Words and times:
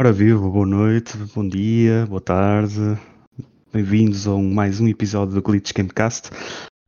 Ora 0.00 0.12
viva, 0.12 0.40
boa 0.40 0.66
noite, 0.66 1.16
bom 1.32 1.46
dia, 1.46 2.04
boa 2.06 2.20
tarde. 2.20 2.98
Bem-vindos 3.72 4.26
a 4.26 4.34
um, 4.34 4.52
mais 4.52 4.80
um 4.80 4.88
episódio 4.88 5.34
do 5.34 5.42
Glitch 5.42 5.72
Gamecast. 5.72 6.30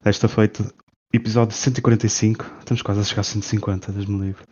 Esta 0.04 0.26
feita, 0.26 0.74
episódio 1.12 1.54
145. 1.56 2.44
Estamos 2.58 2.82
quase 2.82 3.00
a 3.00 3.04
chegar 3.04 3.20
a 3.20 3.24
150, 3.24 3.92
Deus 3.92 4.06
me 4.06 4.26
livre. 4.26 4.44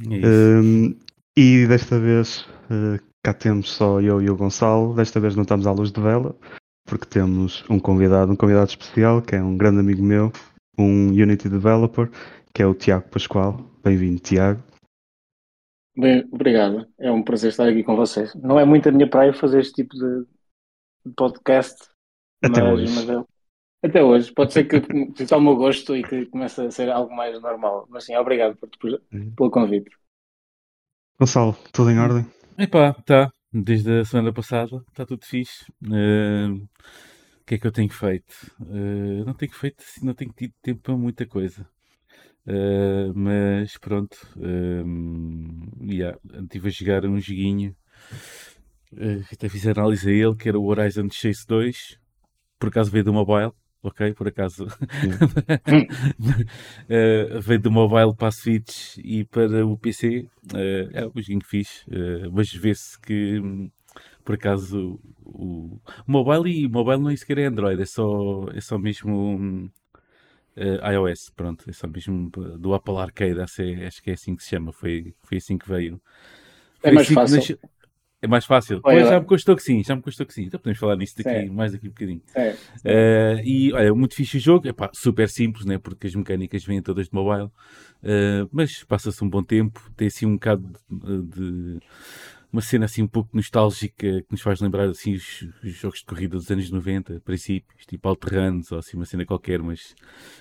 É 0.00 0.26
Um, 0.26 0.94
e 1.36 1.66
desta 1.66 1.98
vez 1.98 2.40
uh, 2.70 3.00
cá 3.24 3.32
temos 3.34 3.70
só 3.70 4.00
eu 4.00 4.20
e 4.20 4.30
o 4.30 4.36
Gonçalo. 4.36 4.94
Desta 4.94 5.20
vez 5.20 5.34
não 5.36 5.42
estamos 5.42 5.66
à 5.66 5.72
luz 5.72 5.90
de 5.92 6.00
vela, 6.00 6.36
porque 6.86 7.06
temos 7.06 7.64
um 7.70 7.78
convidado, 7.78 8.32
um 8.32 8.36
convidado 8.36 8.70
especial, 8.70 9.22
que 9.22 9.34
é 9.36 9.42
um 9.42 9.56
grande 9.56 9.80
amigo 9.80 10.02
meu, 10.02 10.32
um 10.78 11.08
Unity 11.08 11.48
Developer, 11.48 12.10
que 12.54 12.62
é 12.62 12.66
o 12.66 12.74
Tiago 12.74 13.08
Pascoal. 13.08 13.60
Bem-vindo, 13.82 14.20
Tiago. 14.20 14.62
Bem, 15.96 16.26
obrigado. 16.32 16.86
É 16.98 17.10
um 17.10 17.22
prazer 17.22 17.50
estar 17.50 17.68
aqui 17.68 17.82
com 17.82 17.96
vocês. 17.96 18.34
Não 18.34 18.58
é 18.58 18.64
muito 18.64 18.88
a 18.88 18.92
minha 18.92 19.08
praia 19.08 19.32
fazer 19.32 19.60
este 19.60 19.74
tipo 19.82 19.94
de 19.96 20.24
podcast, 21.16 21.76
Até 22.42 22.62
mas, 22.62 22.72
hoje. 22.72 22.94
mas 22.94 23.08
é- 23.10 23.24
até 23.82 24.02
hoje. 24.02 24.32
Pode 24.32 24.52
ser 24.52 24.64
que 24.64 24.76
ao 25.34 25.40
meu 25.40 25.56
gosto 25.56 25.96
e 25.96 26.02
que 26.02 26.26
comece 26.26 26.60
a 26.60 26.70
ser 26.70 26.90
algo 26.90 27.14
mais 27.14 27.40
normal. 27.40 27.86
Mas 27.88 28.04
sim, 28.04 28.14
obrigado 28.16 28.56
por, 28.56 28.68
por- 28.78 29.00
pelo 29.36 29.50
convite. 29.50 29.90
Gonçalo, 31.20 31.56
tudo 31.72 31.90
em 31.92 31.98
ordem? 32.00 32.26
Epá, 32.58 32.92
tá. 33.04 33.32
Desde 33.52 34.00
a 34.00 34.04
semana 34.04 34.32
passada, 34.32 34.82
está 34.88 35.04
tudo 35.04 35.24
fixe. 35.24 35.64
Eh, 35.92 36.48
O 37.42 37.44
que 37.46 37.56
é 37.56 37.58
que 37.58 37.66
eu 37.66 37.72
tenho 37.72 37.90
feito? 37.92 38.34
Eh, 38.70 39.24
não 39.26 39.34
tenho 39.34 39.52
feito, 39.52 39.82
assim, 39.82 40.06
não 40.06 40.14
tenho 40.14 40.32
tido 40.32 40.54
tempo 40.62 40.80
para 40.82 40.96
muita 40.96 41.26
coisa. 41.26 41.68
Eh, 42.46 43.12
mas 43.14 43.78
pronto, 43.78 44.16
eh, 44.42 44.84
yeah, 45.82 46.18
estive 46.42 46.68
a 46.68 46.72
jogar 46.72 47.06
um 47.06 47.20
joguinho. 47.20 47.76
eh, 48.96 49.22
até 49.32 49.48
fiz 49.48 49.66
análise 49.66 50.08
a 50.08 50.12
ele, 50.12 50.34
que 50.36 50.48
era 50.48 50.58
o 50.58 50.66
Horizon 50.66 51.08
Chase 51.10 51.46
2. 51.46 51.98
Por 52.58 52.68
acaso 52.68 52.90
veio 52.90 53.04
do 53.04 53.12
mobile, 53.12 53.52
ok? 53.82 54.14
Por 54.14 54.28
acaso 54.28 54.66
Eh, 56.88 57.38
veio 57.40 57.60
do 57.60 57.70
mobile 57.70 58.14
para 58.16 58.28
a 58.28 58.32
Switch 58.32 58.98
e 58.98 59.24
para 59.24 59.64
o 59.64 59.76
PC. 59.76 60.26
Eh, 60.54 60.88
é 60.92 61.06
um 61.06 61.12
joguinho 61.16 61.44
fixe, 61.44 61.84
eh, 61.90 62.28
mas 62.32 62.52
vê-se 62.52 62.98
que 63.00 63.40
por 64.24 64.34
acaso 64.34 65.00
o, 65.24 65.80
o 66.06 66.06
mobile 66.06 66.64
e 66.64 66.68
mobile 66.68 66.98
não 66.98 67.10
é 67.10 67.16
sequer 67.16 67.38
é 67.38 67.46
Android, 67.46 67.80
é 67.80 67.86
só, 67.86 68.46
é 68.54 68.60
só 68.60 68.78
mesmo 68.78 69.70
eh, 70.56 70.92
iOS, 70.92 71.30
pronto, 71.34 71.68
é 71.68 71.72
só 71.72 71.86
mesmo 71.86 72.30
do 72.30 72.74
Apple 72.74 72.96
Arcade, 72.96 73.40
acho, 73.40 74.02
que 74.02 74.10
é 74.10 74.14
assim 74.14 74.36
que 74.36 74.42
se 74.42 74.50
chama, 74.50 74.72
foi, 74.72 75.14
foi 75.22 75.38
assim 75.38 75.56
que 75.56 75.68
veio. 75.68 76.00
É 76.82 76.88
Foi 76.88 76.92
mais 76.92 77.06
assim 77.06 77.14
fácil. 77.14 77.58
É 78.22 78.26
mais 78.26 78.44
fácil. 78.44 78.82
Pois 78.82 79.08
já 79.08 79.18
me 79.18 79.24
custou 79.26 79.56
que 79.56 79.62
sim, 79.62 79.82
já 79.82 79.96
me 79.96 80.02
custou 80.02 80.26
que 80.26 80.34
sim. 80.34 80.42
Então 80.42 80.60
podemos 80.60 80.78
falar 80.78 80.94
nisso 80.96 81.16
daqui, 81.16 81.30
Certo. 81.30 81.52
mais 81.54 81.72
daqui 81.72 81.86
um 81.86 81.90
bocadinho. 81.90 82.22
É, 82.34 82.54
Eh, 82.84 83.42
e 83.44 83.72
olha, 83.72 83.94
muito 83.94 84.14
fixe 84.14 84.36
o 84.36 84.40
jogo, 84.40 84.68
Epá, 84.68 84.90
super 84.92 85.28
simples, 85.28 85.64
né? 85.64 85.78
porque 85.78 86.06
as 86.06 86.14
mecânicas 86.14 86.62
vêm 86.64 86.82
todas 86.82 87.08
de 87.08 87.14
mobile, 87.14 87.50
Eh, 88.02 88.46
mas 88.52 88.82
passa-se 88.84 89.22
um 89.24 89.28
bom 89.28 89.42
tempo, 89.42 89.80
tem 89.96 90.08
assim 90.08 90.26
um 90.26 90.34
bocado 90.34 90.66
de, 90.90 91.22
de- 91.22 91.78
uma 92.52 92.60
cena 92.62 92.86
assim 92.86 93.02
um 93.02 93.06
pouco 93.08 93.30
nostálgica 93.34 94.22
que 94.22 94.26
nos 94.30 94.40
faz 94.40 94.60
lembrar 94.60 94.88
assim 94.88 95.14
os, 95.14 95.46
os 95.62 95.72
jogos 95.74 96.00
de 96.00 96.04
corrida 96.06 96.36
dos 96.36 96.50
anos 96.50 96.70
90, 96.70 97.20
princípios, 97.24 97.86
tipo 97.86 98.08
Alterranos 98.08 98.72
ou 98.72 98.78
assim 98.78 98.96
uma 98.96 99.06
cena 99.06 99.24
qualquer, 99.24 99.60
mas 99.62 99.94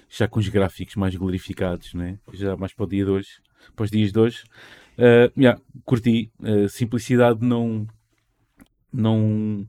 já 0.10 0.28
com 0.28 0.40
os 0.40 0.48
gráficos 0.50 0.96
mais 0.96 1.16
glorificados, 1.16 1.94
né? 1.94 2.18
já 2.34 2.56
mais 2.58 2.74
para 2.74 2.86
o 2.86 2.90
dia 2.90 3.06
de 3.06 3.12
hoje, 3.12 3.30
para 3.76 3.84
os 3.86 3.92
dias 3.92 4.12
de 4.12 4.20
hoje. 4.20 4.44
Eh, 5.00 5.32
yeah, 5.38 5.58
curti, 5.86 6.30
Eh, 6.44 6.68
simplicidade 6.68 7.40
não 7.46 7.88
não 8.92 9.68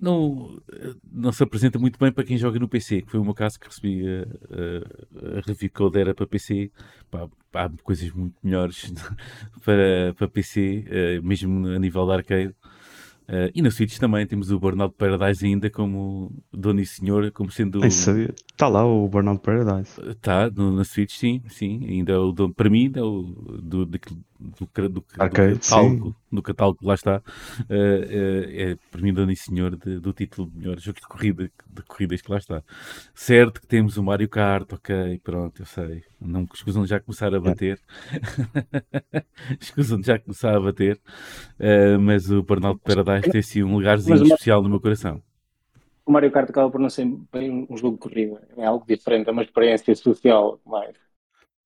não, 0.00 0.60
eh, 0.72 0.94
não 1.10 1.32
se 1.32 1.42
apresenta 1.42 1.78
muito 1.78 1.98
bem 1.98 2.12
para 2.12 2.24
quem 2.24 2.36
joga 2.36 2.58
no 2.58 2.68
PC, 2.68 3.02
que 3.02 3.10
foi 3.10 3.20
o 3.20 3.24
meu 3.24 3.34
caso 3.34 3.58
que 3.58 3.66
recebi 3.66 4.04
a, 4.06 4.22
a, 4.22 5.38
a 5.38 5.40
review 5.46 5.70
code 5.72 5.98
era 5.98 6.14
para 6.14 6.26
PC. 6.26 6.70
Pá, 7.10 7.28
há 7.54 7.70
coisas 7.82 8.10
muito 8.12 8.34
melhores 8.42 8.92
para, 9.64 10.14
para 10.16 10.28
PC, 10.28 10.84
eh, 10.88 11.20
mesmo 11.22 11.68
a 11.68 11.78
nível 11.78 12.06
de 12.06 12.12
arcade. 12.12 12.54
Eh, 13.26 13.50
e 13.54 13.62
na 13.62 13.70
Switch 13.70 13.96
também 13.98 14.26
temos 14.26 14.50
o 14.50 14.58
Burnout 14.58 14.94
Paradise 14.98 15.44
ainda 15.46 15.70
como 15.70 16.30
dono 16.52 16.80
e 16.80 16.84
senhor, 16.86 17.30
como 17.32 17.50
sendo. 17.50 17.82
Está 18.52 18.68
lá 18.68 18.84
o 18.84 19.08
Burnout 19.08 19.40
Paradise. 19.42 19.92
Tá, 20.20 20.50
no- 20.50 20.72
na 20.76 20.84
Switch 20.84 21.16
sim, 21.16 21.40
sim. 21.48 21.84
Ainda 21.88 22.12
é 22.12 22.18
o 22.18 22.32
dono, 22.32 22.52
para 22.52 22.68
mim, 22.68 22.92
é 22.94 23.02
o 23.02 23.22
do, 23.62 23.88
do, 24.44 24.68
do, 24.74 24.88
do, 24.88 25.04
do 25.18 25.28
catálogo, 25.28 26.16
do 26.30 26.42
catálogo, 26.42 26.78
lá 26.86 26.94
está. 26.94 27.22
Eh, 27.68 28.08
eh, 28.58 28.72
é 28.72 28.76
para 28.90 29.00
mim, 29.00 29.12
dono 29.12 29.32
e 29.32 29.36
senhor 29.36 29.76
de- 29.76 29.98
do 30.00 30.12
título 30.12 30.50
de 30.50 30.58
melhor 30.58 30.78
jogo 30.78 31.00
de 31.00 31.06
corrida, 31.06 31.50
de 31.66 31.82
corridas 31.84 32.20
que 32.22 32.30
lá 32.30 32.38
está. 32.38 32.62
Certo 33.14 33.60
que 33.60 33.66
temos 33.66 33.96
o 33.96 34.02
Mario 34.02 34.28
Kart, 34.28 34.72
ok, 34.72 35.20
pronto, 35.22 35.62
eu 35.62 35.66
sei. 35.66 36.04
Não 36.20 36.46
escusam 36.52 36.82
de 36.84 36.90
já 36.90 37.00
começar 37.00 37.34
a 37.34 37.40
bater. 37.40 37.80
escusam 39.60 40.00
de 40.00 40.06
já 40.06 40.18
começar 40.18 40.54
a 40.56 40.60
bater. 40.60 41.00
Eh, 41.58 41.96
mas 41.98 42.30
o 42.30 42.42
Burnout 42.42 42.80
Paradise 42.84 43.30
tem 43.30 43.40
assim 43.40 43.62
um 43.62 43.74
lugarzinho 43.76 44.20
Mas 44.20 44.28
especial 44.28 44.62
no 44.62 44.68
meu 44.68 44.80
coração. 44.80 45.22
o 46.06 46.12
Mario 46.12 46.30
Kart 46.32 46.50
acaba 46.50 46.70
por 46.70 46.80
não 46.80 46.90
ser 46.90 47.06
bem 47.32 47.66
um 47.68 47.76
jogo 47.76 47.96
de 47.96 48.00
corrida. 48.02 48.46
É 48.56 48.64
algo 48.66 48.84
diferente, 48.86 49.28
é 49.28 49.32
uma 49.32 49.42
experiência 49.42 49.94
social 49.96 50.60
mais. 50.66 50.96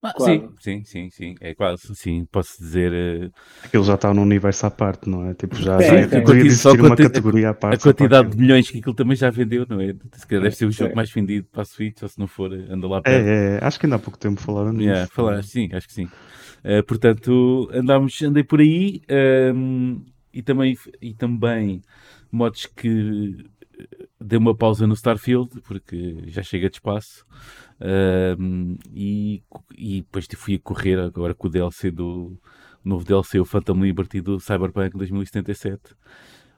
Ah, 0.00 0.14
sim, 0.16 0.48
sim, 0.60 0.84
sim, 0.84 1.10
sim. 1.10 1.34
É 1.41 1.54
quase, 1.56 1.92
sim, 1.97 2.25
posso 2.31 2.56
dizer. 2.62 2.92
eh, 2.92 3.31
Aquilo 3.64 3.82
já 3.82 3.94
está 3.94 4.14
num 4.14 4.22
universo 4.22 4.64
à 4.66 4.70
parte, 4.70 5.10
não 5.10 5.26
é? 5.28 5.34
Tipo, 5.34 5.56
já, 5.56 5.81
Sim, 5.82 5.88
já 6.09 6.22
Quanti- 6.22 6.50
só 6.54 6.70
existir 6.70 6.81
uma 6.81 6.91
quanti- 6.91 7.03
categoria 7.03 7.50
à 7.50 7.54
parte. 7.54 7.81
a 7.81 7.82
quantidade 7.82 8.31
de 8.31 8.37
milhões 8.38 8.70
que 8.70 8.78
aquilo 8.78 8.94
também 8.94 9.16
já 9.16 9.28
vendeu, 9.28 9.66
não 9.69 9.81
é? 9.81 9.92
Se 10.12 10.25
calhar 10.25 10.44
deve 10.44 10.54
ser 10.54 10.66
o 10.66 10.70
jogo 10.70 10.91
Sim. 10.91 10.94
mais 10.97 11.10
vendido 11.10 11.48
para 11.50 11.62
a 11.62 11.64
Switch, 11.64 12.00
ou 12.00 12.08
se 12.08 12.16
não 12.16 12.28
for, 12.28 12.53
anda 12.53 12.87
lá 12.87 13.03
perto. 13.03 13.26
É, 13.26 13.56
é, 13.56 13.64
acho 13.64 13.81
que 13.81 13.87
ainda 13.87 13.97
há 13.97 13.98
pouco 13.98 14.16
tempo 14.19 14.41
falaram 14.41 14.72
nisso. 14.72 14.84
Yeah, 14.84 15.08
falar, 15.12 15.42
sim, 15.42 15.69
acho 15.72 15.88
que 15.88 15.94
sim. 15.94 16.08
Eh, 16.62 16.82
portanto, 16.82 17.69
andámos, 17.72 18.22
andei 18.22 18.44
por 18.44 18.60
aí 18.60 19.03
ehm, 19.08 19.97
e, 20.32 20.42
também, 20.42 20.76
e 21.03 21.12
também 21.12 21.82
modos 22.31 22.66
que 22.66 23.37
eh, 23.81 24.06
dei 24.20 24.38
uma 24.38 24.54
pausa 24.54 24.87
no 24.87 24.94
Starfield, 24.94 25.60
porque 25.62 26.19
já 26.28 26.42
chega 26.44 26.70
de 26.70 26.76
espaço. 26.76 27.26
Ehm, 27.81 28.77
e, 28.93 29.43
e 29.77 30.00
depois 30.00 30.27
fui 30.37 30.55
a 30.55 30.59
correr 30.59 30.99
agora 30.99 31.34
com 31.34 31.47
o 31.49 31.50
DLC 31.50 31.91
do 31.91 32.39
o 32.84 32.89
novo 32.89 33.05
DLC, 33.05 33.41
o 33.41 33.44
Phantom 33.44 33.83
Liberty 33.83 34.21
do 34.21 34.39
Cyberpunk 34.39 34.97
2077. 34.97 35.94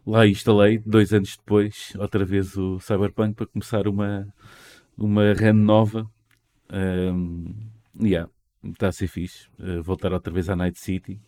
Lá 0.07 0.27
instalei, 0.27 0.79
dois 0.79 1.13
anos 1.13 1.37
depois, 1.37 1.93
outra 1.99 2.25
vez 2.25 2.57
o 2.57 2.79
Cyberpunk 2.79 3.35
para 3.35 3.47
começar 3.47 3.89
uma, 3.89 4.27
uma 4.97 5.33
run 5.33 5.55
nova. 5.55 6.11
Ehm, 6.73 7.53
yeah, 8.01 8.31
está 8.65 8.89
a 8.89 8.93
ser 8.93 9.09
fixe. 9.09 9.49
Eh, 9.59 9.81
voltar 9.81 10.13
outra 10.13 10.33
vez 10.33 10.49
à 10.49 10.57
Night 10.57 10.79
City. 10.79 11.21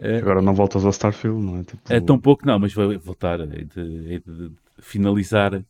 É. 0.00 0.18
Agora 0.18 0.42
não 0.42 0.54
voltas 0.54 0.84
ao 0.84 0.90
Starfield, 0.90 1.40
não 1.40 1.58
é? 1.58 1.64
Tipo, 1.64 1.92
É 1.92 2.00
tão 2.00 2.18
pouco, 2.18 2.46
não, 2.46 2.58
mas 2.58 2.74
vai 2.74 2.96
voltar. 2.96 3.40
É 3.40 3.64
de, 3.64 4.14
é 4.14 4.18
de 4.18 4.52
finalizar 4.80 5.64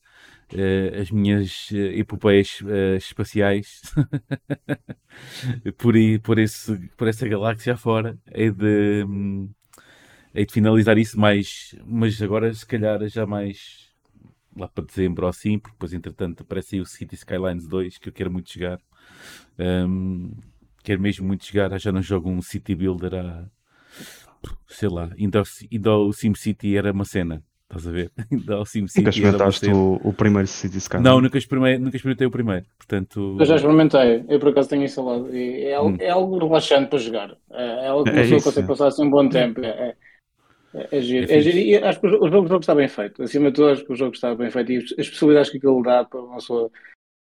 eh, 0.53 1.00
as 1.00 1.10
minhas 1.10 1.69
eh, 1.72 1.99
epopeias 2.00 2.59
eh, 2.66 2.97
espaciais 2.97 3.82
por, 5.78 5.94
por, 6.22 6.38
esse, 6.38 6.77
por 6.97 7.09
essa 7.09 7.28
galáxia 7.28 7.75
afora. 7.75 8.19
É 8.27 8.50
de, 8.50 9.04
é 10.33 10.44
de 10.44 10.53
finalizar 10.53 10.99
isso 10.99 11.18
mais, 11.18 11.74
mas 11.86 12.21
agora 12.21 12.53
se 12.53 12.66
calhar 12.66 13.07
já 13.09 13.27
mais 13.27 13.89
lá 14.57 14.68
para 14.68 14.84
dezembro 14.84 15.24
ou 15.27 15.30
assim, 15.30 15.59
porque 15.59 15.74
depois 15.74 15.95
entretanto 15.95 16.42
aparece 16.42 16.77
aí 16.77 16.80
o 16.83 16.86
City 16.86 17.15
Skylines 17.16 17.68
2 17.68 17.98
que 17.98 18.09
eu 18.09 18.13
quero 18.13 18.33
muito 18.33 18.53
jogar. 18.53 18.80
Hum, 19.59 20.33
quero 20.84 21.01
mesmo 21.03 21.27
muito 21.27 21.47
jogar, 21.47 21.78
já 21.78 21.92
não 21.92 22.03
jogo 22.03 22.30
um 22.30 22.42
City 22.42 22.74
Builder 22.74 23.15
há 23.15 23.47
sei 24.66 24.89
lá, 24.89 25.10
ainda, 25.18 25.42
o- 25.42 25.45
ainda 25.72 25.97
o 25.97 26.13
SimCity 26.13 26.77
era 26.77 26.92
uma 26.92 27.04
cena, 27.04 27.42
estás 27.69 27.87
a 27.87 27.91
ver? 27.91 28.11
Ainda 28.31 28.55
o 28.55 28.59
Nunca 28.59 28.65
SimCity 28.66 29.01
era 29.01 29.37
uma 29.37 29.49
experimentaste 29.49 29.71
o, 29.72 30.01
o 30.05 30.13
primeiro 30.13 30.47
City 30.49 30.78
Sky? 30.78 30.99
Não, 30.99 31.21
nunca 31.21 31.39
experimentei, 31.39 31.78
nunca 31.78 31.97
experimentei 31.97 32.27
o 32.27 32.31
primeiro, 32.31 32.65
portanto... 32.78 33.37
Eu 33.39 33.45
já 33.47 33.57
experimentei, 33.57 34.25
eu 34.28 34.39
por 34.39 34.51
acaso 34.51 34.69
tenho 34.69 34.84
instalado. 34.84 35.34
E 35.34 35.65
é, 35.65 35.75
algo, 35.75 35.91
Hum. 35.91 35.97
é 36.01 36.11
algo 36.11 36.39
relaxante 36.39 36.89
para 36.91 36.99
jogar. 36.99 37.37
É, 37.53 37.87
é 37.87 37.89
algo 37.89 38.05
que 38.05 38.11
É 38.11 38.13
uma 38.13 38.22
pessoa 38.22 38.43
consegue 38.43 38.65
é. 38.65 38.69
passar 38.69 38.87
assim 38.89 39.05
um 39.05 39.11
bom 39.11 39.28
tempo. 39.28 39.61
É, 39.65 39.69
é, 39.69 39.97
é, 40.75 40.89
é 40.99 41.01
giro. 41.01 41.31
É 41.31 41.37
É 41.37 41.41
giro. 41.41 41.59
E 41.59 41.77
acho 41.77 42.01
que 42.01 42.07
o 42.07 42.11
jogo, 42.11 42.27
o 42.27 42.31
jogo- 42.31 42.61
está 42.61 42.75
bem 42.75 42.89
feito. 42.89 43.22
Acima 43.22 43.51
de 43.51 43.55
tudo, 43.57 43.69
acho 43.71 43.84
que 43.84 43.93
o 43.93 43.97
jogo 43.97 44.15
está 44.15 44.34
bem 44.34 44.51
feito. 44.51 44.72
E 44.72 44.77
as 44.78 44.84
as 44.99 45.09
possibilidades 45.09 45.51
que 45.51 45.57
aquilo 45.59 45.83
dá 45.83 46.05
para 46.05 46.21
uma 46.21 46.37
pessoa 46.37 46.71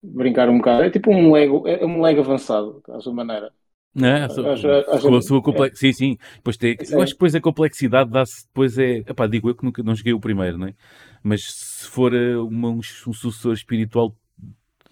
brincar 0.02 0.48
um 0.48 0.58
bocado. 0.58 0.82
É 0.84 0.90
tipo 0.90 1.10
um 1.10 1.32
Lego, 1.32 1.66
é 1.68 1.84
um 1.84 2.00
Lego 2.00 2.20
avançado, 2.20 2.82
à 2.88 3.00
sua 3.00 3.12
maneira. 3.12 3.52
Não, 3.94 4.08
é? 4.08 4.24
acho, 4.24 4.40
acho, 4.46 5.14
a 5.16 5.22
sua 5.22 5.42
complex... 5.42 5.76
é. 5.76 5.86
Sim, 5.86 5.92
sim. 5.92 6.18
Depois 6.36 6.56
tem... 6.56 6.76
Eu 6.90 7.02
acho 7.02 7.12
que 7.12 7.16
depois 7.16 7.34
a 7.34 7.40
complexidade 7.40 8.10
dá-se 8.10 8.46
depois 8.46 8.78
é. 8.78 8.98
Epá, 8.98 9.26
digo 9.26 9.48
eu 9.50 9.54
que 9.54 9.64
nunca 9.64 9.82
não 9.82 9.94
joguei 9.94 10.12
o 10.12 10.20
primeiro, 10.20 10.58
não 10.58 10.68
é? 10.68 10.74
Mas 11.22 11.42
se 11.52 11.86
for 11.88 12.14
eh, 12.14 12.36
uma, 12.36 12.68
um, 12.68 12.78
um 12.78 13.12
sucessor 13.12 13.52
espiritual 13.52 14.16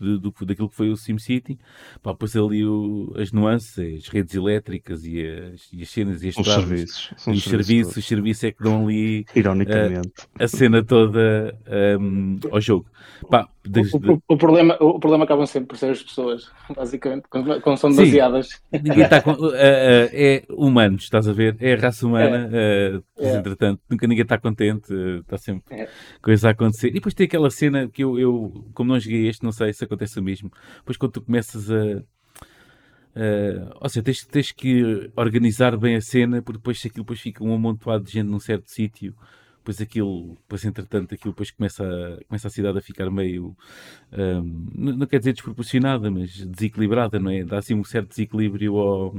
de, 0.01 0.19
do, 0.19 0.33
daquilo 0.45 0.69
que 0.69 0.77
foi 0.77 0.91
o 0.91 0.97
SimCity, 0.97 1.59
pá, 2.03 2.13
depois 2.13 2.37
ali 2.37 2.65
o, 2.65 3.13
as 3.17 3.33
nuances, 3.33 3.79
as 3.79 4.09
redes 4.09 4.35
elétricas 4.35 5.05
e 5.05 5.27
as, 5.27 5.69
e 5.73 5.83
as 5.83 5.89
cenas 5.89 6.23
e 6.23 6.29
as 6.29 6.37
os 6.37 6.47
serviços, 6.47 7.11
e 7.27 7.31
os 7.31 7.45
serviços, 7.45 7.97
os 7.97 8.05
serviços 8.07 8.45
é 8.45 8.53
que 8.53 8.63
dão 8.63 8.85
ali 8.85 9.27
ironicamente 9.35 10.13
a, 10.39 10.45
a 10.45 10.49
cena 10.49 10.85
toda 10.85 11.59
um, 12.01 12.39
ao 12.51 12.61
jogo. 12.61 12.87
Pá, 13.29 13.49
desde... 13.71 13.97
o, 13.97 14.23
o, 14.29 14.37
problema, 14.37 14.77
o 14.81 14.99
problema 14.99 15.25
acabam 15.25 15.47
sempre 15.47 15.69
por 15.69 15.79
ser 15.79 15.91
as 15.91 16.03
pessoas, 16.03 16.51
basicamente, 16.75 17.25
quando, 17.29 17.61
quando 17.61 17.79
são 17.79 17.91
demasiadas. 17.91 18.63
Ninguém 18.73 19.03
está 19.03 19.21
com, 19.21 19.33
uh, 19.33 19.49
uh, 19.49 19.53
é 20.13 20.45
humanos, 20.51 21.05
estás 21.05 21.29
a 21.29 21.33
ver? 21.33 21.57
É 21.61 21.75
a 21.75 21.77
raça 21.77 22.07
humana, 22.07 22.51
é. 22.53 22.97
Uh, 22.97 23.03
é. 23.19 23.37
entretanto, 23.37 23.81
nunca 23.89 24.07
ninguém 24.07 24.23
está 24.23 24.39
contente, 24.39 24.93
está 25.21 25.39
sempre 25.39 25.83
é. 25.83 25.89
coisa 26.21 26.49
a 26.49 26.51
acontecer. 26.53 26.89
E 26.89 26.95
depois 26.95 27.15
tem 27.15 27.27
aquela 27.27 27.51
cena 27.51 27.89
que 27.89 28.03
eu, 28.03 28.19
eu, 28.19 28.65
como 28.75 28.93
não 28.93 29.01
joguei 29.01 29.29
este, 29.29 29.45
não 29.45 29.53
sei 29.53 29.73
se 29.73 29.85
acontece 29.85 30.19
o 30.19 30.23
mesmo. 30.23 30.51
Depois 30.79 30.97
quando 30.97 31.13
tu 31.13 31.21
começas 31.21 31.71
a. 31.71 32.03
Uh, 33.17 33.75
ou 33.81 33.89
seja, 33.89 34.05
tens, 34.05 34.25
tens 34.27 34.53
que 34.53 35.11
organizar 35.17 35.77
bem 35.77 35.97
a 35.97 36.01
cena, 36.01 36.41
porque 36.41 36.59
depois 36.59 36.81
se 36.81 36.87
aquilo 36.87 37.05
depois 37.05 37.21
fica 37.21 37.43
um 37.43 37.53
amontoado 37.53 38.05
de 38.05 38.13
gente 38.13 38.29
num 38.29 38.39
certo 38.39 38.71
sítio, 38.71 39.15
depois 39.69 39.81
aquilo, 39.83 40.37
depois 40.41 40.65
entretanto 40.65 41.15
aquilo 41.15 41.33
depois 41.33 41.51
começa 41.51 41.85
a, 41.85 42.25
começa 42.25 42.49
a 42.49 42.51
cidade 42.51 42.79
a 42.79 42.81
ficar 42.81 43.11
meio, 43.11 43.55
um, 44.13 44.67
não, 44.75 45.07
quer 45.07 45.19
dizer 45.19 45.35
desproporcionada, 45.35 46.11
mas 46.11 46.47
desequilibrada, 46.47 47.19
não 47.19 47.31
é? 47.31 47.45
Dá 47.45 47.59
assim 47.59 47.75
um 47.75 47.85
certo 47.85 48.09
desequilíbrio 48.09 48.77
ao, 48.79 49.15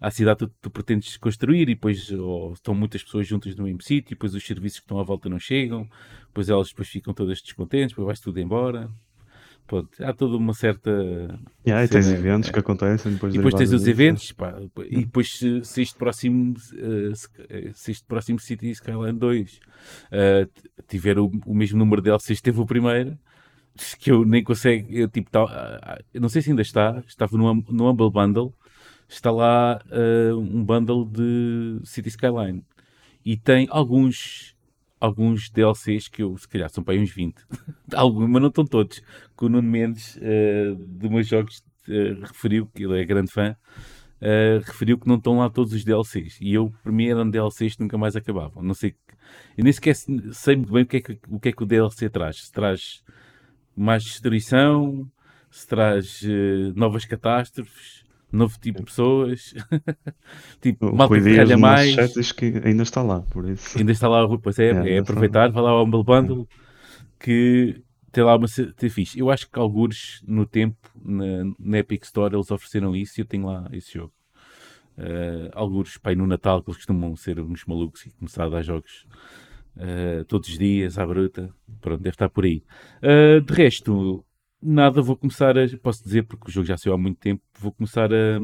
à 0.00 0.10
cidade 0.10 0.40
que 0.40 0.46
tu, 0.46 0.54
tu, 0.62 0.70
pretendes 0.70 1.16
construir 1.16 1.62
e 1.68 1.74
depois 1.74 2.10
estão 2.52 2.74
muitas 2.74 3.02
pessoas 3.04 3.26
juntas 3.28 3.54
no 3.54 3.64
mesmo 3.64 3.80
sítio, 3.80 4.10
depois 4.10 4.34
os 4.34 4.44
serviços 4.44 4.80
que 4.80 4.84
estão 4.84 4.98
à 4.98 5.04
volta 5.04 5.28
não 5.28 5.38
chegam, 5.38 5.88
depois 6.26 6.48
elas 6.48 6.68
depois 6.68 6.88
ficam 6.88 7.14
todas 7.14 7.40
descontentes, 7.40 7.90
depois 7.90 8.06
vais 8.06 8.20
tudo 8.20 8.40
embora. 8.40 8.90
Pronto, 9.66 9.90
há 10.00 10.12
toda 10.12 10.36
uma 10.36 10.54
certa. 10.54 10.90
Yeah, 11.66 11.84
e 11.84 11.88
tens 11.88 12.08
eventos 12.08 12.48
é. 12.48 12.52
que 12.52 12.58
acontecem 12.60 13.12
depois 13.12 13.34
E 13.34 13.36
depois 13.36 13.54
tens 13.54 13.72
os 13.72 13.86
eventos, 13.88 14.30
pá, 14.30 14.54
e 14.88 15.04
depois 15.04 15.36
se, 15.36 15.64
se 15.64 15.82
este 15.82 15.96
próximo 15.96 16.52
uh, 16.52 17.74
se 17.74 17.90
este 17.90 18.04
próximo 18.06 18.38
City 18.38 18.70
Skyline 18.70 19.18
2 19.18 19.60
uh, 20.12 20.82
tiver 20.86 21.18
o, 21.18 21.30
o, 21.44 21.54
mesmo 21.54 21.78
número 21.78 22.00
de 22.00 22.10
LCs 22.10 22.40
teve 22.40 22.60
o 22.60 22.66
primeiro, 22.66 23.18
que 23.98 24.12
eu 24.12 24.24
nem 24.24 24.44
consigo, 24.44 24.86
eu 24.92 25.08
tipo, 25.08 25.30
tá, 25.30 25.44
uh, 25.44 26.04
eu 26.14 26.20
não 26.20 26.28
sei 26.28 26.42
se 26.42 26.50
ainda 26.50 26.62
está, 26.62 27.02
estava 27.08 27.36
no, 27.36 27.54
no 27.68 27.90
Humble 27.90 28.10
Bundle, 28.10 28.54
está 29.08 29.32
lá 29.32 29.80
um 30.36 30.64
bundle 30.64 31.04
de 31.04 31.80
City 31.84 32.08
Skyline 32.08 32.64
e 33.24 33.36
tem 33.36 33.66
alguns 33.70 34.55
alguns 35.00 35.50
DLCs 35.50 36.08
que 36.08 36.22
eu, 36.22 36.36
se 36.36 36.48
calhar, 36.48 36.68
são 36.70 36.82
para 36.82 36.94
aí 36.94 37.00
uns 37.00 37.10
20. 37.10 37.36
Alguns, 37.94 38.28
mas 38.28 38.42
não 38.42 38.48
estão 38.48 38.64
todos. 38.64 39.02
Que 39.36 39.44
o 39.44 39.48
Nuno 39.48 39.68
Mendes, 39.68 40.16
uh, 40.16 40.76
de 40.76 41.08
meus 41.08 41.26
jogos, 41.26 41.62
uh, 41.88 42.20
referiu, 42.22 42.66
que 42.74 42.84
ele 42.84 43.00
é 43.00 43.04
grande 43.04 43.30
fã, 43.30 43.56
uh, 44.20 44.64
referiu 44.64 44.98
que 44.98 45.06
não 45.06 45.16
estão 45.16 45.38
lá 45.38 45.50
todos 45.50 45.72
os 45.72 45.84
DLCs. 45.84 46.38
E 46.40 46.54
eu, 46.54 46.72
para 46.82 46.92
mim, 46.92 47.08
eram 47.08 47.28
DLCs 47.28 47.76
que 47.76 47.82
nunca 47.82 47.98
mais 47.98 48.16
acabavam. 48.16 48.62
Não 48.62 48.74
sei, 48.74 48.94
eu 49.56 49.64
nem 49.64 49.72
sequer 49.72 49.94
sei 49.94 50.56
muito 50.56 50.72
bem 50.72 50.82
o 50.82 50.86
que, 50.86 50.96
é 50.96 51.00
que, 51.00 51.18
o 51.28 51.40
que 51.40 51.48
é 51.48 51.52
que 51.52 51.62
o 51.62 51.66
DLC 51.66 52.08
traz. 52.08 52.46
Se 52.46 52.52
traz 52.52 53.02
mais 53.76 54.02
destruição, 54.02 55.06
se 55.50 55.66
traz 55.66 56.22
novas 56.74 57.04
catástrofes, 57.04 58.05
novo 58.32 58.58
tipo 58.60 58.78
de 58.78 58.84
pessoas. 58.84 59.54
tipo, 60.60 60.88
o 60.88 60.96
malta 60.96 61.20
que 61.20 61.36
calha 61.36 61.56
mais. 61.56 62.32
Que 62.32 62.60
ainda 62.64 62.82
está 62.82 63.02
lá, 63.02 63.20
por 63.22 63.48
isso. 63.48 63.78
Ainda 63.78 63.92
está 63.92 64.08
lá, 64.08 64.26
pois 64.38 64.58
é, 64.58 64.70
é, 64.70 64.94
é 64.94 64.98
aproveitar, 64.98 65.50
vai 65.50 65.62
lá 65.62 65.70
ao 65.70 65.84
Humble 65.84 66.04
Bundle 66.04 66.48
que 67.18 67.82
tem 68.12 68.24
lá 68.24 68.36
uma 68.36 68.46
tem 68.76 68.88
fixe. 68.88 69.18
Eu 69.18 69.30
acho 69.30 69.50
que 69.50 69.58
alguns 69.58 70.22
no 70.26 70.46
tempo, 70.46 70.76
na, 71.04 71.52
na, 71.58 71.78
Epic 71.78 72.04
Store, 72.04 72.34
eles 72.34 72.50
ofereceram 72.50 72.94
isso 72.94 73.18
e 73.18 73.22
eu 73.22 73.26
tenho 73.26 73.46
lá 73.46 73.68
esse 73.72 73.94
jogo. 73.94 74.12
Uh, 74.96 75.50
alguns, 75.52 75.98
pai, 75.98 76.14
no 76.14 76.26
Natal, 76.26 76.62
que 76.62 76.70
eles 76.70 76.78
costumam 76.78 77.14
ser 77.16 77.38
uns 77.38 77.64
malucos 77.66 78.06
e 78.06 78.10
começar 78.12 78.44
a 78.44 78.48
dar 78.48 78.62
jogos 78.62 79.06
uh, 79.76 80.24
todos 80.24 80.48
os 80.48 80.58
dias, 80.58 80.98
à 80.98 81.06
bruta. 81.06 81.52
Pronto, 81.80 82.02
deve 82.02 82.14
estar 82.14 82.30
por 82.30 82.44
aí. 82.44 82.62
Uh, 83.02 83.40
de 83.42 83.52
resto, 83.52 84.24
nada, 84.62 85.02
vou 85.02 85.16
começar 85.16 85.56
a. 85.58 85.62
Posso 85.78 86.02
dizer, 86.02 86.24
porque 86.24 86.48
o 86.48 86.50
jogo 86.50 86.66
já 86.66 86.76
saiu 86.76 86.94
há 86.94 86.98
muito 86.98 87.18
tempo, 87.18 87.42
vou 87.58 87.72
começar 87.72 88.12
a. 88.12 88.40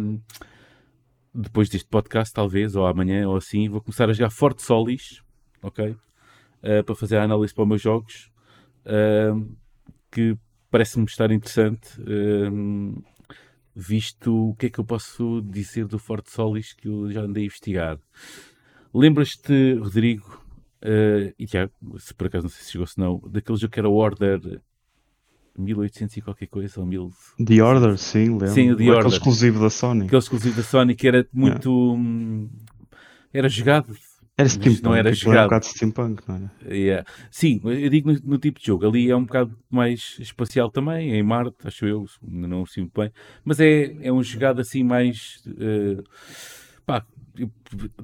Depois 1.34 1.68
deste 1.68 1.88
podcast, 1.88 2.32
talvez, 2.34 2.76
ou 2.76 2.86
amanhã, 2.86 3.26
ou 3.28 3.36
assim, 3.36 3.68
vou 3.68 3.80
começar 3.80 4.08
a 4.08 4.12
jogar 4.12 4.30
Forte 4.30 4.62
Solis, 4.62 5.22
ok? 5.62 5.90
Uh, 5.90 6.84
para 6.84 6.94
fazer 6.94 7.16
a 7.16 7.24
análise 7.24 7.54
para 7.54 7.62
os 7.62 7.68
meus 7.68 7.80
jogos, 7.80 8.30
uh, 8.84 9.56
que 10.10 10.36
parece-me 10.70 11.06
estar 11.06 11.30
interessante, 11.30 11.98
uh, 12.02 13.02
visto 13.74 14.50
o 14.50 14.54
que 14.56 14.66
é 14.66 14.70
que 14.70 14.78
eu 14.78 14.84
posso 14.84 15.40
dizer 15.40 15.86
do 15.86 15.98
Forte 15.98 16.30
Solis 16.30 16.74
que 16.74 16.86
eu 16.86 17.10
já 17.10 17.22
andei 17.22 17.44
a 17.44 17.46
investigar. 17.46 17.98
Lembras-te, 18.92 19.74
Rodrigo, 19.74 20.42
e 21.38 21.46
Tiago, 21.46 21.72
se 21.98 22.12
por 22.12 22.26
acaso 22.26 22.44
não 22.44 22.50
sei 22.50 22.62
se 22.62 22.72
chegou, 22.72 22.86
se 22.86 22.98
não, 22.98 23.18
daquele 23.30 23.56
jogo 23.56 23.72
que 23.72 23.80
era 23.80 23.88
Order 23.88 24.60
1800 25.58 26.16
e 26.16 26.20
qualquer 26.20 26.46
coisa, 26.46 26.80
ou 26.80 26.86
1000. 26.86 27.10
The 27.44 27.62
Order, 27.62 27.98
sim, 27.98 28.30
lembro. 28.30 28.48
Sim, 28.48 28.70
o 28.70 28.76
The 28.76 28.84
Order. 28.84 28.98
Aquele 28.98 29.14
exclusivo 29.14 29.60
da 29.60 29.70
Sony. 29.70 30.06
Aquele 30.06 30.18
exclusivo 30.18 30.56
da 30.56 30.62
Sony 30.62 30.94
que 30.94 31.08
era 31.08 31.26
muito. 31.32 31.94
Yeah. 31.96 32.50
Era 33.32 33.48
jogado. 33.48 33.96
Era 34.36 34.48
steampunk, 34.48 34.82
não 34.82 34.94
era 34.94 35.12
jogado. 35.12 35.36
Era 35.36 35.42
um 35.42 35.46
bocado 35.46 35.66
steampunk, 35.66 36.22
não 36.26 36.34
era? 36.36 36.74
Yeah. 36.74 37.06
Sim, 37.30 37.60
eu 37.64 37.90
digo 37.90 38.12
no, 38.12 38.18
no, 38.24 38.38
tipo 38.38 38.58
de 38.58 38.66
jogo. 38.66 38.86
Ali 38.86 39.10
é 39.10 39.16
um 39.16 39.24
bocado 39.24 39.56
mais 39.70 40.16
espacial 40.18 40.70
também, 40.70 41.14
em 41.14 41.22
Marte, 41.22 41.54
acho 41.64 41.86
eu, 41.86 42.06
não 42.22 42.64
sinto 42.64 42.98
bem. 42.98 43.12
Mas 43.44 43.60
é, 43.60 43.94
é 44.00 44.12
um 44.12 44.22
jogado 44.22 44.60
assim 44.60 44.82
mais. 44.82 45.42
Uh, 45.46 46.02
pá, 46.86 47.04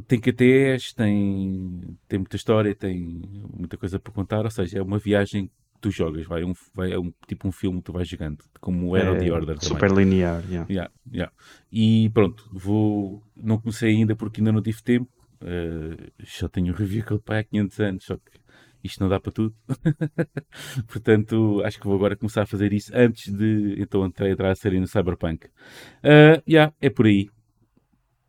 tem 0.06 0.20
QTS, 0.20 0.94
tem, 0.94 1.96
tem 2.06 2.18
muita 2.18 2.36
história, 2.36 2.74
tem 2.74 3.22
muita 3.56 3.76
coisa 3.76 3.98
para 3.98 4.12
contar, 4.12 4.44
ou 4.44 4.50
seja, 4.50 4.78
é 4.78 4.82
uma 4.82 4.98
viagem 4.98 5.50
tu 5.80 5.90
jogas, 5.90 6.26
vai, 6.26 6.44
um, 6.44 6.52
vai 6.74 6.92
é 6.92 6.98
um, 6.98 7.12
tipo 7.26 7.48
um 7.48 7.52
filme 7.52 7.78
que 7.78 7.84
tu 7.84 7.92
vais 7.92 8.08
jogando, 8.08 8.38
como 8.60 8.96
era 8.96 9.16
é, 9.16 9.18
The 9.18 9.32
Order. 9.32 9.62
Super 9.62 9.88
também. 9.88 10.04
linear, 10.04 10.42
yeah. 10.48 10.66
Yeah, 10.68 10.92
yeah. 11.12 11.32
E 11.72 12.10
pronto, 12.10 12.48
vou, 12.52 13.22
não 13.36 13.58
comecei 13.58 13.90
ainda 13.90 14.16
porque 14.16 14.40
ainda 14.40 14.52
não 14.52 14.62
tive 14.62 14.82
tempo, 14.82 15.10
uh, 15.42 16.12
já 16.18 16.48
tenho 16.48 16.72
o 16.72 16.76
review 16.76 17.04
que 17.04 17.12
ele 17.12 17.22
há 17.26 17.44
500 17.44 17.80
anos, 17.80 18.04
só 18.04 18.16
que 18.16 18.38
isto 18.82 19.00
não 19.00 19.08
dá 19.08 19.20
para 19.20 19.32
tudo. 19.32 19.54
Portanto, 20.86 21.62
acho 21.64 21.78
que 21.78 21.86
vou 21.86 21.96
agora 21.96 22.16
começar 22.16 22.42
a 22.42 22.46
fazer 22.46 22.72
isso 22.72 22.92
antes 22.94 23.32
de 23.32 23.76
então 23.78 24.04
entrar 24.04 24.50
a 24.50 24.54
série 24.54 24.80
no 24.80 24.86
Cyberpunk. 24.86 25.46
Uh, 25.46 26.42
yeah, 26.48 26.72
é 26.80 26.90
por 26.90 27.06
aí. 27.06 27.28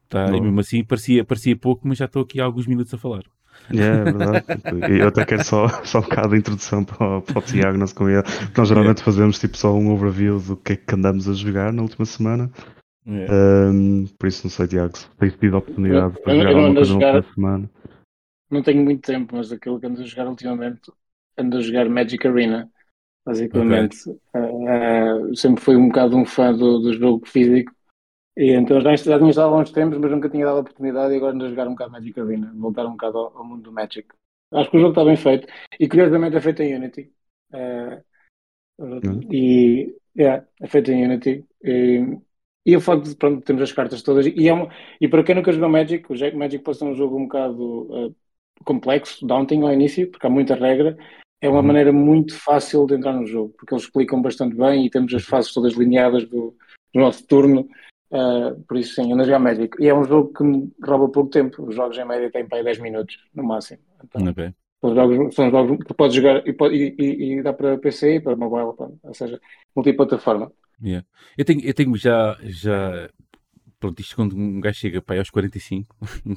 Tá, 0.07 0.25
e 0.35 0.41
mesmo 0.41 0.59
assim 0.59 0.83
parecia, 0.83 1.23
parecia 1.23 1.55
pouco, 1.55 1.87
mas 1.87 1.99
já 1.99 2.05
estou 2.05 2.23
aqui 2.23 2.41
há 2.41 2.43
alguns 2.43 2.65
minutos 2.65 2.91
a 2.93 2.97
falar. 2.97 3.23
É, 3.71 3.77
é 3.77 4.03
verdade. 4.03 4.45
Eu 4.99 5.07
até 5.09 5.25
quero 5.25 5.43
só, 5.43 5.67
só 5.83 5.99
um 5.99 6.01
bocado 6.01 6.29
de 6.29 6.37
introdução 6.37 6.83
para 6.83 7.17
o, 7.17 7.21
para 7.21 7.39
o 7.39 7.41
Tiago, 7.41 7.77
nosso 7.77 7.95
convidado. 7.95 8.27
Nós 8.57 8.67
geralmente 8.67 9.03
fazemos 9.03 9.39
tipo 9.39 9.57
só 9.57 9.73
um 9.73 9.91
overview 9.91 10.39
do 10.39 10.57
que 10.57 10.73
é 10.73 10.75
que 10.75 10.95
andamos 10.95 11.27
a 11.29 11.33
jogar 11.33 11.71
na 11.71 11.81
última 11.81 12.05
semana. 12.05 12.49
É. 13.05 13.27
Um, 13.31 14.05
por 14.17 14.27
isso 14.27 14.45
não 14.45 14.51
sei, 14.51 14.67
Tiago, 14.67 14.97
se 14.97 15.09
tens 15.17 15.35
tido 15.35 15.55
a 15.55 15.59
oportunidade 15.59 16.13
de 16.13 16.19
jogar 16.19 16.47
alguma 16.47 16.73
coisa 16.73 16.85
jogar, 16.85 17.11
na 17.11 17.17
última 17.17 17.33
semana. 17.33 17.71
Não 18.51 18.63
tenho 18.63 18.83
muito 18.83 19.01
tempo, 19.01 19.35
mas 19.35 19.51
aquilo 19.51 19.79
que 19.79 19.85
ando 19.85 20.01
a 20.01 20.05
jogar 20.05 20.27
ultimamente, 20.27 20.91
ando 21.37 21.57
a 21.57 21.61
jogar 21.61 21.89
Magic 21.89 22.27
Arena. 22.27 22.69
Basicamente, 23.25 24.09
okay. 24.09 24.41
uh, 24.41 25.35
sempre 25.35 25.63
fui 25.63 25.75
um 25.75 25.87
bocado 25.87 26.17
um 26.17 26.25
fã 26.25 26.51
do, 26.51 26.79
do 26.79 26.93
jogo 26.93 27.27
físico 27.27 27.71
e 28.37 28.51
então 28.51 28.79
já, 28.81 28.95
já 28.95 29.17
tinha 29.17 29.29
estado 29.29 29.53
há 29.53 29.57
uns 29.57 29.71
tempos, 29.71 29.97
mas 29.97 30.11
nunca 30.11 30.29
tinha 30.29 30.45
dado 30.45 30.57
a 30.57 30.61
oportunidade 30.61 31.13
e 31.13 31.17
agora 31.17 31.33
ando 31.33 31.45
a 31.45 31.49
jogar 31.49 31.67
um 31.67 31.71
bocado 31.71 31.91
Magic 31.91 32.19
Arena, 32.19 32.53
voltar 32.55 32.85
um 32.85 32.91
bocado 32.91 33.17
ao, 33.17 33.37
ao, 33.37 33.45
mundo 33.45 33.63
do 33.63 33.71
Magic. 33.71 34.07
Acho 34.51 34.71
que 34.71 34.77
o 34.77 34.79
jogo 34.79 34.91
está 34.91 35.05
bem 35.05 35.17
feito 35.17 35.47
e 35.79 35.87
curiosamente 35.87 36.35
é 36.35 36.41
feito 36.41 36.61
em 36.61 36.75
Unity. 36.75 37.11
Uh, 37.53 38.03
uhum. 38.79 39.19
E 39.31 39.95
yeah, 40.17 40.45
é 40.61 40.67
feito 40.67 40.91
em 40.91 41.05
Unity. 41.05 41.45
E, 41.63 42.17
e 42.65 42.75
o 42.75 42.81
facto 42.81 43.09
de 43.09 43.15
pronto, 43.15 43.43
temos 43.43 43.61
as 43.61 43.71
cartas 43.71 44.01
todas. 44.01 44.25
E, 44.25 44.47
é 44.47 44.53
um, 44.53 44.67
e 44.99 45.07
para 45.07 45.23
quem 45.23 45.35
nunca 45.35 45.51
jogou 45.51 45.69
Magic, 45.69 46.05
o 46.11 46.37
Magic 46.37 46.63
pode 46.63 46.77
ser 46.77 46.85
um 46.85 46.95
jogo 46.95 47.17
um 47.17 47.23
bocado 47.23 48.07
uh, 48.07 48.15
complexo, 48.63 49.25
daunting 49.25 49.61
ao 49.63 49.73
início, 49.73 50.09
porque 50.09 50.27
há 50.27 50.29
muita 50.29 50.55
regra. 50.55 50.97
É 51.41 51.47
uma 51.47 51.59
uhum. 51.59 51.67
maneira 51.67 51.93
muito 51.93 52.35
fácil 52.37 52.85
de 52.85 52.95
entrar 52.95 53.13
no 53.13 53.25
jogo, 53.25 53.53
porque 53.57 53.73
eles 53.73 53.85
explicam 53.85 54.21
bastante 54.21 54.55
bem 54.55 54.85
e 54.85 54.89
temos 54.89 55.13
as 55.13 55.23
fases 55.23 55.53
todas 55.53 55.73
lineadas 55.73 56.25
do, 56.25 56.55
do 56.93 56.99
nosso 56.99 57.25
turno. 57.25 57.67
Uh, 58.11 58.59
por 58.67 58.77
isso 58.77 58.95
sim, 58.95 59.13
ando 59.13 59.21
a 59.21 59.25
jogar 59.25 59.39
Magic. 59.39 59.75
E 59.79 59.87
é 59.87 59.93
um 59.93 60.03
jogo 60.03 60.33
que 60.33 60.43
me 60.43 60.71
rouba 60.83 61.09
pouco 61.09 61.29
tempo. 61.29 61.63
Os 61.63 61.75
jogos 61.75 61.97
em 61.97 62.05
média 62.05 62.31
têm 62.31 62.47
para 62.47 62.57
aí 62.57 62.63
10 62.63 62.79
minutos, 62.79 63.17
no 63.33 63.43
máximo. 63.43 63.79
Então, 64.03 64.27
okay. 64.27 64.53
são, 64.81 64.95
jogos, 64.95 65.35
são 65.35 65.51
jogos 65.51 65.77
que 65.85 65.93
podes 65.93 66.15
jogar 66.15 66.43
e, 66.47 66.55
e, 66.97 67.33
e, 67.33 67.43
dá 67.43 67.53
para 67.53 67.77
PC 67.77 68.15
e 68.15 68.19
para 68.19 68.35
mobile, 68.35 68.97
ou 69.03 69.13
seja, 69.13 69.39
multiplataforma. 69.75 70.51
Yeah. 70.81 71.05
Eu, 71.37 71.45
tenho, 71.45 71.61
eu 71.61 71.73
tenho 71.73 71.95
já, 71.97 72.37
já 72.41 73.09
pronto, 73.79 73.99
isto 73.99 74.15
quando 74.15 74.35
um 74.35 74.59
gajo 74.59 74.79
chega 74.79 75.01
para 75.01 75.19
aos 75.19 75.29
45, 75.29 75.95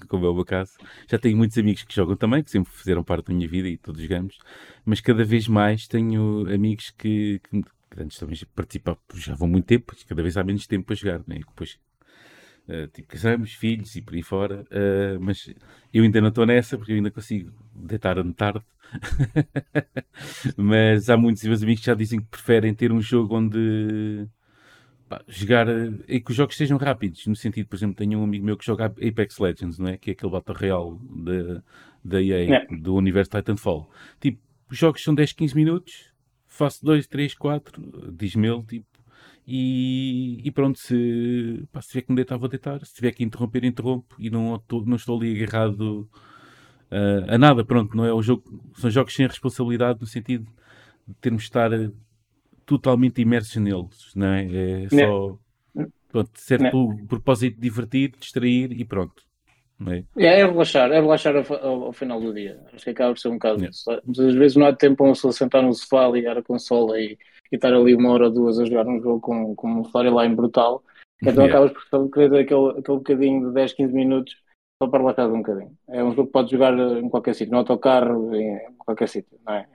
como 0.08 0.26
é 0.26 0.28
o 0.28 0.34
meu 0.34 0.44
caso, 0.44 0.72
já 1.08 1.18
tenho 1.18 1.36
muitos 1.36 1.58
amigos 1.58 1.82
que 1.82 1.94
jogam 1.94 2.16
também, 2.16 2.42
que 2.42 2.50
sempre 2.50 2.72
fizeram 2.72 3.02
parte 3.02 3.26
da 3.26 3.34
minha 3.34 3.48
vida 3.48 3.68
e 3.68 3.76
todos 3.76 4.00
jogamos, 4.00 4.38
mas 4.84 5.00
cada 5.00 5.24
vez 5.24 5.48
mais 5.48 5.88
tenho 5.88 6.46
amigos 6.52 6.90
que, 6.90 7.40
que, 7.50 7.62
que 7.92 8.02
antes 8.02 8.18
também 8.18 8.38
participavam, 8.54 9.00
já 9.14 9.34
vão 9.34 9.48
muito 9.48 9.66
tempo, 9.66 9.94
cada 10.08 10.22
vez 10.22 10.36
há 10.36 10.44
menos 10.44 10.66
tempo 10.66 10.86
para 10.86 10.96
jogar, 10.96 11.18
né? 11.26 11.38
depois 11.38 11.78
Uh, 12.68 12.86
tipo, 12.86 13.08
casamos, 13.08 13.54
filhos 13.54 13.96
e 13.96 14.00
por 14.00 14.14
aí 14.14 14.22
fora, 14.22 14.64
uh, 14.70 15.20
mas 15.20 15.52
eu 15.92 16.04
ainda 16.04 16.20
não 16.20 16.28
estou 16.28 16.46
nessa 16.46 16.78
porque 16.78 16.92
eu 16.92 16.96
ainda 16.96 17.10
consigo 17.10 17.52
deitar-me 17.74 18.32
tarde. 18.32 18.64
mas 20.56 21.10
há 21.10 21.16
muitos 21.16 21.42
meus 21.42 21.60
amigos 21.60 21.80
que 21.80 21.86
já 21.86 21.94
dizem 21.94 22.20
que 22.20 22.26
preferem 22.26 22.72
ter 22.72 22.92
um 22.92 23.00
jogo 23.00 23.36
onde 23.36 24.28
pá, 25.08 25.20
jogar 25.26 25.66
e 26.06 26.20
que 26.20 26.30
os 26.30 26.36
jogos 26.36 26.56
sejam 26.56 26.78
rápidos. 26.78 27.26
No 27.26 27.34
sentido, 27.34 27.66
por 27.66 27.74
exemplo, 27.74 27.96
tenho 27.96 28.20
um 28.20 28.24
amigo 28.24 28.44
meu 28.44 28.56
que 28.56 28.64
joga 28.64 28.86
Apex 28.86 29.38
Legends, 29.40 29.80
não 29.80 29.88
é? 29.88 29.96
Que 29.96 30.10
é 30.10 30.12
aquele 30.12 30.30
Battle 30.30 30.56
Royale 30.56 31.62
da 32.04 32.22
EA, 32.22 32.38
yeah. 32.38 32.66
do 32.70 32.94
universo 32.94 33.32
Titanfall. 33.32 33.90
Tipo, 34.20 34.40
os 34.70 34.78
jogos 34.78 35.02
são 35.02 35.16
10, 35.16 35.32
15 35.32 35.56
minutos, 35.56 36.11
faço 36.52 36.84
2, 36.84 37.06
3, 37.06 37.34
4, 37.34 38.12
diz-me 38.12 38.48
ele, 38.48 38.62
tipo, 38.62 38.86
e, 39.46 40.40
e, 40.44 40.50
pronto, 40.52 40.78
se, 40.78 41.64
pá, 41.72 41.82
se 41.82 41.88
tiver 41.88 42.02
que 42.02 42.12
me 42.12 42.16
deitar, 42.16 42.38
vou 42.38 42.48
deitar. 42.48 42.84
Se 42.86 42.94
tiver 42.94 43.10
que 43.10 43.24
interromper, 43.24 43.64
interrompo. 43.64 44.14
E 44.16 44.30
não, 44.30 44.62
não 44.86 44.96
estou 44.96 45.18
ali 45.18 45.36
agarrado 45.36 46.08
uh, 46.92 47.26
a 47.28 47.36
nada. 47.36 47.64
Pronto, 47.64 47.96
não 47.96 48.04
é 48.04 48.12
o 48.12 48.22
jogo. 48.22 48.44
São 48.76 48.88
jogos 48.88 49.14
sem 49.14 49.26
responsabilidade 49.26 50.00
no 50.00 50.06
sentido 50.06 50.46
de 51.08 51.14
termos 51.14 51.42
de 51.42 51.48
estar 51.48 51.70
totalmente 52.64 53.20
imersos 53.20 53.56
neles, 53.56 54.12
não 54.14 54.28
é? 54.28 54.84
É 54.84 54.88
só 54.88 55.38
pronto, 56.12 56.30
certo 56.34 56.76
o 56.76 57.06
propósito 57.06 57.54
de 57.54 57.60
divertir, 57.60 58.12
distrair 58.20 58.70
e 58.72 58.84
pronto. 58.84 59.24
É? 59.90 60.04
é? 60.16 60.40
é 60.40 60.46
relaxar, 60.46 60.90
é 60.90 61.00
relaxar 61.00 61.34
ao, 61.36 61.56
ao, 61.56 61.84
ao, 61.84 61.92
final 61.92 62.20
do 62.20 62.32
dia. 62.32 62.60
Acho 62.72 62.84
que 62.84 62.90
acaba 62.90 63.12
por 63.12 63.18
ser 63.18 63.28
um 63.28 63.34
bocado 63.34 63.64
isso. 63.64 63.84
Muitas 64.04 64.34
vezes 64.34 64.56
não 64.56 64.66
há 64.66 64.72
tempo 64.74 64.96
para 64.96 65.06
uma 65.06 65.12
pessoa 65.12 65.32
sentar 65.32 65.62
no 65.62 65.72
sofá, 65.72 66.08
ligar 66.08 66.36
a 66.36 66.42
consola 66.42 66.98
e, 67.00 67.18
e 67.50 67.56
estar 67.56 67.72
ali 67.72 67.94
uma 67.94 68.10
hora 68.10 68.24
ou 68.24 68.30
duas 68.30 68.58
a 68.58 68.64
jogar 68.64 68.86
um 68.86 69.00
jogo 69.00 69.20
com, 69.20 69.54
com 69.54 69.66
uma 69.66 69.82
storyline 69.82 70.34
brutal. 70.34 70.82
Então 71.22 71.44
yeah. 71.44 71.66
acabas 71.66 71.88
por 71.88 72.10
querer 72.10 72.40
aquele, 72.40 72.70
aquele 72.70 72.98
bocadinho 72.98 73.48
de 73.48 73.54
10, 73.54 73.72
15 73.74 73.94
minutos 73.94 74.34
só 74.82 74.88
para 74.88 74.98
relaxar 74.98 75.32
um 75.32 75.38
bocadinho. 75.38 75.72
É 75.88 76.02
um 76.02 76.10
jogo 76.10 76.26
que 76.26 76.32
pode 76.32 76.50
jogar 76.50 76.76
em 76.76 77.08
qualquer 77.08 77.34
sítio, 77.34 77.52
no 77.52 77.58
autocarro, 77.58 78.34
em 78.34 78.58
qualquer 78.78 79.08
sítio. 79.08 79.38
Não 79.46 79.54
é? 79.54 79.66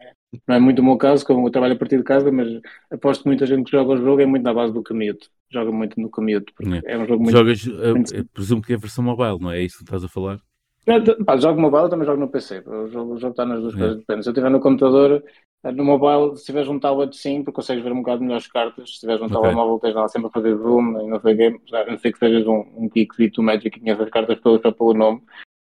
Não 0.48 0.56
é 0.56 0.60
muito 0.60 0.80
o 0.80 0.86
meu 0.86 0.98
caso, 0.98 1.26
como 1.26 1.48
eu 1.48 1.52
trabalho 1.52 1.74
a 1.74 1.78
partir 1.78 1.98
de 1.98 2.04
casa, 2.04 2.32
mas 2.32 2.48
aposto 2.92 3.24
que 3.24 3.30
muita 3.30 3.46
gente 3.46 3.66
que 3.66 3.72
joga 3.72 3.94
o 3.94 3.98
jogo 3.98 4.22
é 4.22 4.26
muito 4.26 4.44
na 4.44 4.54
base 4.54 4.74
do 4.74 4.84
commute. 4.84 5.30
Joga 5.50 5.72
muito 5.72 6.00
no 6.00 6.10
commute, 6.10 6.52
porque 6.54 6.82
é, 6.86 6.94
é 6.94 6.98
um 6.98 7.06
jogo 7.06 7.24
muito... 7.24 7.38
Jogas, 7.38 7.66
muito... 7.66 8.26
presumo 8.34 8.62
que 8.62 8.74
é 8.74 8.76
a 8.76 8.80
versão 8.80 9.04
mobile, 9.04 9.40
não 9.40 9.52
é? 9.52 9.60
É 9.60 9.64
isso 9.64 9.78
que 9.78 9.84
estás 9.84 10.04
a 10.04 10.10
falar? 10.10 10.40
É, 10.86 11.00
pá, 11.24 11.36
jogo 11.38 11.60
mobile, 11.60 11.90
também 11.90 12.06
jogo 12.06 12.20
no 12.20 12.30
PC. 12.30 12.64
O 12.66 12.88
jogo, 12.88 13.14
o 13.16 13.20
jogo 13.20 13.32
está 13.32 13.46
nas 13.46 13.60
duas 13.60 13.76
é. 13.76 13.78
coisas, 13.78 13.98
depende. 13.98 14.24
Se 14.24 14.30
eu 14.30 14.32
estiver 14.32 14.50
no 14.50 14.62
computador, 14.62 15.22
eh, 15.64 15.72
no 15.72 15.84
mobile, 15.84 16.38
se 16.38 16.46
tiveres 16.46 16.70
um 16.70 16.80
tablet 16.80 17.14
sim, 17.14 17.44
porque 17.44 17.56
consegues 17.56 17.84
ver 17.84 17.92
um 17.92 17.98
bocado 17.98 18.22
melhor 18.22 18.38
as 18.38 18.48
cartas. 18.48 18.94
Se 18.94 19.00
tiveres 19.02 19.22
um 19.22 19.26
okay. 19.26 19.42
telemóvel, 19.42 19.80
tens 19.80 19.96
lá 19.96 20.08
sempre 20.08 20.28
a 20.30 20.32
fazer 20.32 20.56
zoom 20.56 21.02
e 21.02 21.08
não 21.08 21.20
sei 21.20 21.34
o 21.34 21.38
quê. 21.38 21.60
A 21.74 21.92
não 21.92 21.98
ser 21.98 22.12
que 22.14 22.20
sejas 22.20 22.48
um, 22.48 22.66
um 22.78 22.90
geek 22.90 23.30
do 23.32 23.44
Magic 23.44 23.68
e 23.68 23.80
conheças 23.82 24.06
as 24.06 24.10
cartas 24.10 24.40
todas 24.40 24.62
só 24.62 24.72
pelo 24.72 24.94
nome. 24.94 25.22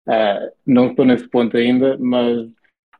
Uh, 0.08 0.51
não 0.65 0.88
estou 0.88 1.06
nesse 1.06 1.27
ponto 1.27 1.56
ainda, 1.56 1.98
mas 2.00 2.50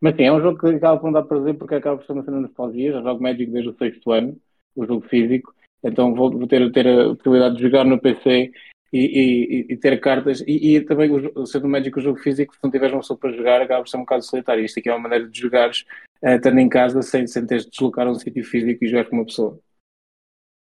mas 0.02 0.16
sim, 0.16 0.24
é 0.24 0.34
um 0.34 0.42
jogo 0.42 0.60
que 0.60 0.68
acaba 0.68 0.98
por 1.00 1.06
não 1.06 1.14
dar 1.14 1.24
prazer 1.24 1.54
porque 1.54 1.76
acaba 1.76 1.98
por 1.98 2.06
ser 2.06 2.14
uma 2.14 2.24
cena 2.24 2.38
de 2.38 2.44
nostalgia. 2.44 2.92
Já 2.92 3.02
jogo 3.04 3.22
Magic 3.22 3.52
desde 3.52 3.70
o 3.70 3.78
sexto 3.78 4.12
ano, 4.12 4.36
o 4.76 4.86
jogo 4.86 5.08
físico. 5.08 5.54
Então 5.84 6.16
vou, 6.16 6.32
vou 6.32 6.48
ter, 6.48 6.72
ter 6.72 6.88
a 6.88 7.16
possibilidade 7.16 7.58
de 7.58 7.62
jogar 7.62 7.86
no 7.86 8.02
PC 8.02 8.52
e, 8.92 9.00
e, 9.00 9.74
e 9.74 9.78
ter 9.78 10.00
cartas. 10.02 10.42
E, 10.48 10.76
e 10.76 10.82
também, 10.82 11.12
o, 11.12 11.46
sendo 11.46 11.68
Magic 11.68 11.96
o 11.98 12.02
jogo 12.02 12.18
físico, 12.18 12.56
se 12.56 12.60
não 12.64 12.72
tiveres 12.72 12.94
uma 12.96 13.02
pessoa 13.02 13.20
para 13.20 13.32
jogar, 13.32 13.62
acaba 13.62 13.84
por 13.84 13.90
ser 13.90 13.98
um 13.98 14.02
bocado 14.02 14.24
solitário. 14.24 14.66
Isto 14.66 14.80
aqui 14.80 14.90
é 14.90 14.94
uma 14.94 15.04
maneira 15.04 15.30
de 15.30 15.40
jogares 15.40 15.86
uh, 16.24 16.30
estando 16.30 16.60
em 16.60 16.68
casa 16.68 17.04
sem, 17.04 17.28
sem 17.28 17.46
teres 17.46 17.66
de 17.66 17.70
deslocar 17.70 18.08
a 18.08 18.12
um 18.12 18.16
sítio 18.16 18.44
físico 18.44 18.84
e 18.84 18.88
jogar 18.88 19.06
com 19.06 19.18
uma 19.18 19.26
pessoa. 19.26 19.60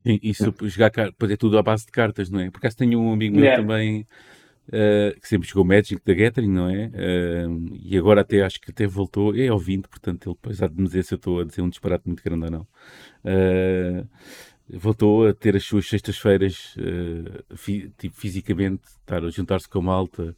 Isso, 0.03 0.51
jogar, 0.63 0.91
pois 1.17 1.31
é 1.31 1.37
tudo 1.37 1.59
à 1.59 1.61
base 1.61 1.85
de 1.85 1.91
cartas, 1.91 2.29
não 2.31 2.39
é? 2.39 2.49
Por 2.49 2.57
acaso 2.57 2.77
tenho 2.77 2.99
um 2.99 3.11
amigo 3.11 3.35
meu 3.35 3.43
yeah. 3.43 3.61
também 3.61 4.07
uh, 4.67 5.19
que 5.19 5.27
sempre 5.27 5.47
jogou 5.47 5.65
Magic 5.65 6.01
da 6.05 6.13
Gathering, 6.13 6.51
não 6.51 6.69
é? 6.69 6.87
Uh, 6.87 7.77
e 7.81 7.97
agora 7.97 8.21
até 8.21 8.41
acho 8.43 8.59
que 8.59 8.71
até 8.71 8.85
voltou, 8.87 9.35
é 9.35 9.47
ao 9.47 9.59
20, 9.59 9.87
portanto 9.87 10.29
ele 10.29 10.35
depois 10.35 10.61
há 10.61 10.67
de 10.67 10.77
me 10.77 10.87
dizer 10.87 11.03
se 11.03 11.13
eu 11.13 11.17
estou 11.17 11.39
a 11.39 11.43
dizer 11.43 11.61
um 11.61 11.69
disparate 11.69 12.07
muito 12.07 12.23
grande 12.23 12.45
ou 12.45 12.51
não. 12.51 12.67
Uh, 13.23 14.07
voltou 14.69 15.27
a 15.27 15.33
ter 15.33 15.55
as 15.55 15.63
suas 15.63 15.87
sextas-feiras, 15.87 16.75
fi, 17.55 17.89
tipo, 17.97 18.15
fisicamente, 18.17 18.83
estar 18.99 19.23
a 19.23 19.29
juntar-se 19.29 19.69
com 19.69 19.79
a 19.79 19.81
malta, 19.81 20.35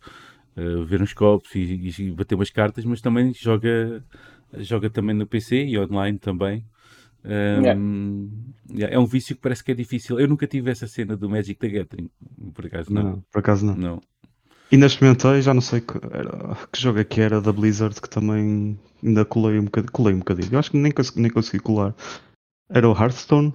ver 0.86 1.02
uns 1.02 1.14
copos 1.14 1.56
e, 1.56 1.92
e, 1.98 2.12
bater 2.12 2.36
umas 2.36 2.52
cartas, 2.52 2.86
mas 2.86 3.02
também 3.02 3.34
joga, 3.34 4.04
joga 4.60 4.88
também 4.88 5.16
no 5.16 5.26
PC 5.26 5.66
e 5.66 5.80
online 5.80 6.20
também. 6.20 6.64
Um, 7.26 8.30
yeah. 8.72 8.94
É 8.94 9.00
um 9.00 9.06
vício 9.06 9.36
que 9.36 9.42
parece 9.42 9.64
que 9.64 9.72
é 9.72 9.76
difícil. 9.76 10.20
Eu 10.20 10.28
nunca 10.28 10.48
tive 10.48 10.72
essa 10.72 10.88
cena 10.88 11.18
do 11.18 11.30
Magic 11.30 11.60
da 11.60 11.68
Gathering, 11.68 12.10
por 12.54 12.66
acaso 12.66 12.94
não. 12.94 13.04
não 13.04 13.24
por 13.32 13.40
acaso 13.40 13.66
não. 13.66 13.76
não. 13.76 14.02
Ainda 14.72 14.86
experimentei, 14.86 15.42
já 15.42 15.54
não 15.54 15.62
sei 15.62 15.82
que, 15.82 15.98
era, 16.12 16.56
que 16.72 16.80
jogo 16.80 17.00
é 17.00 17.04
que 17.04 17.20
era 17.20 17.42
da 17.42 17.52
Blizzard 17.52 18.00
que 18.00 18.10
também 18.10 18.80
ainda 19.04 19.26
colei 19.26 19.58
um 19.58 19.66
bocadinho. 19.66 19.92
Colei 19.92 20.14
um 20.14 20.20
bocadinho. 20.20 20.50
Eu 20.52 20.60
acho 20.60 20.72
que 20.72 20.78
nem, 20.78 20.92
consegui, 20.92 21.22
nem 21.22 21.32
consegui 21.32 21.60
colar. 21.60 21.96
Era 22.70 22.88
o 22.88 22.94
Hearthstone? 22.94 23.54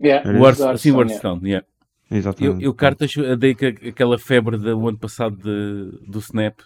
Yeah, 0.00 0.28
era 0.28 0.38
Hearthstone, 0.38 0.78
sim, 0.78 0.96
Hearthstone, 0.96 1.48
yeah. 1.48 1.66
Exatamente. 2.10 2.62
Eu, 2.62 2.70
eu 2.70 2.74
cartas 2.74 3.12
dei 3.38 3.56
aquela 3.88 4.18
febre 4.18 4.56
do 4.56 4.88
ano 4.88 4.98
passado 4.98 5.36
de, 5.36 6.06
do 6.06 6.20
Snap. 6.20 6.60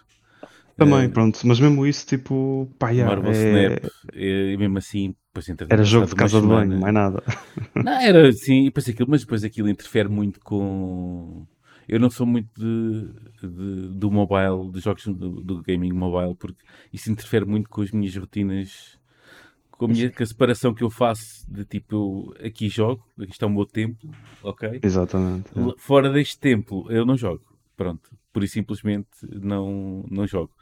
Também, 0.76 1.07
uh, 1.07 1.11
pronto, 1.11 1.40
mas 1.45 1.59
mesmo 1.59 1.87
isso, 1.87 2.07
tipo, 2.07 2.71
pá, 2.78 2.90
yeah, 2.90 3.14
Marvel 3.14 3.33
é... 3.33 3.75
Snap, 3.75 3.93
e 4.14 4.57
mesmo 4.59 4.78
assim, 4.78 5.14
depois 5.35 5.49
Era 5.69 5.85
jogo 5.85 6.07
de 6.07 6.14
casa 6.14 6.40
de 6.40 6.47
banho, 6.47 6.78
mais 6.78 6.95
nada. 6.95 7.23
Não, 7.75 7.93
era 7.93 8.28
assim, 8.28 8.64
depois 8.64 8.88
aquilo, 8.88 9.11
mas 9.11 9.23
depois 9.23 9.43
aquilo 9.43 9.69
interfere 9.69 10.09
muito 10.09 10.38
com 10.40 11.47
eu 11.88 11.99
não 11.99 12.11
sou 12.11 12.26
muito 12.26 12.49
de, 12.54 13.09
de, 13.40 13.88
do 13.88 14.11
mobile, 14.11 14.71
de 14.71 14.80
jogos 14.80 15.07
do, 15.07 15.40
do, 15.40 15.62
gaming 15.62 15.92
mobile, 15.92 16.35
porque 16.35 16.62
isso 16.92 17.11
interfere 17.11 17.47
muito 17.47 17.71
com 17.71 17.80
as 17.80 17.90
minhas 17.90 18.14
rotinas, 18.14 18.99
com 19.71 19.87
a, 19.87 19.88
minha, 19.88 20.11
com 20.11 20.23
a 20.23 20.26
separação 20.26 20.75
que 20.75 20.85
eu 20.85 20.90
faço 20.90 21.50
de 21.50 21.64
tipo, 21.64 22.35
eu 22.38 22.47
aqui 22.47 22.68
jogo, 22.68 23.02
aqui 23.18 23.33
está 23.33 23.47
o 23.47 23.50
meu 23.50 23.64
tempo, 23.64 24.07
ok? 24.42 24.80
Exatamente. 24.83 25.49
É. 25.59 25.75
Fora 25.78 26.12
deste 26.12 26.38
tempo, 26.38 26.87
eu 26.90 27.07
não 27.07 27.16
jogo. 27.16 27.42
Pronto, 27.75 28.11
por 28.33 28.45
e 28.45 28.49
simplesmente 28.49 29.09
não, 29.23 30.04
não 30.11 30.26
jogo. 30.26 30.52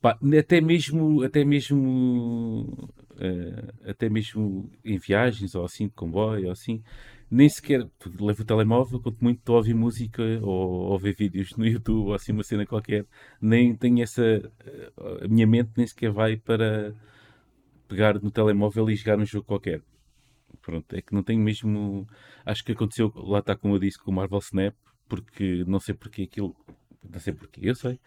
Pá, 0.00 0.18
até 0.38 0.60
mesmo, 0.60 1.22
até 1.22 1.44
mesmo, 1.44 2.90
uh, 3.12 3.90
até 3.90 4.08
mesmo 4.08 4.70
em 4.84 4.98
viagens 4.98 5.54
ou 5.54 5.64
assim 5.64 5.86
de 5.86 5.94
comboio 5.94 6.46
ou 6.46 6.52
assim, 6.52 6.82
nem 7.30 7.48
sequer 7.48 7.88
levo 8.20 8.42
o 8.42 8.44
telemóvel, 8.44 9.00
quanto 9.00 9.18
muito 9.22 9.38
estou 9.38 9.56
ouvir 9.56 9.74
música 9.74 10.22
ou, 10.42 10.90
ou 10.90 10.98
ver 10.98 11.14
vídeos 11.14 11.56
no 11.56 11.66
YouTube 11.66 12.08
ou 12.08 12.14
assim 12.14 12.32
uma 12.32 12.42
cena 12.42 12.66
qualquer, 12.66 13.06
nem 13.40 13.74
tenho 13.74 14.02
essa. 14.02 14.22
A 15.22 15.28
minha 15.28 15.46
mente 15.46 15.70
nem 15.76 15.86
sequer 15.86 16.10
vai 16.10 16.36
para 16.36 16.94
pegar 17.88 18.20
no 18.20 18.30
telemóvel 18.30 18.90
e 18.90 18.96
jogar 18.96 19.18
um 19.18 19.26
jogo 19.26 19.46
qualquer. 19.46 19.82
Pronto, 20.62 20.94
é 20.94 21.02
que 21.02 21.14
não 21.14 21.22
tenho 21.22 21.40
mesmo. 21.40 22.06
Acho 22.44 22.64
que 22.64 22.72
aconteceu, 22.72 23.12
lá 23.14 23.40
está 23.40 23.56
como 23.56 23.74
eu 23.74 23.78
disse, 23.78 23.98
com 23.98 24.10
o 24.10 24.14
Marvel 24.14 24.38
Snap, 24.38 24.74
porque 25.08 25.64
não 25.66 25.80
sei 25.80 25.94
porque 25.94 26.22
aquilo. 26.22 26.56
Não 27.08 27.20
sei 27.20 27.32
porque, 27.32 27.60
eu 27.62 27.74
sei. 27.74 28.00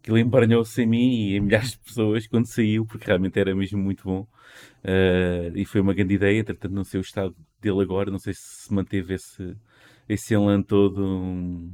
Aquilo 0.00 0.18
embaralhou-se 0.18 0.80
em 0.82 0.86
mim 0.86 1.12
e 1.12 1.36
em 1.36 1.40
milhares 1.40 1.72
de 1.72 1.78
pessoas 1.78 2.26
quando 2.26 2.46
saiu, 2.46 2.86
porque 2.86 3.06
realmente 3.06 3.38
era 3.38 3.54
mesmo 3.54 3.78
muito 3.78 4.04
bom. 4.04 4.26
Uh, 4.82 5.52
e 5.54 5.64
foi 5.66 5.82
uma 5.82 5.92
grande 5.92 6.14
ideia, 6.14 6.40
entretanto, 6.40 6.72
não 6.72 6.84
sei 6.84 7.00
o 7.00 7.02
estado 7.02 7.36
dele 7.60 7.82
agora, 7.82 8.10
não 8.10 8.18
sei 8.18 8.34
se 8.34 8.72
manteve 8.72 9.14
esse, 9.14 9.56
esse 10.08 10.34
elan 10.34 10.62
todo. 10.62 11.70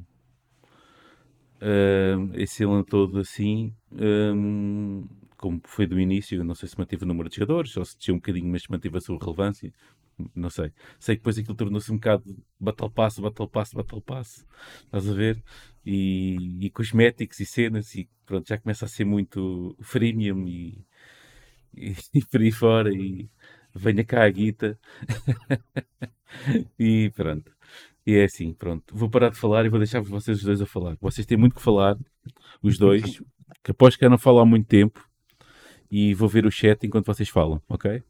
Uh, 1.60 2.28
esse 2.34 2.64
elan 2.64 2.82
todo 2.82 3.20
assim, 3.20 3.72
um, 3.92 5.06
como 5.36 5.60
foi 5.64 5.86
do 5.86 5.98
início, 6.00 6.42
não 6.42 6.54
sei 6.56 6.68
se 6.68 6.78
manteve 6.78 7.04
o 7.04 7.06
número 7.06 7.28
de 7.28 7.36
jogadores, 7.36 7.76
ou 7.76 7.84
se 7.84 7.96
tinha 7.96 8.14
um 8.14 8.18
bocadinho, 8.18 8.46
mas 8.46 8.66
manteve 8.68 8.98
a 8.98 9.00
sua 9.00 9.18
relevância, 9.18 9.72
não 10.34 10.50
sei. 10.50 10.72
Sei 10.98 11.16
que 11.16 11.20
depois 11.20 11.38
aquilo 11.38 11.54
tornou-se 11.54 11.90
um 11.92 11.96
bocado 11.96 12.24
Battle 12.60 12.90
Pass, 12.90 13.18
Battle 13.18 13.48
Pass, 13.48 13.72
Battle 13.72 14.00
Pass, 14.02 14.46
estás 14.84 15.08
a 15.08 15.14
ver? 15.14 15.42
E, 15.84 16.66
e 16.66 16.70
cosméticos 16.70 17.40
e 17.40 17.46
cenas, 17.46 17.94
e 17.94 18.08
pronto, 18.26 18.48
já 18.48 18.58
começa 18.58 18.84
a 18.84 18.88
ser 18.88 19.04
muito 19.04 19.76
freemium 19.80 20.46
e, 20.46 20.84
e, 21.74 21.94
e 22.14 22.24
por 22.24 22.40
aí 22.40 22.52
fora, 22.52 22.92
e 22.92 23.28
venha 23.74 24.04
cá 24.04 24.24
a 24.24 24.30
guita. 24.30 24.78
e 26.78 27.10
pronto. 27.14 27.52
E 28.06 28.14
é 28.14 28.24
assim, 28.24 28.52
pronto. 28.52 28.94
Vou 28.94 29.08
parar 29.08 29.30
de 29.30 29.38
falar 29.38 29.64
e 29.64 29.68
vou 29.68 29.78
deixar 29.78 30.00
vocês 30.00 30.38
os 30.38 30.44
dois 30.44 30.60
a 30.60 30.66
falar. 30.66 30.96
Vocês 31.00 31.26
têm 31.26 31.38
muito 31.38 31.54
que 31.54 31.62
falar, 31.62 31.96
os 32.62 32.76
dois, 32.76 33.22
que 33.62 33.70
após 33.70 33.96
que 33.96 34.04
eu 34.04 34.10
não 34.10 34.18
falo 34.18 34.40
há 34.40 34.46
muito 34.46 34.66
tempo. 34.66 35.04
E 35.90 36.14
vou 36.14 36.28
ver 36.28 36.46
o 36.46 36.50
chat 36.50 36.86
enquanto 36.86 37.06
vocês 37.06 37.28
falam, 37.28 37.60
ok? 37.68 38.02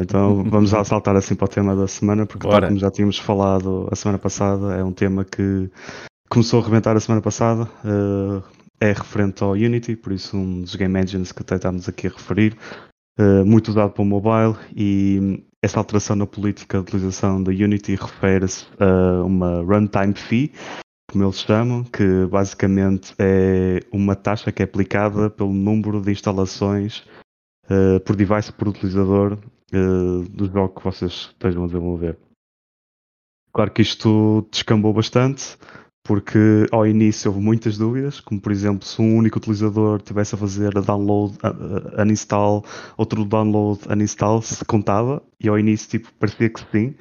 Então 0.00 0.42
vamos 0.44 0.70
já 0.70 0.82
saltar 0.82 1.14
assim 1.14 1.34
para 1.34 1.44
o 1.44 1.48
tema 1.48 1.76
da 1.76 1.86
semana, 1.86 2.24
porque 2.24 2.48
tal 2.48 2.62
como 2.62 2.78
já 2.78 2.90
tínhamos 2.90 3.18
falado 3.18 3.86
a 3.92 3.96
semana 3.96 4.18
passada, 4.18 4.74
é 4.74 4.82
um 4.82 4.92
tema 4.92 5.24
que 5.24 5.70
começou 6.30 6.60
a 6.60 6.64
reventar 6.64 6.96
a 6.96 7.00
semana 7.00 7.20
passada. 7.20 7.64
Uh, 7.84 8.42
é 8.80 8.92
referente 8.92 9.44
ao 9.44 9.52
Unity, 9.52 9.94
por 9.94 10.12
isso 10.12 10.36
um 10.36 10.62
dos 10.62 10.74
game 10.74 10.98
engines 10.98 11.30
que 11.30 11.42
até 11.42 11.54
estamos 11.54 11.88
aqui 11.88 12.08
a 12.08 12.10
referir, 12.10 12.56
uh, 13.18 13.44
muito 13.44 13.68
usado 13.68 13.92
para 13.92 14.02
o 14.02 14.06
mobile 14.06 14.56
e 14.74 15.42
essa 15.62 15.78
alteração 15.78 16.16
na 16.16 16.26
política 16.26 16.78
de 16.78 16.82
utilização 16.82 17.42
da 17.42 17.52
Unity 17.52 17.94
refere-se 17.94 18.66
a 18.80 19.24
uma 19.24 19.62
runtime 19.62 20.14
fee, 20.14 20.52
como 21.10 21.24
eles 21.24 21.40
chamam, 21.40 21.84
que 21.84 22.26
basicamente 22.26 23.14
é 23.18 23.80
uma 23.92 24.16
taxa 24.16 24.50
que 24.50 24.62
é 24.62 24.64
aplicada 24.64 25.30
pelo 25.30 25.52
número 25.52 26.00
de 26.00 26.10
instalações 26.10 27.04
uh, 27.70 28.00
por 28.04 28.16
device 28.16 28.52
por 28.52 28.68
utilizador 28.68 29.38
uh, 29.72 30.28
do 30.28 30.46
jogo 30.46 30.74
que 30.74 30.84
vocês 30.84 31.30
estejam 31.32 31.64
a 31.64 31.66
desenvolver. 31.66 32.18
Claro 33.52 33.70
que 33.70 33.82
isto 33.82 34.48
descambou 34.50 34.94
bastante, 34.94 35.58
porque 36.04 36.66
ao 36.72 36.86
início 36.86 37.30
houve 37.30 37.42
muitas 37.42 37.78
dúvidas, 37.78 38.20
como 38.20 38.40
por 38.40 38.50
exemplo 38.50 38.86
se 38.86 39.00
um 39.00 39.16
único 39.16 39.38
utilizador 39.38 40.00
tivesse 40.02 40.34
a 40.34 40.38
fazer 40.38 40.76
a 40.76 40.80
download, 40.80 41.38
a, 41.42 42.02
uninstall, 42.02 42.64
outro 42.96 43.24
download, 43.24 43.80
uninstall, 43.88 44.42
se 44.42 44.64
contava, 44.64 45.22
e 45.40 45.48
ao 45.48 45.58
início 45.58 45.88
tipo, 45.90 46.12
parecia 46.18 46.50
que 46.50 46.60
sim, 46.72 46.94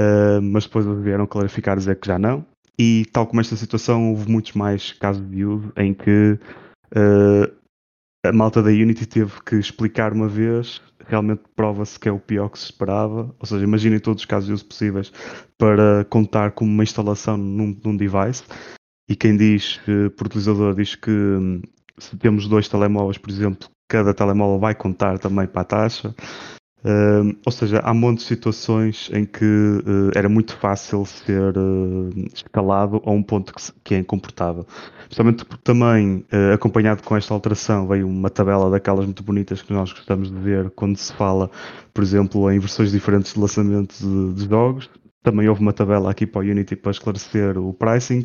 uh, 0.00 0.40
mas 0.42 0.64
depois 0.64 0.86
vieram 1.02 1.26
clarificar 1.26 1.76
dizer 1.76 2.00
que 2.00 2.06
já 2.06 2.18
não, 2.18 2.44
e 2.78 3.04
tal 3.12 3.26
como 3.26 3.42
esta 3.42 3.56
situação, 3.56 4.10
houve 4.10 4.30
muitos 4.30 4.52
mais 4.52 4.92
casos 4.92 5.28
de 5.30 5.44
uso 5.44 5.70
em 5.76 5.92
que 5.92 6.38
uh, 6.96 7.60
a 8.24 8.32
malta 8.32 8.62
da 8.62 8.70
Unity 8.70 9.04
teve 9.04 9.32
que 9.44 9.56
explicar 9.56 10.14
uma 10.14 10.28
vez, 10.28 10.80
realmente 11.10 11.42
prova-se 11.54 11.98
que 11.98 12.08
é 12.08 12.12
o 12.12 12.18
pior 12.18 12.48
que 12.48 12.58
se 12.58 12.66
esperava. 12.66 13.34
Ou 13.38 13.46
seja, 13.46 13.64
imaginem 13.64 13.98
todos 13.98 14.22
os 14.22 14.26
casos 14.26 14.46
de 14.46 14.52
uso 14.52 14.64
possíveis 14.64 15.12
para 15.58 16.04
contar 16.08 16.52
como 16.52 16.70
uma 16.70 16.82
instalação 16.82 17.36
num, 17.36 17.76
num 17.84 17.96
device. 17.96 18.44
E 19.08 19.16
quem 19.16 19.36
diz, 19.36 19.80
uh, 19.88 20.10
por 20.10 20.28
utilizador, 20.28 20.74
diz 20.74 20.94
que 20.94 21.10
um, 21.10 21.60
se 21.98 22.16
temos 22.16 22.46
dois 22.46 22.68
telemóveis, 22.68 23.18
por 23.18 23.30
exemplo, 23.30 23.68
cada 23.88 24.14
telemóvel 24.14 24.60
vai 24.60 24.74
contar 24.74 25.18
também 25.18 25.46
para 25.46 25.62
a 25.62 25.64
taxa. 25.64 26.14
Uh, 26.82 27.36
ou 27.44 27.52
seja, 27.52 27.80
há 27.80 27.92
um 27.92 27.94
monte 27.94 28.18
de 28.18 28.24
situações 28.24 29.10
em 29.12 29.26
que 29.26 29.44
uh, 29.44 30.10
era 30.14 30.30
muito 30.30 30.56
fácil 30.56 31.04
ser 31.04 31.56
uh, 31.56 32.10
escalado 32.34 33.02
a 33.04 33.10
um 33.10 33.22
ponto 33.22 33.52
que, 33.52 33.62
que 33.84 33.94
é 33.94 33.98
incomportável. 33.98 34.66
Principalmente 35.04 35.44
porque 35.44 35.62
também, 35.64 36.24
acompanhado 36.54 37.02
com 37.02 37.16
esta 37.16 37.34
alteração, 37.34 37.88
veio 37.88 38.06
uma 38.06 38.30
tabela 38.30 38.70
daquelas 38.70 39.04
muito 39.04 39.24
bonitas 39.24 39.60
que 39.60 39.72
nós 39.72 39.92
gostamos 39.92 40.30
de 40.30 40.38
ver 40.38 40.70
quando 40.70 40.96
se 40.96 41.12
fala, 41.12 41.50
por 41.92 42.04
exemplo, 42.04 42.48
em 42.48 42.60
versões 42.60 42.92
diferentes 42.92 43.34
de 43.34 43.40
lançamento 43.40 43.92
de, 43.98 44.34
de 44.34 44.48
jogos. 44.48 44.88
Também 45.20 45.48
houve 45.48 45.62
uma 45.62 45.72
tabela 45.72 46.12
aqui 46.12 46.28
para 46.28 46.38
o 46.38 46.42
Unity 46.42 46.76
para 46.76 46.92
esclarecer 46.92 47.58
o 47.58 47.74
pricing, 47.74 48.22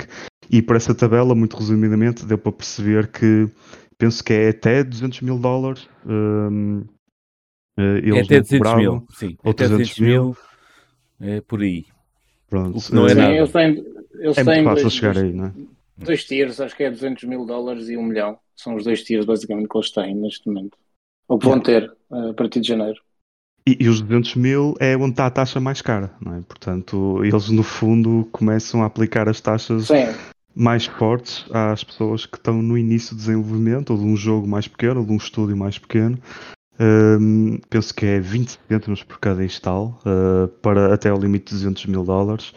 e 0.50 0.62
por 0.62 0.76
essa 0.76 0.94
tabela, 0.94 1.34
muito 1.34 1.58
resumidamente, 1.58 2.24
deu 2.24 2.38
para 2.38 2.52
perceber 2.52 3.08
que 3.08 3.50
penso 3.98 4.24
que 4.24 4.34
é 4.34 4.50
até 4.50 4.84
200 4.84 5.22
mil 5.22 5.40
dólares. 5.40 5.88
Eles 7.78 8.18
é 8.18 8.22
até 8.22 8.42
200 8.42 8.76
mil, 8.76 9.08
sim. 9.12 9.38
Até 9.44 9.68
200 9.68 10.00
mil, 10.00 10.38
é 11.20 11.42
por 11.42 11.62
aí. 11.62 11.86
Pronto. 12.50 12.78
O 12.78 12.82
que 12.82 12.94
não 12.94 13.06
é 13.06 13.10
sim, 13.10 13.16
nada. 13.16 13.34
Eles 13.34 13.52
têm, 13.52 13.86
eles 14.20 14.38
é 14.38 14.44
têm 14.44 14.54
muito 14.56 14.64
fácil 14.66 14.84
dois, 14.84 14.94
chegar 14.94 15.18
aí, 15.18 15.34
não 15.34 15.46
é? 15.46 15.54
Dois 15.98 16.24
tiers, 16.26 16.60
acho 16.60 16.76
que 16.76 16.84
é 16.84 16.92
200 16.92 17.24
mil 17.26 17.46
dólares 17.46 17.90
e 17.90 17.98
1 17.98 18.04
milhão. 18.04 18.38
São 18.56 18.76
os 18.76 18.84
dois 18.84 19.04
tiers 19.04 19.26
basicamente 19.26 19.68
que 19.68 19.78
eles 19.78 19.92
têm 19.92 20.16
neste 20.16 20.48
momento. 20.48 20.78
Ou 21.28 21.40
que 21.40 21.46
vão 21.46 21.60
ter 21.60 21.92
a 22.12 22.34
partir 22.34 22.62
de 22.62 22.68
janeiro. 22.68 23.02
E, 23.68 23.78
e, 23.84 23.90
os 23.90 24.00
200 24.00 24.36
mil 24.36 24.76
é 24.80 24.96
onde 24.96 25.12
está 25.12 25.26
a 25.26 25.32
taxa 25.32 25.60
mais 25.60 25.82
cara, 25.82 26.12
não 26.22 26.36
é? 26.36 26.42
Portanto, 26.42 27.24
eles 27.24 27.50
no 27.50 27.64
fundo 27.64 28.28
começam 28.32 28.84
a 28.84 28.86
aplicar 28.86 29.28
as 29.28 29.42
taxas 29.42 29.88
Sim. 29.88 30.06
mais 30.54 30.86
fortes 30.86 31.46
às 31.52 31.84
pessoas 31.84 32.28
que 32.28 32.38
estão 32.38 32.62
no 32.62 32.78
início 32.78 33.16
do 33.16 33.20
desenvolvimento, 33.20 33.90
ou 33.90 33.98
de 33.98 34.06
um 34.06 34.16
jogo 34.16 34.48
mais 34.48 34.68
pequeno, 34.68 35.00
ou 35.00 35.06
de 35.06 35.12
um 35.12 35.18
estúdio 35.18 35.58
mais 35.58 35.80
pequeno, 35.80 36.20
um, 36.80 37.58
penso 37.70 37.94
que 37.94 38.06
é 38.06 38.20
20 38.20 38.60
cêntimos 38.68 39.04
por 39.04 39.20
cada 39.20 39.44
install, 39.44 40.00
uh, 40.06 40.48
para 40.62 40.94
até 40.94 41.10
ao 41.10 41.18
limite 41.18 41.54
de 41.54 41.62
200 41.62 41.86
mil 41.86 42.04
dólares. 42.04 42.54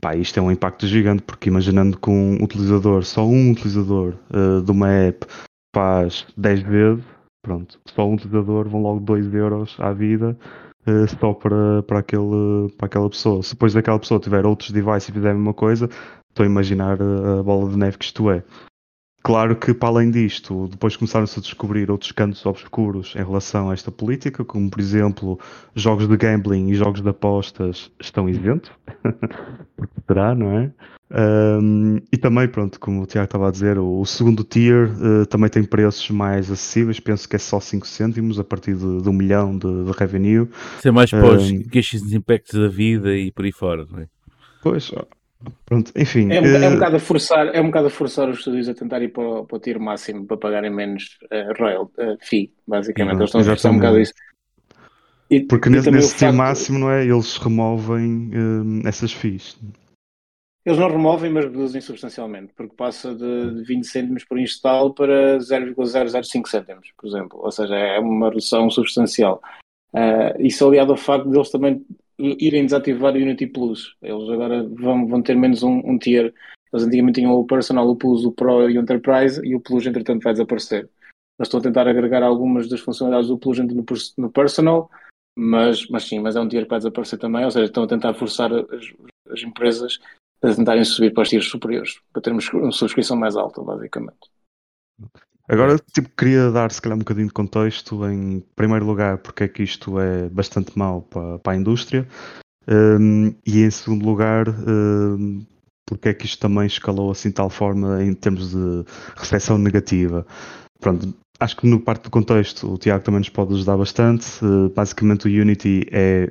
Pá, 0.00 0.14
isto 0.14 0.38
é 0.38 0.42
um 0.42 0.50
impacto 0.50 0.86
gigante, 0.86 1.22
porque 1.22 1.48
imaginando 1.48 1.98
que 1.98 2.08
um 2.08 2.42
utilizador, 2.42 3.04
só 3.04 3.26
um 3.26 3.50
utilizador 3.50 4.14
uh, 4.30 4.62
de 4.62 4.70
uma 4.70 4.88
app 4.88 5.26
faz 5.74 6.26
10 6.36 6.60
vezes, 6.60 7.04
pronto, 7.42 7.80
só 7.86 8.06
um 8.08 8.14
utilizador 8.14 8.68
vão 8.68 8.82
logo 8.82 9.00
2 9.00 9.34
euros 9.34 9.76
à 9.78 9.92
vida 9.92 10.38
uh, 10.86 11.18
só 11.18 11.34
para, 11.34 11.82
para, 11.82 11.98
aquele, 11.98 12.70
para 12.76 12.86
aquela 12.86 13.10
pessoa. 13.10 13.42
Se 13.42 13.54
depois 13.54 13.74
daquela 13.74 13.98
pessoa 13.98 14.20
tiver 14.20 14.46
outros 14.46 14.70
devices 14.70 15.08
e 15.08 15.12
fizer 15.12 15.30
a 15.30 15.34
mesma 15.34 15.54
coisa, 15.54 15.88
estou 16.30 16.44
a 16.44 16.46
imaginar 16.46 16.98
a 17.02 17.42
bola 17.42 17.68
de 17.70 17.76
neve 17.76 17.98
que 17.98 18.04
isto 18.04 18.30
é. 18.30 18.44
Claro 19.28 19.56
que, 19.56 19.74
para 19.74 19.90
além 19.90 20.10
disto, 20.10 20.68
depois 20.68 20.96
começaram-se 20.96 21.38
a 21.38 21.42
descobrir 21.42 21.90
outros 21.90 22.12
cantos 22.12 22.46
obscuros 22.46 23.12
em 23.14 23.22
relação 23.22 23.68
a 23.68 23.74
esta 23.74 23.92
política, 23.92 24.42
como, 24.42 24.70
por 24.70 24.80
exemplo, 24.80 25.38
jogos 25.74 26.08
de 26.08 26.16
gambling 26.16 26.70
e 26.70 26.74
jogos 26.74 27.02
de 27.02 27.10
apostas 27.10 27.92
estão 28.00 28.26
isentos, 28.26 28.70
porque 29.76 30.00
terá, 30.06 30.34
não 30.34 30.58
é? 30.58 30.72
Um, 31.10 31.98
e 32.10 32.16
também, 32.16 32.48
pronto, 32.48 32.80
como 32.80 33.02
o 33.02 33.06
Tiago 33.06 33.26
estava 33.26 33.48
a 33.48 33.50
dizer, 33.50 33.76
o, 33.76 34.00
o 34.00 34.06
segundo 34.06 34.42
tier 34.42 34.88
uh, 34.92 35.26
também 35.26 35.50
tem 35.50 35.62
preços 35.62 36.08
mais 36.08 36.50
acessíveis, 36.50 36.98
penso 36.98 37.28
que 37.28 37.36
é 37.36 37.38
só 37.38 37.60
5 37.60 37.86
cêntimos 37.86 38.40
a 38.40 38.44
partir 38.44 38.76
de, 38.76 39.02
de 39.02 39.08
um 39.10 39.12
milhão 39.12 39.58
de, 39.58 39.84
de 39.84 39.92
revenue. 39.92 40.48
Isso 40.78 40.88
é 40.88 40.90
mais 40.90 41.10
para 41.10 41.32
um, 41.32 41.36
de 41.36 42.16
impactos 42.16 42.58
da 42.58 42.68
vida 42.68 43.14
e 43.14 43.30
por 43.30 43.44
aí 43.44 43.52
fora, 43.52 43.86
não 43.90 43.98
é? 43.98 44.06
Pois, 44.62 44.90
Pronto, 45.64 45.92
enfim. 45.96 46.32
É 46.32 46.40
um, 46.40 46.44
uh... 46.44 46.64
é 46.64 46.68
um, 46.68 46.74
bocado 46.74 46.96
a 46.96 47.00
forçar, 47.00 47.46
é 47.54 47.60
um 47.60 47.66
bocado 47.66 47.86
a 47.86 47.90
forçar 47.90 48.28
os 48.28 48.38
estúdios 48.38 48.68
a 48.68 48.74
tentar 48.74 49.02
ir 49.02 49.08
para, 49.08 49.44
para 49.44 49.56
o 49.56 49.60
tiro 49.60 49.80
máximo 49.80 50.26
para 50.26 50.36
pagarem 50.36 50.70
menos 50.70 51.18
uh, 51.24 51.58
royal, 51.58 51.90
uh, 51.98 52.16
fee, 52.20 52.52
basicamente. 52.66 53.16
Eles 53.16 53.28
estão 53.28 53.40
a 53.40 53.44
forçar 53.44 53.72
um 53.72 53.76
bocado 53.76 54.00
isso. 54.00 54.12
E, 55.30 55.40
Porque 55.40 55.68
e 55.68 55.72
nesse, 55.72 55.90
nesse 55.90 56.14
facto... 56.16 56.34
máximo, 56.34 56.78
não 56.78 56.90
é? 56.90 57.04
Eles 57.04 57.36
removem 57.36 58.30
uh, 58.30 58.88
essas 58.88 59.12
fees. 59.12 59.58
Eles 60.64 60.78
não 60.78 60.88
removem, 60.90 61.32
mas 61.32 61.44
reduzem 61.44 61.80
substancialmente, 61.80 62.52
porque 62.54 62.74
passa 62.74 63.14
de 63.14 63.62
20 63.64 63.84
cêntimos 63.86 64.24
por 64.24 64.38
install 64.38 64.92
para 64.92 65.38
0,005 65.38 66.48
cêntimos, 66.48 66.92
por 66.96 67.08
exemplo. 67.08 67.40
Ou 67.42 67.50
seja, 67.50 67.74
é 67.74 67.98
uma 67.98 68.28
redução 68.28 68.68
substancial. 68.70 69.40
Uh, 69.92 70.40
isso 70.40 70.66
aliado 70.66 70.92
ao 70.92 70.98
facto 70.98 71.30
de 71.30 71.36
eles 71.36 71.50
também 71.50 71.84
irem 72.18 72.64
desativar 72.64 73.14
o 73.14 73.16
Unity 73.16 73.46
Plus. 73.46 73.96
Eles 74.02 74.28
agora 74.28 74.66
vão, 74.68 75.06
vão 75.06 75.22
ter 75.22 75.36
menos 75.36 75.62
um, 75.62 75.78
um 75.84 75.98
tier. 75.98 76.34
Eles 76.72 76.86
antigamente 76.86 77.20
tinham 77.20 77.32
o 77.32 77.46
Personal, 77.46 77.88
o 77.88 77.96
Plus, 77.96 78.24
o 78.24 78.32
Pro 78.32 78.68
e 78.68 78.76
o 78.76 78.82
Enterprise 78.82 79.40
e 79.44 79.54
o 79.54 79.60
Plus, 79.60 79.86
entretanto, 79.86 80.22
vai 80.22 80.32
desaparecer. 80.32 80.80
Eles 80.80 81.46
estão 81.46 81.60
a 81.60 81.62
tentar 81.62 81.86
agregar 81.86 82.22
algumas 82.22 82.68
das 82.68 82.80
funcionalidades 82.80 83.28
do 83.28 83.38
Plus 83.38 83.58
no, 83.58 83.84
no 84.18 84.30
Personal, 84.30 84.90
mas, 85.36 85.86
mas 85.88 86.04
sim, 86.04 86.18
mas 86.18 86.34
é 86.34 86.40
um 86.40 86.48
tier 86.48 86.64
que 86.64 86.70
vai 86.70 86.78
desaparecer 86.78 87.18
também. 87.18 87.44
Ou 87.44 87.50
seja, 87.50 87.66
estão 87.66 87.84
a 87.84 87.88
tentar 87.88 88.14
forçar 88.14 88.52
as, 88.52 88.92
as 89.30 89.42
empresas 89.42 89.98
a 90.42 90.54
tentarem 90.54 90.84
subir 90.84 91.12
para 91.12 91.22
os 91.22 91.28
tiers 91.28 91.46
superiores, 91.46 92.00
para 92.12 92.22
termos 92.22 92.48
uma 92.52 92.72
subscrição 92.72 93.16
mais 93.16 93.36
alta, 93.36 93.62
basicamente. 93.62 94.30
Agora, 95.48 95.78
tipo, 95.78 96.10
queria 96.16 96.50
dar 96.50 96.70
se 96.70 96.80
calhar 96.80 96.96
um 96.96 97.00
bocadinho 97.00 97.26
de 97.26 97.32
contexto 97.32 98.06
em 98.06 98.44
primeiro 98.54 98.84
lugar 98.84 99.18
porque 99.18 99.44
é 99.44 99.48
que 99.48 99.62
isto 99.62 99.98
é 99.98 100.28
bastante 100.28 100.76
mau 100.78 101.02
para, 101.02 101.38
para 101.38 101.52
a 101.54 101.56
indústria 101.56 102.06
um, 102.68 103.34
e 103.46 103.62
em 103.62 103.70
segundo 103.70 104.04
lugar 104.04 104.46
um, 104.48 105.40
porque 105.86 106.10
é 106.10 106.14
que 106.14 106.26
isto 106.26 106.38
também 106.38 106.66
escalou 106.66 107.10
assim 107.10 107.30
de 107.30 107.36
tal 107.36 107.48
forma 107.48 108.04
em 108.04 108.12
termos 108.12 108.50
de 108.50 108.84
recepção 109.16 109.56
negativa. 109.56 110.26
Pronto, 110.80 111.14
acho 111.40 111.56
que 111.56 111.66
no 111.66 111.80
parte 111.80 112.02
do 112.02 112.10
contexto 112.10 112.70
o 112.70 112.76
Tiago 112.76 113.02
também 113.02 113.20
nos 113.20 113.30
pode 113.30 113.54
ajudar 113.54 113.78
bastante. 113.78 114.26
Uh, 114.44 114.68
basicamente 114.68 115.26
o 115.26 115.30
Unity 115.30 115.86
é 115.90 116.30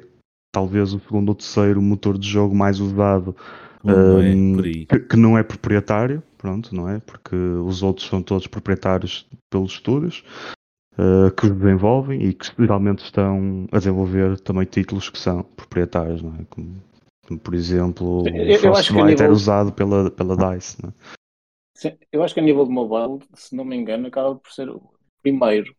talvez 0.51 0.93
o 0.93 0.99
segundo 0.99 1.29
ou 1.29 1.35
terceiro 1.35 1.81
motor 1.81 2.19
de 2.19 2.29
jogo 2.29 2.55
mais 2.55 2.79
usado 2.79 3.35
um, 3.83 4.59
é 4.59 4.85
que, 4.85 4.99
que, 4.99 5.15
não 5.15 5.37
é 5.37 5.43
proprietário, 5.43 6.21
pronto, 6.37 6.75
não 6.75 6.89
é? 6.89 6.99
Porque 6.99 7.35
os 7.35 7.83
outros 7.83 8.07
são 8.07 8.21
todos 8.21 8.47
proprietários 8.47 9.27
pelos 9.49 9.73
estúdios 9.73 10.23
uh, 10.93 11.31
que 11.31 11.49
desenvolvem 11.49 12.21
e 12.23 12.33
que 12.33 12.47
geralmente 12.57 13.03
estão 13.03 13.67
a 13.71 13.77
desenvolver 13.77 14.39
também 14.39 14.65
títulos 14.65 15.09
que 15.09 15.17
são 15.17 15.43
proprietários, 15.43 16.21
não 16.21 16.35
é? 16.35 16.45
Como, 16.49 16.83
como 17.27 17.39
por 17.39 17.53
exemplo, 17.53 18.21
o 18.21 18.57
Frostbite 18.59 19.05
nível... 19.05 19.25
era 19.25 19.33
usado 19.33 19.71
pela, 19.71 20.11
pela 20.11 20.35
DICE, 20.35 20.81
não 20.81 20.89
é? 20.89 20.93
Sim, 21.75 21.95
eu 22.11 22.23
acho 22.23 22.33
que 22.33 22.39
a 22.39 22.43
nível 22.43 22.65
de 22.65 22.71
mobile, 22.71 23.23
se 23.35 23.55
não 23.55 23.63
me 23.63 23.75
engano, 23.75 24.07
acaba 24.07 24.33
por 24.35 24.51
ser 24.51 24.67
o 24.67 24.81
primeiro. 25.21 25.71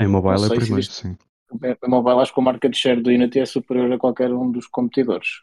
Em 0.00 0.08
mobile 0.08 0.44
é 0.44 0.48
primeiro, 0.48 0.82
sim. 0.82 1.16
Em 1.62 1.88
mobile 1.88 2.20
acho 2.20 2.34
que 2.34 2.40
o 2.40 2.42
market 2.42 2.74
share 2.74 3.00
do 3.00 3.10
Unity 3.10 3.38
é 3.38 3.46
superior 3.46 3.90
a 3.92 3.98
qualquer 3.98 4.32
um 4.32 4.50
dos 4.50 4.66
competidores. 4.66 5.42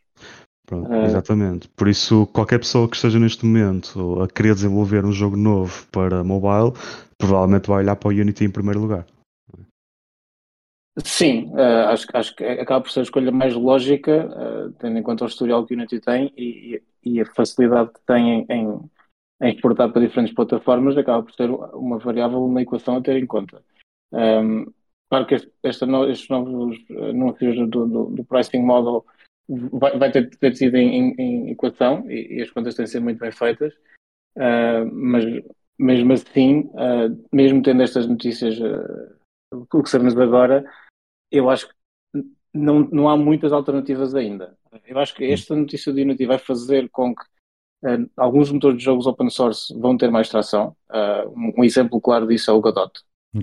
Pronto, 0.65 0.89
uh, 0.89 1.06
exatamente. 1.06 1.67
Por 1.69 1.88
isso, 1.88 2.28
qualquer 2.28 2.60
pessoa 2.60 2.89
que 2.89 2.95
esteja 2.95 3.19
neste 3.19 3.45
momento 3.45 4.21
a 4.21 4.28
querer 4.28 4.56
desenvolver 4.56 5.06
um 5.06 5.12
jogo 5.12 5.38
novo 5.38 5.86
para 5.91 6.23
mobile, 6.23 6.73
provavelmente 7.17 7.67
vai 7.67 7.84
olhar 7.84 7.95
para 7.95 8.10
o 8.10 8.12
Unity 8.12 8.45
em 8.45 8.51
primeiro 8.51 8.80
lugar. 8.80 9.06
Sim, 11.04 11.51
uh, 11.51 11.89
acho, 11.89 12.08
acho 12.13 12.36
que 12.36 12.43
acaba 12.43 12.82
por 12.82 12.89
ser 12.89 13.01
a 13.01 13.04
escolha 13.04 13.32
mais 13.32 13.54
lógica, 13.54 14.28
uh, 14.28 14.71
tendo 14.80 14.97
em 14.97 15.04
conta 15.04 15.25
o 15.25 15.28
historial 15.28 15.65
que 15.65 15.73
o 15.73 15.78
Unity 15.78 15.99
tem 15.99 16.32
e, 16.38 16.82
e 17.04 17.19
a 17.19 17.25
facilidade 17.25 17.91
que 17.91 17.99
tem 18.08 18.45
em, 18.49 18.89
em, 19.41 19.49
exportar 19.49 19.91
para 19.91 20.01
diferentes 20.01 20.34
plataformas, 20.34 20.97
acaba 20.97 21.21
por 21.21 21.34
ser 21.34 21.49
uma 21.49 21.97
variável 21.97 22.47
na 22.47 22.62
equação 22.62 22.95
a 22.95 23.01
ter 23.01 23.17
em 23.17 23.25
conta. 23.25 23.62
Um, 24.13 24.65
claro 25.10 25.25
que 25.25 25.36
este, 25.36 25.51
esta 25.62 25.86
no, 25.86 26.10
estes 26.10 26.30
novos 26.30 26.78
anúncios 26.89 27.58
do, 27.69 27.86
do, 27.86 28.06
do 28.06 28.23
pricing 28.23 28.62
model 28.62 29.06
vai, 29.47 29.97
vai 29.97 30.12
ter, 30.12 30.29
ter 30.29 30.55
sido 30.55 30.75
em, 30.75 31.13
em, 31.17 31.51
equação 31.51 32.10
e, 32.10 32.38
e, 32.38 32.41
as 32.41 32.51
contas 32.51 32.75
têm 32.75 32.86
de 32.86 32.91
ser 32.91 32.99
muito 32.99 33.19
bem 33.19 33.31
feitas, 33.31 33.73
uh, 34.38 34.86
mas 34.91 35.25
mesmo 35.77 36.13
assim, 36.13 36.69
mesmo 37.34 37.62
tendo 37.62 37.84
estas 37.84 38.08
notícias 38.08 38.58
o 39.51 39.84
que 39.84 39.89
sabemos 39.89 40.17
agora, 40.17 40.65
eu 41.31 41.49
acho 41.49 41.67
que 41.67 41.75
não, 42.53 42.79
não 42.79 43.10
há 43.10 43.17
muitas 43.17 43.51
alternativas 43.51 44.15
ainda. 44.15 44.58
Eu 44.86 44.97
acho 44.99 45.13
que 45.13 45.25
esta 45.25 45.55
notícia 45.55 45.91
do 45.91 45.99
Unity 45.99 46.25
vai 46.25 46.38
fazer 46.38 46.89
com 46.89 47.13
que 47.13 47.23
uh, 47.84 48.10
alguns 48.15 48.51
motores 48.51 48.77
de 48.77 48.84
jogos 48.84 49.08
open 49.08 49.29
source 49.29 49.77
vão 49.77 49.97
ter 49.97 50.10
mais 50.10 50.29
tração. 50.29 50.75
Uh, 50.89 51.60
um, 51.60 51.63
exemplo 51.63 51.99
claro 51.99 52.27
disso 52.27 52.49
é 52.49 52.53
o 52.53 52.62
Godot. 52.62 52.91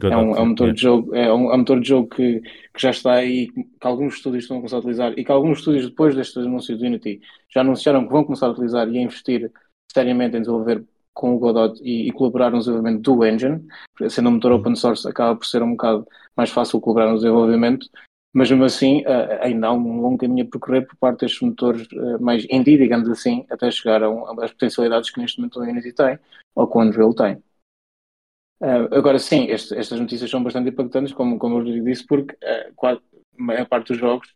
É, 0.00 0.16
um, 0.16 0.34
é, 0.34 0.40
um, 0.40 0.46
motor 0.46 0.72
de 0.72 0.80
jogo, 0.80 1.14
é, 1.14 1.32
um, 1.32 1.50
é 1.50 1.54
um 1.54 1.58
motor 1.58 1.80
de 1.80 1.88
jogo 1.88 2.08
que, 2.08 2.40
que 2.40 2.80
já 2.80 2.90
está 2.90 3.12
aí, 3.12 3.48
que 3.50 3.86
alguns 3.86 4.14
estúdios 4.14 4.44
estão 4.44 4.56
a 4.56 4.60
começar 4.60 4.76
a 4.76 4.78
utilizar 4.78 5.12
e 5.18 5.24
que 5.24 5.30
alguns 5.30 5.58
estúdios, 5.58 5.88
depois 5.88 6.14
destes 6.14 6.38
anúncios 6.38 6.78
do 6.78 6.86
Unity, 6.86 7.20
já 7.52 7.60
anunciaram 7.60 8.06
que 8.06 8.12
vão 8.12 8.24
começar 8.24 8.46
a 8.46 8.50
utilizar 8.50 8.88
e 8.88 8.98
a 8.98 9.02
investir 9.02 9.52
seriamente 9.92 10.36
em 10.36 10.40
desenvolver 10.40 10.82
com 11.12 11.34
o 11.34 11.38
Godot 11.38 11.78
e, 11.82 12.08
e, 12.08 12.12
colaborar 12.12 12.50
no 12.50 12.58
desenvolvimento 12.58 13.02
do 13.02 13.26
engine, 13.26 13.62
sendo 14.08 14.30
um 14.30 14.32
motor 14.32 14.52
open 14.52 14.74
source 14.74 15.06
acaba 15.06 15.36
por 15.36 15.44
ser 15.44 15.62
um 15.62 15.72
bocado 15.72 16.06
mais 16.34 16.48
fácil 16.48 16.80
colaborar 16.80 17.10
no 17.10 17.16
desenvolvimento, 17.16 17.86
mas 18.32 18.50
mesmo 18.50 18.64
assim 18.64 19.02
uh, 19.02 19.42
ainda 19.42 19.66
há 19.66 19.72
um 19.74 20.00
longo 20.00 20.16
caminho 20.16 20.46
a 20.46 20.50
percorrer 20.50 20.86
por 20.86 20.96
parte 20.96 21.20
destes 21.20 21.42
motores 21.42 21.86
uh, 21.92 22.18
mais 22.18 22.46
indie, 22.50 22.78
digamos 22.78 23.10
assim, 23.10 23.44
até 23.50 23.70
chegar 23.70 24.02
às 24.02 24.52
potencialidades 24.52 25.10
que 25.10 25.20
neste 25.20 25.38
momento 25.38 25.60
o 25.60 25.62
Unity 25.62 25.92
tem, 25.92 26.18
ou 26.54 26.66
que 26.66 26.78
o 26.78 26.80
Unreal 26.80 27.12
tem. 27.12 27.42
Uh, 28.62 28.94
agora 28.94 29.18
sim, 29.18 29.46
este, 29.50 29.76
estas 29.76 29.98
notícias 29.98 30.30
são 30.30 30.42
bastante 30.42 30.70
impactantes, 30.70 31.12
como, 31.12 31.36
como 31.38 31.58
eu 31.58 31.82
disse, 31.82 32.06
porque 32.06 32.36
quase, 32.76 33.00
a 33.38 33.42
maior 33.42 33.66
parte 33.66 33.88
dos 33.88 33.98
jogos, 33.98 34.28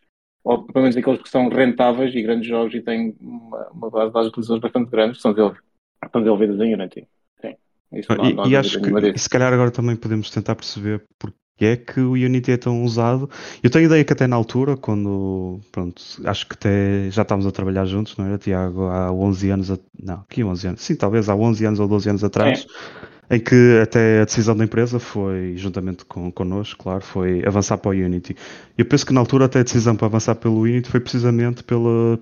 ou 0.43 0.65
pelo 0.65 0.83
menos 0.83 0.97
aqueles 0.97 1.23
que 1.23 1.29
são 1.29 1.49
rentáveis 1.49 2.13
e 2.15 2.23
grandes 2.23 2.49
jogos 2.49 2.75
e 2.75 2.81
têm 2.81 3.17
uma, 3.21 3.69
uma 3.69 3.91
base 3.91 4.29
de 4.29 4.33
utilizadores 4.33 4.63
bastante 4.63 4.91
grande, 4.91 5.21
são 5.21 5.33
desenvolvidos 5.33 5.67
estão 6.05 6.21
desenvolvidas 6.21 6.61
em 6.61 6.75
Unity. 6.75 7.09
Sim. 7.41 7.55
Isso 7.93 8.15
não, 8.15 8.25
e, 8.25 8.35
não 8.35 8.47
e 8.47 8.57
acho 8.57 8.81
que 8.81 9.19
se 9.19 9.29
calhar 9.29 9.53
agora 9.53 9.71
também 9.71 9.97
podemos 9.97 10.31
tentar 10.31 10.55
perceber 10.55 11.05
porque 11.19 11.37
é 11.61 11.77
que 11.77 12.01
o 12.01 12.13
Unity 12.13 12.53
é 12.53 12.57
tão 12.57 12.83
usado. 12.85 13.31
Eu 13.63 13.71
tenho 13.71 13.87
ideia 13.87 14.05
que 14.05 14.13
até 14.13 14.27
na 14.27 14.37
altura, 14.37 14.77
quando, 14.77 15.61
pronto, 15.73 16.03
acho 16.25 16.47
que 16.47 16.55
até 16.55 17.11
já 17.11 17.23
estávamos 17.23 17.47
a 17.47 17.53
trabalhar 17.53 17.87
juntos, 17.87 18.17
não 18.17 18.27
era, 18.27 18.37
Tiago? 18.37 18.85
Há 18.87 19.11
11 19.11 19.51
anos, 19.51 19.71
a, 19.71 19.79
não, 20.03 20.23
que 20.29 20.45
11 20.45 20.69
anos? 20.69 20.83
Sim, 20.83 20.97
talvez 20.97 21.29
há 21.29 21.35
11 21.35 21.65
anos 21.65 21.81
ou 21.81 21.89
12 21.89 22.11
anos 22.11 22.25
atrás, 22.25 22.67
é. 22.69 23.16
Em 23.31 23.41
que 23.41 23.81
até 23.83 24.21
a 24.21 24.25
decisão 24.25 24.57
da 24.57 24.65
empresa 24.65 24.99
foi, 24.99 25.57
juntamente 25.57 26.05
com, 26.05 26.31
connosco, 26.31 26.83
claro, 26.83 27.03
foi 27.03 27.45
avançar 27.45 27.79
para 27.79 27.91
o 27.91 27.93
Unity. 27.93 28.37
Eu 28.79 28.85
penso 28.85 29.05
que 29.05 29.13
na 29.13 29.21
altura 29.21 29.47
até 29.47 29.61
a 29.61 29.63
decisão 29.63 29.97
para 29.97 30.07
avançar 30.07 30.37
pelo 30.37 30.61
Unity 30.61 30.91
foi 30.91 31.01
precisamente 31.01 31.65
pela, 31.65 32.19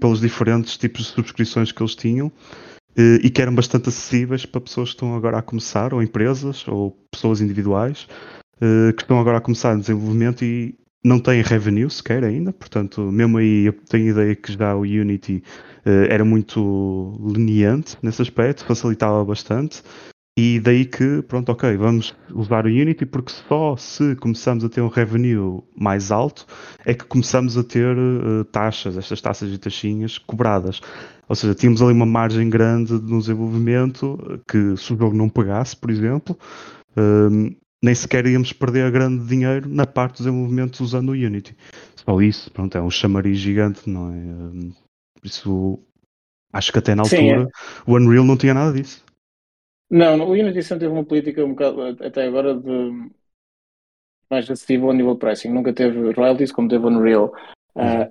pelos 0.00 0.20
diferentes 0.20 0.76
tipos 0.76 1.06
de 1.06 1.12
subscrições 1.12 1.70
que 1.70 1.82
eles 1.82 1.94
tinham 1.94 2.30
eh, 2.96 3.20
e 3.22 3.30
que 3.30 3.40
eram 3.40 3.54
bastante 3.54 3.88
acessíveis 3.88 4.44
para 4.44 4.60
pessoas 4.60 4.90
que 4.90 4.96
estão 4.96 5.14
agora 5.14 5.38
a 5.38 5.42
começar, 5.42 5.94
ou 5.94 6.02
empresas, 6.02 6.66
ou 6.66 6.90
pessoas 7.10 7.40
individuais, 7.40 8.06
eh, 8.60 8.92
que 8.92 9.02
estão 9.02 9.20
agora 9.20 9.38
a 9.38 9.40
começar 9.40 9.74
no 9.74 9.80
desenvolvimento 9.80 10.44
e 10.44 10.74
não 11.04 11.18
têm 11.18 11.42
revenue 11.42 11.90
sequer 11.90 12.24
ainda, 12.24 12.52
portanto, 12.52 13.00
mesmo 13.00 13.38
aí 13.38 13.66
eu 13.66 13.72
tenho 13.72 14.10
ideia 14.10 14.36
que 14.36 14.52
já 14.52 14.74
o 14.74 14.82
Unity 14.82 15.42
eh, 15.84 16.06
era 16.10 16.24
muito 16.24 17.18
leniente 17.20 17.96
nesse 18.02 18.22
aspecto, 18.22 18.64
facilitava 18.64 19.24
bastante. 19.24 19.82
E 20.38 20.58
daí 20.60 20.86
que, 20.86 21.20
pronto, 21.22 21.52
ok, 21.52 21.76
vamos 21.76 22.14
usar 22.32 22.64
o 22.64 22.68
Unity 22.68 23.04
porque 23.04 23.32
só 23.46 23.76
se 23.76 24.16
começamos 24.16 24.64
a 24.64 24.68
ter 24.70 24.80
um 24.80 24.88
revenue 24.88 25.62
mais 25.76 26.10
alto 26.10 26.46
é 26.86 26.94
que 26.94 27.04
começamos 27.04 27.58
a 27.58 27.62
ter 27.62 27.94
uh, 27.94 28.42
taxas, 28.44 28.96
estas 28.96 29.20
taxas 29.20 29.52
e 29.52 29.58
taxinhas 29.58 30.16
cobradas. 30.16 30.80
Ou 31.28 31.36
seja, 31.36 31.54
tínhamos 31.54 31.82
ali 31.82 31.92
uma 31.92 32.06
margem 32.06 32.48
grande 32.48 32.94
no 32.94 33.20
desenvolvimento 33.20 34.40
que 34.48 34.74
se 34.78 34.94
o 34.94 34.98
jogo 34.98 35.14
não 35.14 35.28
pegasse, 35.28 35.76
por 35.76 35.90
exemplo, 35.90 36.38
um, 36.96 37.54
nem 37.84 37.94
sequer 37.94 38.26
íamos 38.26 38.54
perder 38.54 38.90
grande 38.90 39.26
dinheiro 39.26 39.68
na 39.68 39.86
parte 39.86 40.14
do 40.14 40.18
desenvolvimento 40.24 40.80
usando 40.80 41.10
o 41.10 41.12
Unity. 41.12 41.54
Só 41.94 42.22
isso, 42.22 42.50
pronto, 42.50 42.76
é 42.76 42.80
um 42.80 42.90
chamariz 42.90 43.38
gigante, 43.38 43.88
não 43.88 44.10
é? 44.10 44.16
Hum, 44.16 44.72
isso 45.22 45.78
acho 46.52 46.72
que 46.72 46.78
até 46.78 46.94
na 46.94 47.02
altura 47.02 47.20
Sim, 47.20 47.30
é. 47.32 47.46
o 47.86 47.96
Unreal 47.96 48.24
não 48.24 48.36
tinha 48.36 48.54
nada 48.54 48.72
disso. 48.72 49.04
Não, 49.92 50.26
o 50.26 50.30
Unity 50.30 50.62
sempre 50.62 50.86
teve 50.86 50.92
uma 50.94 51.04
política 51.04 51.44
um 51.44 51.50
bocado, 51.50 51.82
até 52.02 52.24
agora, 52.24 52.54
de 52.54 53.10
mais 54.30 54.50
acessível 54.50 54.88
a 54.88 54.94
nível 54.94 55.16
pricing. 55.16 55.50
Nunca 55.50 55.70
teve 55.70 56.12
royalties 56.12 56.50
como 56.50 56.66
teve 56.66 56.86
o 56.86 56.88
Unreal. 56.88 57.30
Uh, 57.76 58.10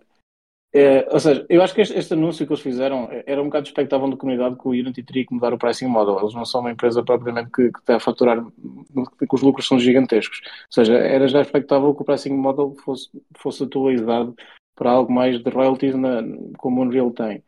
é, 0.71 1.07
ou 1.11 1.19
seja, 1.19 1.43
eu 1.49 1.63
acho 1.63 1.73
que 1.73 1.81
este, 1.81 1.97
este, 1.97 2.13
anúncio 2.13 2.45
que 2.45 2.53
eles 2.53 2.61
fizeram 2.61 3.09
era 3.25 3.41
um 3.41 3.45
bocado 3.45 3.65
expectável 3.65 4.07
da 4.11 4.15
comunidade 4.15 4.57
que 4.57 4.67
o 4.67 4.71
Unity 4.71 5.01
teria 5.01 5.25
que 5.25 5.33
mudar 5.33 5.55
o 5.55 5.57
pricing 5.57 5.87
model. 5.87 6.19
Eles 6.19 6.35
não 6.35 6.45
são 6.45 6.61
uma 6.61 6.71
empresa 6.71 7.03
propriamente 7.03 7.49
que, 7.49 7.71
que 7.71 7.79
está 7.79 7.95
a 7.95 7.99
faturar, 7.99 8.45
que 8.45 9.35
os 9.35 9.41
lucros 9.41 9.67
são 9.67 9.79
gigantescos. 9.79 10.39
Ou 10.45 10.73
seja, 10.73 10.93
era 10.93 11.27
já 11.27 11.41
expectável 11.41 11.95
que 11.95 12.03
o 12.03 12.05
pricing 12.05 12.37
model 12.37 12.75
fosse, 12.85 13.09
fosse 13.39 13.63
atualizado 13.63 14.35
para 14.75 14.91
algo 14.91 15.11
mais 15.11 15.41
de 15.41 15.49
royalties 15.49 15.95
na, 15.95 16.21
como 16.59 16.81
o 16.81 16.83
Unreal 16.85 17.09
tem. 17.09 17.43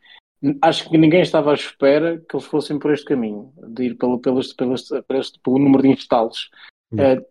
Acho 0.60 0.90
que 0.90 0.98
ninguém 0.98 1.22
estava 1.22 1.52
à 1.52 1.54
espera 1.54 2.18
que 2.28 2.36
eles 2.36 2.46
fossem 2.46 2.78
por 2.78 2.92
este 2.92 3.06
caminho, 3.06 3.52
de 3.68 3.84
ir 3.84 3.94
pelo, 3.94 4.18
pelo, 4.18 4.40
pelo, 4.56 4.74
pelo, 5.06 5.22
pelo 5.42 5.58
número 5.58 5.82
de 5.82 5.88
installs. 5.88 6.50
Uh, 6.92 7.24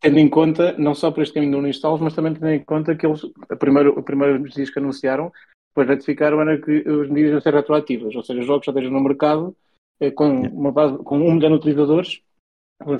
tendo 0.00 0.18
em 0.18 0.28
conta, 0.28 0.74
não 0.78 0.94
só 0.94 1.10
por 1.10 1.22
este 1.22 1.34
caminho 1.34 1.52
do 1.52 1.58
Uninstall, 1.58 1.98
mas 1.98 2.14
também 2.14 2.34
tendo 2.34 2.48
em 2.48 2.64
conta 2.64 2.94
que 2.94 3.06
eles, 3.06 3.22
a 3.48 3.56
primeira, 3.56 3.90
a 3.90 4.02
primeira 4.02 4.38
medidas 4.38 4.70
que 4.70 4.78
anunciaram, 4.78 5.32
depois 5.70 5.88
ratificaram, 5.88 6.40
era 6.40 6.60
que 6.60 6.78
as 6.86 7.08
medidas 7.08 7.32
iam 7.32 7.40
ser 7.40 7.54
retroativas, 7.54 8.14
ou 8.14 8.22
seja, 8.22 8.42
jogos 8.42 8.66
já 8.66 8.72
estejam 8.72 8.92
no 8.92 9.00
mercado 9.00 9.56
eh, 10.00 10.10
com, 10.10 10.28
uma 10.48 10.72
base, 10.72 10.98
com 10.98 11.18
um 11.18 11.34
milhão 11.34 11.50
de 11.50 11.56
utilizadores, 11.56 12.22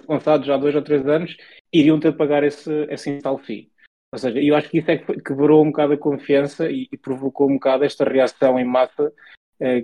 lançados 0.08 0.46
já 0.46 0.54
há 0.54 0.58
dois 0.58 0.74
ou 0.74 0.82
três 0.82 1.06
anos, 1.06 1.36
iriam 1.72 2.00
ter 2.00 2.12
de 2.12 2.18
pagar 2.18 2.42
esse, 2.42 2.70
esse 2.90 3.10
install 3.10 3.38
fee. 3.38 3.70
Ou 4.12 4.18
seja, 4.18 4.40
eu 4.40 4.56
acho 4.56 4.68
que 4.70 4.78
isso 4.78 4.90
é 4.90 4.96
que 4.96 5.20
quebrou 5.20 5.62
um 5.62 5.70
bocado 5.70 5.92
a 5.92 5.98
confiança 5.98 6.70
e, 6.70 6.88
e 6.90 6.96
provocou 6.96 7.48
um 7.48 7.54
bocado 7.54 7.84
esta 7.84 8.04
reação 8.04 8.58
em 8.58 8.64
massa 8.64 9.12
eh, 9.12 9.37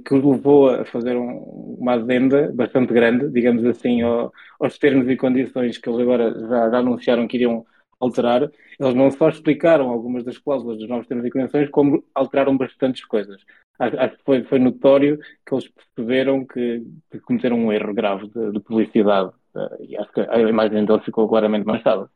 que 0.04 0.14
os 0.14 0.24
levou 0.24 0.68
a 0.68 0.84
fazer 0.84 1.16
um, 1.16 1.76
uma 1.78 1.94
adenda 1.94 2.50
bastante 2.54 2.92
grande, 2.92 3.28
digamos 3.30 3.64
assim, 3.64 4.02
ao, 4.02 4.32
aos 4.60 4.78
termos 4.78 5.08
e 5.08 5.16
condições 5.16 5.78
que 5.78 5.88
eles 5.88 6.00
agora 6.00 6.32
já, 6.48 6.70
já, 6.70 6.78
anunciaram 6.78 7.26
que 7.26 7.37
iriam 7.37 7.66
alterar. 7.98 8.42
Eles 8.78 8.94
não 8.94 9.10
só 9.10 9.28
explicaram 9.28 9.90
algumas 9.90 10.24
das 10.24 10.38
cláusulas 10.38 10.78
dos 10.78 10.88
novos 10.88 11.06
termos 11.06 11.26
e 11.26 11.30
condições, 11.30 11.68
como 11.70 12.04
alteraram 12.14 12.56
bastantes 12.56 13.04
coisas. 13.04 13.42
Acho, 13.78 14.16
que 14.16 14.24
foi, 14.24 14.44
foi, 14.44 14.58
notório 14.60 15.18
que 15.44 15.52
eles 15.52 15.68
perceberam 15.68 16.46
que, 16.46 16.84
que 17.10 17.18
cometeram 17.20 17.58
um 17.58 17.72
erro 17.72 17.92
grave 17.92 18.28
de, 18.28 18.52
de 18.52 18.60
publicidade 18.60 19.32
uh, 19.56 19.82
e 19.82 19.96
acho 19.96 20.12
que 20.12 20.20
a 20.20 20.40
imagem 20.40 20.84
deles 20.84 21.04
ficou 21.04 21.28
claramente 21.28 21.66
manchada. 21.66 22.08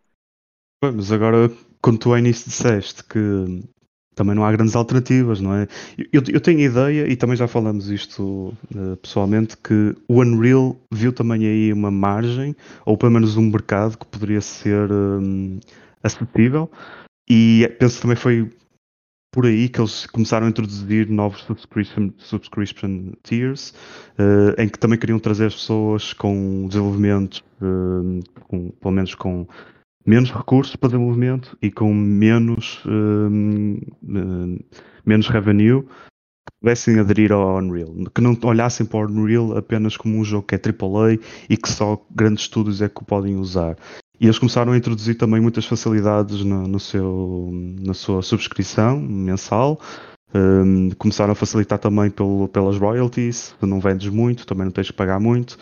Mas 0.80 1.10
agora, 1.10 1.50
quando 1.82 1.98
tu 1.98 2.10
ao 2.10 2.18
início 2.18 2.48
disseste 2.48 3.02
que 3.02 3.18
também 4.18 4.34
não 4.34 4.44
há 4.44 4.50
grandes 4.50 4.74
alternativas, 4.74 5.40
não 5.40 5.54
é? 5.54 5.68
Eu, 6.12 6.22
eu 6.28 6.40
tenho 6.40 6.58
ideia, 6.58 7.08
e 7.08 7.14
também 7.14 7.36
já 7.36 7.46
falamos 7.46 7.88
isto 7.88 8.52
uh, 8.74 8.96
pessoalmente, 8.96 9.56
que 9.56 9.94
o 10.08 10.20
Unreal 10.20 10.76
viu 10.92 11.12
também 11.12 11.46
aí 11.46 11.72
uma 11.72 11.90
margem, 11.90 12.54
ou 12.84 12.98
pelo 12.98 13.12
menos 13.12 13.36
um 13.36 13.42
mercado 13.42 13.96
que 13.96 14.04
poderia 14.06 14.40
ser 14.40 14.90
um, 14.90 15.60
acessível, 16.02 16.68
e 17.30 17.72
penso 17.78 17.96
que 17.96 18.02
também 18.02 18.16
foi 18.16 18.50
por 19.30 19.46
aí 19.46 19.68
que 19.68 19.80
eles 19.80 20.04
começaram 20.06 20.46
a 20.46 20.50
introduzir 20.50 21.08
novos 21.08 21.42
subscription, 21.42 22.10
subscription 22.18 23.12
tiers, 23.22 23.70
uh, 24.18 24.60
em 24.60 24.68
que 24.68 24.80
também 24.80 24.98
queriam 24.98 25.20
trazer 25.20 25.46
as 25.46 25.54
pessoas 25.54 26.12
com 26.12 26.66
desenvolvimento, 26.66 27.44
uh, 27.62 28.20
com, 28.48 28.70
pelo 28.70 28.94
menos 28.94 29.14
com 29.14 29.46
menos 30.08 30.30
recursos 30.32 30.74
para 30.74 30.88
desenvolvimento 30.88 31.56
e 31.60 31.70
com 31.70 31.92
menos, 31.92 32.82
uh, 32.86 33.30
menos 35.04 35.28
revenue 35.28 35.82
que 35.82 36.52
pudessem 36.62 36.98
aderir 36.98 37.30
ao 37.30 37.58
Unreal, 37.58 37.94
que 38.14 38.22
não 38.22 38.36
olhassem 38.44 38.86
para 38.86 39.00
o 39.00 39.10
Unreal 39.10 39.58
apenas 39.58 39.98
como 39.98 40.16
um 40.16 40.24
jogo 40.24 40.46
que 40.46 40.54
é 40.54 40.58
AAA 40.58 41.18
e 41.50 41.58
que 41.58 41.68
só 41.68 42.02
grandes 42.10 42.44
estúdios 42.44 42.80
é 42.80 42.88
que 42.88 43.02
o 43.02 43.04
podem 43.04 43.36
usar. 43.36 43.76
E 44.18 44.24
eles 44.24 44.38
começaram 44.38 44.72
a 44.72 44.78
introduzir 44.78 45.16
também 45.16 45.42
muitas 45.42 45.66
facilidades 45.66 46.42
no, 46.42 46.66
no 46.66 46.80
seu, 46.80 47.50
na 47.52 47.92
sua 47.92 48.22
subscrição 48.22 48.98
mensal. 48.98 49.78
Um, 50.34 50.90
começaram 50.98 51.32
a 51.32 51.36
facilitar 51.36 51.78
também 51.78 52.10
pelo, 52.10 52.48
pelas 52.48 52.78
royalties, 52.78 53.54
não 53.62 53.78
vendes 53.78 54.08
muito, 54.08 54.46
também 54.46 54.64
não 54.64 54.72
tens 54.72 54.90
que 54.90 54.96
pagar 54.96 55.20
muito. 55.20 55.58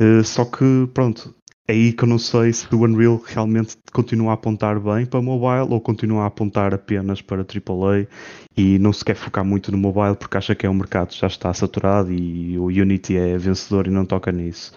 Uh, 0.00 0.24
só 0.24 0.44
que, 0.44 0.88
pronto, 0.94 1.34
é 1.70 1.72
aí 1.72 1.92
que 1.92 2.02
eu 2.02 2.08
não 2.08 2.18
sei 2.18 2.52
se 2.52 2.72
o 2.74 2.82
Unreal 2.82 3.16
realmente 3.24 3.76
continua 3.92 4.32
a 4.32 4.34
apontar 4.34 4.80
bem 4.80 5.06
para 5.06 5.22
mobile 5.22 5.72
ou 5.72 5.80
continua 5.80 6.24
a 6.24 6.26
apontar 6.26 6.74
apenas 6.74 7.22
para 7.22 7.42
AAA 7.42 8.08
e 8.56 8.78
não 8.78 8.92
se 8.92 9.04
quer 9.04 9.14
focar 9.14 9.44
muito 9.44 9.70
no 9.70 9.78
mobile 9.78 10.16
porque 10.16 10.36
acha 10.36 10.54
que 10.54 10.66
é 10.66 10.70
um 10.70 10.74
mercado 10.74 11.08
que 11.08 11.20
já 11.20 11.28
está 11.28 11.54
saturado 11.54 12.12
e 12.12 12.58
o 12.58 12.66
Unity 12.66 13.16
é 13.16 13.38
vencedor 13.38 13.86
e 13.86 13.90
não 13.90 14.04
toca 14.04 14.32
nisso. 14.32 14.72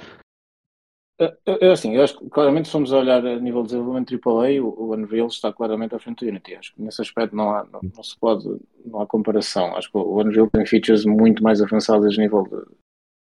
Eu, 1.45 1.71
assim, 1.71 1.95
eu 1.95 2.03
acho 2.03 2.17
que 2.17 2.29
claramente 2.29 2.67
se 2.67 2.71
formos 2.71 2.91
a 2.91 2.97
olhar 2.97 3.25
a 3.25 3.39
nível 3.39 3.61
de 3.61 3.69
desenvolvimento 3.69 4.13
AAA, 4.13 4.61
o, 4.61 4.67
o 4.67 4.93
Unreal 4.93 5.27
está 5.27 5.53
claramente 5.53 5.95
à 5.95 5.99
frente 5.99 6.25
do 6.25 6.29
Unity. 6.29 6.55
Acho 6.55 6.73
que 6.73 6.81
nesse 6.81 7.01
aspecto 7.01 7.35
não 7.35 7.51
há, 7.51 7.65
não, 7.71 7.79
não, 7.95 8.03
se 8.03 8.17
pode, 8.19 8.45
não 8.85 8.99
há 8.99 9.07
comparação. 9.07 9.75
Acho 9.75 9.91
que 9.91 9.97
o 9.97 10.19
Unreal 10.19 10.49
tem 10.49 10.65
features 10.65 11.05
muito 11.05 11.41
mais 11.41 11.61
avançadas 11.61 12.17
a 12.17 12.21
nível 12.21 12.43
de, 12.43 12.65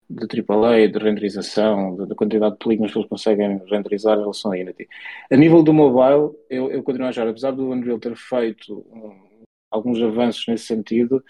de 0.10 0.42
AAA, 0.42 0.88
de 0.88 0.98
renderização, 0.98 1.96
da 1.96 2.16
quantidade 2.16 2.54
de 2.54 2.60
polígonos 2.60 2.92
que 2.92 2.98
eles 2.98 3.10
conseguem 3.10 3.62
renderizar 3.70 4.18
em 4.18 4.22
relação 4.22 4.52
ao 4.52 4.60
Unity. 4.60 4.88
A 5.32 5.36
nível 5.36 5.62
do 5.62 5.74
mobile, 5.74 6.36
eu, 6.50 6.72
eu 6.72 6.82
continuo 6.82 7.08
a 7.08 7.10
achar, 7.10 7.28
apesar 7.28 7.52
do 7.52 7.70
Unreal 7.70 8.00
ter 8.00 8.16
feito 8.16 8.86
um, 8.92 9.16
alguns 9.70 10.02
avanços 10.02 10.46
nesse 10.48 10.66
sentido, 10.66 11.24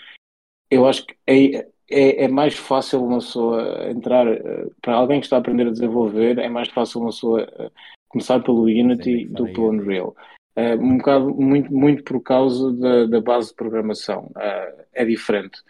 eu 0.71 0.87
acho 0.87 1.05
que 1.05 1.15
é, 1.27 1.67
é, 1.89 2.23
é, 2.23 2.27
mais 2.27 2.55
fácil 2.55 3.03
uma 3.03 3.17
pessoa 3.17 3.89
entrar, 3.89 4.27
eh, 4.27 4.67
para 4.81 4.95
alguém 4.95 5.19
que 5.19 5.25
está 5.25 5.37
a 5.37 5.39
aprender 5.39 5.67
a 5.67 5.71
desenvolver, 5.71 6.37
é 6.37 6.47
mais 6.47 6.69
fácil 6.69 7.01
uma 7.01 7.09
pessoa 7.09 7.41
eh, 7.41 7.71
começar 8.07 8.39
pelo 8.41 8.63
Unity 8.63 9.25
do 9.25 9.45
que 9.45 9.53
pelo 9.53 9.69
Unreal. 9.69 10.15
Uh, 10.55 10.81
um 10.81 10.97
bocado, 10.97 11.33
muito, 11.35 11.73
muito 11.73 12.03
por 12.03 12.21
causa 12.21 12.73
da, 12.73 13.05
da 13.05 13.21
base 13.21 13.49
de 13.49 13.55
programação. 13.55 14.25
Uh, 14.35 14.83
é 14.93 15.05
diferente. 15.05 15.61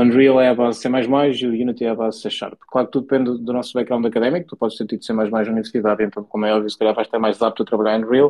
Unreal 0.00 0.40
é 0.40 0.48
a 0.48 0.54
base 0.54 0.80
C++ 0.80 0.88
e 0.88 1.46
o 1.46 1.50
Unity 1.50 1.84
é 1.84 1.90
a 1.90 1.94
base 1.94 2.20
C 2.20 2.30
Sharp. 2.30 2.58
Claro 2.68 2.86
que 2.86 2.92
tudo 2.92 3.06
depende 3.06 3.42
do 3.42 3.52
nosso 3.52 3.72
background 3.74 4.04
académico, 4.06 4.48
tu 4.48 4.56
podes 4.56 4.76
ter 4.76 4.86
tido 4.86 5.04
C++ 5.04 5.12
na 5.12 5.22
universidade, 5.22 6.04
então 6.04 6.22
como 6.24 6.46
é 6.46 6.54
óbvio, 6.54 6.70
se 6.70 6.78
calhar 6.78 6.94
vais 6.94 7.06
estar 7.06 7.18
mais 7.18 7.40
apto 7.42 7.62
a 7.62 7.66
trabalhar 7.66 7.98
em 7.98 8.04
Unreal, 8.04 8.28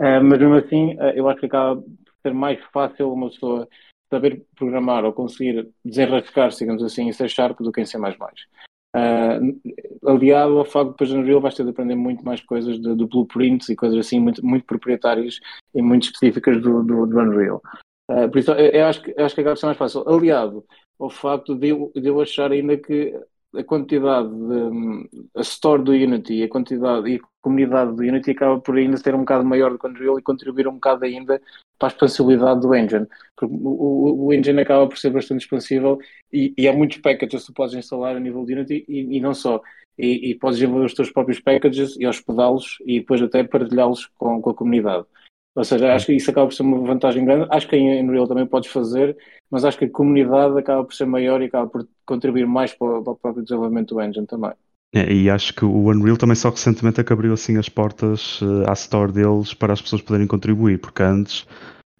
uh, 0.00 0.22
mas 0.22 0.38
mesmo 0.38 0.54
assim 0.54 0.94
uh, 0.94 1.12
eu 1.14 1.28
acho 1.28 1.40
que 1.40 1.46
acaba 1.46 1.80
por 1.82 2.14
ser 2.22 2.34
mais 2.34 2.60
fácil 2.72 3.12
uma 3.12 3.28
pessoa 3.28 3.68
saber 4.12 4.44
programar 4.56 5.04
ou 5.04 5.12
conseguir 5.12 5.68
desenrascar, 5.84 6.50
digamos 6.50 6.82
assim, 6.82 7.08
em 7.08 7.12
C 7.12 7.28
Sharp 7.28 7.60
do 7.60 7.72
que 7.72 7.80
em 7.80 7.86
C++. 7.86 7.98
Uh, 7.98 9.58
aliado 10.06 10.58
ao 10.58 10.66
facto 10.66 10.88
de 10.88 10.92
depois 10.92 11.10
no 11.10 11.20
Unreal 11.20 11.40
vais 11.40 11.54
ter 11.54 11.64
de 11.64 11.70
aprender 11.70 11.94
muito 11.94 12.22
mais 12.22 12.42
coisas 12.42 12.78
de, 12.78 12.94
de 12.94 13.06
blueprints 13.06 13.70
e 13.70 13.76
coisas 13.76 13.98
assim 13.98 14.20
muito, 14.20 14.44
muito 14.44 14.66
proprietárias 14.66 15.40
e 15.74 15.80
muito 15.80 16.04
específicas 16.04 16.60
do, 16.60 16.82
do, 16.82 17.06
do 17.06 17.18
Unreal. 17.18 17.62
Uh, 18.10 18.30
por 18.30 18.38
isso 18.38 18.52
eu, 18.52 18.84
acho 18.84 19.02
que, 19.02 19.14
eu 19.16 19.24
acho 19.24 19.34
que 19.34 19.40
acaba 19.40 19.54
por 19.54 19.60
ser 19.60 19.66
mais 19.66 19.78
fácil. 19.78 20.06
Aliado 20.06 20.62
ao 20.98 21.10
facto 21.10 21.54
de 21.54 21.68
eu, 21.68 21.92
de 21.94 22.06
eu 22.06 22.20
achar 22.20 22.52
ainda 22.52 22.76
que 22.76 23.14
a 23.54 23.62
quantidade 23.62 24.28
de 24.28 25.28
a 25.36 25.40
store 25.42 25.82
do 25.82 25.92
Unity 25.92 26.42
a 26.42 26.48
quantidade 26.48 27.08
e 27.10 27.16
a 27.16 27.20
comunidade 27.42 27.94
do 27.94 28.02
Unity 28.02 28.30
acaba 28.30 28.58
por 28.60 28.76
ainda 28.76 28.96
ser 28.96 29.14
um 29.14 29.20
bocado 29.20 29.44
maior 29.44 29.70
do 29.70 29.78
que 29.78 29.86
o 29.86 29.90
Unreal 29.90 30.18
e 30.18 30.22
contribuir 30.22 30.68
um 30.68 30.74
bocado 30.74 31.04
ainda 31.04 31.40
para 31.78 31.88
a 31.88 31.92
expansibilidade 31.92 32.60
do 32.60 32.74
engine. 32.74 33.06
Porque 33.36 33.54
o, 33.54 34.26
o 34.26 34.32
engine 34.32 34.60
acaba 34.60 34.86
por 34.86 34.96
ser 34.96 35.10
bastante 35.10 35.42
expansível 35.42 35.98
e, 36.32 36.54
e 36.56 36.68
há 36.68 36.72
muitos 36.72 36.98
packages 36.98 37.42
que 37.42 37.46
tu 37.48 37.54
podes 37.54 37.74
instalar 37.74 38.16
a 38.16 38.20
nível 38.20 38.44
de 38.44 38.54
Unity 38.54 38.84
e, 38.88 39.16
e 39.16 39.20
não 39.20 39.34
só. 39.34 39.60
E, 39.98 40.30
e, 40.30 40.34
podes 40.34 40.58
desenvolver 40.58 40.86
os 40.86 40.94
teus 40.94 41.10
próprios 41.10 41.38
packages 41.38 41.96
e 42.00 42.06
hospedá-los 42.06 42.78
e 42.86 43.00
depois 43.00 43.20
até 43.20 43.44
partilhá-los 43.44 44.06
com, 44.16 44.40
com 44.40 44.50
a 44.50 44.54
comunidade 44.54 45.04
ou 45.54 45.64
seja, 45.64 45.94
acho 45.94 46.06
que 46.06 46.14
isso 46.14 46.30
acaba 46.30 46.46
por 46.46 46.54
ser 46.54 46.62
uma 46.62 46.78
vantagem 46.78 47.24
grande. 47.24 47.46
Acho 47.50 47.68
que 47.68 47.76
em 47.76 48.02
Unreal 48.02 48.26
também 48.26 48.46
podes 48.46 48.70
fazer, 48.70 49.16
mas 49.50 49.64
acho 49.64 49.78
que 49.78 49.84
a 49.84 49.90
comunidade 49.90 50.58
acaba 50.58 50.82
por 50.82 50.94
ser 50.94 51.04
maior 51.04 51.42
e 51.42 51.46
acaba 51.46 51.68
por 51.68 51.86
contribuir 52.06 52.46
mais 52.46 52.72
para, 52.72 52.98
o, 52.98 53.16
próprio 53.16 53.42
desenvolvimento 53.42 53.94
do 53.94 54.00
engine 54.00 54.26
também. 54.26 54.52
É, 54.94 55.12
e 55.12 55.28
acho 55.28 55.54
que 55.54 55.64
o 55.64 55.88
Unreal 55.88 56.16
também 56.16 56.36
só 56.36 56.50
recentemente 56.50 57.00
é 57.00 57.04
que 57.04 57.12
abriu 57.12 57.32
assim 57.32 57.58
as 57.58 57.68
portas 57.68 58.40
uh, 58.42 58.68
à 58.68 58.72
store 58.72 59.12
deles 59.12 59.54
para 59.54 59.72
as 59.72 59.80
pessoas 59.80 60.02
poderem 60.02 60.26
contribuir, 60.26 60.78
porque 60.78 61.02
antes, 61.02 61.46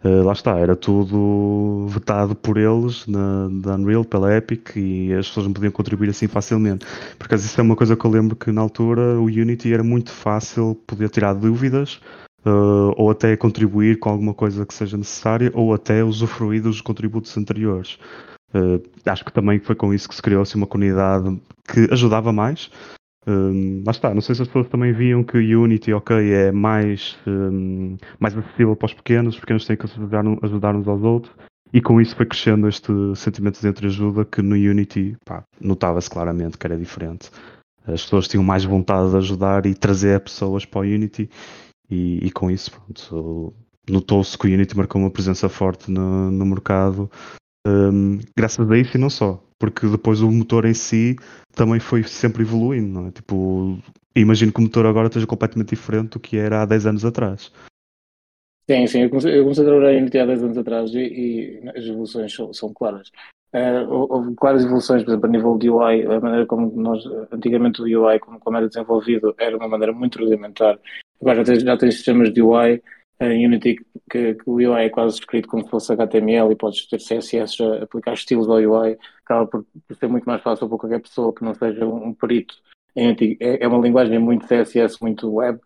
uh, 0.05 0.23
lá 0.23 0.33
está, 0.33 0.59
era 0.59 0.77
tudo 0.77 1.87
vetado 1.89 2.35
por 2.35 2.59
eles 2.59 3.07
na, 3.07 3.49
na 3.49 3.75
Unreal, 3.77 4.05
pela 4.05 4.35
Epic, 4.35 4.77
e 4.77 5.13
as 5.15 5.27
pessoas 5.29 5.47
não 5.47 5.55
podiam 5.55 5.73
contribuir 5.73 6.11
assim 6.11 6.29
facilmente. 6.29 6.87
Porque 7.19 7.35
isso 7.35 7.59
é 7.59 7.63
uma 7.63 7.77
coisa 7.77 7.97
que 7.97 8.05
eu 8.05 8.11
lembro 8.11 8.37
que 8.37 8.53
na 8.53 8.61
altura 8.61 9.19
o 9.19 9.25
Unity 9.25 9.73
era 9.73 9.85
muito 9.85 10.11
fácil, 10.11 10.75
podia 10.87 11.09
tirar 11.09 11.33
dúvidas, 11.33 11.99
uh, 12.45 12.93
ou 12.97 13.11
até 13.11 13.37
contribuir 13.37 13.99
com 13.99 14.11
alguma 14.11 14.35
coisa 14.35 14.67
que 14.67 14.75
seja 14.75 14.97
necessária, 14.97 15.51
ou 15.55 15.75
até 15.75 16.03
usufruir 16.05 16.63
dos 16.63 16.81
contributos 16.81 17.37
anteriores. 17.37 17.99
Uh, 18.55 18.83
acho 19.07 19.25
que 19.25 19.33
também 19.33 19.59
foi 19.59 19.75
com 19.75 19.95
isso 19.95 20.09
que 20.09 20.15
se 20.15 20.23
criou 20.23 20.43
assim, 20.43 20.59
uma 20.59 20.67
comunidade 20.67 21.41
que 21.67 21.89
ajudava 21.91 22.33
mais. 22.33 22.71
Um, 23.27 23.85
lá 23.87 23.93
está, 23.93 24.13
não 24.13 24.21
sei 24.21 24.35
se 24.35 24.43
as 24.43 24.49
pessoas 24.49 24.69
também 24.69 24.93
viam 24.93 25.23
que 25.23 25.39
o 25.39 25.63
Unity, 25.63 25.93
ok, 25.93 26.33
é 26.33 26.51
mais, 26.51 27.17
um, 27.27 27.97
mais 28.19 28.37
acessível 28.37 28.75
para 28.75 28.87
os 28.87 28.95
pequenos, 28.95 29.35
os 29.35 29.41
pequenos 29.41 29.65
têm 29.65 29.77
que 29.77 29.87
ajudar, 29.87 30.25
ajudar 30.43 30.75
uns 30.75 30.89
aos 30.89 31.03
outros, 31.03 31.33
e 31.73 31.81
com 31.81 32.01
isso 32.01 32.17
foi 32.17 32.27
crescendo 32.27 32.69
este 32.69 32.93
sentimento 33.15 33.61
de 33.61 33.69
entreajuda 33.69 34.25
que 34.25 34.43
no 34.43 34.57
Unity 34.57 35.17
notava-se 35.61 36.11
claramente 36.11 36.59
que 36.59 36.67
era 36.67 36.77
diferente. 36.77 37.31
As 37.87 38.03
pessoas 38.03 38.29
tinham 38.29 38.45
mais 38.45 38.65
vontade 38.65 39.11
de 39.11 39.17
ajudar 39.17 39.67
e 39.67 39.75
trazer 39.75 40.21
pessoas 40.21 40.65
para 40.65 40.81
o 40.81 40.83
Unity, 40.83 41.31
e, 41.93 42.27
e 42.27 42.31
com 42.31 42.51
isso 42.51 42.71
notou-se 43.89 44.39
que 44.39 44.47
o 44.47 44.51
Unity 44.51 44.77
marcou 44.77 45.01
uma 45.01 45.11
presença 45.11 45.49
forte 45.49 45.91
no, 45.91 46.31
no 46.31 46.47
mercado 46.47 47.11
um, 47.67 48.19
graças 48.37 48.69
a 48.69 48.79
isso 48.79 48.97
e 48.97 49.01
não 49.01 49.11
só, 49.11 49.43
porque 49.59 49.87
depois 49.87 50.21
o 50.21 50.31
motor 50.31 50.65
em 50.65 50.75
si 50.75 51.17
também 51.55 51.79
foi 51.79 52.03
sempre 52.03 52.43
evoluindo, 52.43 52.89
não 52.89 53.07
é? 53.07 53.11
Tipo, 53.13 53.79
imagino 54.17 54.53
que 54.53 54.59
o 54.59 54.63
motor 54.63 54.87
agora 54.87 55.07
esteja 55.07 55.27
completamente 55.27 55.71
diferente 55.71 56.13
do 56.13 56.21
que 56.21 56.37
era 56.37 56.63
há 56.63 56.67
10 56.67 56.87
anos 56.87 57.05
atrás. 57.05 57.53
Sim, 58.69 58.87
sim, 58.87 59.03
eu 59.03 59.11
comecei 59.11 59.65
a 59.65 59.67
trabalhar 59.67 59.93
em 59.93 59.99
Unity 60.03 60.19
há 60.19 60.27
10 60.27 60.43
anos 60.43 60.59
atrás 60.59 60.95
e, 60.95 60.99
e 60.99 61.69
as 61.69 61.85
evoluções 61.85 62.35
são, 62.35 62.53
são 62.53 62.73
claras. 62.73 63.11
Uh, 63.55 63.87
houve 63.91 64.35
claras 64.35 64.65
evoluções, 64.65 65.05
por 65.05 65.11
exemplo, 65.11 65.29
a 65.29 65.33
nível 65.33 65.59
de 65.59 65.69
UI, 65.69 66.07
a 66.07 66.21
maneira 66.21 66.47
como 66.47 66.73
nós, 66.75 67.05
antigamente 67.31 67.83
o 67.83 67.85
UI, 67.85 68.19
como, 68.19 68.41
como 68.41 68.57
era 68.57 68.67
desenvolvido, 68.67 69.35
era 69.39 69.57
uma 69.57 69.69
maneira 69.69 69.93
muito 69.93 70.19
rudimentar 70.19 70.79
Agora 71.23 71.37
já 71.37 71.45
tens, 71.45 71.63
já 71.63 71.77
tens 71.77 71.95
sistemas 71.95 72.33
de 72.33 72.43
UI 72.43 72.83
em 73.21 73.47
Unity 73.47 73.77
que, 74.11 74.35
que, 74.35 74.43
o 74.47 74.55
UI 74.55 74.85
é 74.85 74.91
quase 74.91 75.15
escrito 75.21 75.49
como 75.49 75.63
se 75.63 75.71
fosse 75.71 75.93
HTML 75.93 76.53
e 76.53 76.57
podes 76.57 76.87
ter 76.87 76.99
CSS 76.99 77.63
a 77.63 77.85
aplicar 77.85 78.15
estilos 78.15 78.49
ao 78.49 78.57
UI, 78.57 78.99
acaba 79.25 79.47
por, 79.47 79.65
por, 79.87 79.97
ser 79.97 80.09
muito 80.09 80.25
mais 80.25 80.43
fácil 80.43 80.69
para 80.69 80.79
qualquer 80.79 81.01
pessoa 81.01 81.33
que 81.33 81.45
não 81.45 81.55
seja 81.55 81.87
um, 81.87 82.13
perito. 82.13 82.55
Em 82.97 83.07
Unity 83.07 83.39
é, 83.41 83.65
é, 83.65 83.69
uma 83.69 83.79
linguagem 83.79 84.19
muito 84.19 84.47
CSS, 84.47 85.01
muito 85.01 85.33
web, 85.33 85.61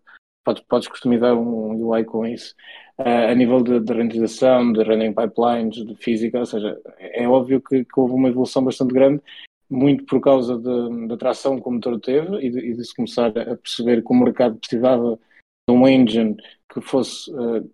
podes, 0.45 0.63
podes 0.69 0.89
customizar 0.89 1.35
um 1.35 1.89
UI 1.89 2.05
com 2.05 2.27
isso. 2.27 2.55
Uh, 2.99 3.31
a 3.31 3.35
nível 3.35 3.63
de, 3.63 3.81
de 3.81 3.93
renderização, 3.93 4.73
de 4.73 4.83
rendering 4.83 5.15
pipelines, 5.15 5.85
de 5.85 5.95
física, 5.97 6.39
ou 6.39 6.47
seja, 6.47 6.79
é, 6.99 7.25
é 7.25 7.29
óbvio 7.29 7.61
que, 7.61 7.85
que, 7.85 8.01
houve 8.01 8.15
uma 8.15 8.29
evolução 8.29 8.63
bastante 8.65 8.93
grande, 8.93 9.23
muito 9.69 10.05
por 10.05 10.21
causa 10.21 10.59
da 10.59 11.15
atração 11.15 11.61
que 11.61 11.69
o 11.69 11.73
motor 11.73 11.99
teve 12.01 12.37
e 12.37 12.51
de, 12.51 12.59
e 12.59 12.75
de 12.75 12.85
se 12.85 12.95
começar 12.95 13.29
a 13.29 13.57
perceber 13.57 14.03
que 14.03 14.13
o 14.13 14.15
mercado 14.15 14.57
precisava 14.57 15.19
um 15.69 15.87
engine 15.87 16.37
que 16.73 16.81
fosse. 16.81 17.31
Uh, 17.31 17.69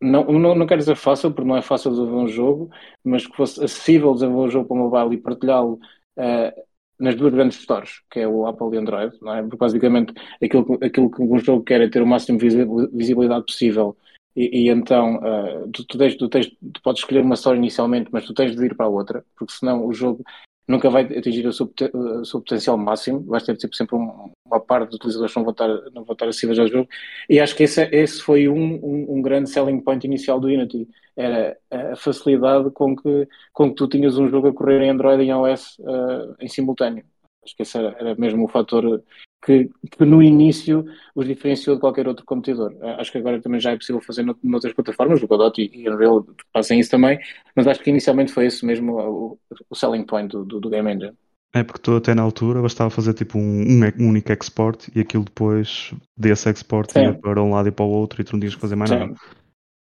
não, 0.00 0.24
não, 0.24 0.54
não 0.54 0.66
quero 0.66 0.78
dizer 0.78 0.96
fácil, 0.96 1.30
porque 1.30 1.48
não 1.48 1.56
é 1.56 1.62
fácil 1.62 1.90
desenvolver 1.90 2.24
um 2.24 2.28
jogo, 2.28 2.70
mas 3.04 3.26
que 3.26 3.36
fosse 3.36 3.62
acessível 3.62 4.14
desenvolver 4.14 4.48
um 4.48 4.50
jogo 4.50 4.68
para 4.68 4.76
mobile 4.76 5.14
e 5.14 5.22
partilhá-lo 5.22 5.78
uh, 6.16 6.62
nas 6.98 7.14
duas 7.14 7.32
grandes 7.32 7.58
stores, 7.58 8.02
que 8.10 8.20
é 8.20 8.28
o 8.28 8.46
Apple 8.46 8.74
e 8.74 8.78
Android, 8.78 9.16
não 9.20 9.34
é? 9.34 9.42
Porque 9.42 9.56
basicamente 9.56 10.14
aquilo, 10.42 10.78
aquilo 10.82 11.10
que 11.10 11.22
um 11.22 11.38
jogo 11.38 11.64
quer 11.64 11.80
é 11.80 11.88
ter 11.88 12.02
o 12.02 12.06
máximo 12.06 12.38
de 12.38 12.48
visibilidade 12.92 13.44
possível. 13.44 13.96
E, 14.34 14.64
e 14.64 14.68
então 14.68 15.16
uh, 15.16 15.68
tu, 15.72 15.84
tu, 15.84 15.98
tens, 15.98 16.16
tu, 16.16 16.28
tens, 16.28 16.46
tu 16.48 16.80
podes 16.82 17.02
escolher 17.02 17.22
uma 17.22 17.34
store 17.34 17.58
inicialmente, 17.58 18.08
mas 18.12 18.24
tu 18.24 18.32
tens 18.32 18.54
de 18.54 18.64
ir 18.64 18.76
para 18.76 18.86
a 18.86 18.88
outra, 18.88 19.24
porque 19.36 19.52
senão 19.52 19.84
o 19.84 19.92
jogo 19.92 20.22
nunca 20.70 20.88
vai 20.88 21.02
atingir 21.02 21.46
o 21.46 21.52
seu, 21.52 21.70
o 21.92 22.24
seu 22.24 22.40
potencial 22.40 22.78
máximo, 22.78 23.24
vais 23.26 23.42
ter 23.42 23.56
tipo, 23.56 23.74
sempre 23.74 23.96
um, 23.96 24.30
uma 24.46 24.60
parte 24.60 24.86
dos 24.86 24.96
utilizadores 24.96 25.32
que 25.32 25.38
não 25.38 25.44
vão 25.44 25.52
estar, 25.52 25.68
não 25.92 26.04
vão 26.04 26.12
estar 26.12 26.28
acessíveis 26.28 26.58
ao 26.58 26.68
jogo, 26.68 26.88
e 27.28 27.40
acho 27.40 27.56
que 27.56 27.64
esse, 27.64 27.82
esse 27.92 28.22
foi 28.22 28.48
um, 28.48 28.74
um, 28.82 29.16
um, 29.16 29.22
grande 29.22 29.50
selling 29.50 29.80
point 29.80 30.06
inicial 30.06 30.38
do 30.38 30.46
Unity, 30.46 30.88
era 31.16 31.58
a 31.70 31.96
facilidade 31.96 32.70
com 32.70 32.96
que, 32.96 33.28
com 33.52 33.68
que 33.70 33.74
tu 33.74 33.88
tinhas 33.88 34.16
um 34.16 34.28
jogo 34.28 34.48
a 34.48 34.54
correr 34.54 34.82
em 34.82 34.90
Android 34.90 35.22
e 35.22 35.26
em 35.26 35.30
iOS 35.30 35.78
uh, 35.80 36.36
em 36.40 36.48
simultâneo. 36.48 37.04
Acho 37.44 37.56
que 37.56 37.62
esse 37.62 37.78
era, 37.78 37.96
era 37.98 38.14
mesmo 38.16 38.44
o 38.44 38.48
fator 38.48 39.02
que, 39.42 39.70
que, 39.90 40.04
no 40.04 40.22
início 40.22 40.84
os 41.14 41.26
diferenciou 41.26 41.76
de 41.76 41.80
qualquer 41.80 42.06
outro 42.06 42.24
competidor. 42.24 42.74
Eh, 42.80 42.96
acho 43.00 43.10
que 43.10 43.18
agora 43.18 43.40
também 43.40 43.60
já 43.60 43.72
é 43.72 43.76
possível 43.76 44.00
fazer 44.00 44.24
noutras 44.42 44.72
plataformas, 44.72 45.22
o 45.22 45.26
Godot 45.26 45.60
e, 45.60 45.70
e 45.74 45.88
Unreal 45.88 46.26
fazem 46.52 46.78
isso 46.78 46.90
também, 46.90 47.18
mas 47.56 47.66
acho 47.66 47.80
que 47.80 47.90
inicialmente 47.90 48.32
foi 48.32 48.46
esse 48.46 48.64
mesmo 48.64 48.98
o, 48.98 49.38
o 49.68 49.74
selling 49.74 50.04
point 50.04 50.30
do, 50.30 50.44
do, 50.44 50.60
do, 50.60 50.70
Game 50.70 50.92
Engine. 50.92 51.14
É 51.54 51.64
porque 51.64 51.80
tu 51.80 51.96
até 51.96 52.14
na 52.14 52.22
altura 52.22 52.62
bastava 52.62 52.90
fazer 52.90 53.14
tipo 53.14 53.38
um, 53.38 53.82
um 53.98 54.08
único 54.08 54.32
export 54.32 54.88
e 54.94 55.00
aquilo 55.00 55.24
depois 55.24 55.92
desse 56.16 56.48
export 56.48 56.92
Sim. 56.92 57.04
ia 57.04 57.14
para 57.14 57.42
um 57.42 57.50
lado 57.50 57.68
e 57.68 57.72
para 57.72 57.84
o 57.84 57.88
outro 57.88 58.20
e 58.20 58.24
tu 58.24 58.34
não 58.34 58.40
tinhas 58.40 58.54
que 58.54 58.60
fazer 58.60 58.76
mais 58.76 58.90
Sim. 58.90 58.98
nada. 58.98 59.14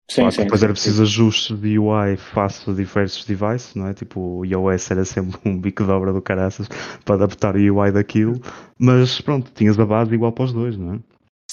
Sim, 0.10 0.22
claro, 0.22 0.32
sim, 0.32 0.44
depois 0.44 0.60
sim, 0.60 0.66
era 0.66 0.74
preciso 0.74 0.98
sim. 0.98 1.04
ajustes 1.04 1.60
de 1.60 1.80
UI 1.80 2.18
face 2.18 2.70
a 2.70 2.74
diversos 2.74 3.26
devices, 3.26 3.74
não 3.76 3.88
é? 3.88 3.94
Tipo, 3.94 4.20
o 4.20 4.46
iOS 4.46 4.92
era 4.92 5.06
sempre 5.06 5.40
um 5.46 5.58
bico 5.58 5.84
de 5.84 5.92
obra 5.92 6.12
do 6.12 6.22
caraças 6.22 6.68
para 7.06 7.16
adaptar 7.16 7.56
o 7.56 7.60
UI 7.60 7.92
daquilo, 7.92 8.40
mas 8.78 9.22
pronto, 9.22 9.52
tinhas 9.54 9.80
a 9.80 9.86
base 9.86 10.14
igual 10.14 10.32
para 10.32 10.46
os 10.46 10.54
dois, 10.54 10.78
não 10.78 10.96
é? 10.96 11.00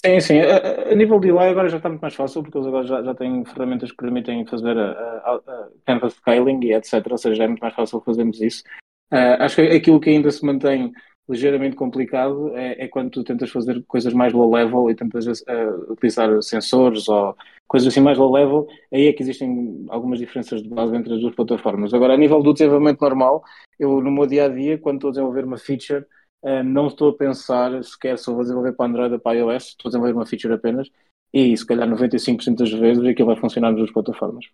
Sim, 0.05 0.21
sim. 0.21 0.41
A, 0.41 0.93
a, 0.93 0.95
nível 0.95 1.21
de 1.21 1.31
UI 1.31 1.49
agora 1.49 1.69
já 1.69 1.77
está 1.77 1.89
muito 1.89 2.01
mais 2.01 2.15
fácil, 2.15 2.43
porque 2.43 2.57
eles 2.57 2.67
agora 2.67 2.87
já, 2.87 3.03
já 3.03 3.15
têm 3.15 3.45
ferramentas 3.45 3.91
que 3.91 3.99
permitem 3.99 4.47
fazer 4.47 4.77
a, 4.79 4.91
a, 4.91 5.35
a 5.47 5.69
canvas 5.87 6.15
scaling 6.15 6.59
e 6.65 6.73
etc. 6.73 7.07
Ou 7.11 7.19
seja, 7.19 7.45
é 7.45 7.47
muito 7.47 7.61
mais 7.61 7.75
fácil 7.75 8.01
fazermos 8.01 8.41
isso. 8.41 8.65
Uh, 9.13 9.37
acho 9.41 9.57
que 9.57 9.63
aquilo 9.63 10.01
que 10.01 10.09
ainda 10.09 10.31
se 10.31 10.45
mantém 10.47 10.93
ligeiramente 11.31 11.77
complicado 11.77 12.57
é, 12.57 12.85
é, 12.85 12.89
quando 12.89 13.11
tu 13.11 13.23
tentas 13.23 13.51
fazer 13.51 13.83
coisas 13.87 14.13
mais 14.13 14.33
low 14.33 14.53
level 14.53 14.91
e 14.91 14.95
tentas 14.95 15.27
uh, 15.27 15.93
utilizar 15.93 16.43
sensores 16.43 17.09
ou 17.09 17.37
coisas 17.69 17.89
assim 17.89 18.01
mais 18.01 18.19
low 18.19 18.33
level, 18.33 18.67
aí 18.93 19.07
é 19.07 19.13
que 19.13 19.23
existem 19.23 19.87
algumas 19.89 20.19
diferenças 20.19 20.63
de 20.63 20.69
base 20.69 20.95
entre 20.97 21.15
as 21.15 21.21
duas 21.21 21.35
plataformas. 21.35 21.95
Agora, 21.95 22.15
a 22.15 22.17
nível 22.17 22.43
do 22.43 22.53
desenvolvimento 22.53 23.01
normal, 23.01 23.45
eu 23.79 24.01
no 24.01 24.11
meu 24.11 24.27
dia 24.27 24.47
a 24.47 24.49
dia, 24.49 24.77
quando 24.77 24.97
estou 24.97 25.09
a 25.09 25.13
desenvolver 25.13 25.45
uma 25.45 25.57
feature, 25.57 26.05
uh, 26.43 26.65
não 26.65 26.89
estou 26.89 27.11
a 27.11 27.17
pensar 27.17 27.83
sequer 27.85 28.19
se 28.19 28.31
vou 28.31 28.43
desenvolver 28.43 28.73
para 28.73 28.87
Android 28.87 29.15
ou 29.15 29.21
para 29.21 29.39
iOS, 29.39 29.69
estou 29.69 29.89
a 29.89 29.91
desenvolver 29.91 30.15
uma 30.15 30.27
feature 30.27 30.53
apenas 30.53 30.91
e 31.33 31.57
se 31.57 31.65
calhar 31.65 31.89
95% 31.89 32.57
das 32.57 32.73
vezes 32.73 33.05
aquilo 33.05 33.29
vai 33.29 33.37
funcionar 33.37 33.71
nas 33.71 33.79
duas 33.79 33.93
plataformas. 33.93 34.47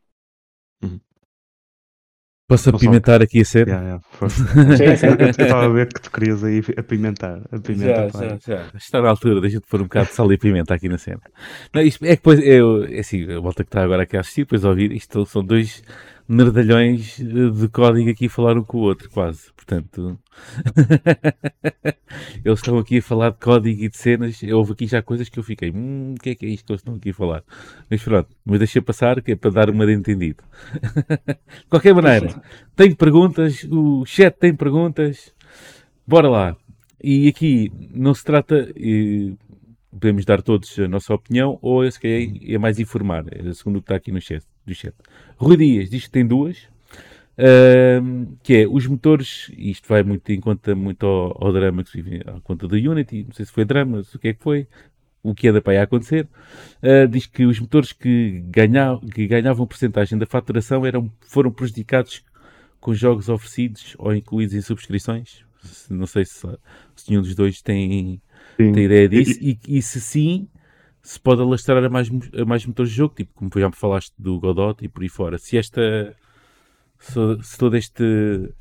Posso 2.48 2.70
apimentar 2.70 3.20
aqui 3.20 3.40
a 3.40 3.44
cena? 3.44 3.72
Yeah, 3.72 4.00
yeah, 4.78 5.18
eu 5.18 5.30
estava 5.30 5.64
a 5.64 5.68
ver 5.68 5.92
que 5.92 6.00
tu 6.00 6.10
querias 6.12 6.44
aí 6.44 6.62
apimentar. 6.76 7.40
apimentar 7.50 8.08
já, 8.12 8.20
já, 8.20 8.38
já, 8.46 8.66
Está 8.76 9.02
na 9.02 9.08
altura, 9.08 9.40
deixa-te 9.40 9.66
pôr 9.66 9.80
um 9.80 9.84
bocado 9.84 10.06
de 10.06 10.14
sal 10.14 10.32
e 10.32 10.38
pimenta 10.38 10.72
aqui 10.72 10.88
na 10.88 10.96
cena. 10.96 11.22
Não, 11.74 11.82
isto, 11.82 12.04
é 12.04 12.10
que 12.10 12.16
depois, 12.16 12.38
eu, 12.38 12.84
é 12.84 13.00
assim, 13.00 13.32
a 13.32 13.40
volta 13.40 13.64
que 13.64 13.68
está 13.68 13.82
agora 13.82 14.04
aqui 14.04 14.16
a 14.16 14.20
assistir, 14.20 14.42
depois 14.42 14.64
a 14.64 14.68
ouvir, 14.68 14.92
isto 14.92 15.26
são 15.26 15.44
dois 15.44 15.82
nerdalhões 16.28 17.18
de 17.18 17.68
código 17.68 18.10
aqui 18.10 18.28
falar 18.28 18.56
um 18.56 18.64
com 18.64 18.78
o 18.78 18.82
outro, 18.82 19.08
quase. 19.10 19.52
Portanto, 19.54 20.18
eles 22.44 22.58
estão 22.58 22.78
aqui 22.78 22.98
a 22.98 23.02
falar 23.02 23.30
de 23.30 23.38
código 23.38 23.82
e 23.82 23.88
de 23.88 23.96
cenas. 23.96 24.42
Houve 24.42 24.72
aqui 24.72 24.86
já 24.86 25.02
coisas 25.02 25.28
que 25.28 25.38
eu 25.38 25.42
fiquei, 25.42 25.70
hum, 25.70 26.14
o 26.16 26.20
que 26.20 26.30
é 26.30 26.34
que 26.34 26.46
é 26.46 26.48
isto 26.48 26.66
que 26.66 26.72
eles 26.72 26.80
estão 26.80 26.94
aqui 26.94 27.10
a 27.10 27.14
falar? 27.14 27.42
Mas 27.90 28.02
pronto, 28.02 28.28
mas 28.44 28.58
deixei 28.58 28.82
passar, 28.82 29.22
que 29.22 29.32
é 29.32 29.36
para 29.36 29.50
dar 29.50 29.70
uma 29.70 29.86
de 29.86 29.92
entendido. 29.92 30.42
de 31.26 31.66
qualquer 31.68 31.94
maneira, 31.94 32.42
tenho 32.74 32.96
perguntas, 32.96 33.64
o 33.70 34.04
chat 34.04 34.36
tem 34.38 34.54
perguntas, 34.54 35.32
bora 36.06 36.28
lá. 36.28 36.56
E 37.02 37.28
aqui 37.28 37.70
não 37.92 38.14
se 38.14 38.24
trata, 38.24 38.68
podemos 39.90 40.24
dar 40.24 40.42
todos 40.42 40.78
a 40.78 40.88
nossa 40.88 41.14
opinião, 41.14 41.58
ou 41.62 41.88
se 41.90 42.00
calhar 42.00 42.22
é 42.42 42.58
mais 42.58 42.78
informar, 42.78 43.24
é 43.30 43.52
segundo 43.52 43.76
o 43.76 43.80
que 43.80 43.84
está 43.84 43.96
aqui 43.96 44.10
no 44.10 44.20
chat. 44.20 44.44
Do 44.66 44.74
chat. 44.74 44.94
Rui 45.36 45.56
Dias 45.56 45.90
diz 45.90 46.04
que 46.04 46.10
tem 46.10 46.26
duas, 46.26 46.68
Uh, 47.38 48.34
que 48.42 48.62
é 48.62 48.66
os 48.66 48.86
motores, 48.86 49.50
e 49.54 49.70
isto 49.70 49.86
vai 49.86 50.02
muito 50.02 50.32
em 50.32 50.40
conta 50.40 50.74
muito 50.74 51.04
ao, 51.04 51.44
ao 51.44 51.52
drama 51.52 51.84
que 51.84 51.90
se 51.90 52.00
vive 52.00 52.22
à 52.26 52.40
conta 52.40 52.66
da 52.66 52.76
Unity, 52.76 53.24
não 53.24 53.32
sei 53.34 53.44
se 53.44 53.52
foi 53.52 53.66
drama, 53.66 54.00
o 54.14 54.18
que 54.18 54.28
é 54.28 54.32
que 54.32 54.42
foi, 54.42 54.66
o 55.22 55.34
que 55.34 55.48
é 55.48 55.60
para 55.60 55.74
aí 55.74 55.78
acontecer, 55.78 56.26
uh, 56.82 57.06
diz 57.06 57.26
que 57.26 57.44
os 57.44 57.60
motores 57.60 57.92
que, 57.92 58.42
ganha, 58.46 58.98
que 59.12 59.26
ganhavam 59.26 59.66
porcentagem 59.66 60.18
da 60.18 60.24
faturação 60.24 60.86
eram, 60.86 61.12
foram 61.20 61.50
prejudicados 61.50 62.24
com 62.80 62.94
jogos 62.94 63.28
oferecidos 63.28 63.94
ou 63.98 64.14
incluídos 64.14 64.54
em 64.54 64.62
subscrições. 64.62 65.44
Não 65.90 66.06
sei 66.06 66.24
se, 66.24 66.40
se 66.94 67.10
nenhum 67.10 67.22
dos 67.22 67.34
dois 67.34 67.60
tem, 67.60 68.22
tem 68.56 68.84
ideia 68.84 69.08
disso, 69.08 69.38
e, 69.42 69.58
e, 69.68 69.82
se 69.82 70.00
sim, 70.00 70.48
se 71.06 71.20
pode 71.20 71.40
alastrar 71.40 71.84
a 71.84 71.88
mais, 71.88 72.10
a 72.10 72.44
mais 72.44 72.66
motores 72.66 72.90
de 72.90 72.96
jogo, 72.96 73.14
tipo 73.14 73.32
como 73.32 73.48
já 73.54 73.68
me 73.68 73.76
falaste 73.76 74.12
do 74.18 74.40
Godot 74.40 74.84
e 74.84 74.88
por 74.88 75.02
aí 75.02 75.08
fora. 75.08 75.38
Se 75.38 75.56
esta 75.56 76.16
se, 76.98 77.20
se 77.42 77.56
toda 77.56 77.78
este, 77.78 78.52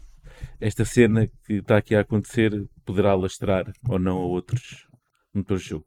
esta 0.61 0.85
cena 0.85 1.27
que 1.27 1.53
está 1.53 1.77
aqui 1.77 1.95
a 1.95 2.01
acontecer 2.01 2.67
poderá 2.85 3.11
alastrar 3.11 3.73
ou 3.89 3.97
não 3.97 4.17
a 4.17 4.25
outros 4.25 4.87
motores 5.33 5.63
de 5.63 5.69
jogo. 5.69 5.85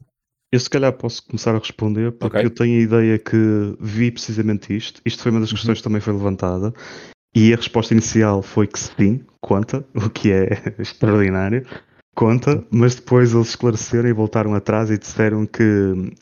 Eu 0.51 0.59
se 0.59 0.69
calhar 0.69 0.93
posso 0.95 1.25
começar 1.27 1.55
a 1.55 1.59
responder 1.59 2.11
porque 2.13 2.39
okay. 2.39 2.47
eu 2.47 2.51
tenho 2.51 2.81
a 2.81 2.83
ideia 2.83 3.19
que 3.19 3.77
vi 3.79 4.11
precisamente 4.11 4.75
isto. 4.75 5.01
Isto 5.05 5.23
foi 5.23 5.31
uma 5.31 5.41
das 5.41 5.53
questões 5.53 5.69
uhum. 5.69 5.75
que 5.77 5.83
também 5.83 6.01
foi 6.01 6.13
levantada. 6.13 6.73
E 7.37 7.53
a 7.53 7.57
resposta 7.57 7.95
inicial 7.95 8.43
foi 8.43 8.67
que 8.67 8.79
sim, 8.79 9.25
conta, 9.41 9.87
o 9.95 10.11
que 10.11 10.33
é 10.33 10.75
extraordinário, 10.81 11.65
conta, 12.19 12.65
mas 12.69 12.97
depois 12.97 13.33
eles 13.33 13.51
esclareceram 13.51 14.09
e 14.09 14.13
voltaram 14.13 14.53
atrás 14.53 14.91
e 14.91 14.99
disseram 14.99 15.47
que 15.47 15.63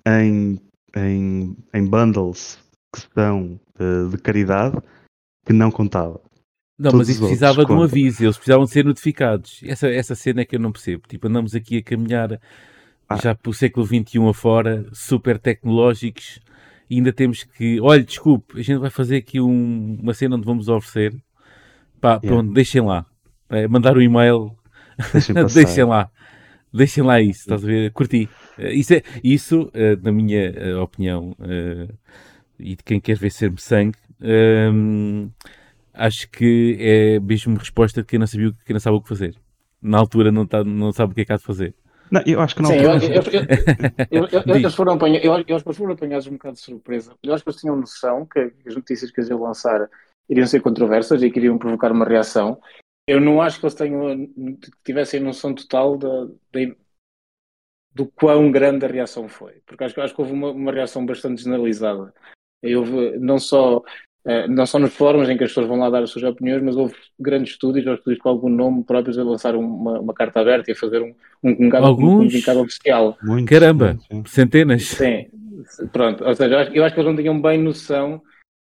em, 0.07 0.61
em, 0.95 1.57
em 1.73 1.87
bundles 1.87 2.59
que 2.95 3.01
são 3.15 3.59
uh, 3.81 4.11
de 4.11 4.19
caridade, 4.19 4.77
que 5.47 5.55
não 5.55 5.71
contava. 5.71 6.21
Não, 6.79 6.91
Todos 6.91 6.99
mas 6.99 7.09
isso 7.09 7.21
precisava 7.21 7.65
de 7.65 7.73
um 7.73 7.83
aviso, 7.83 8.23
eles 8.23 8.37
precisavam 8.37 8.67
de 8.67 8.73
ser 8.73 8.85
notificados. 8.85 9.61
Essa, 9.65 9.89
essa 9.89 10.15
cena 10.15 10.43
é 10.43 10.45
que 10.45 10.57
eu 10.57 10.61
não 10.61 10.71
percebo. 10.71 11.05
Tipo, 11.09 11.29
andamos 11.29 11.55
aqui 11.55 11.79
a 11.79 11.83
caminhar 11.83 12.39
ah. 13.09 13.17
já 13.17 13.35
para 13.35 13.49
o 13.49 13.55
século 13.55 13.87
XXI 13.87 14.29
afora, 14.29 14.85
super 14.93 15.39
tecnológicos, 15.39 16.41
e 16.91 16.97
ainda 16.97 17.11
temos 17.11 17.43
que. 17.43 17.81
Olha, 17.81 18.05
desculpe, 18.05 18.61
a 18.61 18.63
gente 18.63 18.81
vai 18.81 18.91
fazer 18.91 19.17
aqui 19.17 19.41
um, 19.41 19.99
uma 20.03 20.13
cena 20.13 20.37
onde 20.37 20.45
vamos 20.45 20.69
oferecer. 20.69 21.17
Pá, 22.03 22.21
yeah. 22.23 22.29
pronto, 22.29 22.53
deixem 22.53 22.83
lá. 22.83 23.07
É, 23.49 23.67
mandar 23.67 23.97
um 23.97 24.03
e-mail, 24.03 24.55
deixem, 25.13 25.35
deixem, 25.55 25.85
lá. 25.85 26.11
Deixem 26.73 27.05
lá 27.05 27.21
isso, 27.21 27.41
estás 27.41 27.65
a 27.65 27.67
ver? 27.67 27.93
Curti. 27.93 28.29
Eh, 28.59 28.75
isso, 28.75 28.95
é, 28.95 29.03
isso 29.23 29.71
eh, 29.75 29.97
na 30.03 30.13
minha 30.13 30.51
eh, 30.51 30.77
opinião, 30.77 31.37
e 32.59 32.77
de 32.77 32.83
quem 32.83 33.01
quer 33.01 33.17
ver 33.17 33.31
ser-me 33.31 33.61
sangue, 33.61 33.99
hum, 34.21 35.31
acho 35.93 36.29
que 36.31 36.77
é 36.79 37.21
mesmo 37.21 37.57
resposta 37.57 38.03
de 38.03 38.07
quem 38.07 38.19
não 38.19 38.27
sabia 38.27 38.53
quem 38.65 38.75
não 38.75 38.81
sabe 38.81 38.97
o 38.97 39.01
que 39.01 39.09
fazer. 39.09 39.35
Na 39.81 39.99
altura 39.99 40.33
não, 40.33 40.47
tá, 40.47 40.65
não 40.65 40.93
sabe 40.93 41.13
o 41.13 41.15
que 41.15 41.21
é 41.23 41.25
que 41.25 41.33
há 41.33 41.37
de 41.37 41.45
fazer. 41.45 41.75
Não, 42.11 42.23
eu 42.25 42.41
acho 42.41 42.55
que 42.55 42.63
não. 42.63 42.71
Sim, 42.71 42.77
eu, 42.77 42.93
eu, 44.11 44.29
eu, 44.47 44.57
eles, 44.57 44.75
foram 44.75 44.93
apanhados, 44.93 45.25
eu, 45.25 45.57
acho 45.57 45.65
que 45.65 45.73
foram 45.73 45.93
apanhados 45.93 46.27
um 46.27 46.33
bocado 46.33 46.55
de 46.55 46.61
surpresa. 46.61 47.15
Eu 47.23 47.35
acho 47.35 47.43
que 47.43 47.51
eles 47.51 47.61
tinham 47.61 47.77
noção 47.77 48.27
que 48.27 48.53
as 48.67 48.75
notícias 48.75 49.11
que 49.11 49.21
eles 49.21 49.31
iam 49.31 49.43
lançar 49.43 49.89
iriam 50.29 50.47
ser 50.47 50.61
controversas 50.61 51.23
e 51.23 51.31
queriam 51.31 51.59
provocar 51.59 51.91
uma 51.91 52.05
reação. 52.05 52.59
Eu 53.07 53.21
não 53.21 53.40
acho 53.40 53.61
que 53.61 53.66
eles 53.66 53.75
tenham, 53.75 54.29
tivessem 54.85 55.21
noção 55.21 55.55
total 55.55 55.97
da, 55.97 56.27
da, 56.53 56.75
do 57.95 58.07
quão 58.07 58.51
grande 58.51 58.85
a 58.85 58.88
reação 58.88 59.29
foi. 59.29 59.62
Porque 59.64 59.85
acho, 59.85 60.01
acho 60.01 60.14
que 60.14 60.21
houve 60.21 60.33
uma, 60.33 60.51
uma 60.51 60.73
reação 60.73 61.07
bastante 61.07 61.42
generalizada. 61.42 62.12
Houve 62.64 63.16
não 63.19 63.38
só, 63.38 63.79
uh, 63.79 64.49
não 64.49 64.66
só 64.66 64.81
nos 64.81 64.92
fóruns 64.92 65.29
em 65.29 65.37
que 65.37 65.45
as 65.45 65.51
pessoas 65.51 65.69
vão 65.69 65.79
lá 65.79 65.88
dar 65.88 66.03
as 66.03 66.11
suas 66.11 66.25
opiniões, 66.25 66.62
mas 66.62 66.77
houve 66.77 66.97
grandes 67.19 67.53
estúdios, 67.53 67.87
ou 67.87 67.95
estúdios 67.95 68.21
com 68.21 68.29
algum 68.29 68.49
nome 68.49 68.83
próprios 68.83 69.16
a 69.19 69.23
lançar 69.23 69.55
uma, 69.55 70.01
uma 70.01 70.12
carta 70.12 70.40
aberta 70.40 70.71
e 70.71 70.73
a 70.73 70.77
fazer 70.77 71.01
um, 71.01 71.14
um 71.45 71.55
comunicado, 71.55 71.87
Alguns? 71.87 72.12
um 72.12 72.16
comunicado 72.27 72.61
oficial. 72.61 73.16
Muito, 73.23 73.49
Caramba, 73.49 73.97
centenas. 74.27 74.83
Sim, 74.83 75.29
pronto. 75.92 76.25
Ou 76.25 76.35
seja, 76.35 76.55
eu 76.55 76.59
acho, 76.59 76.73
eu 76.73 76.85
acho 76.85 76.95
que 76.95 77.01
eles 77.01 77.11
não 77.11 77.16
tinham 77.16 77.40
bem 77.40 77.62
noção 77.62 78.21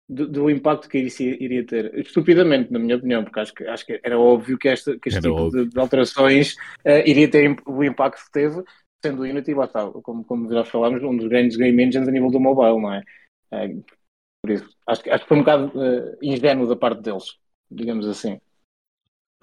do, 0.08 0.28
do, 0.28 0.50
impacto 0.50 0.90
que 0.90 1.00
isso 1.00 1.24
iria 1.24 1.66
ter. 1.66 1.98
Estupidamente, 1.98 2.72
na 2.72 2.80
minha 2.80 2.98
opinião, 2.98 3.24
porque 3.24 3.40
acho 3.40 3.54
que, 3.54 3.64
acho 3.66 3.86
que 3.86 4.00
era 4.04 4.20
óbvio 4.20 4.58
que, 4.58 4.68
esta, 4.68 4.98
que 5.00 5.10
este 5.10 5.20
era 5.20 5.30
tipo 5.30 5.50
de, 5.50 5.70
de, 5.70 5.80
alterações 5.80 6.54
uh, 6.86 7.04
iria 7.06 7.30
ter 7.30 7.56
o 7.66 7.84
impacto 7.84 8.26
que 8.26 8.32
teve, 8.32 8.64
sendo 9.04 9.22
o 9.22 9.26
Unity, 9.26 9.54
lá 9.54 9.66
está, 9.66 9.90
como, 9.90 10.24
como 10.24 10.52
já 10.52 10.64
falámos, 10.66 11.04
um 11.04 11.16
dos 11.16 11.28
grandes 11.28 11.58
game 11.58 11.84
engines 11.84 12.08
a 12.08 12.12
nível 12.12 12.30
do 12.30 12.40
mobile, 12.40 12.82
não 12.82 12.94
é? 12.94 13.04
É, 13.52 13.68
por 14.42 14.52
isso, 14.52 14.70
acho, 14.88 15.10
acho 15.10 15.24
que 15.24 15.28
foi 15.28 15.38
um 15.38 15.42
bocado 15.42 15.72
uh, 15.78 16.18
ingênuo 16.22 16.68
da 16.68 16.76
parte 16.76 17.02
deles, 17.02 17.38
digamos 17.72 18.08
assim. 18.08 18.40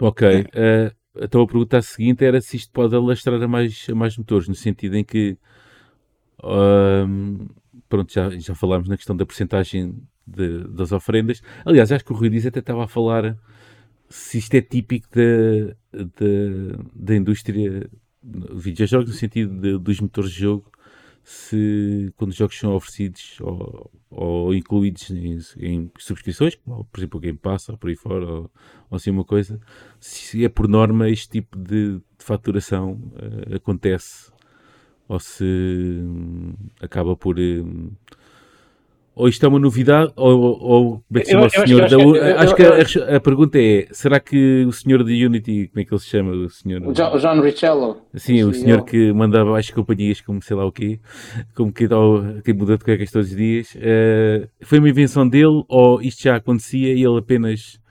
Ok. 0.01 0.41
Uh, 0.41 0.95
então 1.15 1.41
a 1.41 1.47
pergunta 1.47 1.81
seguinte 1.81 2.23
era 2.23 2.39
se 2.39 2.55
isto 2.55 2.71
pode 2.71 2.95
alastrar 2.95 3.41
a 3.41 3.47
mais, 3.47 3.87
a 3.89 3.95
mais 3.95 4.17
motores, 4.17 4.47
no 4.47 4.55
sentido 4.55 4.95
em 4.95 5.03
que 5.03 5.37
um, 6.43 7.47
pronto, 7.87 8.11
já, 8.11 8.29
já 8.29 8.55
falámos 8.55 8.87
na 8.87 8.97
questão 8.97 9.15
da 9.15 9.25
porcentagem 9.25 9.95
de, 10.25 10.65
das 10.69 10.91
oferendas. 10.91 11.41
Aliás, 11.65 11.91
acho 11.91 12.05
que 12.05 12.13
o 12.13 12.15
Rui 12.15 12.29
Dias 12.29 12.45
até 12.45 12.59
estava 12.59 12.85
a 12.85 12.87
falar 12.87 13.37
se 14.09 14.37
isto 14.37 14.53
é 14.55 14.61
típico 14.61 15.07
da, 15.15 15.73
da, 15.93 16.83
da 16.93 17.15
indústria 17.15 17.87
de 18.21 18.53
videojogos, 18.53 19.09
no 19.09 19.15
sentido 19.15 19.59
de, 19.59 19.77
dos 19.77 19.99
motores 19.99 20.31
de 20.31 20.39
jogo, 20.41 20.69
se 21.23 22.11
quando 22.17 22.31
os 22.31 22.35
jogos 22.35 22.57
são 22.57 22.75
oferecidos 22.75 23.37
ou, 23.41 23.91
ou 24.09 24.53
incluídos 24.53 25.09
em, 25.11 25.39
em, 25.59 25.91
subscrições, 25.97 26.55
como 26.55 26.83
por 26.85 26.99
exemplo 26.99 27.17
o 27.17 27.21
Game 27.21 27.37
Pass 27.37 27.69
ou 27.69 27.77
por 27.77 27.89
aí 27.89 27.95
fora, 27.95 28.25
ou, 28.25 28.51
ou 28.89 28.95
assim 28.95 29.11
uma 29.11 29.23
coisa, 29.23 29.59
se 29.99 30.43
é 30.43 30.49
por 30.49 30.67
norma 30.67 31.09
este 31.09 31.29
tipo 31.29 31.57
de, 31.57 31.95
de 31.97 32.01
faturação 32.25 32.93
uh, 32.93 33.55
acontece 33.55 34.31
ou 35.07 35.19
se 35.19 35.43
um, 35.43 36.53
acaba 36.79 37.15
por 37.15 37.39
um, 37.39 37.91
ou 39.13 39.27
isto 39.27 39.45
é 39.45 39.49
uma 39.49 39.59
novidade, 39.59 40.11
ou, 40.15 40.39
ou 40.61 41.03
como 41.07 41.17
é 41.17 41.19
que 41.19 41.25
se 41.25 41.31
chama 41.31 41.45
o 41.45 41.49
senhor 41.49 41.89
da 41.89 41.97
Unity? 41.97 42.25
Acho 42.37 42.55
que, 42.55 42.63
a, 42.63 43.17
a, 43.17 43.19
pergunta 43.19 43.59
é: 43.59 43.87
será 43.91 44.19
que 44.19 44.63
o 44.65 44.71
senhor 44.71 45.03
da 45.03 45.11
Unity, 45.11 45.67
como 45.67 45.81
é 45.81 45.85
que 45.85 45.93
ele 45.93 45.99
se 45.99 46.07
chama? 46.07 46.31
O 46.31 46.49
senhor. 46.49 46.81
O 46.81 46.93
John, 46.93 47.17
John 47.17 47.41
Richello. 47.41 47.97
Sim, 48.15 48.43
o 48.43 48.53
senhor 48.53 48.83
que 48.85 49.11
manda 49.11 49.43
as 49.57 49.69
companhias, 49.69 50.21
como 50.21 50.41
sei 50.41 50.55
lá 50.55 50.65
o 50.65 50.71
quê, 50.71 50.99
como 51.55 51.73
que, 51.73 51.87
que 52.43 52.53
muda 52.53 52.77
de 52.77 52.83
cuecas 52.83 53.11
todos 53.11 53.29
os 53.29 53.35
dias. 53.35 53.75
Uh, 53.75 54.47
foi 54.61 54.79
uma 54.79 54.89
invenção 54.89 55.27
dele, 55.27 55.63
ou 55.67 56.01
isto 56.01 56.23
já 56.23 56.37
acontecia 56.37 56.93
e 56.93 57.03
ele 57.03 57.19
apenas 57.19 57.81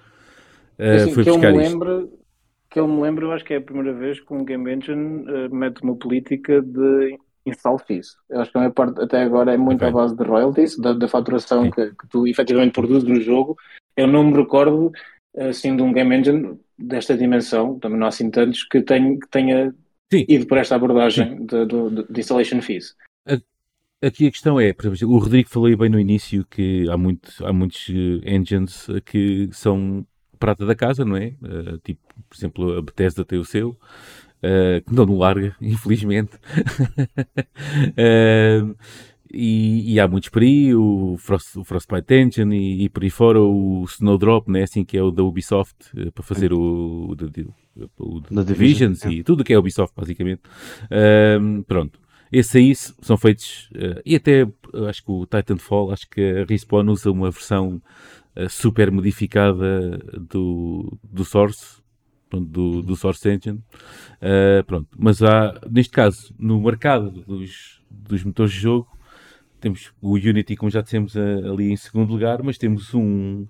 uh, 0.79 1.03
assim, 1.03 1.13
foi 1.13 1.25
que 1.25 1.31
buscar 1.31 1.51
eu 1.51 1.57
me 1.57 1.63
isto? 1.65 1.73
Lembro, 1.73 2.11
que 2.71 2.81
eu 2.81 2.89
me 2.89 3.03
lembro, 3.03 3.27
eu 3.27 3.33
acho 3.33 3.45
que 3.45 3.53
é 3.53 3.59
a 3.59 3.61
primeira 3.61 3.93
vez 3.93 4.21
que 4.21 4.33
um 4.33 4.45
Game 4.45 4.73
Engine 4.73 5.25
uh, 5.31 5.55
mete 5.55 5.83
uma 5.83 5.97
política 5.97 6.63
de 6.63 7.19
install 7.47 7.79
fees. 7.79 8.17
Eu 8.29 8.41
acho 8.41 8.53
que 8.53 8.59
a 8.59 8.61
minha 8.61 8.73
parte 8.73 9.01
até 9.01 9.23
agora 9.23 9.55
é 9.55 9.57
muito 9.57 9.79
okay. 9.79 9.89
à 9.89 9.91
base 9.91 10.17
de 10.17 10.23
royalties, 10.23 10.79
da, 10.79 10.93
da 10.93 11.09
faturação 11.09 11.71
que, 11.71 11.87
que, 11.91 12.09
tu 12.09 12.27
efetivamente 12.27 12.73
produzes 12.73 13.09
no 13.09 13.21
jogo. 13.21 13.57
Eu 13.97 14.07
não 14.07 14.25
me 14.25 14.37
recordo 14.37 14.93
assim 15.37 15.77
de 15.77 15.83
um 15.83 15.93
game 15.93 16.15
engine 16.15 16.59
desta 16.79 17.17
dimensão, 17.17 17.79
também 17.79 17.99
não 17.99 18.07
há 18.07 18.09
assim 18.09 18.31
tantos, 18.31 18.65
que, 18.65 18.81
tenha, 18.83 19.19
que 19.19 19.29
tenha 19.29 19.75
Sim. 20.13 20.25
ido 20.29 20.47
por 20.47 20.59
esta 20.59 20.75
abordagem 20.75 21.45
de, 21.47 21.67
de, 21.67 22.07
de, 22.11 22.21
installation 22.21 22.61
fees. 22.61 22.97
Aqui 24.03 24.27
a 24.27 24.31
questão 24.31 24.59
é, 24.59 24.73
por 24.73 24.87
exemplo, 24.87 25.15
o 25.15 25.19
Rodrigo 25.19 25.51
falou 25.51 25.77
bem 25.77 25.91
no 25.91 26.01
início 26.01 26.45
que 26.47 26.89
há, 26.89 26.97
muito, 26.97 27.31
há 27.45 27.53
muitos 27.53 27.87
eh, 27.91 28.35
engines 28.35 28.87
que 29.05 29.51
são 29.53 30.07
prata 30.39 30.65
da 30.65 30.75
casa, 30.75 31.05
não 31.05 31.19
é? 31.19 31.35
Uh, 31.43 31.77
tipo, 31.85 32.01
por 32.27 32.35
exemplo, 32.35 32.79
a 32.79 32.83
Bethesda 32.83 33.27
tem 33.27 33.39
o 33.39 33.45
seu, 33.45 33.79
uh, 34.43 34.83
que 34.85 34.95
não 34.95 35.07
no 35.07 35.19
larga, 35.19 35.55
infelizmente. 35.61 36.33
uh, 37.97 38.75
e, 39.33 39.95
e, 39.95 40.01
há 40.01 40.09
muitos 40.09 40.29
por 40.29 40.43
aí, 40.43 40.75
o, 40.75 41.17
Frost, 41.19 41.57
o 41.59 41.65
Frostbite 41.65 42.15
Engine 42.15 42.57
e, 42.57 42.85
e, 42.85 42.89
por 42.89 43.03
aí 43.03 43.11
fora 43.11 43.41
o 43.41 43.85
Snowdrop, 43.89 44.49
né, 44.49 44.63
assim 44.63 44.85
que 44.85 44.97
é 44.97 45.03
o 45.03 45.11
da 45.11 45.23
Ubisoft, 45.23 45.77
para 46.15 46.25
fazer 46.25 46.53
o, 46.53 46.59
o, 46.59 47.17
o, 47.99 48.17
o 48.17 48.45
Divisions 48.45 49.05
é. 49.05 49.11
e 49.11 49.23
tudo 49.23 49.45
que 49.45 49.53
é 49.53 49.59
Ubisoft, 49.59 49.95
basicamente. 49.97 50.43
pronto. 51.67 52.01
Esses 52.33 52.55
aí 52.55 52.75
são 52.75 53.17
feitos, 53.17 53.69
uh, 53.75 54.01
e 54.07 54.15
até 54.15 54.47
acho 54.89 55.05
que 55.05 55.11
o 55.11 55.27
Titanfall, 55.27 55.91
acho 55.91 56.09
que 56.09 56.21
a 56.21 56.45
Respawn 56.45 56.89
usa 56.89 57.11
uma 57.11 57.31
versão 57.31 57.83
uh, 58.37 58.49
super 58.49 58.91
modificada 58.93 59.99
do, 60.17 60.97
do 61.03 61.25
Source, 61.25 61.80
pronto, 62.31 62.47
do, 62.47 62.83
do 62.83 62.97
Source 62.97 63.29
Engine. 63.29 63.59
Uh, 63.59 64.65
pronto. 64.67 64.89
Mas 64.97 65.23
há, 65.23 65.61
neste 65.71 65.93
caso, 65.93 66.35
no 66.39 66.61
mercado 66.61 67.11
dos, 67.11 67.83
dos 67.91 68.25
motores 68.25 68.53
de 68.53 68.61
jogo, 68.61 68.89
temos 69.61 69.93
o 70.01 70.15
Unity, 70.15 70.57
como 70.57 70.71
já 70.71 70.81
dissemos, 70.81 71.15
ali 71.17 71.71
em 71.71 71.77
segundo 71.77 72.11
lugar, 72.11 72.43
mas 72.43 72.57
temos 72.57 72.95
um 72.95 73.47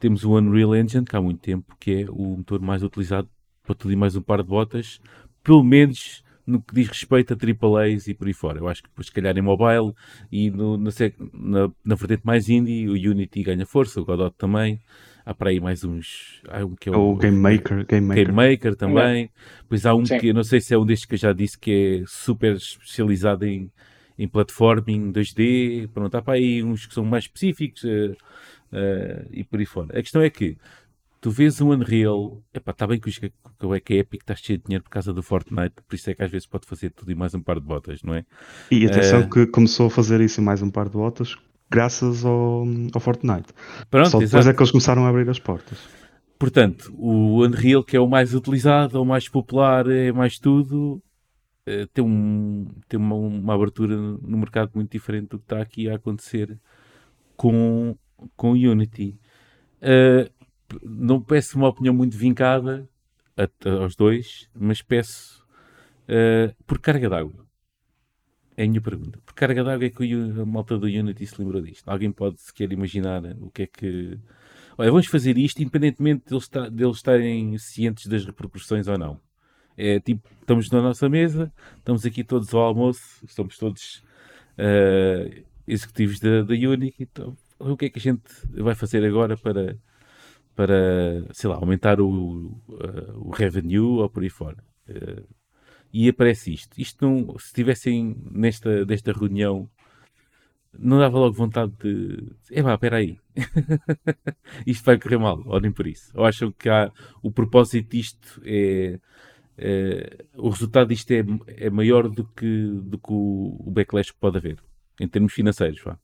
temos 0.00 0.24
o 0.24 0.36
Unreal 0.36 0.76
Engine, 0.76 1.04
que 1.04 1.16
há 1.16 1.22
muito 1.22 1.40
tempo, 1.40 1.74
que 1.80 2.02
é 2.02 2.10
o 2.10 2.36
motor 2.36 2.60
mais 2.60 2.82
utilizado 2.82 3.28
para 3.62 3.74
tudo 3.74 3.92
e 3.92 3.96
mais 3.96 4.14
um 4.14 4.20
par 4.20 4.42
de 4.42 4.48
botas, 4.48 5.00
pelo 5.42 5.64
menos 5.64 6.22
no 6.46 6.60
que 6.60 6.74
diz 6.74 6.88
respeito 6.88 7.32
a 7.32 7.36
AAAs 7.36 8.06
e 8.06 8.12
por 8.12 8.26
aí 8.26 8.34
fora. 8.34 8.58
Eu 8.58 8.68
acho 8.68 8.82
que, 8.82 8.88
se 9.02 9.10
calhar, 9.10 9.34
em 9.36 9.40
mobile 9.40 9.94
e 10.30 10.50
no, 10.50 10.76
na, 10.76 10.90
na, 11.32 11.70
na 11.82 11.94
vertente 11.94 12.22
mais 12.22 12.50
indie, 12.50 12.86
o 12.86 12.92
Unity 12.92 13.42
ganha 13.42 13.64
força, 13.64 14.00
o 14.00 14.04
Godot 14.04 14.34
também. 14.36 14.78
Há 15.26 15.32
para 15.32 15.50
aí 15.50 15.58
mais 15.58 15.84
uns. 15.84 16.42
Há 16.48 16.64
um 16.64 16.74
que 16.74 16.90
é 16.90 16.92
o, 16.92 17.12
o 17.12 17.16
Game 17.16 17.36
Maker. 17.36 17.86
Game 17.86 18.06
Maker, 18.06 18.26
Game 18.26 18.36
Maker 18.36 18.76
também. 18.76 19.30
Pois 19.68 19.86
há 19.86 19.94
um 19.94 20.04
Sim. 20.04 20.18
que 20.18 20.32
não 20.32 20.44
sei 20.44 20.60
se 20.60 20.74
é 20.74 20.78
um 20.78 20.84
destes 20.84 21.06
que 21.06 21.14
eu 21.14 21.18
já 21.18 21.32
disse 21.32 21.58
que 21.58 22.02
é 22.02 22.04
super 22.06 22.56
especializado 22.56 23.46
em, 23.46 23.70
em 24.18 24.28
platforming 24.28 25.12
2D. 25.12 25.88
Pronto, 25.88 26.14
há 26.14 26.20
para 26.20 26.34
aí 26.34 26.62
uns 26.62 26.84
que 26.84 26.92
são 26.92 27.04
mais 27.04 27.24
específicos 27.24 27.84
uh, 27.84 28.12
uh, 28.72 29.26
e 29.32 29.42
por 29.44 29.58
aí 29.58 29.66
fora. 29.66 29.98
A 29.98 30.02
questão 30.02 30.20
é 30.20 30.28
que 30.28 30.58
tu 31.22 31.30
vês 31.30 31.58
um 31.62 31.70
Unreal, 31.70 32.42
epá, 32.52 32.72
está 32.72 32.86
bem 32.86 33.00
que 33.00 33.08
o 33.62 33.74
é 33.74 33.80
que 33.80 33.94
é 33.94 33.98
Epic 34.00 34.20
está 34.20 34.34
cheio 34.34 34.58
de 34.58 34.64
dinheiro 34.66 34.84
por 34.84 34.90
causa 34.90 35.10
do 35.10 35.22
Fortnite, 35.22 35.76
por 35.88 35.94
isso 35.94 36.10
é 36.10 36.14
que 36.14 36.22
às 36.22 36.30
vezes 36.30 36.46
pode 36.46 36.66
fazer 36.66 36.90
tudo 36.90 37.10
e 37.10 37.14
mais 37.14 37.34
um 37.34 37.40
par 37.40 37.58
de 37.58 37.64
botas, 37.64 38.02
não 38.02 38.14
é? 38.14 38.26
E 38.70 38.84
atenção 38.84 39.22
uh... 39.22 39.30
que 39.30 39.46
começou 39.46 39.86
a 39.86 39.90
fazer 39.90 40.20
isso 40.20 40.42
e 40.42 40.44
mais 40.44 40.60
um 40.60 40.70
par 40.70 40.84
de 40.84 40.98
botas 40.98 41.34
graças 41.74 42.24
ao, 42.24 42.64
ao 42.94 43.00
Fortnite. 43.00 43.52
Pronto, 43.90 44.10
Só 44.10 44.18
depois 44.18 44.34
exato. 44.34 44.50
é 44.50 44.54
que 44.54 44.60
eles 44.60 44.70
começaram 44.70 45.04
a 45.04 45.08
abrir 45.08 45.28
as 45.28 45.38
portas. 45.40 45.78
Portanto, 46.38 46.94
o 46.96 47.44
Unreal, 47.44 47.82
que 47.82 47.96
é 47.96 48.00
o 48.00 48.08
mais 48.08 48.34
utilizado, 48.34 49.00
o 49.00 49.04
mais 49.04 49.28
popular, 49.28 49.88
é 49.88 50.12
mais 50.12 50.38
tudo, 50.38 51.02
uh, 51.68 51.86
tem, 51.92 52.04
um, 52.04 52.66
tem 52.88 52.98
uma, 52.98 53.16
uma 53.16 53.54
abertura 53.54 53.96
no 53.96 54.38
mercado 54.38 54.70
muito 54.74 54.92
diferente 54.92 55.30
do 55.30 55.38
que 55.38 55.44
está 55.44 55.60
aqui 55.60 55.88
a 55.88 55.96
acontecer 55.96 56.58
com, 57.36 57.96
com 58.36 58.52
o 58.52 58.54
Unity. 58.54 59.18
Uh, 59.80 60.30
não 60.82 61.20
peço 61.20 61.56
uma 61.56 61.68
opinião 61.68 61.94
muito 61.94 62.16
vincada 62.16 62.88
a, 63.36 63.44
a, 63.68 63.72
aos 63.82 63.96
dois, 63.96 64.48
mas 64.54 64.80
peço 64.80 65.44
uh, 66.08 66.54
por 66.66 66.78
carga 66.78 67.08
d'água. 67.08 67.43
É 68.56 68.64
a 68.64 68.68
minha 68.68 68.80
pergunta. 68.80 69.18
Por 69.24 69.34
carga 69.34 69.64
d'água 69.64 69.86
é 69.86 69.90
que 69.90 70.12
a 70.14 70.44
malta 70.44 70.78
do 70.78 70.86
Unity 70.86 71.26
se 71.26 71.40
lembrou 71.40 71.60
disto? 71.60 71.88
Alguém 71.88 72.12
pode 72.12 72.40
sequer 72.40 72.72
imaginar 72.72 73.22
o 73.40 73.50
que 73.50 73.62
é 73.62 73.66
que. 73.66 74.18
Olha, 74.78 74.90
vamos 74.90 75.06
fazer 75.06 75.36
isto 75.38 75.60
independentemente 75.60 76.24
deles, 76.28 76.48
deles 76.72 76.96
estarem 76.96 77.58
cientes 77.58 78.06
das 78.06 78.24
repercussões 78.24 78.86
ou 78.86 78.98
não. 78.98 79.20
É 79.76 79.98
tipo, 79.98 80.28
estamos 80.40 80.70
na 80.70 80.80
nossa 80.80 81.08
mesa, 81.08 81.52
estamos 81.78 82.06
aqui 82.06 82.22
todos 82.22 82.54
ao 82.54 82.60
almoço, 82.62 83.24
estamos 83.24 83.58
todos 83.58 84.04
uh, 84.58 85.44
executivos 85.66 86.20
da, 86.20 86.42
da 86.42 86.54
Unity. 86.54 86.94
Então, 87.00 87.36
o 87.58 87.76
que 87.76 87.86
é 87.86 87.90
que 87.90 87.98
a 87.98 88.02
gente 88.02 88.22
vai 88.50 88.74
fazer 88.74 89.04
agora 89.04 89.36
para 89.36 89.76
para, 90.54 91.24
sei 91.32 91.50
lá, 91.50 91.56
aumentar 91.56 92.00
o, 92.00 92.08
uh, 92.68 93.28
o 93.28 93.30
revenue 93.30 94.00
ou 94.00 94.08
por 94.08 94.22
aí 94.22 94.30
fora. 94.30 94.62
Uh, 94.88 95.26
e 95.94 96.08
aparece 96.08 96.52
isto. 96.52 96.76
Isto 96.76 97.08
não, 97.08 97.38
se 97.38 97.46
estivessem 97.46 98.16
nesta, 98.28 98.84
nesta 98.84 99.12
reunião, 99.12 99.70
não 100.76 100.98
dava 100.98 101.16
logo 101.16 101.32
vontade 101.32 101.72
de. 101.80 102.32
É 102.50 102.60
pá, 102.64 102.74
espera 102.74 102.96
aí. 102.96 103.16
isto 104.66 104.84
vai 104.84 104.98
correr 104.98 105.18
mal, 105.18 105.40
olhem 105.46 105.70
por 105.70 105.86
isso. 105.86 106.10
Ou 106.16 106.24
acham 106.24 106.50
que 106.50 106.68
há, 106.68 106.90
o 107.22 107.30
propósito 107.30 107.90
disto 107.90 108.42
é. 108.44 108.98
é 109.56 110.24
o 110.36 110.48
resultado 110.48 110.88
disto 110.88 111.12
é, 111.12 111.24
é 111.46 111.70
maior 111.70 112.08
do 112.08 112.24
que, 112.24 112.66
do 112.82 112.98
que 112.98 113.12
o, 113.12 113.56
o 113.60 113.70
backlash 113.70 114.10
que 114.10 114.18
pode 114.18 114.38
haver, 114.38 114.58
em 115.00 115.06
termos 115.06 115.32
financeiros. 115.32 115.80
Vá. 115.80 115.96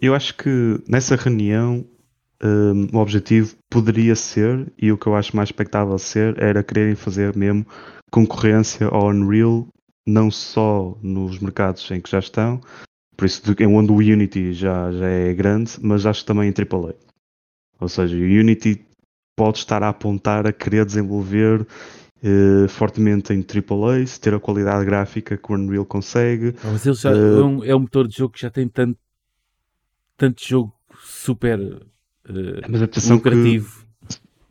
Eu 0.00 0.14
acho 0.14 0.36
que 0.36 0.80
nessa 0.88 1.16
reunião 1.16 1.84
um, 2.42 2.96
o 2.96 3.00
objetivo 3.00 3.54
poderia 3.68 4.14
ser, 4.16 4.72
e 4.78 4.90
o 4.90 4.98
que 4.98 5.06
eu 5.06 5.14
acho 5.14 5.36
mais 5.36 5.48
expectável 5.48 5.98
ser, 5.98 6.40
era 6.42 6.62
quererem 6.62 6.94
fazer 6.94 7.36
mesmo 7.36 7.66
concorrência 8.10 8.86
ao 8.86 9.08
Unreal, 9.08 9.68
não 10.06 10.30
só 10.30 10.96
nos 11.02 11.38
mercados 11.38 11.88
em 11.90 12.00
que 12.00 12.10
já 12.10 12.18
estão, 12.18 12.60
por 13.16 13.26
isso 13.26 13.42
em 13.58 13.66
onde 13.66 13.92
o 13.92 13.96
Unity 13.96 14.52
já, 14.52 14.90
já 14.90 15.06
é 15.06 15.34
grande, 15.34 15.72
mas 15.82 16.06
acho 16.06 16.20
que 16.20 16.26
também 16.26 16.48
em 16.48 16.54
AAA. 16.54 16.94
Ou 17.78 17.88
seja, 17.88 18.16
o 18.16 18.20
Unity 18.20 18.84
pode 19.36 19.58
estar 19.58 19.82
a 19.82 19.90
apontar 19.90 20.46
a 20.46 20.52
querer 20.52 20.84
desenvolver 20.84 21.60
uh, 21.62 22.68
fortemente 22.68 23.32
em 23.32 23.44
AAA, 23.44 24.06
se 24.06 24.20
ter 24.20 24.34
a 24.34 24.40
qualidade 24.40 24.84
gráfica 24.84 25.36
que 25.36 25.52
o 25.52 25.54
Unreal 25.54 25.84
consegue. 25.84 26.54
Mas 26.64 26.84
ele 26.86 26.94
já, 26.94 27.12
uh, 27.12 27.14
é, 27.14 27.44
um, 27.44 27.64
é 27.64 27.76
um 27.76 27.80
motor 27.80 28.08
de 28.08 28.16
jogo 28.16 28.34
que 28.34 28.40
já 28.40 28.50
tem 28.50 28.66
tanto, 28.66 28.98
tanto 30.16 30.42
jogo 30.42 30.72
super 31.02 31.58
uh, 32.30 33.12
lucrativo. 33.14 33.68
Que... 33.68 33.90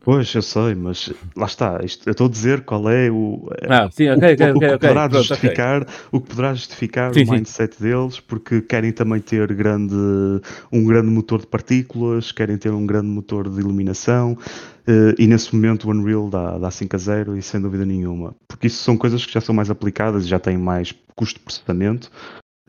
Pois, 0.02 0.34
eu 0.34 0.40
sei, 0.40 0.74
mas 0.74 1.12
lá 1.36 1.44
está. 1.44 1.80
Isto, 1.84 2.08
eu 2.08 2.12
estou 2.12 2.26
a 2.26 2.30
dizer 2.30 2.62
qual 2.62 2.88
é 2.88 3.10
o, 3.10 3.50
ah, 3.68 3.90
sim, 3.90 4.08
okay, 4.08 4.30
o, 4.30 4.34
okay, 4.34 4.50
o, 4.50 4.58
que 4.58 4.68
poderá 4.78 5.08
Pronto, 5.08 5.22
justificar, 5.22 5.86
o 6.10 6.20
que 6.20 6.28
poderá 6.30 6.54
justificar 6.54 7.12
sim, 7.12 7.24
o 7.24 7.30
mindset 7.30 7.76
sim. 7.76 7.84
deles, 7.84 8.18
porque 8.18 8.62
querem 8.62 8.92
também 8.92 9.20
ter 9.20 9.52
grande, 9.52 9.94
um 10.72 10.84
grande 10.86 11.08
motor 11.08 11.40
de 11.40 11.46
partículas, 11.46 12.32
querem 12.32 12.56
ter 12.56 12.72
um 12.72 12.86
grande 12.86 13.08
motor 13.08 13.50
de 13.50 13.60
iluminação, 13.60 14.32
uh, 14.32 15.14
e 15.18 15.26
nesse 15.26 15.54
momento 15.54 15.86
o 15.86 15.90
Unreal 15.90 16.30
dá, 16.30 16.56
dá 16.56 16.70
5 16.70 16.96
a 16.96 16.98
0 16.98 17.36
e 17.36 17.42
sem 17.42 17.60
dúvida 17.60 17.84
nenhuma. 17.84 18.34
Porque 18.48 18.68
isso 18.68 18.82
são 18.82 18.96
coisas 18.96 19.26
que 19.26 19.32
já 19.34 19.40
são 19.42 19.54
mais 19.54 19.68
aplicadas 19.68 20.24
e 20.24 20.28
já 20.28 20.38
têm 20.38 20.56
mais 20.56 20.94
custo 21.14 21.38
de 21.38 21.44
processamento, 21.44 22.10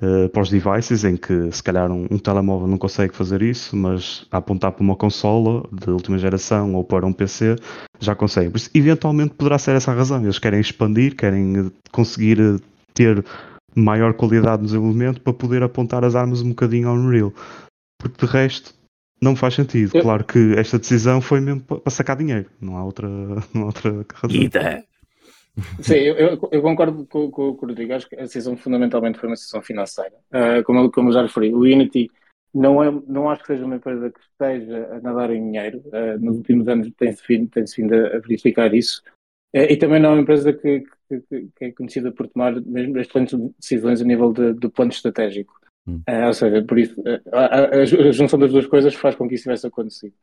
uh, 0.01 0.29
para 0.29 0.41
os 0.41 0.49
devices, 0.49 1.03
em 1.03 1.15
que 1.15 1.51
se 1.51 1.61
calhar 1.61 1.91
um, 1.91 2.07
um, 2.09 2.17
telemóvel 2.17 2.67
não 2.67 2.77
consegue 2.77 3.15
fazer 3.15 3.41
isso, 3.41 3.75
mas 3.75 4.25
a 4.31 4.37
apontar 4.37 4.71
para 4.71 4.83
uma 4.83 4.95
consola 4.95 5.63
de 5.71 5.89
última 5.89 6.17
geração 6.17 6.73
ou 6.75 6.83
para 6.83 7.05
um 7.05 7.13
PC 7.13 7.55
já 7.99 8.15
consegue. 8.15 8.49
Por 8.49 8.57
isso, 8.57 8.69
eventualmente 8.73 9.35
poderá 9.35 9.57
ser 9.57 9.75
essa 9.75 9.91
a 9.91 9.95
razão. 9.95 10.23
Eles 10.23 10.39
querem 10.39 10.59
expandir, 10.59 11.15
querem 11.15 11.71
conseguir 11.91 12.39
eh, 12.39 12.57
ter 12.93 13.23
maior 13.75 14.13
qualidade 14.13 14.61
no 14.61 14.67
desenvolvimento 14.67 15.21
para 15.21 15.33
poder 15.33 15.63
apontar 15.63 16.03
as 16.03 16.15
armas 16.15 16.41
um 16.41 16.49
bocadinho 16.49 16.89
ao 16.89 16.95
Unreal. 16.95 17.33
Porque 17.97 18.25
de 18.25 18.31
resto 18.31 18.73
não 19.21 19.35
faz 19.35 19.53
sentido. 19.53 19.91
Claro 20.01 20.23
que 20.23 20.55
esta 20.57 20.79
decisão 20.79 21.21
foi 21.21 21.39
mesmo 21.39 21.61
para 21.61 21.91
sacar 21.91 22.17
dinheiro, 22.17 22.47
não 22.59 22.75
há 22.75 22.83
outra, 22.83 23.07
não 23.53 23.63
há 23.63 23.65
outra 23.65 24.05
razão. 24.13 24.41
Sim, 25.81 25.95
eu, 25.95 26.39
eu, 26.51 26.61
concordo 26.61 27.05
com, 27.05 27.29
com, 27.29 27.53
com 27.55 27.65
o 27.65 27.69
Rodrigo. 27.69 27.93
Acho 27.93 28.07
que 28.07 28.15
a 28.15 28.21
decisão 28.21 28.55
fundamentalmente 28.55 29.19
foi 29.19 29.29
uma 29.29 29.35
decisão 29.35 29.61
financeira. 29.61 30.15
Uh, 30.31 30.63
como, 30.63 30.89
como 30.91 31.09
eu 31.09 31.13
já 31.13 31.21
referi, 31.23 31.53
o 31.53 31.59
Unity 31.59 32.09
não, 32.53 32.83
é, 32.83 32.91
não 33.07 33.29
acho 33.29 33.41
que 33.41 33.47
seja 33.47 33.65
uma 33.65 33.75
empresa 33.75 34.11
que 34.11 34.19
esteja 34.19 34.87
a 34.93 35.01
nadar 35.01 35.31
em 35.31 35.43
dinheiro. 35.43 35.81
Uh, 35.87 36.19
nos 36.19 36.37
últimos 36.37 36.67
anos 36.67 36.89
tem-se 36.97 37.21
vindo, 37.27 37.49
tem 37.49 37.63
vindo 37.65 37.93
a 37.93 38.19
verificar 38.19 38.73
isso. 38.73 39.01
Uh, 39.53 39.67
e 39.69 39.77
também 39.77 39.99
não 39.99 40.11
é 40.11 40.13
uma 40.13 40.21
empresa 40.21 40.53
que, 40.53 40.83
que, 41.09 41.49
que, 41.55 41.65
é 41.65 41.71
conhecida 41.71 42.11
por 42.11 42.27
tomar 42.27 42.53
mesmo 42.61 42.97
excelentes 42.97 43.37
decisões 43.59 44.01
a 44.01 44.05
nível 44.05 44.31
de, 44.31 44.53
do 44.53 44.69
plano 44.71 44.91
estratégico. 44.91 45.59
Hum. 45.87 45.99
ou 46.27 46.33
seja, 46.33 46.63
por 46.63 46.77
isso, 46.77 46.95
a, 47.33 47.39
a, 47.39 47.79
a, 47.79 47.85
junção 47.85 48.37
das 48.37 48.51
duas 48.51 48.67
coisas 48.67 48.93
faz 48.93 49.15
com 49.15 49.27
que 49.27 49.33
isso 49.33 49.45
tivesse 49.45 49.65
acontecido. 49.65 50.13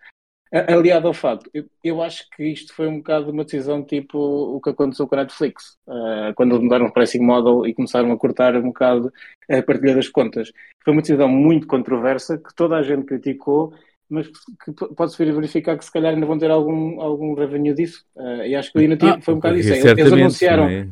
Aliado 0.50 1.08
ao 1.08 1.12
facto, 1.12 1.50
eu, 1.52 1.64
eu, 1.84 2.02
acho 2.02 2.24
que 2.34 2.42
isto 2.42 2.74
foi 2.74 2.88
um 2.88 2.98
bocado 2.98 3.30
uma 3.30 3.44
decisão 3.44 3.82
tipo 3.82 4.18
o 4.18 4.60
que 4.60 4.70
aconteceu 4.70 5.06
com 5.06 5.14
a 5.14 5.18
Netflix, 5.18 5.76
uh, 5.86 6.32
quando 6.34 6.52
eles 6.52 6.62
mudaram 6.62 6.86
o 6.86 6.92
pricing 6.92 7.20
model 7.20 7.66
e 7.66 7.74
começaram 7.74 8.10
a 8.10 8.16
cortar 8.16 8.56
um 8.56 8.68
bocado 8.68 9.12
a 9.50 9.62
partilha 9.62 9.94
das 9.94 10.08
contas. 10.08 10.50
Foi 10.82 10.92
uma 10.92 11.02
decisão 11.02 11.28
muito 11.28 11.66
controversa 11.66 12.38
que 12.38 12.54
toda 12.54 12.76
a 12.76 12.82
gente 12.82 13.04
criticou, 13.04 13.74
mas 14.08 14.26
que, 14.28 14.72
que 14.72 14.94
pode-se 14.94 15.22
verificar 15.22 15.76
que 15.76 15.84
se 15.84 15.92
calhar 15.92 16.14
ainda 16.14 16.24
vão 16.24 16.38
ter 16.38 16.50
algum, 16.50 16.98
algum 17.00 17.34
revenue 17.34 17.74
disso. 17.74 18.04
Uh, 18.16 18.44
e 18.46 18.54
acho 18.56 18.72
que 18.72 18.78
ainda 18.78 18.96
ah, 19.02 19.20
foi 19.20 19.34
um 19.34 19.36
bocado 19.36 19.58
isso. 19.58 19.72
Eles, 19.72 19.84
eles 19.84 20.12
anunciaram. 20.12 20.68
É? 20.68 20.88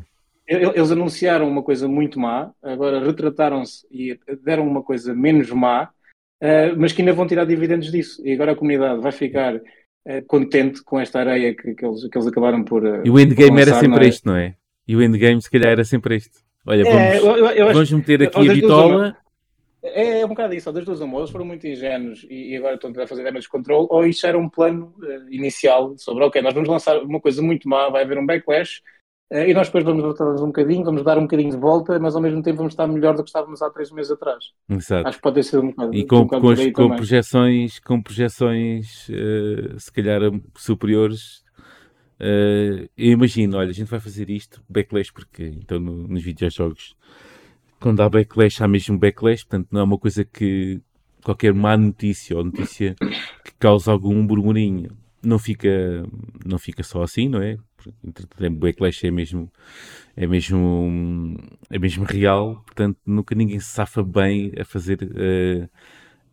Eles 0.47 0.91
anunciaram 0.91 1.49
uma 1.49 1.61
coisa 1.61 1.89
muito 1.89 2.17
má, 2.17 2.51
agora 2.63 3.03
retrataram-se 3.03 3.85
e 3.91 4.17
deram 4.41 4.65
uma 4.65 4.81
coisa 4.81 5.13
menos 5.13 5.51
má, 5.51 5.89
uh, 6.41 6.75
mas 6.77 6.91
que 6.91 7.01
ainda 7.01 7.13
vão 7.13 7.27
tirar 7.27 7.45
dividendos 7.45 7.91
disso. 7.91 8.21
E 8.25 8.33
agora 8.33 8.51
a 8.51 8.55
comunidade 8.55 9.01
vai 9.01 9.11
ficar 9.11 9.55
uh, 9.55 9.61
contente 10.27 10.83
com 10.83 10.99
esta 10.99 11.19
areia 11.19 11.55
que, 11.55 11.73
que, 11.73 11.85
eles, 11.85 12.07
que 12.07 12.17
eles 12.17 12.27
acabaram 12.27 12.63
por. 12.63 12.83
Uh, 12.83 13.01
e 13.05 13.09
o 13.09 13.19
endgame 13.19 13.61
era 13.61 13.79
sempre 13.79 14.05
é? 14.05 14.07
este, 14.09 14.25
não 14.25 14.35
é? 14.35 14.55
E 14.87 14.95
o 14.95 15.01
endgame, 15.01 15.41
se 15.41 15.49
calhar, 15.49 15.71
era 15.71 15.83
sempre 15.83 16.15
este. 16.15 16.39
Olha, 16.65 16.83
vamos, 16.83 16.99
é, 16.99 17.17
eu, 17.17 17.37
eu, 17.37 17.45
eu 17.47 17.73
vamos 17.73 17.91
meter 17.91 18.23
aqui 18.23 18.49
a 18.49 18.53
bitola. 18.53 19.17
É, 19.83 20.21
é 20.21 20.25
um 20.25 20.29
bocado 20.29 20.53
isso, 20.53 20.71
das 20.71 20.83
duas 20.83 20.99
uma, 20.99 21.19
eles 21.19 21.29
foram 21.29 21.45
muito 21.45 21.65
ingênuos 21.65 22.25
e, 22.29 22.51
e 22.51 22.57
agora 22.57 22.75
estão 22.75 22.91
a 22.91 23.07
fazer 23.07 23.23
damage 23.23 23.47
control, 23.47 23.87
ou 23.89 24.05
isto 24.05 24.25
era 24.25 24.37
um 24.37 24.49
plano 24.49 24.93
uh, 24.97 25.31
inicial 25.31 25.95
sobre, 25.97 26.23
ok, 26.23 26.41
nós 26.41 26.53
vamos 26.53 26.67
lançar 26.67 26.97
uma 26.97 27.21
coisa 27.21 27.41
muito 27.41 27.69
má, 27.69 27.87
vai 27.89 28.03
haver 28.03 28.17
um 28.17 28.25
backlash, 28.25 28.81
e 29.29 29.53
nós 29.53 29.67
depois 29.67 29.83
vamos 29.83 30.01
voltar 30.01 30.25
um 30.41 30.47
bocadinho, 30.47 30.85
vamos 30.85 31.03
dar 31.03 31.17
um 31.17 31.23
bocadinho 31.23 31.51
de 31.51 31.57
volta, 31.57 31.99
mas 31.99 32.15
ao 32.15 32.21
mesmo 32.21 32.41
tempo 32.41 32.57
vamos 32.57 32.73
estar 32.73 32.87
melhor 32.87 33.13
do 33.15 33.23
que 33.23 33.29
estávamos 33.29 33.61
há 33.61 33.69
três 33.69 33.91
meses 33.91 34.11
atrás. 34.11 34.53
Exato. 34.69 35.07
Acho 35.07 35.17
que 35.17 35.23
pode 35.23 35.43
ser 35.43 35.59
um 35.59 35.67
bocado. 35.67 35.93
E 35.93 36.05
com, 36.05 36.19
um 36.19 36.27
com, 36.27 36.71
com 36.71 36.95
projeções, 36.95 37.79
com 37.79 38.01
projeções 38.01 39.09
uh, 39.09 39.77
se 39.79 39.91
calhar 39.91 40.21
superiores. 40.55 41.45
Uh, 42.19 42.89
eu 42.97 43.11
imagino, 43.11 43.57
olha, 43.57 43.69
a 43.69 43.73
gente 43.73 43.89
vai 43.89 43.99
fazer 43.99 44.29
isto, 44.29 44.63
backlash, 44.67 45.11
porque 45.11 45.43
então 45.43 45.77
no, 45.77 46.07
nos 46.07 46.23
videojogos, 46.23 46.95
quando 47.79 48.01
há 48.01 48.09
backlash, 48.09 48.63
há 48.63 48.67
mesmo 48.67 48.97
backlash, 48.97 49.43
portanto 49.43 49.67
não 49.71 49.81
é 49.81 49.83
uma 49.83 49.97
coisa 49.99 50.23
que 50.23 50.81
qualquer 51.21 51.53
má 51.53 51.75
notícia 51.75 52.37
ou 52.37 52.45
notícia 52.45 52.95
que 53.43 53.51
cause 53.59 53.89
algum 53.89 54.25
burburinho 54.25 54.97
não 55.27 55.37
fica, 55.37 55.69
não 56.45 56.57
fica 56.57 56.83
só 56.83 57.03
assim, 57.03 57.27
não 57.27 57.41
é? 57.41 57.57
Entretanto, 58.03 58.45
o 58.45 58.59
backlash 58.59 59.05
é 59.05 59.11
mesmo, 59.11 59.51
é 60.15 60.25
mesmo, 60.25 61.37
é 61.69 61.77
mesmo 61.77 62.05
real, 62.05 62.63
portanto, 62.65 62.97
nunca 63.05 63.35
ninguém 63.35 63.59
se 63.59 63.67
safa 63.67 64.03
bem 64.03 64.53
a 64.59 64.63
fazer, 64.63 64.99
uh, 65.03 65.69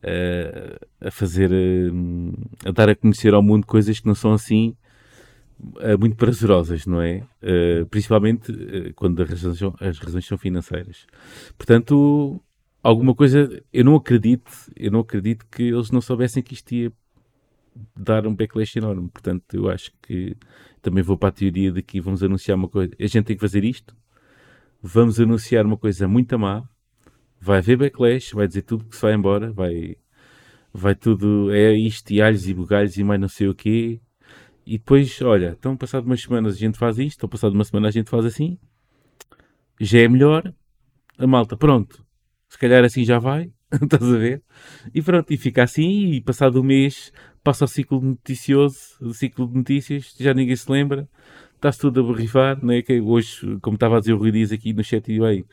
uh, 0.03 1.07
a 1.09 1.11
fazer, 1.11 1.51
uh, 1.51 2.69
a 2.69 2.71
dar 2.71 2.89
a 2.89 2.95
conhecer 2.95 3.35
ao 3.35 3.43
mundo 3.43 3.67
coisas 3.67 3.99
que 4.01 4.07
não 4.07 4.15
são 4.15 4.33
assim 4.33 4.77
muito 5.99 6.17
prazerosas, 6.17 6.85
não 6.85 7.01
é? 7.01 7.23
principalmente 7.89 8.53
quando 8.97 9.23
as 9.23 9.31
razões, 9.31 9.63
as 9.81 9.99
razões 9.99 10.27
são 10.27 10.37
financeiras. 10.37 11.07
Portanto, 11.57 12.43
alguma 12.83 13.15
coisa, 13.15 13.63
eu 13.73 13.85
não 13.85 13.95
acredito, 13.95 14.51
eu 14.77 14.91
não 14.91 15.01
acredito 15.01 15.47
que 15.51 15.63
eles 15.63 15.91
não 15.91 16.03
soubessem 16.03 16.43
que 16.43 16.55
isto 16.55 16.75
ia 16.75 16.93
dar 17.97 18.27
um 18.27 18.35
backlash 18.35 18.77
enorme. 18.77 19.09
Portanto, 19.09 19.55
eu 19.55 19.69
acho 19.69 19.93
que 20.03 20.37
também 20.83 21.03
vou 21.03 21.17
para 21.17 21.31
a 21.31 21.33
teoria 21.33 21.73
de 21.73 21.83
que 21.83 22.01
vamos 22.01 22.23
anunciar 22.23 22.57
uma 22.57 22.69
coisa. 22.69 22.95
A 22.99 23.07
gente 23.07 23.25
tem 23.25 23.37
que 23.37 23.41
fazer 23.41 23.65
isto. 23.65 23.97
Vamos 24.83 25.19
anunciar 25.19 25.65
uma 25.65 25.77
coisa 25.77 26.07
muito 26.07 26.39
má. 26.39 26.63
Vai 27.41 27.59
haver 27.59 27.77
backlash, 27.77 28.35
vai 28.35 28.47
dizer 28.47 28.63
tudo 28.63 28.85
que 28.85 28.97
se 28.97 29.03
vai 29.03 29.15
embora, 29.15 29.53
vai, 29.53 29.97
vai 30.73 30.95
tudo, 30.95 31.53
é 31.53 31.73
isto 31.75 32.11
e 32.11 32.23
alhos 32.23 32.49
e 32.49 32.55
bugalhos 32.55 32.97
e 32.97 33.05
mais 33.05 33.21
não 33.21 33.29
sei 33.29 33.49
o 33.49 33.55
quê. 33.55 34.01
E 34.67 34.79
depois, 34.79 35.21
olha, 35.21 35.57
então 35.59 35.77
passado 35.77 36.07
umas 36.07 36.23
semanas 36.23 36.55
a 36.55 36.59
gente 36.59 36.79
faz 36.79 36.99
isto, 36.99 37.23
ou 37.25 37.29
passado 37.29 37.53
uma 37.53 37.65
semana 37.65 37.89
a 37.89 37.91
gente 37.91 38.09
faz 38.09 38.25
assim. 38.25 38.59
Já 39.81 40.01
é 40.01 40.09
melhor. 40.09 40.55
A 41.19 41.27
malta, 41.27 41.57
pronto. 41.57 42.05
Se 42.49 42.59
calhar 42.59 42.83
assim 42.85 43.05
já 43.05 43.19
vai. 43.19 43.53
Estás 43.83 44.03
a 44.03 44.17
ver? 44.17 44.43
E 44.95 45.03
pronto, 45.03 45.33
e 45.33 45.37
fica 45.37 45.63
assim, 45.63 46.13
e 46.13 46.21
passado 46.21 46.61
um 46.61 46.65
mês 46.65 47.13
passa 47.43 47.65
o 47.65 47.69
ciclo 47.69 48.01
noticioso, 48.01 48.79
o 49.01 49.13
ciclo 49.13 49.47
de 49.47 49.55
notícias, 49.55 50.15
já 50.19 50.33
ninguém 50.33 50.57
se 50.57 50.71
lembra, 50.71 51.07
está-se 51.57 51.79
tudo 51.79 52.01
a 52.01 52.03
borrifar, 52.03 52.59
não 52.63 52.73
é? 52.73 52.83
Que 52.83 53.01
hoje, 53.01 53.59
como 53.61 53.75
estava 53.75 53.99
a 53.99 54.01
dizer 54.01 54.15
o 54.15 54.19
Rui 54.19 54.33
Dias 54.33 54.51
aqui 54.51 54.73
no 54.73 54.83
chat, 54.83 55.13
e 55.13 55.21
bem, 55.21 55.45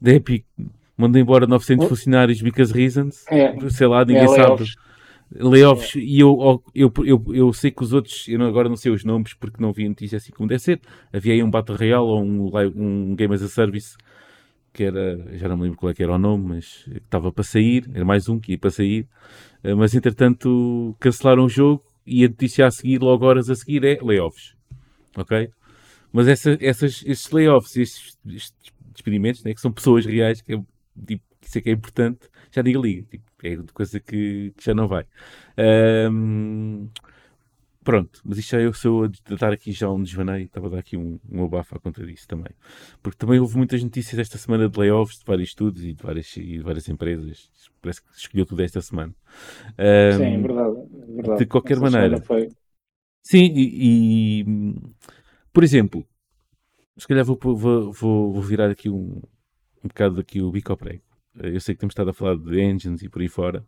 da 0.00 0.12
Epic 0.12 0.44
mandou 0.96 1.20
embora 1.20 1.46
900 1.46 1.84
oh. 1.84 1.88
funcionários 1.88 2.40
because 2.40 2.72
reasons, 2.72 3.24
é. 3.28 3.54
sei 3.70 3.86
lá, 3.86 4.04
ninguém 4.04 4.24
é, 4.24 4.28
sabe. 4.28 4.64
Layoffs, 5.34 5.96
é. 5.96 5.98
e 5.98 6.20
eu, 6.20 6.62
eu, 6.72 6.92
eu, 7.04 7.24
eu, 7.34 7.52
sei 7.52 7.72
que 7.72 7.82
os 7.82 7.92
outros, 7.92 8.28
eu 8.28 8.40
agora 8.42 8.68
não 8.68 8.76
sei 8.76 8.92
os 8.92 9.04
nomes 9.04 9.34
porque 9.34 9.60
não 9.60 9.72
vi 9.72 9.88
notícia 9.88 10.18
assim 10.18 10.32
como 10.32 10.48
deve 10.48 10.62
ser. 10.62 10.80
Havia 11.12 11.34
aí 11.34 11.42
um 11.42 11.50
Battle 11.50 11.76
Royale 11.76 12.04
ou 12.04 12.22
um, 12.22 12.50
um 12.76 13.16
Game 13.16 13.34
as 13.34 13.42
a 13.42 13.48
Service 13.48 13.96
que 14.76 14.84
era, 14.84 15.16
já 15.38 15.48
não 15.48 15.56
me 15.56 15.62
lembro 15.62 15.78
qual 15.78 15.90
é 15.90 15.94
que 15.94 16.02
era 16.02 16.12
o 16.12 16.18
nome, 16.18 16.48
mas 16.48 16.84
estava 16.94 17.32
para 17.32 17.42
sair, 17.42 17.88
era 17.94 18.04
mais 18.04 18.28
um 18.28 18.38
que 18.38 18.52
ia 18.52 18.58
para 18.58 18.68
sair, 18.68 19.08
eh, 19.64 19.74
mas 19.74 19.94
entretanto 19.94 20.94
cancelaram 21.00 21.46
o 21.46 21.48
jogo 21.48 21.82
e 22.06 22.26
a 22.26 22.28
notícia 22.28 22.66
a 22.66 22.70
seguir, 22.70 23.00
logo 23.00 23.24
horas 23.24 23.48
a 23.48 23.54
seguir, 23.54 23.82
é 23.84 23.98
layoffs. 24.02 24.54
Ok? 25.16 25.48
Mas 26.12 26.28
essa, 26.28 26.58
essas, 26.60 27.02
esses 27.06 27.30
layoffs, 27.30 27.74
estes, 27.76 28.18
estes 28.26 28.54
experimentos, 28.94 29.42
né, 29.42 29.54
que 29.54 29.60
são 29.62 29.72
pessoas 29.72 30.04
reais, 30.04 30.42
que 30.42 30.54
é, 30.54 30.62
tipo, 31.06 31.24
isso 31.40 31.56
é 31.56 31.60
que 31.62 31.70
é 31.70 31.72
importante, 31.72 32.28
já 32.50 32.62
ninguém 32.62 32.82
liga. 32.82 33.02
Tipo, 33.10 33.24
é 33.44 33.56
coisa 33.72 33.98
que, 33.98 34.52
que, 34.56 34.64
já 34.64 34.74
não 34.74 34.86
vai. 34.86 35.06
Um, 36.10 36.88
Pronto, 37.86 38.20
mas 38.24 38.36
isto 38.36 38.50
já 38.50 38.60
eu 38.60 38.72
sou 38.72 39.04
a 39.04 39.34
dar 39.38 39.52
aqui 39.52 39.70
já 39.70 39.88
um 39.88 40.02
desvaneio, 40.02 40.46
estava 40.46 40.66
a 40.66 40.70
dar 40.70 40.78
aqui 40.78 40.96
um, 40.96 41.20
um 41.30 41.44
abafo 41.44 41.76
à 41.76 41.78
conta 41.78 42.04
disso 42.04 42.26
também. 42.26 42.50
Porque 43.00 43.16
também 43.16 43.38
houve 43.38 43.56
muitas 43.56 43.80
notícias 43.80 44.18
esta 44.18 44.36
semana 44.38 44.68
de 44.68 44.76
layoffs 44.76 45.20
de 45.20 45.24
vários 45.24 45.50
estudos 45.50 45.84
e 45.84 45.92
de 45.92 46.02
várias, 46.02 46.36
e 46.36 46.40
de 46.40 46.62
várias 46.64 46.88
empresas. 46.88 47.48
Parece 47.80 48.02
que 48.02 48.08
escolheu 48.16 48.44
tudo 48.44 48.60
esta 48.60 48.80
semana. 48.80 49.14
Um, 49.78 50.18
Sim, 50.18 50.24
é 50.24 50.38
verdade, 50.38 50.76
é 50.78 51.12
verdade. 51.14 51.38
De 51.38 51.46
qualquer 51.46 51.74
Essa 51.74 51.82
maneira. 51.82 52.20
Foi... 52.22 52.48
Sim, 53.22 53.52
e, 53.54 54.40
e, 54.40 54.44
por 55.52 55.62
exemplo, 55.62 56.04
se 56.96 57.06
calhar 57.06 57.24
vou, 57.24 57.38
vou, 57.40 57.92
vou, 57.92 58.32
vou 58.32 58.42
virar 58.42 58.68
aqui 58.68 58.90
um, 58.90 59.22
um 59.84 59.86
bocado 59.86 60.20
aqui 60.20 60.42
o 60.42 60.50
bico 60.50 60.72
ao 60.72 60.76
prego. 60.76 61.04
Eu 61.36 61.60
sei 61.60 61.76
que 61.76 61.80
temos 61.82 61.92
estado 61.92 62.10
a 62.10 62.12
falar 62.12 62.36
de 62.36 62.60
engines 62.60 63.02
e 63.02 63.08
por 63.08 63.22
aí 63.22 63.28
fora. 63.28 63.64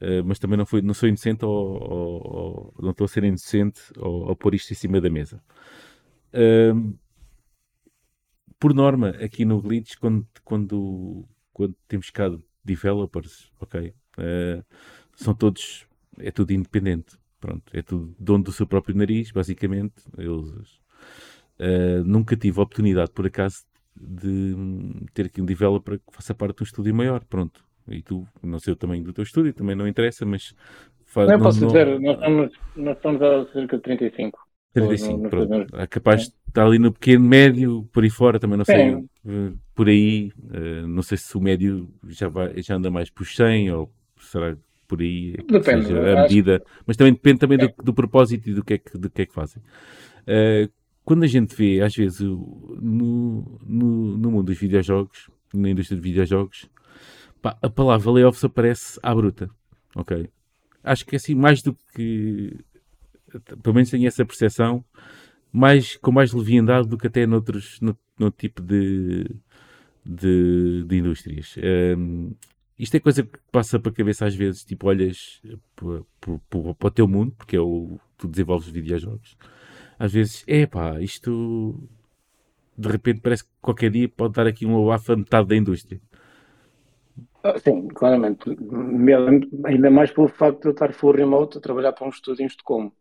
Uh, 0.00 0.22
mas 0.24 0.38
também 0.38 0.58
não, 0.58 0.66
foi, 0.66 0.82
não 0.82 0.92
sou 0.92 1.08
inocente 1.08 1.44
ou, 1.44 1.82
ou, 1.82 2.74
ou 2.74 2.82
não 2.82 2.90
estou 2.90 3.06
a 3.06 3.08
ser 3.08 3.24
inocente 3.24 3.80
ao, 3.98 4.28
ao 4.28 4.36
pôr 4.36 4.54
isto 4.54 4.70
em 4.70 4.74
cima 4.74 5.00
da 5.00 5.08
mesa. 5.08 5.42
Uh, 6.34 6.96
por 8.58 8.74
norma, 8.74 9.10
aqui 9.10 9.44
no 9.44 9.60
Glitch, 9.60 9.96
quando, 9.96 10.26
quando, 10.44 11.26
quando 11.52 11.74
temos 11.88 12.10
cá 12.10 12.30
developers, 12.62 13.50
ok, 13.58 13.94
uh, 14.18 14.64
são 15.14 15.34
todos, 15.34 15.86
é 16.18 16.30
tudo 16.30 16.52
independente, 16.52 17.16
pronto, 17.40 17.64
é 17.72 17.80
tudo 17.80 18.14
dono 18.18 18.44
do 18.44 18.52
seu 18.52 18.66
próprio 18.66 18.94
nariz, 18.94 19.30
basicamente. 19.30 19.94
Eles, 20.18 20.78
nunca 22.04 22.36
tive 22.36 22.60
a 22.60 22.62
oportunidade, 22.62 23.10
por 23.12 23.26
acaso, 23.26 23.64
de 23.94 24.54
ter 25.14 25.26
aqui 25.26 25.40
um 25.40 25.46
developer 25.46 25.98
que 25.98 26.14
faça 26.14 26.34
parte 26.34 26.58
de 26.58 26.62
um 26.62 26.66
estúdio 26.66 26.94
maior, 26.94 27.24
pronto 27.24 27.65
e 27.88 28.02
tu, 28.02 28.26
não 28.42 28.58
sei 28.58 28.72
o 28.72 28.76
tamanho 28.76 29.02
do 29.02 29.12
teu 29.12 29.24
estúdio, 29.24 29.52
também 29.52 29.76
não 29.76 29.86
interessa, 29.86 30.24
mas... 30.24 30.54
Faz, 31.04 31.28
não, 31.28 31.36
não 31.36 31.44
posso 31.44 31.60
não... 31.60 31.68
dizer, 31.68 32.00
nós 32.00 32.16
estamos, 32.16 32.52
nós 32.76 32.96
estamos 32.96 33.22
a 33.22 33.46
cerca 33.52 33.76
de 33.76 33.82
35. 33.82 34.38
35, 34.72 35.18
no, 35.18 35.30
pronto. 35.30 35.76
É 35.76 35.86
capaz 35.86 36.22
de 36.22 36.34
estar 36.48 36.66
ali 36.66 36.78
no 36.78 36.92
pequeno, 36.92 37.24
médio, 37.24 37.88
por 37.92 38.02
aí 38.02 38.10
fora, 38.10 38.38
também 38.38 38.58
não 38.58 38.64
sei, 38.64 38.92
eh, 39.26 39.52
por 39.74 39.88
aí, 39.88 40.32
uh, 40.36 40.86
não 40.86 41.02
sei 41.02 41.16
se 41.16 41.36
o 41.36 41.40
médio 41.40 41.88
já, 42.08 42.28
vai, 42.28 42.60
já 42.62 42.74
anda 42.74 42.90
mais 42.90 43.08
por 43.08 43.26
100 43.26 43.72
ou 43.72 43.90
será 44.20 44.56
por 44.86 45.00
aí 45.00 45.34
é 45.38 45.42
depende, 45.52 45.92
a 45.92 46.22
medida, 46.22 46.56
acho... 46.56 46.82
mas 46.86 46.96
também 46.96 47.12
depende 47.12 47.38
também 47.38 47.58
é. 47.60 47.66
do, 47.66 47.82
do, 47.82 47.94
propósito 47.94 48.48
e 48.48 48.54
do 48.54 48.64
que 48.64 48.74
é 48.74 48.78
que, 48.78 48.96
do 48.96 49.10
que, 49.10 49.22
é 49.22 49.26
que 49.26 49.32
fazem. 49.32 49.62
Uh, 50.22 50.70
quando 51.04 51.22
a 51.24 51.26
gente 51.26 51.54
vê, 51.54 51.80
às 51.80 51.94
vezes, 51.94 52.20
no, 52.20 53.58
no, 53.64 54.18
no 54.18 54.30
mundo 54.30 54.46
dos 54.46 54.58
videojogos, 54.58 55.30
na 55.54 55.70
indústria 55.70 55.96
de 55.96 56.02
videojogos, 56.02 56.68
Pá, 57.42 57.56
a 57.60 57.68
palavra 57.68 58.10
layoffs 58.10 58.44
aparece 58.44 58.98
à 59.02 59.14
bruta. 59.14 59.50
Ok? 59.94 60.28
Acho 60.82 61.04
que 61.04 61.14
é 61.14 61.18
assim, 61.18 61.34
mais 61.34 61.62
do 61.62 61.76
que. 61.94 62.56
Pelo 63.62 63.74
menos 63.74 63.90
tenho 63.90 64.06
essa 64.06 64.24
percepção, 64.24 64.84
mais, 65.52 65.96
com 65.96 66.12
mais 66.12 66.32
leviandade 66.32 66.88
do 66.88 66.96
que 66.96 67.06
até 67.06 67.26
noutros, 67.26 67.80
no, 67.80 67.96
no 68.18 68.30
tipo 68.30 68.62
de, 68.62 69.26
de, 70.04 70.84
de 70.84 70.96
indústrias. 70.96 71.56
Um, 71.98 72.34
isto 72.78 72.94
é 72.94 73.00
coisa 73.00 73.22
que 73.22 73.38
passa 73.50 73.78
para 73.78 73.90
a 73.90 73.94
cabeça 73.94 74.26
às 74.26 74.34
vezes, 74.34 74.64
tipo, 74.64 74.86
olhas 74.86 75.40
para, 75.74 76.86
o 76.86 76.90
teu 76.90 77.08
mundo, 77.08 77.32
porque 77.36 77.56
é 77.56 77.60
o 77.60 77.98
tu 78.16 78.28
desenvolves 78.28 78.68
videojogos. 78.68 79.36
Às 79.98 80.12
vezes, 80.12 80.44
é 80.46 80.66
pá, 80.66 81.00
isto 81.00 81.88
de 82.76 82.88
repente 82.88 83.20
parece 83.20 83.44
que 83.44 83.50
qualquer 83.60 83.90
dia 83.90 84.08
pode 84.08 84.34
dar 84.34 84.46
aqui 84.46 84.66
um 84.66 84.82
abafo 84.82 85.12
a 85.12 85.16
metade 85.16 85.48
da 85.48 85.56
indústria. 85.56 86.00
Sim, 87.58 87.88
claramente. 87.88 88.44
Ainda 89.64 89.90
mais 89.90 90.10
pelo 90.10 90.28
facto 90.28 90.62
de 90.62 90.68
eu 90.68 90.72
estar 90.72 90.92
full 90.92 91.12
remote 91.12 91.58
a 91.58 91.60
trabalhar 91.60 91.92
para 91.92 92.06
um 92.06 92.10
estúdio 92.10 92.42
em 92.42 92.46
Estocolmo. 92.46 92.92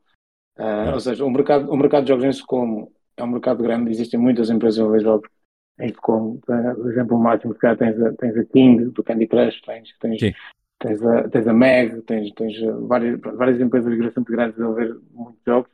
Uh, 0.57 0.93
Ou 0.93 0.99
seja, 0.99 1.25
o 1.25 1.29
mercado, 1.29 1.69
o 1.71 1.77
mercado 1.77 2.03
de 2.03 2.09
jogos 2.09 2.25
em 2.25 2.29
Estocolmo 2.29 2.91
é 3.17 3.23
um 3.23 3.27
mercado 3.27 3.63
grande, 3.63 3.91
existem 3.91 4.19
muitas 4.19 4.49
empresas 4.49 4.75
de 4.75 5.03
jogos 5.03 5.29
em 5.79 5.87
Estocolmo. 5.87 6.39
Por 6.45 6.91
exemplo, 6.91 7.17
o 7.17 7.19
máximo 7.19 7.53
que 7.53 7.75
tens 7.75 8.01
a, 8.01 8.13
tens 8.13 8.37
a 8.37 8.45
King, 8.45 8.85
do 8.85 9.03
Candy 9.03 9.27
Crush, 9.27 9.61
tens, 9.61 9.95
tens, 9.99 10.35
tens, 10.79 11.03
a, 11.03 11.29
tens 11.29 11.47
a 11.47 11.53
Meg, 11.53 12.01
tens, 12.03 12.31
tens 12.33 12.55
várias, 12.87 13.19
várias 13.19 13.59
empresas 13.59 13.97
bastante 13.97 14.31
grandes 14.31 14.59
a 14.59 14.63
desenvolver 14.63 14.99
muitos 15.11 15.43
jogos. 15.45 15.69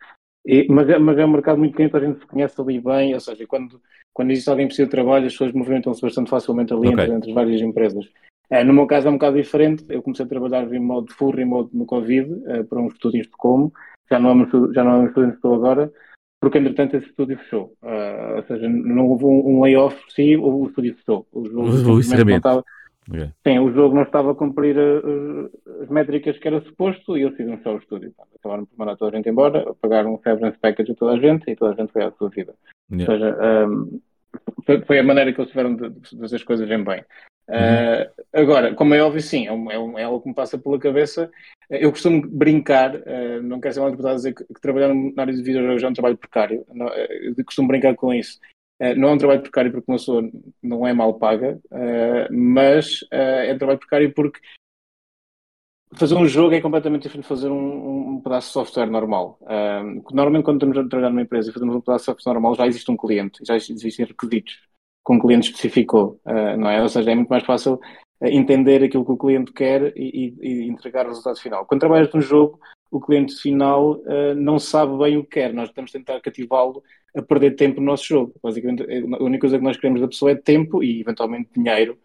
E, 0.46 0.68
mas, 0.70 0.90
é, 0.90 0.98
mas 0.98 1.18
é 1.18 1.26
um 1.26 1.32
mercado 1.32 1.60
muito 1.60 1.76
pequeno, 1.76 1.96
a 1.96 2.08
gente 2.08 2.20
se 2.20 2.26
conhece 2.26 2.60
ali 2.60 2.80
bem, 2.80 3.14
ou 3.14 3.20
seja, 3.20 3.46
quando, 3.46 3.80
quando 4.12 4.32
existe 4.32 4.50
alguém 4.50 4.66
que 4.66 4.70
precisa 4.70 4.88
de 4.88 4.92
trabalho, 4.92 5.28
as 5.28 5.34
pessoas 5.34 5.54
movimentam-se 5.54 6.02
bastante 6.02 6.30
facilmente 6.30 6.74
ali 6.74 6.88
okay. 6.88 7.04
entre, 7.04 7.12
entre 7.12 7.34
várias 7.34 7.62
empresas. 7.62 8.10
É, 8.52 8.66
no 8.66 8.74
meu 8.74 8.86
caso 8.86 9.08
é 9.08 9.10
um 9.10 9.14
bocado 9.14 9.38
diferente, 9.38 9.86
eu 9.88 10.02
comecei 10.02 10.26
a 10.26 10.30
trabalhar 10.30 10.72
em 10.74 10.80
modo 10.80 11.14
full 11.14 11.32
remote 11.32 11.76
no 11.76 11.86
Covid, 11.86 12.30
uh, 12.34 12.66
para 12.66 12.82
um 12.82 12.88
estúdio 12.88 13.20
em 13.20 13.22
Estocolmo, 13.22 13.72
já 14.10 14.20
não 14.20 14.32
é 14.32 14.34
um, 14.34 14.74
já 14.74 14.84
não 14.84 14.91
é 14.91 14.97
um 14.97 15.06
estúdio 15.08 15.30
em 15.30 15.34
Estocolmo 15.34 15.66
agora, 15.66 15.91
porque 16.41 16.58
entretanto 16.58 16.97
esse 16.97 17.08
estúdio 17.08 17.38
fechou. 17.38 17.74
Uh, 17.82 18.36
ou 18.36 18.43
seja, 18.43 18.68
não 18.68 19.08
houve 19.08 19.24
um, 19.24 19.47
um 19.47 19.62
layoff 19.62 19.95
por 19.95 20.12
si, 20.12 20.36
o 20.36 20.66
estúdio 20.68 20.95
fechou. 20.95 21.26
O 21.32 21.45
jogo, 21.45 21.93
o, 21.93 21.99
estava, 22.02 22.64
okay. 23.08 23.30
sim, 23.47 23.60
o 23.60 23.72
jogo 23.72 23.95
não 23.95 24.04
estava 24.04 24.32
a 24.32 24.36
cumprir 24.36 24.76
uh, 24.78 25.49
as 25.82 25.88
métricas 25.88 26.38
que 26.38 26.47
era 26.49 26.60
suposto 26.60 27.18
e 27.18 27.22
eu 27.22 27.32
fiz 27.32 27.47
um 27.47 27.58
só 27.64 27.74
o 27.74 27.78
estúdio. 27.78 28.12
Acabaram 28.38 28.66
por 28.66 28.78
mandar 28.78 28.97
toda 28.97 29.12
a 29.12 29.16
gente 29.16 29.30
embora, 29.30 29.74
pagaram 29.80 30.14
um 30.14 30.20
severance 30.20 30.58
package 30.60 30.91
a 30.91 30.95
toda 30.95 31.14
a 31.14 31.20
gente 31.20 31.49
e 31.49 31.56
toda 31.56 31.72
a 31.72 31.76
gente 31.76 31.93
foi 31.93 32.04
à 32.04 32.12
sua 32.12 32.30
vida. 32.30 32.54
Yeah. 32.91 33.14
Ou 33.14 33.18
seja, 33.18 33.68
um, 33.70 34.02
foi, 34.66 34.82
foi, 34.82 34.99
a 34.99 35.03
maneira 35.03 35.34
que 35.34 35.39
eles 35.39 35.51
tiveram 35.51 35.76
de, 35.76 35.89
de 35.89 36.18
fazer 36.20 36.36
as 36.38 36.43
coisas 36.43 36.70
em 36.70 36.84
bem. 36.84 37.03
Uh, 37.49 38.09
agora, 38.32 38.74
como 38.74 38.93
é 38.93 39.03
óbvio, 39.03 39.22
sim, 39.22 39.47
é, 39.47 39.51
um, 39.51 39.70
é, 39.70 39.78
um, 39.78 39.99
é, 39.99 40.03
algo 40.03 40.22
que 40.22 40.30
me 40.30 40.36
passa 40.36 40.57
pela 40.57 40.80
cabeça. 40.80 41.30
Eu 41.70 41.91
costumo 41.91 42.22
brincar, 42.26 42.95
uh, 42.95 43.41
não 43.43 43.59
quero 43.59 43.74
ser 43.74 43.80
mal 43.82 43.89
interpretado 43.89 44.16
dizer 44.16 44.34
que, 44.34 44.45
que, 44.45 44.62
trabalhar 44.62 44.93
na 44.93 45.24
área 45.24 45.34
de 45.34 45.43
videojogos 45.43 45.84
é 45.84 45.88
um 45.88 45.93
trabalho 45.93 46.18
precário. 46.18 46.66
Não, 46.74 46.88
eu 46.88 47.36
costumo 47.43 47.68
brincar 47.68 47.95
com 47.95 48.14
isso. 48.14 48.39
Uh, 48.82 48.95
não 48.95 49.09
é 49.09 49.12
um 49.12 49.18
trabalho 49.18 49.41
precário 49.41 49.72
porque 49.72 49.91
uma 49.91 49.97
pessoa 49.97 50.30
não 50.64 50.88
é 50.88 50.93
mal 50.93 51.14
paga, 51.16 51.59
mas 52.32 53.05
é 53.12 53.53
um 53.53 53.57
trabalho 53.57 53.80
precário 53.80 54.14
porque 54.14 54.39
fazer 55.96 56.16
um 56.16 56.28
jogo 56.28 56.56
é 56.56 56.62
completamente 56.62 57.04
diferente 57.04 57.24
de 57.24 57.30
fazer 57.30 57.50
um, 57.50 58.16
um 58.16 58.22
pedaço 58.22 58.48
de 58.48 58.54
software 58.54 58.89
normal. 58.89 59.39
normalmente, 60.12 60.44
quando 60.44 60.58
estamos 60.58 60.78
a 60.78 60.89
trabalhar 60.89 61.10
numa 61.10 61.22
empresa 61.22 61.50
e 61.50 61.54
fazemos 61.54 61.76
um 61.76 61.82
pedaço 61.82 62.04
de 62.04 62.06
software 62.06 62.34
normal, 62.34 62.56
já 62.56 62.68
existe 62.68 62.89
um 62.89 62.98
cliente, 62.98 63.39
já 63.46 63.56
existem 63.56 64.06
requisitos 64.06 64.72
que 65.06 65.14
um 65.14 65.20
cliente 65.20 65.48
especificou, 65.48 66.20
uh, 66.26 66.58
não 66.58 66.70
é? 66.70 66.82
Ou 66.82 66.89
seja, 66.89 67.12
é 67.12 67.16
muito 67.16 67.30
mais 67.30 67.44
fácil 67.44 67.74
uh, 67.74 68.28
entender 68.28 68.84
aquilo 68.84 69.06
que 69.06 69.12
o 69.12 69.18
cliente 69.18 69.52
quer 69.52 69.94
e, 69.98 70.36
e, 70.39 70.48
e, 70.48 70.68
entregar 70.68 71.06
o 71.06 71.10
resultado 71.10 71.39
final. 71.39 71.66
Quando 71.66 71.82
trabalhas 71.82 72.14
num 72.14 72.22
jogo, 72.22 72.60
o 72.92 73.00
cliente 73.00 73.36
final 73.36 73.94
uh, 73.94 74.36
não 74.36 74.60
sabe 74.60 74.98
bem 74.98 75.18
o 75.18 75.24
que 75.24 75.32
quer. 75.32 75.54
Nós 75.54 75.70
estamos 75.70 75.92
a 75.92 75.98
tentar 75.98 76.22
cativá-lo 76.22 76.84
a 77.16 77.22
perder 77.22 77.56
tempo 77.56 77.80
no 77.80 77.88
nosso 77.88 78.06
jogo. 78.06 78.34
Basicamente, 78.44 78.84
a 78.84 79.24
única 79.24 79.42
coisa 79.42 79.58
que 79.58 79.64
nós 79.64 79.78
queremos 79.78 80.02
da 80.02 80.08
pessoa 80.08 80.32
é 80.32 80.36
tempo 80.36 80.84
e, 80.84 81.02
eventualmente, 81.02 81.50
dinheiro. 81.56 81.98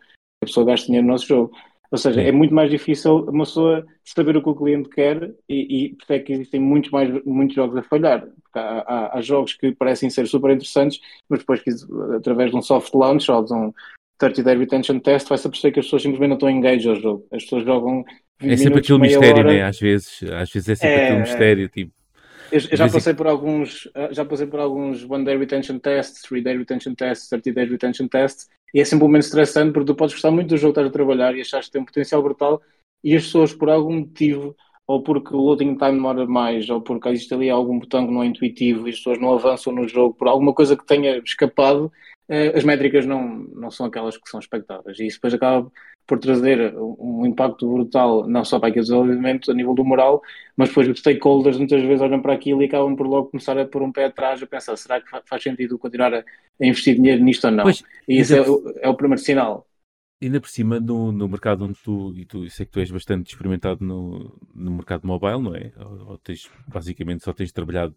A 0.42 0.46
pessoa 0.46 0.66
gasta 0.66 0.86
dinheiro 0.86 1.06
no 1.06 1.12
nosso 1.12 1.26
jogo. 1.26 1.52
Ou 1.90 1.98
seja, 1.98 2.20
é 2.20 2.32
muito 2.32 2.54
mais 2.54 2.70
difícil 2.70 3.24
uma 3.28 3.44
pessoa 3.44 3.86
saber 4.04 4.36
o 4.36 4.42
que 4.42 4.48
o 4.48 4.54
cliente 4.54 4.88
quer 4.88 5.32
e, 5.48 5.86
e 5.86 5.88
por 5.94 6.12
é 6.12 6.18
que 6.18 6.32
existem 6.32 6.60
muitos, 6.60 6.90
mais, 6.90 7.24
muitos 7.24 7.54
jogos 7.54 7.76
a 7.76 7.82
falhar. 7.82 8.26
Há, 8.54 8.60
há, 8.60 9.18
há, 9.18 9.20
jogos 9.20 9.54
que 9.54 9.72
parecem 9.72 10.10
ser 10.10 10.26
super 10.26 10.50
interessantes, 10.50 11.00
mas 11.28 11.40
depois, 11.40 11.60
através 12.16 12.50
de 12.50 12.56
um 12.56 12.62
soft 12.62 12.92
launch 12.94 13.30
ou 13.30 13.44
de 13.44 13.52
um 13.52 13.72
30 14.18 14.42
day 14.42 14.56
retention 14.56 14.98
test, 14.98 15.28
vai-se 15.28 15.48
perceber 15.48 15.72
que 15.72 15.80
as 15.80 15.86
pessoas 15.86 16.02
simplesmente 16.02 16.28
não 16.30 16.36
estão 16.36 16.50
engaged 16.50 16.88
ao 16.88 16.96
jogo. 16.96 17.26
As 17.32 17.42
pessoas 17.44 17.64
jogam. 17.64 18.04
É 18.40 18.56
sempre 18.56 18.80
aquele 18.80 18.98
mistério, 18.98 19.44
hora. 19.44 19.52
né? 19.52 19.62
Às 19.62 19.78
vezes, 19.78 20.22
às 20.24 20.50
vezes 20.50 20.68
é 20.68 20.74
sempre 20.74 20.96
é, 20.96 21.04
aquele 21.04 21.20
mistério, 21.20 21.68
tipo. 21.68 21.92
Eu, 22.50 22.60
eu 22.70 22.76
já 22.76 22.88
passei 22.88 23.12
por 23.12 23.26
alguns, 23.26 23.88
já 24.12 24.24
passei 24.24 24.46
por 24.46 24.60
alguns 24.60 25.04
one 25.08 25.24
day 25.24 25.36
retention 25.36 25.78
tests, 25.78 26.22
three 26.22 26.40
day 26.40 26.56
retention 26.56 26.94
tests, 26.94 27.28
30 27.28 27.52
day 27.52 27.64
retention 27.64 28.06
tests, 28.06 28.48
e 28.76 28.80
é 28.80 28.84
sempre 28.84 29.06
um 29.06 29.08
momento 29.08 29.22
estressante 29.22 29.72
porque 29.72 29.86
tu 29.86 29.94
podes 29.94 30.14
gostar 30.14 30.30
muito 30.30 30.48
do 30.48 30.58
jogo 30.58 30.74
que 30.74 30.80
estás 30.80 30.88
a 30.88 30.92
trabalhar 30.92 31.34
e 31.34 31.40
achas 31.40 31.64
que 31.64 31.72
tem 31.72 31.80
um 31.80 31.86
potencial 31.86 32.22
brutal 32.22 32.60
e 33.02 33.16
as 33.16 33.24
pessoas 33.24 33.54
por 33.54 33.70
algum 33.70 34.00
motivo 34.00 34.54
ou 34.86 35.02
porque 35.02 35.34
o 35.34 35.38
loading 35.38 35.76
time 35.76 35.92
demora 35.92 36.26
mais, 36.26 36.68
ou 36.68 36.82
porque 36.82 37.08
existe 37.08 37.32
ali 37.32 37.48
algum 37.48 37.78
botão 37.78 38.06
que 38.06 38.12
não 38.12 38.22
é 38.22 38.26
intuitivo 38.26 38.86
e 38.86 38.90
as 38.90 38.98
pessoas 38.98 39.18
não 39.18 39.32
avançam 39.32 39.72
no 39.72 39.88
jogo, 39.88 40.12
por 40.12 40.28
alguma 40.28 40.52
coisa 40.52 40.76
que 40.76 40.84
tenha 40.84 41.16
escapado, 41.24 41.90
as 42.28 42.64
métricas 42.64 43.06
não, 43.06 43.44
não 43.54 43.70
são 43.70 43.86
aquelas 43.86 44.16
que 44.16 44.28
são 44.28 44.40
expectáveis. 44.40 44.98
E 44.98 45.06
isso 45.06 45.18
depois 45.18 45.34
acaba 45.34 45.70
por 46.06 46.18
trazer 46.18 46.74
um 46.76 47.26
impacto 47.26 47.70
brutal, 47.70 48.28
não 48.28 48.44
só 48.44 48.58
para 48.58 48.68
aquele 48.68 48.84
desenvolvimento 48.84 49.50
a 49.50 49.54
nível 49.54 49.74
do 49.74 49.84
moral, 49.84 50.22
mas 50.56 50.68
depois 50.68 50.88
os 50.88 51.00
stakeholders 51.00 51.58
muitas 51.58 51.82
vezes 51.82 52.00
olham 52.00 52.22
para 52.22 52.32
aquilo 52.32 52.62
e 52.62 52.66
acabam 52.66 52.94
por 52.94 53.06
logo 53.06 53.30
começar 53.30 53.58
a 53.58 53.66
pôr 53.66 53.82
um 53.82 53.90
pé 53.90 54.04
atrás, 54.04 54.40
a 54.40 54.46
pensar, 54.46 54.76
será 54.76 55.00
que 55.00 55.08
faz 55.24 55.42
sentido 55.42 55.78
continuar 55.78 56.14
a, 56.14 56.24
investir 56.60 56.94
dinheiro 56.94 57.24
nisto 57.24 57.44
ou 57.46 57.50
não? 57.50 57.64
Pois, 57.64 57.82
e 58.08 58.20
isso 58.20 58.34
é, 58.34 58.38
é, 58.82 58.88
o 58.88 58.94
primeiro 58.94 59.20
sinal. 59.20 59.66
Ainda 60.22 60.40
por 60.40 60.48
cima, 60.48 60.80
no, 60.80 61.12
no 61.12 61.28
mercado 61.28 61.64
onde 61.64 61.78
tu, 61.82 62.14
e 62.16 62.24
tu, 62.24 62.48
sei 62.48 62.64
que 62.64 62.72
tu 62.72 62.80
és 62.80 62.90
bastante 62.90 63.32
experimentado 63.32 63.84
no, 63.84 64.38
no 64.54 64.70
mercado 64.70 65.06
mobile, 65.06 65.42
não 65.42 65.54
é? 65.54 65.72
Ou, 65.76 66.10
ou 66.10 66.18
tens, 66.18 66.48
basicamente 66.68 67.24
só 67.24 67.32
tens 67.32 67.52
trabalhado 67.52 67.94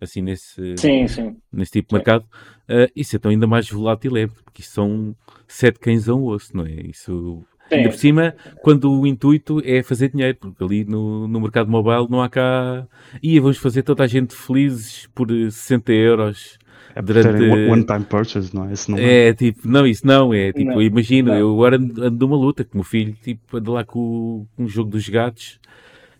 assim 0.00 0.22
nesse, 0.22 0.76
sim, 0.76 1.06
sim. 1.06 1.36
nesse 1.52 1.72
tipo 1.72 1.88
de 1.88 1.94
mercado, 1.94 2.24
uh, 2.68 2.90
isso 2.94 3.14
é 3.14 3.18
então 3.18 3.30
ainda 3.30 3.46
mais 3.46 3.68
volátil, 3.70 4.16
é, 4.16 4.26
porque 4.26 4.62
isso 4.62 4.72
são 4.72 5.16
sete 5.46 5.78
cães 5.78 6.08
a 6.08 6.14
um 6.14 6.24
osso, 6.24 6.56
não 6.56 6.64
é? 6.64 6.72
Isso 6.72 7.44
Sim. 7.68 7.74
Ainda 7.74 7.88
por 7.88 7.98
cima, 7.98 8.34
quando 8.62 8.92
o 8.92 9.06
intuito 9.06 9.60
é 9.64 9.82
fazer 9.82 10.10
dinheiro, 10.10 10.36
porque 10.38 10.62
ali 10.62 10.84
no, 10.84 11.26
no 11.26 11.40
mercado 11.40 11.68
mobile 11.68 12.06
não 12.08 12.22
há 12.22 12.28
cá. 12.28 12.86
E 13.20 13.40
vamos 13.40 13.58
fazer 13.58 13.82
toda 13.82 14.04
a 14.04 14.06
gente 14.06 14.34
felizes 14.34 15.08
por 15.12 15.28
60 15.28 15.92
euros. 15.92 16.58
É 16.94 17.02
durante... 17.02 17.42
one 17.68 17.84
time 17.84 18.04
purchase, 18.04 18.54
não 18.54 18.68
é? 18.68 18.72
Isso 18.72 18.90
não 18.90 18.98
é, 18.98 19.28
é 19.28 19.34
tipo, 19.34 19.68
não, 19.68 19.86
isso 19.86 20.06
não, 20.06 20.32
é 20.32 20.52
tipo, 20.52 20.70
não. 20.70 20.80
imagino, 20.80 21.28
não. 21.28 21.38
eu 21.38 21.52
agora 21.52 21.76
ando, 21.76 22.04
ando 22.04 22.26
numa 22.26 22.36
luta 22.36 22.64
com 22.64 22.74
o 22.74 22.76
meu 22.76 22.84
filho, 22.84 23.14
tipo, 23.20 23.56
ando 23.56 23.72
lá 23.72 23.84
com, 23.84 24.46
com 24.56 24.64
o 24.64 24.68
jogo 24.68 24.90
dos 24.90 25.08
gatos 25.08 25.58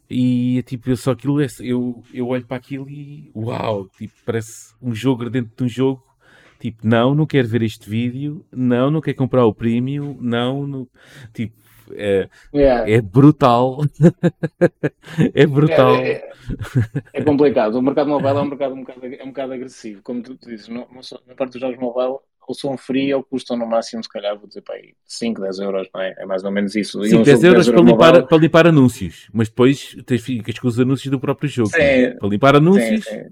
e 0.09 0.62
tipo, 0.62 0.90
eu 0.90 0.96
só 0.96 1.12
aquilo, 1.12 1.40
é, 1.40 1.46
eu, 1.61 2.02
eu 2.12 2.28
olho 2.28 2.46
para 2.46 2.57
aquilo 2.57 2.88
e 2.88 3.30
uau, 3.34 3.88
tipo, 3.96 4.14
parece 4.24 4.74
um 4.80 4.94
jogo 4.94 5.28
dentro 5.28 5.52
de 5.57 5.64
um 5.64 5.68
jogo. 5.68 6.04
Tipo, 6.59 6.86
não, 6.86 7.14
não 7.14 7.26
quero 7.26 7.46
ver 7.48 7.62
este 7.62 7.88
vídeo, 7.88 8.44
não, 8.50 8.90
não 8.90 9.00
quero 9.00 9.16
comprar 9.16 9.44
o 9.44 9.54
premium, 9.54 10.16
não, 10.20 10.66
não 10.66 10.88
tipo, 11.32 11.54
é, 11.92 12.28
yeah. 12.54 12.90
é 12.90 13.00
brutal. 13.00 13.78
é 15.34 15.46
brutal. 15.46 15.96
É, 15.96 16.11
é, 16.12 16.30
é, 17.12 17.22
complicado. 17.22 17.76
O 17.76 17.82
mercado 17.82 18.09
mobile 18.09 18.36
é 18.36 18.40
um 18.40 18.46
mercado 18.46 18.74
um 18.74 18.80
bocado, 18.80 19.07
é 19.07 19.22
um 19.22 19.28
bocado 19.28 19.52
agressivo. 19.52 20.02
Como 20.02 20.22
tu, 20.22 20.36
tu 20.36 20.48
dizes, 20.48 20.68
no, 20.68 20.86
na 21.26 21.34
parte 21.34 21.52
dos 21.52 21.61
jogos 21.61 21.78
mobile, 21.78 22.18
ou 22.47 22.55
são 22.55 22.76
free 22.76 23.12
ou 23.12 23.22
custam 23.22 23.57
no 23.57 23.66
máximo, 23.66 24.03
se 24.03 24.09
calhar, 24.09 24.38
vou 24.38 24.47
dizer, 24.47 24.62
para 24.62 24.76
aí, 24.76 24.94
5, 25.05 25.40
10 25.40 25.59
euros, 25.59 25.88
não 25.92 26.01
é? 26.01 26.14
É 26.18 26.26
mais 26.26 26.44
ou 26.44 26.51
menos 26.51 26.74
isso. 26.76 27.03
5, 27.03 27.24
10 27.24 27.44
euros 27.44 27.68
para 27.68 27.80
limpar, 27.80 28.26
para 28.26 28.38
limpar 28.38 28.66
anúncios, 28.66 29.28
mas 29.32 29.49
depois 29.49 29.97
tens, 30.07 30.22
ficas 30.22 30.59
com 30.59 30.68
os 30.68 30.78
anúncios 30.78 31.11
do 31.11 31.18
próprio 31.18 31.49
jogo. 31.49 31.70
Sim, 31.70 32.16
para 32.18 32.28
limpar 32.28 32.57
anúncios 32.57 33.05
sim, 33.05 33.22
sim. 33.22 33.30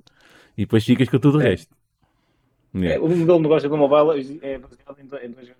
e 0.56 0.62
depois 0.62 0.84
ficas 0.84 1.08
com 1.08 1.18
tudo 1.18 1.38
o 1.38 1.40
resto. 1.40 1.74
Yeah. 2.74 2.96
É, 2.96 2.98
o 2.98 3.08
modelo 3.08 3.36
de 3.36 3.42
negócio 3.42 3.68
do 3.68 3.76
mobile 3.76 4.40
é 4.42 4.58
baseado 4.58 4.98
em 4.98 5.06
dois 5.06 5.50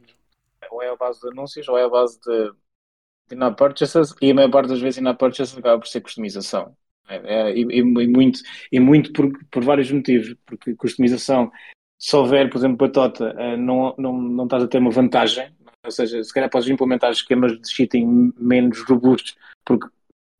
ou 0.70 0.82
é 0.82 0.90
a 0.90 0.96
base 0.96 1.20
de 1.20 1.28
anúncios 1.28 1.68
ou 1.68 1.78
é 1.78 1.84
a 1.84 1.88
base 1.88 2.18
de, 2.20 2.50
de 3.28 3.36
in-app 3.36 3.56
purchases 3.56 4.14
e 4.20 4.30
a 4.32 4.34
maior 4.34 4.50
parte 4.50 4.70
das 4.70 4.80
vezes 4.80 4.98
in-app 4.98 5.18
purchases 5.18 5.56
acaba 5.56 5.78
por 5.78 5.86
ser 5.86 6.00
customização. 6.00 6.76
É, 7.08 7.16
é, 7.16 7.56
e, 7.56 7.60
e, 7.60 7.82
muito, 7.82 8.40
e 8.72 8.80
muito 8.80 9.12
por, 9.12 9.30
por 9.50 9.62
vários 9.62 9.90
motivos, 9.92 10.34
porque 10.46 10.74
customização 10.74 11.52
se 11.98 12.16
houver, 12.16 12.50
por 12.50 12.58
exemplo, 12.58 12.76
batota, 12.76 13.34
eh, 13.38 13.56
não, 13.56 13.94
não, 13.96 14.12
não 14.20 14.44
estás 14.44 14.62
a 14.62 14.68
ter 14.68 14.78
uma 14.78 14.90
vantagem, 14.90 15.52
ou 15.84 15.90
seja, 15.90 16.22
se 16.22 16.32
calhar 16.32 16.50
podes 16.50 16.68
implementar 16.68 17.10
esquemas 17.10 17.52
de 17.52 17.70
cheating 17.70 18.32
menos 18.38 18.82
robustos, 18.82 19.36
porque 19.64 19.86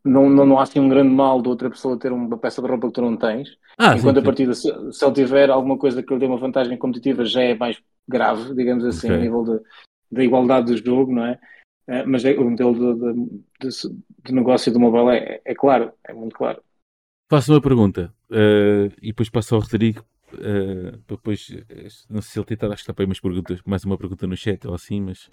não, 0.04 0.28
não, 0.28 0.44
não 0.44 0.58
há 0.58 0.62
assim 0.62 0.80
um 0.80 0.88
grande 0.88 1.14
mal 1.14 1.40
de 1.40 1.48
outra 1.48 1.70
pessoa 1.70 1.98
ter 1.98 2.12
uma 2.12 2.36
peça 2.36 2.60
de 2.60 2.68
roupa 2.68 2.88
que 2.88 2.94
tu 2.94 3.02
não 3.02 3.16
tens, 3.16 3.56
ah, 3.78 3.96
enquanto 3.96 4.16
sim, 4.16 4.22
a 4.22 4.24
partida, 4.24 4.54
se, 4.54 4.92
se 4.92 5.04
ele 5.04 5.14
tiver 5.14 5.50
alguma 5.50 5.78
coisa 5.78 6.02
que 6.02 6.12
lhe 6.12 6.20
dê 6.20 6.26
uma 6.26 6.36
vantagem 6.36 6.76
competitiva, 6.76 7.24
já 7.24 7.42
é 7.42 7.54
mais 7.54 7.80
grave, 8.06 8.54
digamos 8.54 8.84
assim, 8.84 9.06
okay. 9.06 9.18
a 9.18 9.20
nível 9.20 9.62
da 10.10 10.22
igualdade 10.22 10.72
do 10.72 10.76
jogo, 10.76 11.12
não 11.12 11.24
é? 11.24 11.38
Uh, 11.88 12.04
mas 12.06 12.24
é, 12.24 12.32
o 12.32 12.48
modelo 12.48 12.72
de, 12.74 13.12
de, 13.12 13.28
de, 13.60 13.96
de, 14.24 14.34
negócio 14.34 14.72
do 14.72 14.80
mobile 14.80 15.10
é, 15.10 15.40
é, 15.44 15.54
claro, 15.54 15.92
é 16.06 16.14
muito 16.14 16.34
claro. 16.34 16.62
Faço 17.30 17.52
uma 17.52 17.60
pergunta 17.60 18.14
uh, 18.30 18.92
e 19.02 19.08
depois 19.08 19.28
passo 19.28 19.54
ao 19.54 19.60
Rodrigo 19.60 20.02
Uh, 20.34 21.02
depois, 21.08 21.48
não 22.08 22.20
sei 22.20 22.32
se 22.32 22.38
ele 22.38 22.46
tentar, 22.46 22.66
acho 22.66 22.76
que 22.76 22.82
está 22.82 22.94
para 22.94 23.02
aí 23.02 23.06
umas 23.06 23.20
perguntas, 23.20 23.60
mais 23.64 23.84
uma 23.84 23.96
pergunta 23.96 24.26
no 24.26 24.36
chat 24.36 24.66
ou 24.66 24.74
assim, 24.74 25.00
mas 25.00 25.26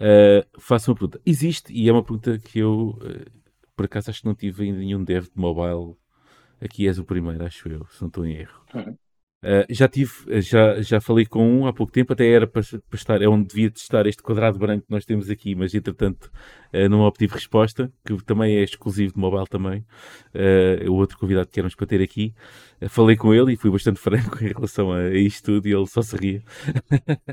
uh, 0.00 0.60
faço 0.60 0.90
uma 0.90 0.96
pergunta. 0.96 1.20
Existe, 1.24 1.72
e 1.72 1.88
é 1.88 1.92
uma 1.92 2.02
pergunta 2.02 2.38
que 2.38 2.58
eu, 2.58 2.98
uh, 3.00 3.30
por 3.76 3.86
acaso, 3.86 4.10
acho 4.10 4.20
que 4.20 4.26
não 4.26 4.34
tive 4.34 4.64
ainda 4.64 4.78
nenhum 4.78 5.04
dev 5.04 5.24
de 5.24 5.36
mobile. 5.36 5.96
Aqui 6.60 6.88
és 6.88 6.98
o 6.98 7.04
primeiro, 7.04 7.44
acho 7.44 7.68
eu, 7.68 7.86
se 7.90 8.00
não 8.00 8.08
estou 8.08 8.26
em 8.26 8.34
erro. 8.34 8.60
Uhum. 8.74 8.96
Uh, 9.40 9.62
já 9.70 9.86
tive, 9.86 10.12
já, 10.40 10.82
já 10.82 11.00
falei 11.00 11.24
com 11.24 11.60
um 11.60 11.66
há 11.66 11.72
pouco 11.72 11.92
tempo, 11.92 12.12
até 12.12 12.28
era 12.28 12.44
para, 12.44 12.60
para 12.62 12.96
estar, 12.96 13.22
é 13.22 13.28
onde 13.28 13.46
devia 13.46 13.70
testar 13.70 14.04
este 14.06 14.20
quadrado 14.20 14.58
branco 14.58 14.86
que 14.86 14.92
nós 14.92 15.04
temos 15.04 15.30
aqui, 15.30 15.54
mas 15.54 15.72
entretanto 15.72 16.28
uh, 16.74 16.88
não 16.88 17.02
obtive 17.02 17.34
resposta, 17.34 17.92
que 18.04 18.16
também 18.24 18.56
é 18.56 18.64
exclusivo 18.64 19.14
de 19.14 19.18
mobile 19.20 19.46
também. 19.46 19.84
Uh, 20.34 20.90
o 20.90 20.94
outro 20.94 21.16
convidado 21.16 21.48
que 21.48 21.60
éramos 21.60 21.76
para 21.76 21.86
ter 21.86 22.02
aqui, 22.02 22.34
falei 22.88 23.16
com 23.16 23.32
ele 23.32 23.52
e 23.52 23.56
fui 23.56 23.70
bastante 23.70 24.00
franco 24.02 24.42
em 24.42 24.48
relação 24.48 24.90
a, 24.92 25.02
a 25.02 25.14
isto 25.16 25.44
tudo 25.52 25.68
e 25.68 25.72
ele 25.72 25.86
só 25.86 26.02
se 26.02 26.16
ria. 26.16 26.42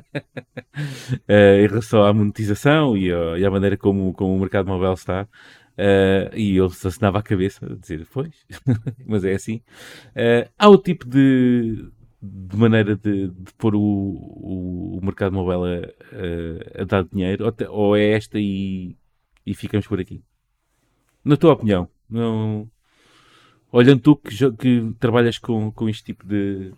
em 1.27 1.67
relação 1.67 2.03
à 2.03 2.13
monetização 2.13 2.95
e, 2.95 3.07
e, 3.07 3.45
à 3.45 3.49
maneira 3.49 3.77
como, 3.77 4.13
como 4.13 4.35
o 4.35 4.39
mercado 4.39 4.67
mobile 4.67 4.93
está. 4.93 5.27
Uh, 5.77 6.31
e 6.33 6.57
se 6.69 6.87
assinava 6.87 7.19
a 7.19 7.23
cabeça 7.23 7.65
a 7.65 7.75
dizer, 7.75 8.07
pois, 8.13 8.33
mas 9.05 9.25
é 9.25 9.33
assim. 9.33 9.61
Uh, 10.11 10.49
há 10.57 10.69
o 10.69 10.77
tipo 10.77 11.05
de, 11.05 11.85
de 12.25 12.57
maneira 12.57 12.95
de, 12.95 13.29
de 13.29 13.53
pôr 13.57 13.75
o, 13.75 13.79
o, 13.79 14.97
o 14.97 15.05
mercado 15.05 15.33
mobile 15.33 15.85
a, 15.85 16.79
a, 16.79 16.81
a, 16.81 16.85
dar 16.85 17.03
dinheiro, 17.03 17.45
ou, 17.45 17.51
te, 17.51 17.65
ou 17.65 17.95
é 17.95 18.11
esta 18.11 18.39
e, 18.39 18.95
e 19.45 19.53
ficamos 19.53 19.87
por 19.87 19.99
aqui? 19.99 20.23
Na 21.23 21.37
tua 21.37 21.53
opinião, 21.53 21.87
não, 22.09 22.69
olhando 23.71 24.01
tu 24.01 24.15
que, 24.15 24.51
que 24.53 24.93
trabalhas 24.99 25.37
com, 25.37 25.71
com 25.71 25.89
este 25.89 26.03
tipo 26.05 26.25
de. 26.25 26.73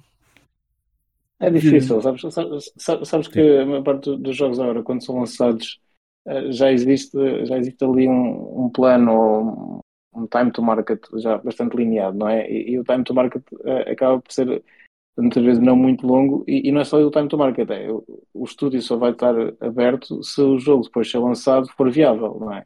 É 1.39 1.49
difícil, 1.49 2.01
sabes, 2.01 2.21
sabes, 2.33 3.07
sabes 3.07 3.27
que 3.27 3.39
a 3.39 3.65
maior 3.65 3.83
parte 3.83 4.17
dos 4.17 4.35
jogos 4.35 4.59
agora, 4.59 4.81
quando 4.81 5.05
são 5.05 5.19
lançados, 5.19 5.79
eh, 6.25 6.51
já 6.51 6.71
existe, 6.71 7.45
já 7.45 7.57
existe 7.57 7.83
ali 7.83 8.07
um, 8.07 8.65
um 8.65 8.69
plano 8.69 9.11
ou 9.11 9.79
um 10.17 10.27
time 10.27 10.51
to 10.51 10.61
market 10.61 10.99
já 11.17 11.37
bastante 11.37 11.77
lineado, 11.77 12.17
não 12.17 12.27
é? 12.27 12.49
E, 12.49 12.71
e 12.71 12.79
o 12.79 12.83
time 12.83 13.03
to 13.03 13.13
market 13.13 13.43
uh, 13.51 13.91
acaba 13.91 14.19
por 14.19 14.31
ser 14.31 14.63
muitas 15.17 15.43
vezes 15.43 15.61
não 15.61 15.75
muito 15.75 16.05
longo 16.05 16.43
e, 16.47 16.69
e, 16.69 16.71
não 16.71 16.81
é 16.81 16.85
só 16.85 16.97
o 16.97 17.11
time 17.11 17.27
to 17.27 17.37
market, 17.37 17.69
é 17.69 17.89
o, 17.91 18.43
estúdio 18.43 18.81
só 18.81 18.95
vai 18.97 19.11
estar 19.11 19.33
aberto 19.59 20.23
se 20.23 20.41
o 20.41 20.59
jogo 20.59 20.83
depois 20.83 21.09
ser 21.09 21.19
lançado 21.19 21.67
for 21.69 21.89
viável, 21.91 22.37
não 22.39 22.53
é? 22.53 22.65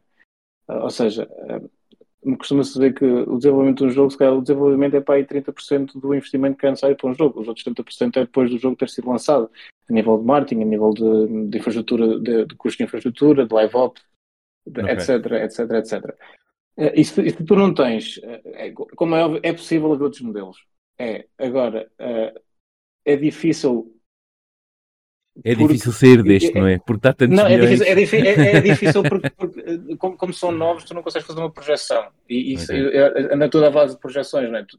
Uh, 0.68 0.82
ou 0.82 0.90
seja, 0.90 1.26
uh, 1.26 2.36
costuma-se 2.36 2.74
dizer 2.74 2.94
que 2.94 3.04
o 3.04 3.36
desenvolvimento 3.38 3.78
de 3.78 3.84
um 3.84 3.90
jogo, 3.90 4.10
se 4.10 4.18
calhar 4.18 4.34
o 4.34 4.42
desenvolvimento 4.42 4.96
é 4.96 5.00
para 5.00 5.14
aí 5.14 5.24
30% 5.24 5.98
do 5.98 6.14
investimento 6.14 6.58
que 6.58 6.66
é 6.66 6.70
necessário 6.70 6.96
para 6.96 7.10
um 7.10 7.14
jogo, 7.14 7.40
os 7.40 7.48
outros 7.48 7.64
70% 7.64 8.16
é 8.16 8.20
depois 8.20 8.50
do 8.50 8.58
jogo 8.58 8.76
ter 8.76 8.88
sido 8.90 9.08
lançado 9.08 9.50
a 9.88 9.92
nível 9.92 10.18
de 10.18 10.24
marketing, 10.24 10.62
a 10.62 10.66
nível 10.66 10.90
de, 10.90 11.48
de 11.48 11.58
infraestrutura, 11.58 12.20
de, 12.20 12.46
de 12.46 12.54
custo 12.54 12.78
de 12.78 12.84
infraestrutura, 12.84 13.46
de 13.46 13.54
live 13.54 13.76
ops, 13.76 14.02
okay. 14.66 14.84
etc, 14.90 15.10
etc, 15.32 15.70
etc. 15.72 16.16
E 16.76 17.04
se, 17.04 17.20
e 17.22 17.30
se 17.30 17.44
tu 17.44 17.56
não 17.56 17.74
tens, 17.74 18.20
é, 18.22 18.70
como 18.70 19.16
é, 19.16 19.40
é 19.42 19.52
possível 19.52 19.92
haver 19.92 20.04
outros 20.04 20.22
modelos. 20.22 20.71
É, 20.98 21.26
agora, 21.38 21.90
uh, 22.00 22.40
é 23.04 23.16
difícil. 23.16 23.94
É 25.44 25.54
porque, 25.54 25.74
difícil 25.74 25.92
sair 25.92 26.22
deste, 26.22 26.50
é, 26.50 26.60
não 26.60 26.66
é? 26.66 26.78
Porque 26.78 26.98
está 26.98 27.12
tantos 27.12 27.36
Não, 27.36 27.46
é 27.46 27.58
difícil, 27.58 27.86
é 27.86 27.94
difícil, 27.94 28.26
é, 28.26 28.56
é 28.56 28.60
difícil 28.62 29.02
porque, 29.02 29.30
porque 29.30 29.96
como, 29.96 30.16
como, 30.16 30.32
são 30.32 30.52
novos, 30.52 30.84
tu 30.84 30.94
não 30.94 31.02
consegues 31.02 31.26
fazer 31.26 31.40
uma 31.40 31.50
projeção. 31.50 32.10
E 32.28 32.52
isso 32.52 32.64
okay. 32.64 32.98
anda 33.32 33.48
toda 33.48 33.68
a 33.68 33.70
base 33.70 33.94
de 33.94 34.00
projeções, 34.00 34.50
não 34.50 34.58
é? 34.58 34.64
Tu, 34.64 34.78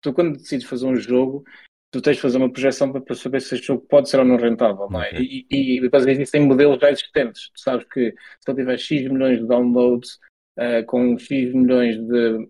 tu, 0.00 0.12
quando 0.12 0.38
decides 0.38 0.66
fazer 0.66 0.86
um 0.86 0.96
jogo, 0.96 1.44
tu 1.90 2.00
tens 2.00 2.16
de 2.16 2.22
fazer 2.22 2.38
uma 2.38 2.50
projeção 2.50 2.90
para, 2.92 3.14
saber 3.14 3.40
se 3.40 3.54
este 3.54 3.66
jogo 3.66 3.84
pode 3.88 4.08
ser 4.08 4.18
ou 4.18 4.24
não 4.24 4.36
rentável, 4.36 4.88
não 4.88 5.02
é? 5.02 5.12
E, 5.20 5.46
e, 5.50 5.76
e 5.76 5.80
depois 5.80 6.06
existem 6.06 6.46
modelos 6.46 6.80
já 6.80 6.90
existentes. 6.90 7.50
Tu 7.50 7.60
sabes 7.60 7.86
que 7.86 8.14
se 8.40 8.50
eu 8.50 8.54
tiver 8.54 8.78
X 8.78 9.02
milhões 9.10 9.40
de 9.40 9.46
downloads 9.46 10.18
uh, 10.58 10.84
com 10.86 11.18
X 11.18 11.52
milhões 11.52 11.96
de, 11.98 12.46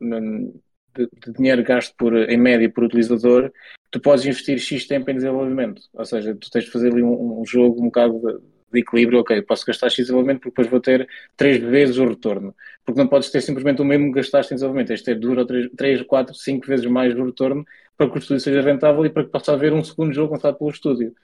de, 0.94 1.08
de, 1.24 1.32
dinheiro 1.32 1.62
gasto 1.62 1.94
por, 1.96 2.14
em 2.16 2.36
média 2.36 2.70
por 2.70 2.84
utilizador, 2.84 3.52
tu 3.90 4.00
podes 4.00 4.24
investir 4.24 4.58
X 4.58 4.86
tempo 4.86 5.10
em 5.10 5.14
desenvolvimento. 5.14 5.82
Ou 5.94 6.04
seja, 6.04 6.34
tu 6.34 6.50
tens 6.50 6.64
de 6.64 6.70
fazer 6.70 6.92
ali 6.92 7.02
um, 7.02 7.40
um 7.40 7.44
jogo 7.44 7.80
um 7.80 7.86
bocado 7.86 8.18
de, 8.20 8.38
de 8.72 8.80
equilíbrio, 8.80 9.20
ok, 9.20 9.42
posso 9.42 9.66
gastar 9.66 9.90
X 9.90 9.98
desenvolvimento 9.98 10.40
porque 10.40 10.50
depois 10.50 10.68
vou 10.68 10.80
ter 10.80 11.08
três 11.36 11.58
vezes 11.58 11.98
o 11.98 12.06
retorno. 12.06 12.54
Porque 12.84 13.00
não 13.00 13.08
podes 13.08 13.30
ter 13.30 13.40
simplesmente 13.40 13.82
o 13.82 13.84
mesmo 13.84 14.06
que 14.06 14.20
gastaste 14.20 14.52
em 14.52 14.56
desenvolvimento, 14.56 14.88
tens 14.88 15.00
de 15.00 15.06
ter 15.06 15.18
duas 15.18 15.38
ou 15.38 15.46
três, 15.46 15.70
três, 15.76 16.02
quatro, 16.02 16.34
cinco 16.34 16.66
vezes 16.66 16.86
mais 16.86 17.14
o 17.16 17.24
retorno 17.24 17.64
para 17.96 18.08
que 18.08 18.16
o 18.16 18.18
estúdio 18.18 18.40
seja 18.40 18.62
rentável 18.62 19.04
e 19.04 19.10
para 19.10 19.24
que 19.24 19.30
possa 19.30 19.52
haver 19.52 19.72
um 19.72 19.84
segundo 19.84 20.12
jogo 20.12 20.32
lançado 20.32 20.56
pelo 20.56 20.70
estúdio. 20.70 21.14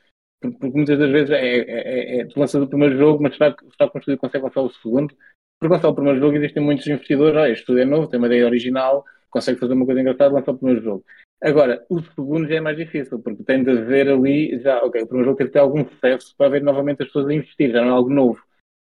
Porque, 0.40 0.58
porque 0.58 0.76
muitas 0.76 0.98
das 0.98 1.10
vezes 1.10 1.30
é, 1.30 1.40
é, 1.40 2.18
é, 2.18 2.20
é 2.20 2.24
tu 2.26 2.38
lanças 2.38 2.62
o 2.62 2.68
primeiro 2.68 2.98
jogo, 2.98 3.22
mas 3.22 3.34
será 3.34 3.52
que, 3.52 3.64
será 3.64 3.90
que 3.90 3.96
o 3.96 3.98
estúdio 3.98 4.18
consegue 4.18 4.44
lançar 4.44 4.60
o 4.60 4.70
segundo? 4.70 5.14
Porque 5.58 5.74
lançar 5.74 5.88
o 5.88 5.94
primeiro 5.94 6.20
jogo 6.20 6.36
existem 6.36 6.62
muitos 6.62 6.86
investidores, 6.86 7.36
ah, 7.36 7.48
este 7.48 7.60
estúdio 7.60 7.82
é 7.82 7.84
novo, 7.86 8.08
tem 8.08 8.18
uma 8.18 8.26
ideia 8.26 8.44
original, 8.44 9.04
consegue 9.30 9.58
fazer 9.58 9.72
uma 9.72 9.86
coisa 9.86 10.00
engraçada, 10.00 10.34
lança 10.34 10.50
o 10.50 10.58
primeiro 10.58 10.82
jogo. 10.82 11.04
Agora, 11.42 11.84
o 11.88 12.00
segundo 12.00 12.48
já 12.48 12.56
é 12.56 12.60
mais 12.60 12.76
difícil, 12.76 13.18
porque 13.18 13.42
tem 13.44 13.62
de 13.62 13.70
haver 13.70 14.08
ali, 14.08 14.58
já, 14.60 14.78
ok, 14.78 15.02
o 15.02 15.06
primeiro 15.06 15.30
jogo 15.30 15.38
tem 15.38 15.46
de 15.46 15.52
ter 15.52 15.58
algum 15.58 15.84
sucesso 15.86 16.34
para 16.36 16.46
haver 16.46 16.62
novamente 16.62 17.02
as 17.02 17.08
pessoas 17.08 17.28
a 17.28 17.34
investir, 17.34 17.70
já 17.70 17.82
não 17.82 17.88
é 17.88 17.92
algo 17.92 18.10
novo. 18.10 18.40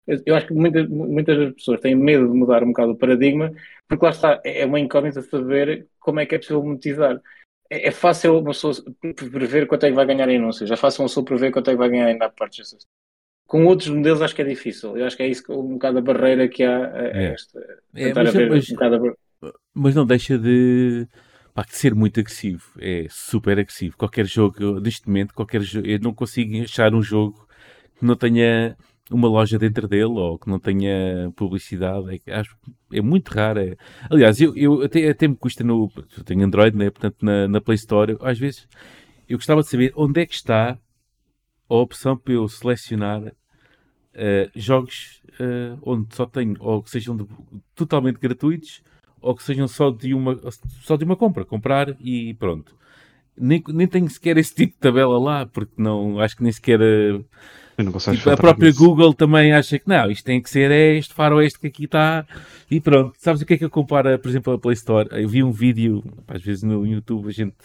Eu 0.05 0.35
acho 0.35 0.47
que 0.47 0.53
muitas, 0.53 0.87
muitas 0.89 1.37
das 1.37 1.53
pessoas 1.53 1.79
têm 1.79 1.95
medo 1.95 2.27
de 2.29 2.37
mudar 2.37 2.61
um 2.61 2.67
bocado 2.67 2.91
o 2.91 2.97
paradigma, 2.97 3.51
porque 3.87 4.03
lá 4.03 4.11
está, 4.11 4.41
é 4.43 4.65
uma 4.65 4.79
incógnita 4.79 5.21
saber 5.21 5.87
como 5.99 6.19
é 6.19 6.25
que 6.25 6.35
é 6.35 6.37
possível 6.37 6.61
monetizar 6.61 7.21
é, 7.73 7.87
é 7.87 7.91
fácil 7.91 8.37
uma 8.37 8.51
pessoa 8.51 8.73
prever 9.31 9.67
quanto 9.67 9.85
é 9.85 9.89
que 9.89 9.95
vai 9.95 10.05
ganhar 10.05 10.29
em 10.29 10.37
anúncios, 10.37 10.69
é 10.69 10.75
fácil 10.75 11.01
uma 11.01 11.07
pessoa 11.07 11.25
prever 11.25 11.51
quanto 11.51 11.69
é 11.69 11.73
que 11.73 11.79
vai 11.79 11.89
ganhar 11.89 12.11
em 12.11 12.21
app 12.21 12.35
purchases. 12.35 12.85
Com 13.47 13.65
outros 13.65 13.89
modelos 13.89 14.21
acho 14.21 14.35
que 14.35 14.41
é 14.41 14.45
difícil. 14.45 14.97
Eu 14.97 15.05
acho 15.05 15.17
que 15.17 15.23
é 15.23 15.27
isso 15.27 15.43
um 15.51 15.73
bocado 15.73 15.97
a 15.97 16.01
barreira 16.01 16.47
que 16.47 16.63
há 16.63 16.91
é, 16.95 17.11
é. 17.13 17.33
esta. 17.33 17.59
É, 17.93 18.13
mas, 18.13 18.33
mas, 18.33 18.69
um 18.69 19.13
mas, 19.73 19.95
não 19.95 20.05
deixa 20.05 20.37
de, 20.37 21.07
pá, 21.53 21.63
de 21.63 21.75
ser 21.75 21.95
muito 21.95 22.19
agressivo. 22.19 22.63
É 22.79 23.07
super 23.09 23.59
agressivo. 23.59 23.97
Qualquer 23.97 24.25
jogo, 24.25 24.79
neste 24.79 25.07
momento, 25.07 25.33
qualquer 25.33 25.61
jogo, 25.61 25.87
eu 25.87 25.99
não 25.99 26.13
consigo 26.13 26.63
achar 26.63 26.93
um 26.93 27.01
jogo 27.01 27.47
que 27.97 28.05
não 28.05 28.15
tenha 28.15 28.77
uma 29.11 29.27
loja 29.27 29.59
dentro 29.59 29.87
dele 29.87 30.05
ou 30.05 30.39
que 30.39 30.49
não 30.49 30.59
tenha 30.59 31.31
publicidade. 31.35 32.21
É, 32.25 32.39
acho 32.39 32.57
é 32.91 33.01
muito 33.01 33.29
raro. 33.29 33.59
É. 33.59 33.75
Aliás, 34.09 34.39
eu, 34.39 34.55
eu 34.55 34.81
até, 34.83 35.09
até 35.09 35.27
me 35.27 35.35
custa 35.35 35.63
no. 35.63 35.91
Eu 36.17 36.23
tenho 36.23 36.43
Android, 36.45 36.75
né? 36.77 36.89
portanto, 36.89 37.17
na, 37.21 37.47
na 37.47 37.61
Play 37.61 37.75
Store, 37.75 38.17
às 38.21 38.39
vezes 38.39 38.67
eu 39.27 39.37
gostava 39.37 39.61
de 39.61 39.69
saber 39.69 39.93
onde 39.95 40.21
é 40.21 40.25
que 40.25 40.35
está 40.35 40.77
a 41.69 41.75
opção 41.75 42.17
para 42.17 42.33
eu 42.33 42.47
selecionar 42.47 43.21
uh, 43.23 44.51
jogos 44.55 45.21
uh, 45.39 45.79
onde 45.81 46.15
só 46.15 46.25
tenho, 46.25 46.55
ou 46.59 46.83
que 46.83 46.89
sejam 46.89 47.15
de, 47.15 47.25
totalmente 47.75 48.19
gratuitos, 48.19 48.83
ou 49.23 49.35
que 49.35 49.43
sejam 49.43 49.67
só 49.67 49.89
de 49.89 50.13
uma, 50.13 50.39
só 50.81 50.95
de 50.95 51.03
uma 51.03 51.15
compra, 51.15 51.45
comprar 51.45 51.95
e 51.99 52.33
pronto. 52.35 52.75
Nem, 53.35 53.63
nem 53.69 53.87
tenho 53.87 54.07
sequer 54.09 54.37
esse 54.37 54.53
tipo 54.53 54.73
de 54.73 54.79
tabela 54.79 55.17
lá, 55.17 55.45
porque 55.45 55.73
não 55.77 56.19
acho 56.19 56.37
que 56.37 56.43
nem 56.43 56.51
sequer. 56.51 56.79
Uh, 56.79 57.25
Tipo, 57.75 58.29
a 58.29 58.37
própria 58.37 58.69
isso. 58.69 58.79
Google 58.79 59.13
também 59.15 59.51
acha 59.51 59.79
que 59.79 59.87
não, 59.87 60.11
isto 60.11 60.23
tem 60.23 60.39
que 60.39 60.49
ser 60.49 60.69
este 60.69 61.13
faroeste 61.13 61.59
que 61.59 61.67
aqui 61.67 61.85
está 61.85 62.25
e 62.69 62.79
pronto. 62.79 63.15
Sabes 63.17 63.41
o 63.41 63.45
que 63.45 63.55
é 63.55 63.57
que 63.57 63.65
eu 63.65 63.69
comparo, 63.69 64.17
por 64.19 64.29
exemplo, 64.29 64.53
a 64.53 64.59
Play 64.59 64.73
Store? 64.73 65.09
Eu 65.11 65.27
vi 65.27 65.43
um 65.43 65.51
vídeo, 65.51 66.03
às 66.27 66.43
vezes 66.43 66.61
no 66.61 66.85
YouTube 66.85 67.27
a 67.27 67.31
gente 67.31 67.55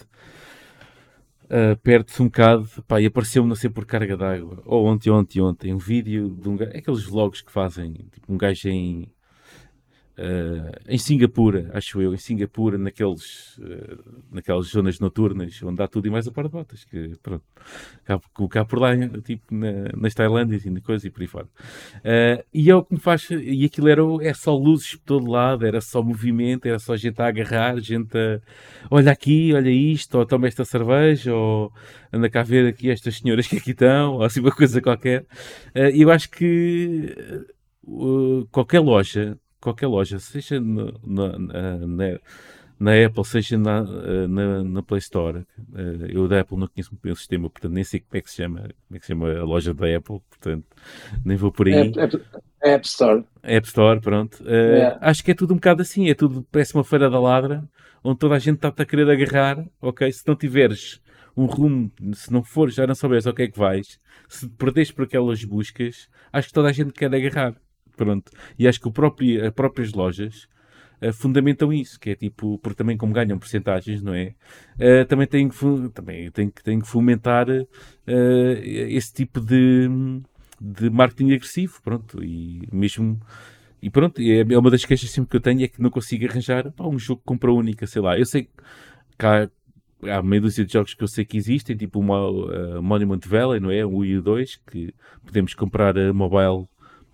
uh, 1.45 1.77
perde-se 1.83 2.23
um 2.23 2.27
bocado 2.27 2.67
pá, 2.87 3.01
e 3.03 3.07
apareceu-me, 3.07 3.49
não 3.49 3.57
sei, 3.57 3.69
por 3.69 3.85
carga 3.85 4.17
d'água. 4.17 4.63
Ou 4.65 4.87
ontem, 4.87 5.11
ontem, 5.11 5.43
ontem, 5.43 5.75
um 5.75 5.79
vídeo 5.79 6.31
de 6.31 6.49
um 6.49 6.57
gajo, 6.57 6.73
aqueles 6.75 7.05
vlogs 7.05 7.43
que 7.43 7.53
fazem, 7.53 7.93
tipo 7.93 8.33
um 8.33 8.39
gajo 8.39 8.67
em 8.69 9.13
Uh, 10.19 10.73
em 10.89 10.99
Singapura, 10.99 11.71
acho 11.73 12.03
eu, 12.03 12.13
em 12.13 12.17
Singapura, 12.17 12.77
naqueles, 12.77 13.57
uh, 13.59 14.25
naquelas 14.33 14.67
zonas 14.67 14.99
noturnas 14.99 15.63
onde 15.63 15.81
há 15.81 15.87
tudo 15.87 16.09
e 16.09 16.11
mais 16.11 16.27
a 16.27 16.33
par 16.33 16.47
de 16.47 16.51
botas, 16.51 16.85
que 16.85 17.13
pronto, 17.23 17.45
cá, 18.05 18.21
cá 18.51 18.65
por 18.65 18.81
lá, 18.81 18.91
tipo 19.23 19.55
na, 19.55 19.93
nas 19.97 20.15
Tailândias 20.15 20.67
e 20.67 20.81
coisa 20.81 21.07
e 21.07 21.11
por 21.11 21.21
aí 21.21 21.29
fora. 21.29 21.47
Uh, 21.99 22.45
e 22.53 22.69
é 22.69 22.75
o 22.75 22.83
que 22.83 22.95
me 22.95 23.01
faz, 23.01 23.31
e 23.31 23.65
aquilo 23.65 23.89
era 23.89 24.03
é 24.23 24.35
só 24.35 24.57
luzes 24.57 24.97
por 24.97 25.05
todo 25.05 25.31
lado, 25.31 25.65
era 25.65 25.81
só 25.81 26.03
movimento, 26.03 26.67
era 26.67 26.81
só 26.81 26.97
gente 26.97 27.23
a 27.23 27.29
agarrar, 27.29 27.79
gente 27.79 28.19
a 28.19 28.41
olha 28.91 29.13
aqui, 29.13 29.55
olha 29.55 29.71
isto, 29.71 30.19
ou 30.19 30.27
toma 30.27 30.49
esta 30.49 30.65
cerveja, 30.65 31.33
ou 31.33 31.73
anda 32.13 32.29
cá 32.29 32.43
ver 32.43 32.67
aqui 32.67 32.91
estas 32.91 33.19
senhoras 33.19 33.47
que 33.47 33.59
aqui 33.59 33.71
estão, 33.71 34.15
ou 34.15 34.25
assim 34.25 34.41
uma 34.41 34.51
coisa 34.51 34.83
qualquer. 34.83 35.27
E 35.95 36.03
eu 36.03 36.11
acho 36.11 36.29
que 36.29 37.15
qualquer 38.51 38.81
loja 38.81 39.39
qualquer 39.61 39.87
loja, 39.87 40.19
seja 40.19 40.61
na, 40.61 40.93
na, 41.05 41.39
na, 41.39 42.19
na 42.79 43.07
Apple, 43.07 43.25
seja 43.25 43.59
na, 43.59 43.83
na, 44.29 44.65
na, 44.65 44.83
Play 44.83 44.99
Store. 44.99 45.45
Eh, 45.75 46.11
eu 46.11 46.29
da 46.29 46.41
Apple 46.41 46.57
não 46.57 46.69
conheço 46.69 46.91
muito 46.93 47.03
bem 47.03 47.13
o 47.13 47.17
sistema, 47.17 47.51
portanto 47.51 47.73
nem 47.73 47.85
sei 47.85 48.01
como 48.01 48.17
é 48.17 48.21
que 48.21 48.31
se 48.31 48.37
chama, 48.37 48.61
como 48.61 48.97
é 48.97 48.99
que 48.99 49.07
se 49.07 49.13
chama 49.13 49.33
a 49.33 49.45
loja 49.45 49.75
da 49.75 49.97
Apple, 49.97 50.21
portanto 50.29 50.65
nem 51.25 51.37
vou 51.37 51.51
por 51.51 51.67
aí. 51.67 51.75
App, 51.75 51.99
App, 51.99 52.17
App 52.63 52.87
Store. 52.87 53.25
App 53.43 53.67
Store, 53.67 54.01
pronto. 54.01 54.43
Uh, 54.43 54.49
yeah. 54.49 54.99
Acho 55.01 55.25
que 55.25 55.33
é 55.33 55.35
tudo 55.35 55.53
um 55.53 55.57
bocado 55.57 55.83
assim, 55.83 56.09
é 56.09 56.15
tudo, 56.15 56.47
parece 56.53 56.75
uma 56.75 56.85
feira 56.85 57.11
da 57.11 57.19
ladra, 57.19 57.69
onde 58.03 58.19
toda 58.19 58.37
a 58.37 58.39
gente 58.39 58.57
está-te 58.57 58.83
a 58.83 58.87
querer 58.87 59.11
agarrar, 59.11 59.65
ok? 59.81 60.11
Se 60.13 60.27
não 60.27 60.37
tiveres 60.37 61.01
um 61.37 61.47
rumo, 61.47 61.91
se 62.15 62.33
não 62.33 62.43
fores, 62.43 62.75
já 62.75 62.87
não 62.87 62.95
souberes 62.95 63.27
ao 63.27 63.33
que 63.33 63.43
é 63.43 63.49
que 63.49 63.59
vais, 63.59 64.01
se 64.29 64.49
perderes 64.49 64.91
por 64.91 65.05
aquelas 65.05 65.45
buscas, 65.45 66.09
acho 66.33 66.49
que 66.49 66.55
toda 66.55 66.69
a 66.69 66.73
gente 66.73 66.93
quer 66.93 67.15
agarrar. 67.15 67.55
Pronto. 67.99 68.33
E 68.59 68.67
acho 68.67 68.81
que 68.81 68.89
o 68.89 68.93
próprio, 68.93 69.45
as 69.45 69.53
próprias 69.53 69.93
lojas 69.93 70.49
uh, 71.03 71.13
fundamentam 71.13 71.73
isso, 71.73 71.99
que 71.99 72.11
é 72.11 72.15
tipo, 72.15 72.59
porque 72.59 72.77
também 72.77 72.97
como 72.97 73.13
ganham 73.13 73.39
porcentagens, 73.39 74.01
não 74.03 74.15
é? 74.15 74.35
Uh, 74.77 75.05
também 75.07 75.27
têm 75.27 75.49
que, 75.49 75.57
também 75.93 76.31
têm 76.31 76.49
que, 76.49 76.63
têm 76.63 76.81
que 76.81 76.89
fomentar 76.89 77.47
esse 78.63 79.13
tipo 79.13 79.41
de, 79.41 79.89
de 80.61 80.89
marketing 80.89 81.33
agressivo, 81.35 81.81
pronto, 81.83 82.25
e 82.25 82.67
mesmo 82.73 83.21
e 83.81 83.91
pronto, 83.91 84.21
é, 84.21 84.41
é 84.41 84.59
uma 84.59 84.71
das 84.71 84.85
queixas 84.85 85.11
sempre 85.11 85.31
que 85.31 85.37
eu 85.37 85.41
tenho 85.41 85.63
é 85.63 85.69
que 85.69 85.81
não 85.81 85.91
consigo 85.91 86.27
arranjar 86.27 86.71
pá, 86.73 86.85
um 86.87 86.99
jogo 86.99 87.23
com 87.25 87.35
compra 87.35 87.53
única, 87.53 87.87
sei 87.87 88.03
lá. 88.03 88.19
Eu 88.19 88.27
sei 88.27 88.49
que 89.19 89.27
há, 89.27 90.23
meia 90.23 90.41
dúzia 90.41 90.65
de 90.65 90.73
jogos 90.73 90.95
que 90.95 91.03
eu 91.03 91.09
sei 91.09 91.25
que 91.25 91.37
existem, 91.37 91.77
tipo 91.77 92.01
o 92.01 92.03
uh, 92.03 92.83
Monument 92.83 93.21
Valley, 93.27 93.61
não 93.61 93.71
é? 93.71 93.85
O 93.85 93.99
Wii 93.99 94.19
U 94.19 94.23
2, 94.23 94.57
que 94.71 94.95
podemos 95.25 95.55
comprar 95.55 95.97
a 95.97 96.13
mobile, 96.13 96.69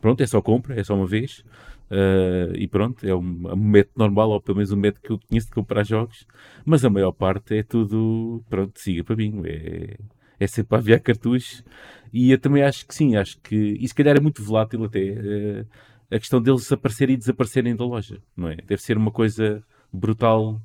pronto, 0.05 0.23
é 0.23 0.27
só 0.27 0.43
compra, 0.43 0.79
é 0.79 0.85
só 0.85 0.95
uma 0.95 1.07
vez. 1.07 1.43
Uh, 1.91 2.55
e 2.57 2.69
pronto, 2.69 3.07
é 3.07 3.15
um, 3.15 3.21
um, 3.21 3.57
método 3.57 3.95
normal, 3.97 4.33
ou 4.33 4.41
pelo 4.41 4.57
menos 4.57 4.71
um 4.71 4.77
método 4.77 5.01
que 5.03 5.11
eu 5.13 5.19
conheço 5.19 5.47
de 5.47 5.55
comprar 5.55 5.83
jogos, 5.83 6.27
mas 6.63 6.85
a 6.85 6.91
maior 6.91 7.13
parte 7.13 7.57
é 7.57 7.63
tudo, 7.63 8.45
pronto, 8.51 8.79
siga 8.79 9.03
para 9.03 9.17
mim, 9.17 9.41
é, 9.47 9.97
é 10.39 10.47
sempre 10.47 10.69
para 10.69 10.79
aviar 10.79 11.01
cartuchos, 11.01 11.65
e 12.13 12.31
eu 12.31 12.39
também 12.39 12.63
acho 12.63 12.87
que 12.87 12.95
sim, 12.95 13.17
acho 13.17 13.41
que, 13.41 13.79
e 13.81 13.89
se 13.89 13.95
calhar 13.95 14.15
é 14.15 14.21
muito 14.21 14.43
volátil 14.43 14.85
até, 14.85 15.01
uh, 15.01 15.67
a 16.11 16.19
questão 16.19 16.41
deles 16.41 16.71
aparecerem 16.71 17.15
e 17.15 17.19
desaparecerem 17.19 17.75
da 17.75 17.85
loja, 17.87 18.21
não 18.37 18.49
é? 18.49 18.57
Deve 18.57 18.83
ser 18.83 18.99
uma 18.99 19.11
coisa 19.11 19.63
brutal 19.91 20.61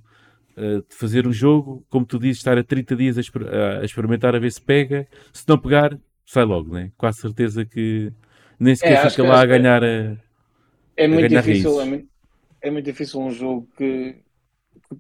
uh, 0.58 0.82
de 0.90 0.96
fazer 0.96 1.26
um 1.26 1.34
jogo, 1.34 1.86
como 1.90 2.06
tu 2.06 2.20
dizes, 2.20 2.38
estar 2.40 2.58
a 2.58 2.64
30 2.64 2.96
dias 2.96 3.18
a, 3.18 3.22
exper 3.22 3.44
a, 3.48 3.86
experimentar 3.86 4.36
a 4.36 4.40
ver 4.40 4.52
se 4.52 4.62
pega, 4.62 5.08
se 5.32 5.46
não 5.48 5.58
pegar, 5.58 5.98
sai 6.26 6.44
logo, 6.44 6.70
não 6.70 6.78
é? 6.78 6.92
Quase 6.98 7.20
certeza 7.20 7.66
que 7.66 8.12
nem 8.60 8.76
sequer 8.76 9.05
é, 9.05 9.10
fica 9.10 9.24
lá 9.24 9.41
a 9.41 9.45
ganhar 9.45 9.84
a, 9.84 10.18
é 10.97 11.07
muito 11.07 11.30
ganhar 11.30 11.41
difícil, 11.41 11.82
é 11.82 11.86
muito, 11.86 12.07
é 12.62 12.72
muito, 12.72 12.86
difícil 12.86 13.20
um 13.22 13.32
jogo 13.32 13.68
que, 13.78 14.16
que, 14.89 14.95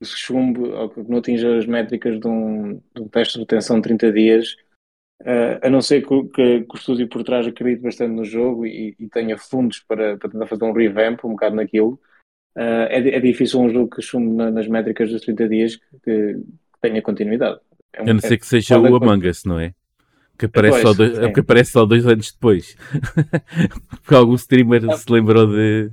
que 0.00 0.06
se 0.06 0.16
chumbe 0.16 0.60
ou 0.60 0.88
que 0.88 1.02
não 1.02 1.18
atinja 1.18 1.58
as 1.58 1.66
métricas 1.66 2.18
de 2.18 2.26
um, 2.26 2.80
de 2.94 3.02
um 3.02 3.08
teste 3.08 3.34
de 3.34 3.40
retenção 3.40 3.76
de 3.76 3.82
30 3.82 4.12
dias 4.12 4.56
Uh, 5.20 5.58
a 5.66 5.68
não 5.68 5.82
ser 5.82 6.06
que, 6.06 6.24
que, 6.28 6.60
que, 6.60 6.74
o 6.74 6.76
estúdio 6.76 7.08
por 7.08 7.24
trás 7.24 7.44
acredite 7.44 7.82
bastante 7.82 8.12
no 8.12 8.24
jogo 8.24 8.64
e, 8.64 8.94
e 9.00 9.08
tenha 9.08 9.36
fundos 9.36 9.80
para, 9.80 10.16
para, 10.16 10.30
tentar 10.30 10.46
fazer 10.46 10.64
um 10.64 10.72
revamp 10.72 11.24
um 11.24 11.30
bocado 11.30 11.56
naquilo, 11.56 12.00
uh, 12.56 12.86
é, 12.88 12.98
é, 12.98 13.18
difícil 13.18 13.58
um 13.60 13.68
jogo 13.68 13.90
que 13.90 14.00
assume 14.00 14.32
na, 14.36 14.48
nas 14.48 14.68
métricas 14.68 15.10
dos 15.10 15.22
30 15.22 15.48
dias 15.48 15.76
que, 15.76 15.90
que 16.04 16.44
tenha 16.80 17.02
continuidade. 17.02 17.58
É 17.92 18.00
um, 18.00 18.10
a 18.10 18.14
não 18.14 18.20
ser 18.20 18.38
que 18.38 18.46
seja 18.46 18.78
o 18.78 18.94
Among 18.94 19.28
Us, 19.28 19.44
não 19.44 19.58
é? 19.58 19.74
Que 20.38 20.46
aparece, 20.46 20.82
só 20.82 20.94
dois, 20.94 21.18
que 21.34 21.40
aparece 21.40 21.72
só 21.72 21.84
dois 21.84 22.06
anos 22.06 22.30
depois. 22.30 22.76
Porque 23.90 24.14
algum 24.14 24.34
streamer 24.34 24.96
se 24.96 25.10
lembrou 25.10 25.46
de, 25.48 25.90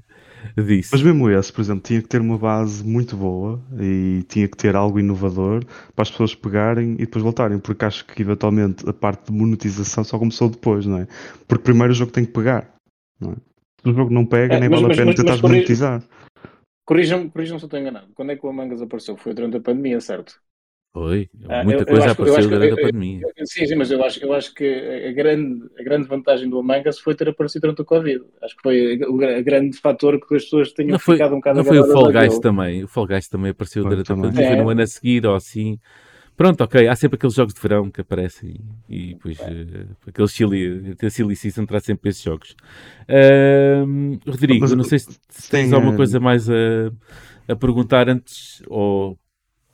disso. 0.64 0.90
Mas 0.92 1.02
mesmo 1.02 1.30
esse, 1.30 1.52
por 1.52 1.62
exemplo, 1.62 1.82
tinha 1.82 2.02
que 2.02 2.08
ter 2.08 2.22
uma 2.22 2.38
base 2.38 2.84
muito 2.84 3.16
boa 3.18 3.62
e 3.80 4.24
tinha 4.28 4.48
que 4.48 4.56
ter 4.56 4.76
algo 4.76 5.00
inovador 5.00 5.66
para 5.96 6.04
as 6.04 6.12
pessoas 6.12 6.36
pegarem 6.36 6.94
e 6.94 6.98
depois 6.98 7.24
voltarem, 7.24 7.60
porque 7.60 7.86
acho 7.86 8.06
que 8.06 8.22
eventualmente 8.22 8.88
a 8.88 8.94
parte 8.94 9.32
de 9.32 9.38
monetização 9.38 10.04
só 10.04 10.20
começou 10.20 10.50
depois, 10.50 10.86
não 10.86 11.00
é? 11.00 11.08
Porque 11.48 11.64
primeiro 11.64 11.92
o 11.92 11.96
jogo 11.96 12.12
tem 12.12 12.26
que 12.26 12.32
pegar, 12.32 12.74
não 13.20 13.32
é? 13.32 13.36
Se 13.82 13.90
o 13.90 13.94
jogo 13.94 14.14
não 14.14 14.26
pega, 14.26 14.56
é, 14.56 14.60
nem 14.60 14.70
mas, 14.70 14.82
vale 14.82 14.90
mas, 14.90 15.00
a 15.00 15.02
pena 15.02 15.16
tentar 15.16 15.42
monetizar. 15.42 16.04
Corrijam-me 16.86 17.30
corrijam 17.32 17.58
se 17.58 17.66
eu 17.66 17.68
estou 17.68 17.80
enganado. 17.80 18.08
Quando 18.14 18.32
é 18.32 18.36
que 18.36 18.46
o 18.46 18.50
Among 18.50 18.74
Us 18.74 18.82
apareceu? 18.82 19.18
Foi 19.18 19.34
durante 19.34 19.58
a 19.58 19.60
pandemia, 19.60 20.00
certo? 20.00 20.40
Foi, 20.96 21.30
ah, 21.50 21.62
muita 21.62 21.82
eu, 21.82 21.88
coisa 21.88 22.06
eu 22.06 22.12
apareceu 22.14 22.50
durante 22.50 22.72
a 22.72 22.84
pandemia. 22.86 23.28
sim, 23.44 23.66
sim, 23.66 23.76
mas 23.76 23.92
eu 23.92 24.02
acho, 24.02 24.24
eu 24.24 24.32
acho 24.32 24.54
que 24.54 24.64
a 24.66 25.12
grande, 25.12 25.66
a 25.78 25.84
grande 25.84 26.08
vantagem 26.08 26.50
do 26.50 26.58
Among 26.58 26.88
Us 26.88 27.00
foi 27.00 27.14
ter 27.14 27.28
aparecido 27.28 27.64
durante 27.64 27.82
o 27.82 27.86
Covid. 27.86 28.24
Acho 28.42 28.56
que 28.56 28.62
foi 28.62 29.02
o, 29.04 29.18
grande 29.44 29.78
fator 29.78 30.18
que 30.26 30.36
as 30.36 30.46
pessoas 30.46 30.72
tenham 30.72 30.92
não 30.92 31.00
foi, 31.00 31.16
ficado 31.16 31.34
um 31.34 31.40
bocado 31.40 31.58
Não 31.58 31.66
foi 31.66 31.80
o 31.80 31.92
Fall 31.92 32.14
Guys 32.14 32.40
também. 32.40 32.86
O 32.86 32.88
Fall 32.88 33.08
Guys 33.08 33.28
também 33.28 33.52
apareceu 33.52 33.84
foi, 33.84 33.90
durante 33.90 34.08
também. 34.08 34.24
a 34.24 34.28
pandemia. 34.30 34.48
É. 34.48 34.56
Foi 34.56 34.64
no 34.64 34.70
ano 34.70 34.82
a 34.82 34.88
seguir 34.88 35.26
ou 35.26 35.36
assim. 35.36 35.78
Pronto, 36.38 36.64
ok. 36.64 36.88
Há 36.88 36.96
sempre 36.96 37.18
aqueles 37.18 37.36
jogos 37.36 37.54
de 37.54 37.60
verão 37.60 37.92
que 37.92 38.00
aparecem 38.00 38.62
e 38.88 39.16
depois 39.16 39.38
é. 39.42 39.52
uh, 39.52 39.88
aqueles 40.08 40.32
Chile, 40.32 40.96
a 41.04 41.10
Silly 41.10 41.36
Season 41.36 41.66
traz 41.66 41.84
sempre 41.84 42.10
esses 42.10 42.24
jogos. 42.24 42.56
Uh, 43.10 44.18
Rodrigo, 44.26 44.62
mas, 44.62 44.72
não 44.72 44.86
sei 44.86 45.00
se, 45.00 45.10
se 45.28 45.52
tens 45.52 45.74
alguma 45.74 45.94
eh, 45.94 45.98
coisa 45.98 46.22
mais 46.22 46.50
a, 46.50 46.54
a 47.50 47.56
perguntar 47.58 48.08
antes 48.08 48.64
ou 48.68 49.20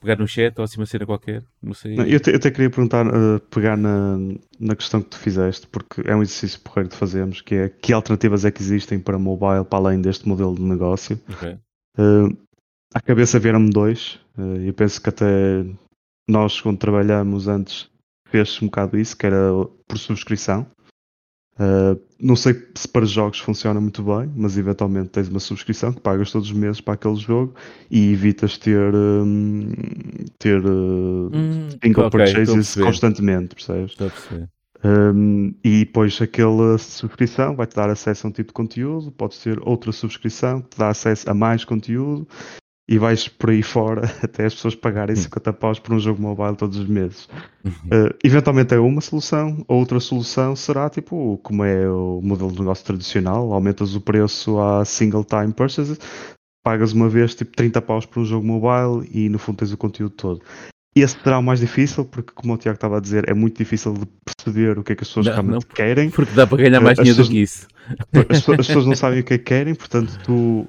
pegar 0.01 0.17
no 0.17 0.27
chat 0.27 0.57
ou 0.57 0.63
assim 0.63 0.79
uma 0.79 0.85
cena 0.85 1.05
qualquer, 1.05 1.43
não 1.61 1.73
sei. 1.73 1.95
Não, 1.95 2.05
eu, 2.05 2.19
te, 2.19 2.31
eu 2.31 2.35
até 2.35 2.49
queria 2.49 2.69
perguntar, 2.69 3.05
uh, 3.07 3.39
pegar 3.51 3.77
na, 3.77 4.17
na 4.59 4.75
questão 4.75 5.01
que 5.01 5.09
tu 5.09 5.17
fizeste, 5.17 5.67
porque 5.67 6.01
é 6.05 6.15
um 6.15 6.23
exercício 6.23 6.59
porreiro 6.59 6.89
que 6.89 6.95
fazemos, 6.95 7.39
que 7.41 7.55
é 7.55 7.69
que 7.69 7.93
alternativas 7.93 8.43
é 8.43 8.51
que 8.51 8.61
existem 8.61 8.99
para 8.99 9.19
mobile, 9.19 9.63
para 9.63 9.79
além 9.79 10.01
deste 10.01 10.27
modelo 10.27 10.55
de 10.55 10.63
negócio. 10.63 11.19
Okay. 11.29 11.53
Uh, 11.97 12.35
à 12.93 12.99
cabeça 12.99 13.39
vieram-me 13.39 13.69
dois, 13.69 14.19
uh, 14.37 14.57
eu 14.57 14.73
penso 14.73 14.99
que 14.99 15.09
até 15.09 15.63
nós, 16.27 16.59
quando 16.59 16.79
trabalhamos 16.79 17.47
antes, 17.47 17.89
fez 18.27 18.59
um 18.61 18.65
bocado 18.65 18.97
isso, 18.97 19.15
que 19.15 19.25
era 19.25 19.51
por 19.87 19.97
subscrição. 19.97 20.65
Uh, 21.59 21.99
não 22.19 22.35
sei 22.35 22.55
se 22.75 22.87
para 22.87 23.05
jogos 23.05 23.39
funciona 23.39 23.79
muito 23.79 24.01
bem, 24.01 24.31
mas 24.35 24.57
eventualmente 24.57 25.09
tens 25.09 25.27
uma 25.27 25.39
subscrição 25.39 25.91
que 25.91 25.99
pagas 25.99 26.31
todos 26.31 26.47
os 26.47 26.53
meses 26.53 26.81
para 26.81 26.93
aquele 26.93 27.17
jogo 27.17 27.53
e 27.89 28.13
evitas 28.13 28.57
ter, 28.57 28.93
um, 28.95 29.71
ter 30.39 30.63
uh, 30.65 31.29
hum, 31.33 31.69
single 31.83 32.07
okay, 32.07 32.19
purchases 32.25 32.75
constantemente, 32.75 33.55
percebes? 33.55 33.95
Um, 34.83 35.53
e 35.63 35.85
depois 35.85 36.19
aquela 36.19 36.77
subscrição 36.79 37.55
vai-te 37.55 37.75
dar 37.75 37.89
acesso 37.89 38.25
a 38.25 38.29
um 38.29 38.33
tipo 38.33 38.47
de 38.47 38.53
conteúdo, 38.53 39.11
pode 39.11 39.39
ter 39.39 39.59
outra 39.61 39.91
subscrição 39.91 40.61
que 40.61 40.69
te 40.69 40.79
dá 40.79 40.89
acesso 40.89 41.29
a 41.29 41.33
mais 41.35 41.63
conteúdo 41.63 42.27
e 42.91 42.97
vais 42.97 43.29
por 43.29 43.51
aí 43.51 43.63
fora 43.63 44.01
até 44.21 44.45
as 44.45 44.53
pessoas 44.53 44.75
pagarem 44.75 45.15
50 45.15 45.49
hum. 45.49 45.53
paus 45.53 45.79
por 45.79 45.95
um 45.95 45.99
jogo 45.99 46.21
mobile 46.21 46.57
todos 46.57 46.77
os 46.77 46.85
meses. 46.85 47.23
Uh, 47.65 48.13
eventualmente 48.21 48.75
é 48.75 48.79
uma 48.79 48.99
solução, 48.99 49.63
outra 49.65 49.97
solução 50.01 50.57
será 50.57 50.89
tipo 50.89 51.39
como 51.41 51.63
é 51.63 51.89
o 51.89 52.19
modelo 52.21 52.51
de 52.51 52.59
negócio 52.59 52.83
tradicional, 52.83 53.53
aumentas 53.53 53.95
o 53.95 54.01
preço 54.01 54.59
a 54.59 54.83
single 54.83 55.23
time 55.23 55.53
purchases, 55.53 55.97
pagas 56.61 56.91
uma 56.91 57.07
vez 57.07 57.33
tipo 57.33 57.55
30 57.55 57.81
paus 57.81 58.05
por 58.05 58.19
um 58.19 58.25
jogo 58.25 58.45
mobile 58.45 59.09
e 59.09 59.29
no 59.29 59.39
fundo 59.39 59.59
tens 59.59 59.71
o 59.71 59.77
conteúdo 59.77 60.13
todo. 60.13 60.41
Esse 60.93 61.17
será 61.23 61.39
o 61.39 61.41
mais 61.41 61.61
difícil, 61.61 62.03
porque 62.03 62.33
como 62.35 62.53
o 62.53 62.57
Tiago 62.57 62.75
estava 62.75 62.97
a 62.97 62.99
dizer, 62.99 63.29
é 63.29 63.33
muito 63.33 63.57
difícil 63.57 63.93
de 63.93 64.05
perceber 64.25 64.77
o 64.77 64.83
que 64.83 64.91
é 64.91 64.95
que 64.97 65.03
as 65.03 65.07
pessoas 65.07 65.27
não, 65.27 65.33
realmente 65.33 65.65
não, 65.65 65.75
querem. 65.75 66.09
Porque 66.09 66.33
dá 66.33 66.45
para 66.45 66.57
ganhar 66.57 66.81
mais 66.81 66.99
uh, 66.99 67.03
dinheiro 67.03 67.23
do 67.23 67.29
que 67.29 67.41
isso. 67.41 67.65
As, 68.29 68.49
as 68.59 68.67
pessoas 68.67 68.85
não 68.85 68.95
sabem 68.97 69.21
o 69.21 69.23
que 69.23 69.35
é 69.35 69.37
que 69.37 69.45
querem, 69.45 69.73
portanto 69.73 70.19
tu 70.25 70.67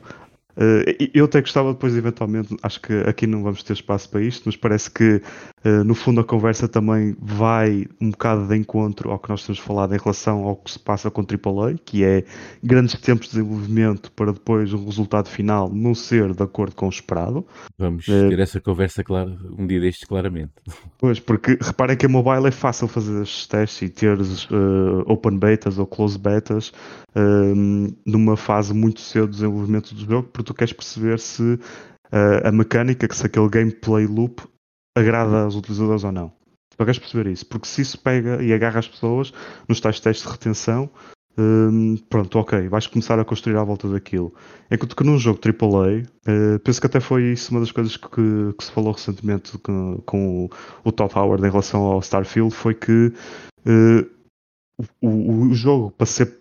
eu 1.14 1.24
até 1.24 1.40
gostava 1.40 1.72
depois, 1.72 1.96
eventualmente, 1.96 2.56
acho 2.62 2.80
que 2.80 2.92
aqui 3.06 3.26
não 3.26 3.42
vamos 3.42 3.62
ter 3.62 3.72
espaço 3.72 4.08
para 4.10 4.22
isto, 4.22 4.42
mas 4.46 4.56
parece 4.56 4.90
que 4.90 5.22
uh, 5.64 5.84
no 5.84 5.94
fundo 5.94 6.20
a 6.20 6.24
conversa 6.24 6.68
também 6.68 7.16
vai 7.20 7.86
um 8.00 8.10
bocado 8.10 8.46
de 8.46 8.56
encontro 8.56 9.10
ao 9.10 9.18
que 9.18 9.28
nós 9.28 9.44
temos 9.44 9.58
falado 9.58 9.94
em 9.94 9.98
relação 9.98 10.44
ao 10.44 10.56
que 10.56 10.70
se 10.70 10.78
passa 10.78 11.10
com 11.10 11.22
AAA, 11.22 11.74
que 11.84 12.04
é 12.04 12.24
grandes 12.62 12.94
tempos 13.00 13.28
de 13.28 13.34
desenvolvimento 13.34 14.10
para 14.12 14.32
depois 14.32 14.72
o 14.72 14.84
resultado 14.84 15.28
final 15.28 15.70
não 15.72 15.94
ser 15.94 16.34
de 16.34 16.42
acordo 16.42 16.74
com 16.74 16.86
o 16.86 16.90
esperado. 16.90 17.46
Vamos 17.78 18.06
uh, 18.08 18.28
ter 18.28 18.38
essa 18.38 18.60
conversa 18.60 19.02
claro, 19.02 19.36
um 19.58 19.66
dia 19.66 19.80
destes, 19.80 20.06
claramente. 20.06 20.52
Pois, 20.98 21.18
porque 21.20 21.58
reparem 21.60 21.96
que 21.96 22.06
a 22.06 22.08
mobile 22.08 22.46
é 22.46 22.50
fácil 22.50 22.88
fazer 22.88 23.22
estes 23.22 23.46
testes 23.46 23.82
e 23.82 23.88
ter 23.88 24.18
open 25.06 25.38
betas 25.38 25.78
ou 25.78 25.86
close 25.86 26.18
betas 26.18 26.72
numa 28.06 28.36
fase 28.36 28.72
muito 28.72 29.00
cedo 29.00 29.26
do 29.26 29.32
desenvolvimento 29.32 29.94
do 29.94 30.00
jogo 30.00 30.28
porque 30.32 30.44
tu 30.44 30.54
queres 30.54 30.72
perceber 30.72 31.18
se 31.18 31.42
uh, 31.42 31.58
a 32.46 32.52
mecânica, 32.52 33.08
que 33.08 33.16
se 33.16 33.26
aquele 33.26 33.48
gameplay 33.48 34.06
loop 34.06 34.42
agrada 34.96 35.44
aos 35.44 35.54
utilizadores 35.54 36.04
ou 36.04 36.12
não. 36.12 36.32
Tu 36.70 36.84
queres 36.84 36.98
perceber 36.98 37.30
isso, 37.30 37.46
porque 37.46 37.66
se 37.66 37.82
isso 37.82 37.98
pega 37.98 38.42
e 38.42 38.52
agarra 38.52 38.78
as 38.80 38.88
pessoas 38.88 39.32
nos 39.68 39.80
tais 39.80 40.00
testes 40.00 40.26
de 40.26 40.32
retenção, 40.32 40.90
um, 41.38 41.96
pronto, 42.10 42.38
ok, 42.38 42.68
vais 42.68 42.86
começar 42.86 43.18
a 43.18 43.24
construir 43.24 43.56
à 43.56 43.64
volta 43.64 43.88
daquilo. 43.88 44.34
Enquanto 44.70 44.94
que 44.94 45.04
num 45.04 45.18
jogo 45.18 45.40
AAA, 45.42 46.02
uh, 46.02 46.58
penso 46.60 46.80
que 46.80 46.86
até 46.86 47.00
foi 47.00 47.32
isso 47.32 47.50
uma 47.50 47.60
das 47.60 47.72
coisas 47.72 47.96
que, 47.96 48.08
que 48.08 48.64
se 48.64 48.70
falou 48.70 48.92
recentemente 48.92 49.56
com, 49.58 49.98
com, 50.04 50.48
o 50.84 50.92
Todd 50.92 51.12
Howard 51.14 51.46
em 51.46 51.50
relação 51.50 51.82
ao 51.82 52.00
Starfield, 52.00 52.54
foi 52.54 52.74
que 52.74 53.12
uh, 53.66 54.10
o, 55.00 55.46
o, 55.48 55.54
jogo, 55.54 55.90
para 55.92 56.06
ser 56.06 56.38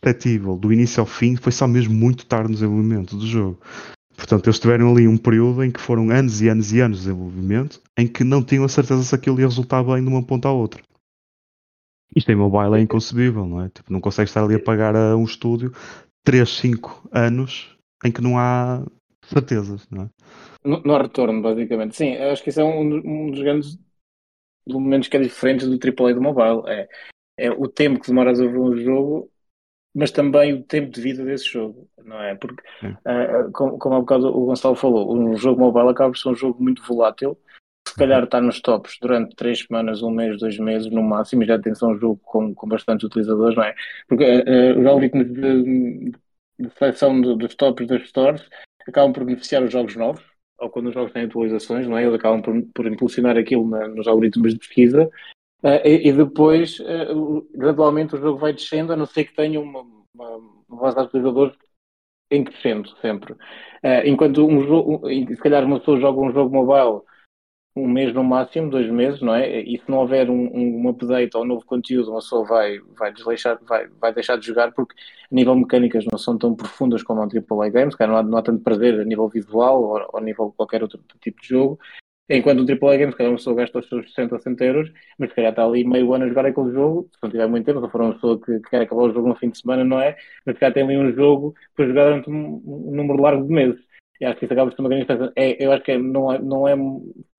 perceptível 0.00 0.56
do 0.56 0.72
início 0.72 1.00
ao 1.00 1.06
fim 1.06 1.36
foi 1.36 1.52
só 1.52 1.66
mesmo 1.66 1.94
muito 1.94 2.26
tarde 2.26 2.48
no 2.48 2.54
desenvolvimento 2.54 3.16
do 3.16 3.26
jogo. 3.26 3.58
Portanto, 4.16 4.46
eles 4.46 4.58
tiveram 4.58 4.92
ali 4.92 5.08
um 5.08 5.16
período 5.16 5.62
em 5.64 5.70
que 5.70 5.80
foram 5.80 6.10
anos 6.10 6.40
e 6.40 6.48
anos 6.48 6.72
e 6.72 6.80
anos 6.80 6.98
de 6.98 7.04
desenvolvimento 7.04 7.80
em 7.98 8.06
que 8.06 8.22
não 8.24 8.42
tinham 8.42 8.64
a 8.64 8.68
certeza 8.68 9.02
se 9.02 9.14
aquilo 9.14 9.40
ia 9.40 9.46
resultar 9.46 9.82
bem 9.82 10.02
de 10.02 10.08
uma 10.08 10.24
ponta 10.24 10.48
à 10.48 10.52
outra. 10.52 10.80
Isto 12.14 12.30
em 12.30 12.36
mobile 12.36 12.78
é 12.78 12.80
inconcebível, 12.80 13.44
não 13.44 13.62
é? 13.62 13.68
Tipo, 13.68 13.92
não 13.92 14.00
consegues 14.00 14.30
estar 14.30 14.44
ali 14.44 14.54
a 14.54 14.60
pagar 14.60 14.94
a 14.94 15.16
um 15.16 15.24
estúdio 15.24 15.72
3, 16.22 16.48
5 16.48 17.08
anos 17.12 17.76
em 18.04 18.12
que 18.12 18.20
não 18.20 18.38
há 18.38 18.84
certezas, 19.26 19.86
não 19.90 20.04
é? 20.04 20.08
Não 20.64 20.94
há 20.94 21.02
retorno, 21.02 21.42
basicamente. 21.42 21.96
Sim, 21.96 22.16
acho 22.16 22.42
que 22.42 22.50
isso 22.50 22.60
é 22.60 22.64
um, 22.64 22.80
um 22.94 23.30
dos 23.30 23.40
grandes 23.40 23.78
elementos 24.66 25.08
que 25.08 25.16
é 25.16 25.20
diferente 25.20 25.66
do 25.66 25.72
AAA 25.72 26.14
do 26.14 26.22
mobile. 26.22 26.62
É, 26.66 26.88
é 27.36 27.50
o 27.50 27.68
tempo 27.68 28.00
que 28.00 28.06
demoras 28.06 28.40
a 28.40 28.46
ver 28.46 28.58
um 28.58 28.76
jogo 28.76 29.30
mas 29.94 30.10
também 30.10 30.52
o 30.52 30.62
tempo 30.62 30.90
de 30.90 31.00
vida 31.00 31.24
desse 31.24 31.46
jogo, 31.46 31.88
não 32.04 32.20
é? 32.20 32.34
Porque, 32.34 32.62
uh, 32.84 33.50
como, 33.52 33.78
como 33.78 33.94
há 33.94 34.00
bocado 34.00 34.26
o 34.28 34.46
Gonçalo 34.46 34.74
falou, 34.74 35.16
um 35.16 35.36
jogo 35.36 35.60
mobile 35.60 35.88
acaba 35.90 36.10
por 36.10 36.18
ser 36.18 36.30
um 36.30 36.34
jogo 36.34 36.62
muito 36.62 36.82
volátil, 36.82 37.38
se 37.86 37.94
calhar 37.94 38.24
está 38.24 38.40
nos 38.40 38.60
tops 38.60 38.98
durante 39.00 39.36
três 39.36 39.60
semanas, 39.60 40.02
um 40.02 40.10
mês, 40.10 40.38
dois 40.40 40.58
meses 40.58 40.90
no 40.90 41.02
máximo, 41.02 41.42
e 41.42 41.46
já 41.46 41.58
tem 41.58 41.72
um 41.72 41.96
jogo 41.96 42.20
com, 42.24 42.54
com 42.54 42.66
bastantes 42.66 43.04
utilizadores, 43.04 43.56
não 43.56 43.62
é? 43.62 43.74
Porque 44.08 44.24
uh, 44.24 44.80
os 44.80 44.86
algoritmos 44.86 45.32
de, 45.32 46.12
de 46.58 46.70
seleção 46.76 47.20
dos 47.20 47.54
tops 47.54 47.86
das 47.86 48.08
stores 48.08 48.42
acabam 48.88 49.12
por 49.12 49.24
beneficiar 49.24 49.62
os 49.62 49.72
jogos 49.72 49.94
novos, 49.94 50.24
ou 50.58 50.70
quando 50.70 50.88
os 50.88 50.94
jogos 50.94 51.12
têm 51.12 51.24
atualizações, 51.24 51.86
não 51.86 51.96
é? 51.96 52.02
Eles 52.02 52.14
acabam 52.14 52.42
por, 52.42 52.60
por 52.74 52.86
impulsionar 52.86 53.36
aquilo 53.36 53.68
na, 53.68 53.86
nos 53.86 54.08
algoritmos 54.08 54.54
de 54.54 54.58
pesquisa, 54.58 55.08
e, 55.62 56.08
e, 56.08 56.12
depois, 56.12 56.78
uh, 56.80 57.46
gradualmente, 57.54 58.14
o 58.14 58.20
jogo 58.20 58.38
vai 58.38 58.52
descendo, 58.52 58.92
a 58.92 58.96
não 58.96 59.06
ser 59.06 59.24
que 59.24 59.34
tenha 59.34 59.60
uma, 59.60 59.80
uma, 60.14 60.40
base 60.68 60.96
de 60.96 61.02
utilizadores 61.02 61.56
em 62.30 62.44
crescendo 62.44 62.88
sempre. 63.00 63.32
Uh, 63.32 64.04
enquanto 64.04 64.46
um 64.46 64.66
jogo, 64.66 65.08
se 65.08 65.36
calhar 65.36 65.64
uma 65.64 65.78
pessoa 65.78 66.00
joga 66.00 66.20
um 66.20 66.32
jogo 66.32 66.54
mobile 66.54 67.02
um 67.76 67.88
mês 67.88 68.14
no 68.14 68.22
máximo, 68.22 68.70
dois 68.70 68.88
meses, 68.88 69.20
não 69.20 69.34
é? 69.34 69.60
E 69.60 69.78
se 69.78 69.90
não 69.90 69.98
houver 69.98 70.30
um, 70.30 70.48
um, 70.54 70.88
update 70.88 71.36
ou 71.36 71.42
um 71.42 71.46
novo 71.46 71.66
conteúdo, 71.66 72.10
uma 72.10 72.20
pessoa 72.20 72.44
vai, 72.46 72.78
vai, 72.96 73.12
desleixar, 73.12 73.58
vai, 73.64 73.88
vai 74.00 74.14
deixar 74.14 74.36
de 74.38 74.46
jogar 74.46 74.72
porque 74.72 74.94
a 74.94 75.34
nível 75.34 75.56
mecânicas 75.56 76.04
não 76.10 76.16
são 76.16 76.38
tão 76.38 76.54
profundas 76.54 77.02
como 77.02 77.20
um 77.20 77.24
AAA 77.24 77.70
Games, 77.70 77.96
não 77.98 78.16
há, 78.16 78.22
não 78.22 78.38
há 78.38 78.42
tanto 78.42 78.62
prazer 78.62 79.00
a 79.00 79.04
nível 79.04 79.28
visual 79.28 79.82
ou, 79.82 80.08
ou 80.12 80.18
a 80.18 80.20
nível 80.20 80.54
qualquer 80.56 80.82
outro 80.82 81.00
tipo 81.20 81.40
de 81.42 81.48
jogo. 81.48 81.78
Enquanto 82.28 82.60
um 82.60 82.66
AAA 82.66 82.96
game, 82.96 83.12
se 83.12 83.18
calhar 83.18 83.32
uma 83.32 83.36
pessoa 83.36 83.56
gasta 83.56 83.78
os 83.78 83.88
seus 83.88 84.08
60 84.08 84.34
ou 84.34 84.40
70 84.40 84.64
euros, 84.64 84.92
mas 85.18 85.28
se 85.28 85.36
calhar 85.36 85.50
está 85.50 85.64
ali 85.64 85.84
meio 85.84 86.12
ano 86.14 86.24
a 86.24 86.28
jogar 86.28 86.46
aquele 86.46 86.72
jogo, 86.72 87.08
se 87.12 87.18
não 87.22 87.30
tiver 87.30 87.46
muito 87.46 87.66
tempo, 87.66 87.84
se 87.84 87.92
for 87.92 88.00
uma 88.00 88.14
pessoa 88.14 88.40
que, 88.40 88.60
que 88.60 88.70
quer 88.70 88.80
acabar 88.82 89.02
o 89.02 89.12
jogo 89.12 89.28
no 89.28 89.36
fim 89.36 89.50
de 89.50 89.58
semana, 89.58 89.84
não 89.84 90.00
é? 90.00 90.16
Mas 90.46 90.56
se 90.56 90.60
calhar 90.60 90.72
tem 90.72 90.84
ali 90.84 90.96
um 90.96 91.12
jogo 91.12 91.54
para 91.76 91.86
jogar 91.86 92.04
durante 92.04 92.30
um, 92.30 92.62
um 92.64 92.96
número 92.96 93.20
largo 93.20 93.46
de 93.46 93.52
meses. 93.52 93.80
E 94.20 94.24
acho 94.24 94.38
que 94.38 94.46
isso 94.46 94.54
acaba 94.54 94.70
por 94.70 94.76
ser 94.76 94.82
uma 94.82 94.88
grande 94.88 95.04
diferença. 95.04 95.32
É, 95.36 95.64
eu 95.64 95.72
acho 95.72 95.84
que 95.84 95.92
é, 95.92 95.98
não, 95.98 96.32
é, 96.32 96.38
não 96.38 96.68
é 96.68 96.74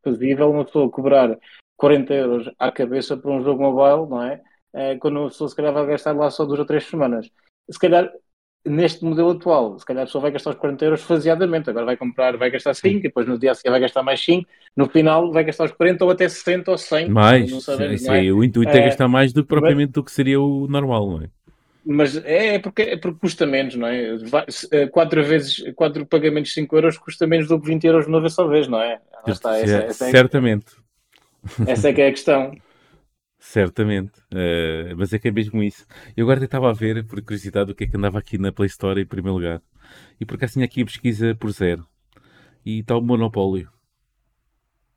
fazível 0.04 0.52
uma 0.52 0.66
pessoa 0.66 0.92
cobrar 0.92 1.36
40 1.78 2.14
euros 2.14 2.52
à 2.60 2.72
cabeça 2.72 3.18
por 3.18 3.32
um 3.32 3.44
jogo 3.44 3.64
mobile, 3.64 4.10
não 4.10 4.22
é? 4.22 4.42
é 4.74 4.98
quando 4.98 5.18
uma 5.20 5.30
pessoa 5.30 5.50
se 5.50 5.56
calhar 5.56 5.74
vai 5.74 5.86
gastar 5.88 6.16
lá 6.16 6.30
só 6.30 6.46
duas 6.46 6.60
ou 6.60 6.66
três 6.66 6.84
semanas. 6.86 7.30
Se 7.72 7.80
calhar 7.80 8.12
neste 8.66 9.06
modelo 9.06 9.32
atual, 9.32 9.78
se 9.78 9.86
calhar 9.86 10.04
a 10.04 10.06
pessoa 10.06 10.24
vai 10.24 10.32
gastar 10.32 10.50
os 10.50 10.56
40 10.56 10.86
euros 10.86 11.02
faseadamente, 11.04 11.70
agora 11.70 11.86
vai 11.86 11.96
comprar, 11.96 12.36
vai 12.36 12.50
gastar 12.50 12.74
5, 12.74 13.02
depois 13.02 13.28
no 13.28 13.38
dia 13.38 13.52
a 13.52 13.56
seguir 13.56 13.70
vai 13.70 13.80
gastar 13.80 14.02
mais 14.02 14.24
5, 14.24 14.48
no 14.76 14.90
final 14.90 15.32
vai 15.32 15.44
gastar 15.44 15.66
os 15.66 15.72
40 15.72 16.04
ou 16.04 16.12
até 16.12 16.28
60 16.28 16.72
ou 16.72 16.78
100. 16.78 17.10
Mais, 17.10 17.52
não 17.52 17.62
sabemos, 17.62 18.02
isso 18.02 18.08
não 18.08 18.16
é? 18.16 18.32
o 18.32 18.44
intuito 18.44 18.72
é, 18.72 18.80
é 18.80 18.86
gastar 18.86 19.08
mais 19.08 19.32
do 19.32 19.44
que 19.44 19.50
propriamente 19.50 19.90
mas, 19.90 19.94
do 19.94 20.04
que 20.04 20.12
seria 20.12 20.42
o 20.42 20.68
normal, 20.68 21.10
não 21.12 21.22
é? 21.24 21.30
Mas 21.86 22.18
é, 22.18 22.56
é 22.56 22.60
porque, 22.60 22.82
é 22.82 22.98
porque 22.98 23.20
custa 23.20 23.46
menos, 23.46 23.76
não 23.76 23.88
é? 23.88 24.18
Eh, 24.72 24.88
quatro 24.88 25.24
vezes, 25.24 25.64
quatro 25.76 26.04
pagamentos 26.06 26.50
de 26.50 26.56
5 26.56 26.76
euros 26.76 26.98
custa 26.98 27.28
menos 27.28 27.48
do 27.48 27.62
que 27.62 27.68
20 27.68 27.86
euros 27.86 28.08
uma 28.08 28.20
vez 28.20 28.34
só 28.34 28.48
vez, 28.48 28.68
não 28.68 28.82
é? 28.82 29.00
Está, 29.28 29.58
essa, 29.58 29.78
essa 29.78 30.08
é, 30.08 30.12
Certamente. 30.12 30.66
Essa 31.68 31.90
é 31.90 31.94
que 31.94 32.02
é 32.02 32.08
a 32.08 32.12
questão. 32.12 32.52
Certamente, 33.48 34.20
uh, 34.34 34.98
mas 34.98 35.14
é 35.14 35.20
que 35.20 35.28
é 35.28 35.32
mesmo 35.32 35.62
isso. 35.62 35.86
Eu 36.18 36.26
agora 36.26 36.44
estava 36.44 36.68
a 36.68 36.74
ver, 36.74 37.06
por 37.06 37.22
curiosidade, 37.22 37.72
o 37.72 37.76
que 37.76 37.84
é 37.84 37.88
que 37.88 37.96
andava 37.96 38.18
aqui 38.18 38.40
na 38.40 38.52
Play 38.52 38.66
Store 38.66 39.00
em 39.00 39.06
primeiro 39.06 39.38
lugar. 39.38 39.62
E 40.20 40.26
por 40.26 40.36
acaso 40.36 40.54
tinha 40.54 40.66
aqui 40.66 40.82
a 40.82 40.86
pesquisa 40.86 41.36
por 41.36 41.52
zero. 41.52 41.86
E 42.66 42.80
está 42.80 42.98
o 42.98 43.02
Monopólio. 43.02 43.70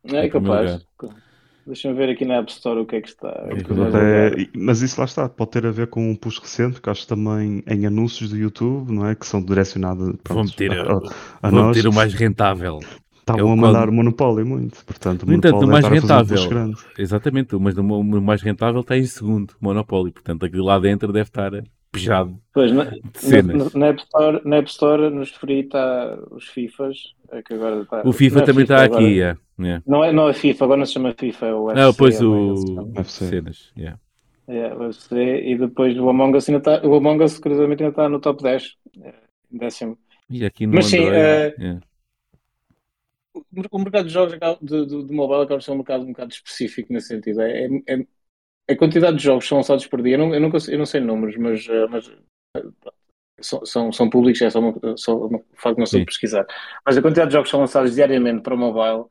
É 0.03 0.31
capaz. 0.31 0.83
Deixa-me 1.67 1.95
ver 1.95 2.09
aqui 2.09 2.25
na 2.25 2.37
App 2.37 2.51
Store 2.51 2.81
o 2.81 2.87
que 2.87 2.97
é 2.97 3.01
que 3.03 3.09
está. 3.09 3.29
É, 3.29 4.49
mas 4.57 4.81
isso 4.81 4.99
lá 4.99 5.05
está, 5.05 5.29
pode 5.29 5.51
ter 5.51 5.67
a 5.67 5.71
ver 5.71 5.89
com 5.89 6.11
um 6.11 6.17
push 6.17 6.39
recente, 6.39 6.81
que 6.81 6.89
acho 6.89 7.07
também 7.07 7.63
em 7.67 7.87
anúncios 7.87 8.31
do 8.31 8.37
YouTube, 8.39 8.91
não 8.91 9.07
é? 9.07 9.15
Que 9.15 9.27
são 9.27 9.43
direcionados 9.43 10.17
vão 10.27 10.47
ter, 10.47 10.73
a, 10.73 10.95
a, 10.95 10.99
a 11.43 11.51
vão 11.51 11.71
ter 11.73 11.87
o 11.87 11.93
mais 11.93 12.15
rentável. 12.15 12.81
Estavam 13.33 13.51
é 13.51 13.53
a 13.53 13.57
mandar 13.57 13.87
quando... 13.87 13.93
monopólio 13.93 14.47
muito, 14.47 14.85
portanto, 14.85 15.23
o 15.25 15.27
no 15.27 15.35
entanto, 15.35 15.65
o 15.65 15.69
mais 15.69 15.87
rentável, 15.87 16.73
exatamente, 16.99 17.55
mas 17.57 17.77
o 17.77 17.83
mais 18.23 18.41
rentável 18.41 18.81
está 18.81 18.97
em 18.97 19.05
segundo, 19.05 19.55
monopólio, 19.61 20.13
portanto, 20.13 20.47
aquilo 20.47 20.65
lá 20.65 20.79
dentro 20.79 21.13
deve 21.13 21.29
estar 21.29 21.53
pejado. 21.93 22.39
Pois, 22.53 22.73
na, 22.73 22.85
na, 22.85 22.91
na, 23.75 23.87
App 23.89 24.01
Store, 24.01 24.41
na 24.45 24.57
App 24.57 24.71
Store, 24.71 25.11
nos 25.11 25.31
free 25.31 25.61
está 25.61 26.19
os 26.31 26.47
FIFAs, 26.49 26.97
é 27.31 27.43
que 27.43 27.55
agora 27.55 27.83
está, 27.83 28.03
o 28.05 28.13
FIFA 28.13 28.39
é 28.39 28.43
também 28.43 28.65
FIFA, 28.65 28.75
está 28.75 28.85
agora, 28.85 29.05
aqui, 29.05 29.21
é. 29.21 29.37
Yeah. 29.61 29.83
Não, 29.87 30.05
é, 30.05 30.13
não 30.13 30.29
é 30.29 30.33
FIFA, 30.33 30.65
agora 30.65 30.79
não 30.79 30.87
se 30.87 30.93
chama 30.93 31.15
FIFA, 31.19 31.47
é 31.47 31.55
o 31.55 31.65
UFC. 31.65 31.81
Não, 31.81 31.95
pois 31.95 32.23
o 32.23 32.55
UFC. 32.97 33.27
Cenas, 33.27 33.73
yeah. 33.77 33.99
Yeah, 34.49 34.75
o 34.77 34.85
UFC, 34.85 35.17
e 35.17 35.59
depois 35.59 35.99
o 35.99 36.09
Among 36.09 36.37
Us 36.37 36.49
ainda 36.49 36.59
está, 36.59 36.87
o 36.87 36.95
Among 36.95 37.25
Us, 37.25 37.39
curiosamente, 37.39 37.83
ainda 37.83 37.93
está 37.93 38.09
no 38.09 38.21
top 38.21 38.43
10, 38.43 38.77
décimo. 39.51 39.99
E 40.31 40.45
aqui 40.45 40.67
no 40.67 40.75
Mas 40.75 40.93
Android, 40.93 41.11
sim, 41.11 41.11
uh, 41.11 41.63
yeah 41.63 41.88
o 43.71 43.79
mercado 43.79 44.07
de 44.07 44.13
jogos 44.13 44.39
de, 44.63 44.87
de, 44.87 45.05
de 45.05 45.13
mobile 45.13 45.43
acaba 45.43 45.61
ser 45.61 45.73
um 45.73 45.77
mercado 45.77 46.05
um 46.05 46.13
bocado 46.13 46.33
específico 46.33 46.93
nesse 46.93 47.09
sentido. 47.09 47.43
É, 47.43 47.67
é, 47.67 47.95
é 48.69 48.73
a 48.73 48.77
quantidade 48.77 49.17
de 49.17 49.25
jogos 49.25 49.45
que 49.45 49.49
são 49.49 49.59
lançados 49.59 49.87
por 49.87 50.03
dia, 50.03 50.15
eu 50.15 50.19
não, 50.19 50.35
eu, 50.35 50.41
nunca, 50.41 50.59
eu 50.69 50.79
não 50.79 50.87
sei 50.87 51.01
números, 51.01 51.37
mas, 51.37 51.67
eh, 51.69 51.87
mas 51.89 52.11
eh, 52.57 52.63
são, 53.41 53.65
são, 53.65 53.93
são 53.93 54.11
públicos, 54.11 54.43
é 54.43 54.51
só, 54.51 54.61
uma, 54.61 54.97
só 54.97 55.17
uma 55.17 55.41
facto 55.55 55.77
de 55.77 55.81
não 55.81 55.87
sei 55.87 56.05
pesquisar. 56.05 56.47
Mas 56.85 56.99
a 56.99 57.03
quantidade 57.03 57.29
de 57.29 57.35
jogos 57.35 57.49
que 57.49 57.53
são 57.53 57.61
lançados 57.61 57.95
diariamente 57.95 58.43
para 58.43 58.57
mobile, 58.57 59.07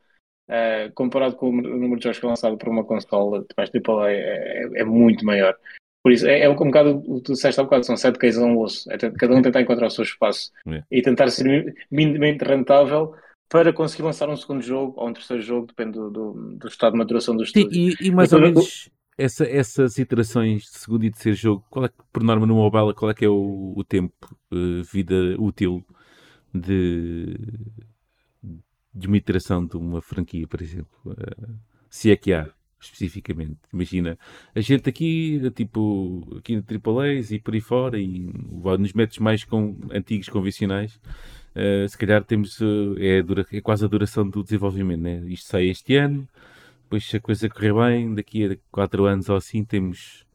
uh, 0.50 0.94
comparado 0.94 1.36
com 1.36 1.50
o 1.50 1.52
número 1.52 1.98
de 1.98 2.04
jogos 2.04 2.20
que 2.20 2.26
é 2.26 2.30
lançado 2.30 2.58
para 2.58 2.70
uma 2.70 2.84
consola 2.84 3.40
de 3.40 3.48
mais 3.58 3.72
AAA, 3.74 4.12
é, 4.12 4.16
é, 4.16 4.82
é 4.82 4.84
muito 4.84 5.26
maior. 5.26 5.56
Por 6.04 6.12
isso, 6.12 6.28
é, 6.28 6.42
é 6.42 6.50
um 6.50 6.56
bocado 6.56 7.04
o 7.06 7.16
que 7.16 7.24
tu 7.24 7.34
disseste 7.34 7.60
há 7.60 7.64
bocado, 7.64 7.86
são 7.86 7.98
sete 7.98 8.20
cases 8.20 8.40
a 8.40 8.46
um 8.46 8.60
osso. 8.60 8.90
É 8.92 8.98
cada 8.98 9.34
um 9.34 9.42
tentar 9.42 9.62
encontrar 9.62 9.88
o 9.88 9.92
seu 9.92 10.04
espaço 10.04 10.52
é. 10.68 10.84
e 10.92 11.02
tentar 11.02 11.30
ser 11.30 11.76
minimamente 11.90 12.46
rentável 12.46 13.16
para 13.50 13.72
conseguir 13.72 14.04
lançar 14.04 14.30
um 14.30 14.36
segundo 14.36 14.62
jogo 14.62 14.94
ou 14.98 15.10
um 15.10 15.14
terceiro 15.14 15.42
jogo, 15.42 15.68
depende 15.68 15.94
do, 15.94 16.10
do, 16.10 16.34
do 16.58 16.68
estado 16.68 16.94
de 16.94 17.00
maturação 17.00 17.36
do 17.36 17.44
estúdio. 17.44 17.72
Sim, 17.72 17.96
e, 18.02 18.08
e 18.08 18.12
mais 18.12 18.34
ou 18.34 18.42
menos 18.42 18.90
essa, 19.18 19.46
essas 19.46 19.98
iterações 19.98 20.64
de 20.64 20.78
segundo 20.78 21.06
e 21.06 21.12
terceiro 21.12 21.38
jogo, 21.38 21.66
qual 21.70 21.86
é, 21.86 21.90
por 22.14 22.24
norma 22.24 22.46
no 22.46 22.56
mobile, 22.56 22.94
qual 22.94 23.10
é 23.10 23.14
que 23.14 23.26
é 23.26 23.30
o, 23.30 23.74
o 23.76 23.84
tempo, 23.84 24.38
uh, 24.52 24.84
vida 24.84 25.16
útil 25.40 25.84
de, 26.54 27.36
de 28.94 29.08
uma 29.08 29.18
iteração 29.18 29.66
de 29.66 29.76
uma 29.76 30.02
franquia, 30.02 30.48
por 30.48 30.62
exemplo? 30.62 30.92
Uh, 31.06 31.56
se 31.90 32.12
é 32.12 32.16
que 32.16 32.32
há, 32.32 32.48
especificamente. 32.80 33.58
Imagina, 33.74 34.20
a 34.54 34.62
gente 34.62 34.88
aqui, 34.88 35.42
tipo, 35.56 36.36
aqui 36.38 36.56
no 36.56 36.64
AAAs 36.64 37.32
e 37.32 37.40
por 37.40 37.56
aí 37.56 37.62
fora, 37.62 38.00
e 38.00 38.32
nos 38.80 38.94
métodos 38.94 39.20
mais 39.20 39.44
com, 39.44 39.78
antigos, 39.92 40.30
convencionais, 40.30 41.00
uh, 41.58 41.90
se 41.90 41.98
calhar 41.98 42.24
temos 42.24 42.60
uh, 42.62 42.96
é, 43.00 43.22
dura, 43.22 43.46
é, 43.52 43.62
quase 43.62 43.84
a 43.84 43.88
duração 43.88 44.30
do 44.30 44.44
desenvolvimento, 44.44 45.02
né? 45.02 45.22
Isto 45.28 45.50
sai 45.50 45.66
este 45.66 45.96
ano, 45.96 46.28
depois 46.84 47.06
se 47.06 47.18
a 47.18 47.20
coisa 47.20 47.50
correr 47.50 47.74
bem, 47.74 48.16
daqui 48.16 48.46
a 48.46 48.58
4 48.72 49.06
anos 49.06 49.30
ou 49.30 49.36
assim 49.36 49.66
temos 49.66 50.26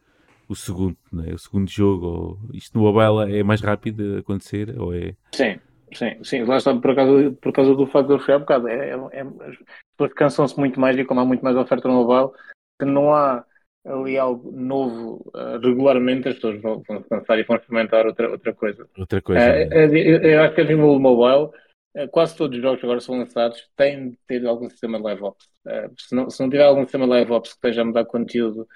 o 0.48 0.54
segundo, 0.54 0.96
né? 1.12 1.32
o 1.32 1.38
segundo 1.38 1.68
jogo. 1.70 2.06
Ou... 2.06 2.38
Isto 2.52 2.78
no 2.78 2.92
mobile 2.92 3.38
é 3.38 3.42
mais 3.42 3.60
rápido 3.60 4.16
a 4.16 4.18
acontecer? 4.20 4.78
Ou 4.78 4.94
é... 4.94 5.14
Sim, 5.34 5.58
sim, 5.92 6.22
sim. 6.22 6.44
Lá 6.44 6.58
está 6.58 6.74
por 6.74 6.94
causa, 6.94 7.32
por 7.40 7.52
causa 7.52 7.74
do 7.74 7.86
facto 7.86 8.08
de 8.08 8.30
eu 8.30 8.36
há 8.36 8.38
bocado. 8.38 8.68
É, 8.68 8.90
é, 8.90 8.94
é, 9.12 9.22
as 9.22 9.56
pessoas 9.96 10.12
cansam-se 10.14 10.58
muito 10.58 10.78
mais 10.78 10.96
e 10.98 11.04
como 11.04 11.20
há 11.20 11.24
muito 11.24 11.42
mais 11.42 11.56
oferta 11.56 11.88
no 11.88 12.04
mobile, 12.04 12.36
que 12.78 12.84
não 12.84 13.14
há 13.14 13.44
ali 13.84 14.16
algo 14.16 14.52
novo 14.52 15.30
uh, 15.34 15.58
regularmente, 15.60 16.28
as 16.28 16.36
pessoas 16.36 16.60
vão, 16.60 16.82
vão 16.86 17.02
pensar 17.02 17.38
e 17.38 17.42
vão 17.42 17.56
experimentar 17.56 18.06
outra, 18.06 18.30
outra 18.30 18.54
coisa. 18.54 18.88
Outra 18.96 19.20
coisa. 19.20 19.40
Uh, 19.40 19.96
eu, 19.96 20.22
eu 20.22 20.42
acho 20.42 20.54
que 20.54 20.60
a 20.60 20.64
nível 20.64 20.98
mobile, 21.00 21.50
uh, 21.96 22.08
quase 22.10 22.36
todos 22.36 22.56
os 22.56 22.62
jogos 22.62 22.80
que 22.80 22.86
agora 22.86 23.00
são 23.00 23.18
lançados 23.18 23.68
têm 23.76 24.10
de 24.10 24.18
ter 24.26 24.46
algum 24.46 24.68
sistema 24.70 24.98
de 24.98 25.04
live 25.04 25.22
ops. 25.24 25.48
se, 25.98 26.14
não, 26.14 26.30
se 26.30 26.40
não 26.40 26.48
tiver 26.48 26.64
algum 26.64 26.82
sistema 26.82 27.04
de 27.04 27.10
live 27.10 27.32
ops 27.32 27.50
que 27.50 27.56
esteja 27.56 27.82
a 27.82 27.84
mudar 27.84 28.04
conteúdo 28.04 28.66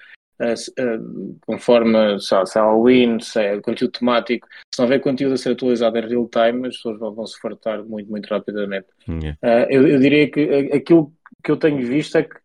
conforme 1.47 2.19
se, 2.19 2.35
é 2.35 2.43
Halloween, 2.61 3.19
se 3.19 3.39
é 3.39 3.59
conteúdo 3.59 3.93
temático, 3.93 4.47
se 4.71 4.79
não 4.79 4.85
houver 4.85 5.01
conteúdo 5.01 5.33
a 5.33 5.37
ser 5.37 5.53
atualizado 5.53 5.97
em 5.97 6.07
real 6.07 6.29
time, 6.29 6.67
as 6.67 6.75
pessoas 6.75 6.99
vão, 6.99 7.15
vão 7.15 7.25
se 7.25 7.39
fartar 7.39 7.83
muito, 7.83 8.11
muito 8.11 8.27
rapidamente. 8.27 8.85
Yeah. 9.09 9.67
Eu, 9.67 9.87
eu, 9.87 9.99
diria 9.99 10.29
que 10.29 10.69
aquilo 10.71 11.11
que 11.43 11.49
eu 11.49 11.57
tenho 11.57 11.83
visto 11.83 12.19
é 12.19 12.23
que 12.23 12.35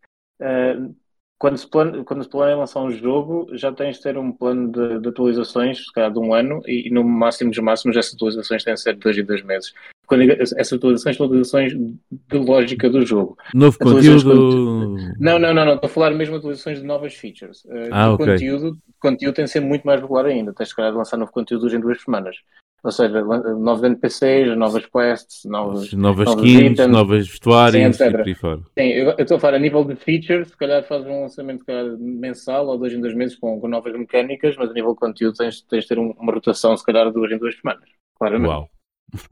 quando 1.43 1.57
se, 1.57 1.67
plane, 1.67 2.05
quando 2.05 2.23
se 2.23 2.29
planeia 2.29 2.55
lançar 2.55 2.79
um 2.79 2.89
jogo, 2.89 3.49
já 3.51 3.69
tens 3.69 3.97
de 3.97 4.03
ter 4.03 4.17
um 4.17 4.31
plano 4.31 4.71
de, 4.71 5.01
de 5.01 5.09
atualizações, 5.09 5.87
se 5.87 5.91
calhar 5.91 6.09
de 6.09 6.17
um 6.17 6.33
ano, 6.33 6.61
e, 6.65 6.87
e, 6.87 6.89
no 6.89 7.03
máximo 7.03 7.51
dos 7.51 7.59
máximos, 7.59 7.97
essas 7.97 8.13
atualizações 8.13 8.63
têm 8.63 8.73
de 8.73 8.81
ser 8.81 8.93
de 8.93 9.01
dois 9.01 9.17
em 9.17 9.25
dois 9.25 9.43
meses. 9.43 9.73
Quando 10.07 10.21
essas 10.31 10.71
atualizações 10.71 11.17
são 11.17 11.25
atualizações 11.25 11.73
de 11.73 12.37
lógica 12.37 12.89
do 12.89 13.05
jogo. 13.05 13.37
Novo 13.53 13.77
conteúdo? 13.77 14.95
Não, 15.19 15.37
não, 15.37 15.53
não, 15.53 15.65
não, 15.65 15.73
estou 15.73 15.89
a 15.89 15.93
falar 15.93 16.11
mesmo 16.11 16.35
de 16.35 16.39
atualizações 16.39 16.79
de 16.79 16.85
novas 16.85 17.13
features. 17.13 17.65
Uh, 17.65 17.89
ah, 17.91 18.13
ok. 18.13 18.25
Conteúdo, 18.25 18.77
conteúdo 18.97 19.35
tem 19.35 19.43
de 19.43 19.51
ser 19.51 19.59
muito 19.59 19.83
mais 19.83 19.99
regular 19.99 20.25
ainda, 20.25 20.53
tens 20.53 20.69
de 20.69 20.75
calhar 20.75 20.93
de 20.93 20.97
lançar 20.97 21.17
novo 21.17 21.33
conteúdo 21.33 21.67
em 21.75 21.79
duas 21.81 22.01
semanas. 22.01 22.37
Ou 22.83 22.91
seja, 22.91 23.23
novos 23.23 23.81
NPCs, 23.81 24.57
novas 24.57 24.85
quests, 24.85 25.45
novos, 25.45 25.93
novas 25.93 26.27
novos 26.27 26.43
skins, 26.43 26.71
itens, 26.71 26.87
novas 26.89 27.27
vestuários 27.29 27.95
sim, 27.95 28.03
e 28.25 28.35
fora. 28.35 28.61
Sim, 28.77 28.87
eu, 28.89 29.15
estou 29.17 29.37
a 29.37 29.39
falar 29.39 29.55
a 29.55 29.59
nível 29.59 29.85
de 29.85 29.95
features, 29.95 30.49
se 30.49 30.57
calhar 30.57 30.83
faz 30.83 31.05
um 31.05 31.21
lançamento 31.21 31.63
calhar, 31.63 31.97
mensal 31.97 32.67
ou 32.67 32.77
dois 32.77 32.91
em 32.91 32.99
dois 32.99 33.15
meses 33.15 33.37
com, 33.37 33.57
com, 33.61 33.69
novas 33.69 33.93
mecânicas, 33.93 34.57
mas 34.57 34.69
a 34.69 34.73
nível 34.73 34.91
de 34.91 34.99
conteúdo 34.99 35.37
tens, 35.37 35.61
tens 35.61 35.83
de 35.83 35.87
ter 35.87 35.97
uma 35.97 36.33
rotação, 36.33 36.75
se 36.75 36.85
calhar, 36.85 37.09
duas 37.09 37.31
em 37.31 37.37
duas 37.37 37.55
semanas. 37.55 37.89
Claramente. 38.15 38.49
Uau! 38.49 38.69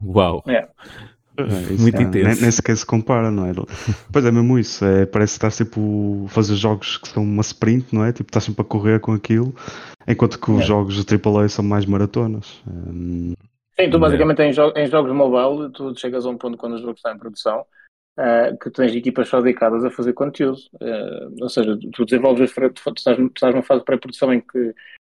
Uau! 0.02 0.44
É. 0.48 0.66
É, 1.36 1.72
Muito 1.80 1.96
é, 1.96 2.02
intenso. 2.02 2.28
Nem, 2.28 2.40
nem, 2.42 2.50
sequer 2.50 2.76
se 2.76 2.84
compara, 2.84 3.30
não 3.30 3.46
é? 3.46 3.52
Pois 4.12 4.24
é 4.24 4.30
mesmo 4.30 4.58
isso. 4.58 4.84
É, 4.84 5.06
parece 5.06 5.32
que 5.32 5.36
estás 5.38 5.56
tipo 5.56 6.24
a 6.26 6.28
fazer 6.28 6.56
jogos 6.56 6.98
que 6.98 7.08
são 7.08 7.22
uma 7.22 7.40
sprint, 7.40 7.94
não 7.94 8.04
é? 8.04 8.12
Tipo, 8.12 8.28
estás 8.28 8.44
sempre 8.44 8.62
a 8.62 8.64
correr 8.64 9.00
com 9.00 9.12
aquilo, 9.12 9.54
enquanto 10.06 10.38
que 10.38 10.50
os 10.50 10.62
é. 10.62 10.64
jogos 10.64 11.04
de 11.04 11.14
AAA 11.14 11.48
são 11.48 11.64
mais 11.64 11.86
maratonas. 11.86 12.62
Um... 12.66 13.34
Sim, 13.78 13.90
tu 13.90 13.98
basicamente 13.98 14.42
em, 14.42 14.52
jo 14.52 14.70
em 14.76 14.86
jogos 14.86 15.12
mobile, 15.12 15.72
tu 15.72 15.98
chegas 15.98 16.26
a 16.26 16.28
um 16.28 16.36
ponto 16.36 16.58
quando 16.58 16.74
o 16.74 16.78
jogo 16.78 16.92
está 16.92 17.12
em 17.12 17.18
produção 17.18 17.64
uh, 18.18 18.56
que 18.58 18.70
tens 18.70 18.94
equipas 18.94 19.28
só 19.28 19.40
dedicadas 19.40 19.84
a 19.84 19.90
fazer 19.90 20.12
conteúdo. 20.12 20.58
Uh, 20.74 21.34
ou 21.40 21.48
seja, 21.48 21.78
tu 21.92 22.04
desenvolves, 22.04 22.52
tu 22.52 22.92
estás, 22.96 23.18
estás 23.18 23.54
numa 23.54 23.62
fase 23.62 23.80
de 23.80 23.86
pré-produção 23.86 24.32
em 24.32 24.40
que 24.40 24.74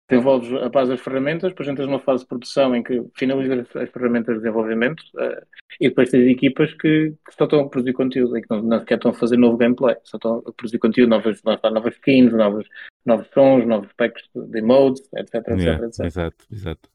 desenvolves 0.10 0.52
a 0.54 0.70
base 0.70 0.92
das 0.92 1.02
ferramentas, 1.02 1.52
depois 1.52 1.68
entras 1.68 1.88
numa 1.88 2.00
fase 2.00 2.24
de 2.24 2.30
produção 2.30 2.76
em 2.76 2.82
que 2.82 3.04
finalizas 3.16 3.68
as 3.76 3.90
ferramentas 3.90 4.36
de 4.36 4.42
desenvolvimento 4.42 5.02
uh, 5.16 5.46
e 5.82 5.90
depois 5.90 6.10
tens 6.10 6.30
equipas 6.30 6.74
que, 6.74 7.14
que, 7.26 7.36
só 7.38 7.44
estão 7.44 7.62
a 7.62 7.70
produzir 7.70 7.94
conteúdo 7.94 8.38
e 8.38 8.42
que 8.42 8.50
não, 8.50 8.62
não 8.62 8.80
sequer 8.80 8.96
estão 8.96 9.12
a 9.12 9.14
fazer 9.14 9.38
novo 9.38 9.58
gameplay, 9.58 9.96
só 10.04 10.18
estão 10.18 10.38
a 10.46 10.52
produzir 10.54 10.80
conteúdo, 10.80 11.10
novas, 11.10 11.42
novas 11.44 11.94
skins, 11.96 12.32
novos, 12.32 12.66
novos 13.06 13.28
sons, 13.34 13.66
novos 13.66 13.92
packs 13.98 14.24
de 14.34 14.60
emotes, 14.60 15.04
etc, 15.14 15.36
etc, 15.36 15.60
yeah, 15.60 15.86
etc. 15.86 16.06
Exato, 16.06 16.46
exato. 16.52 16.90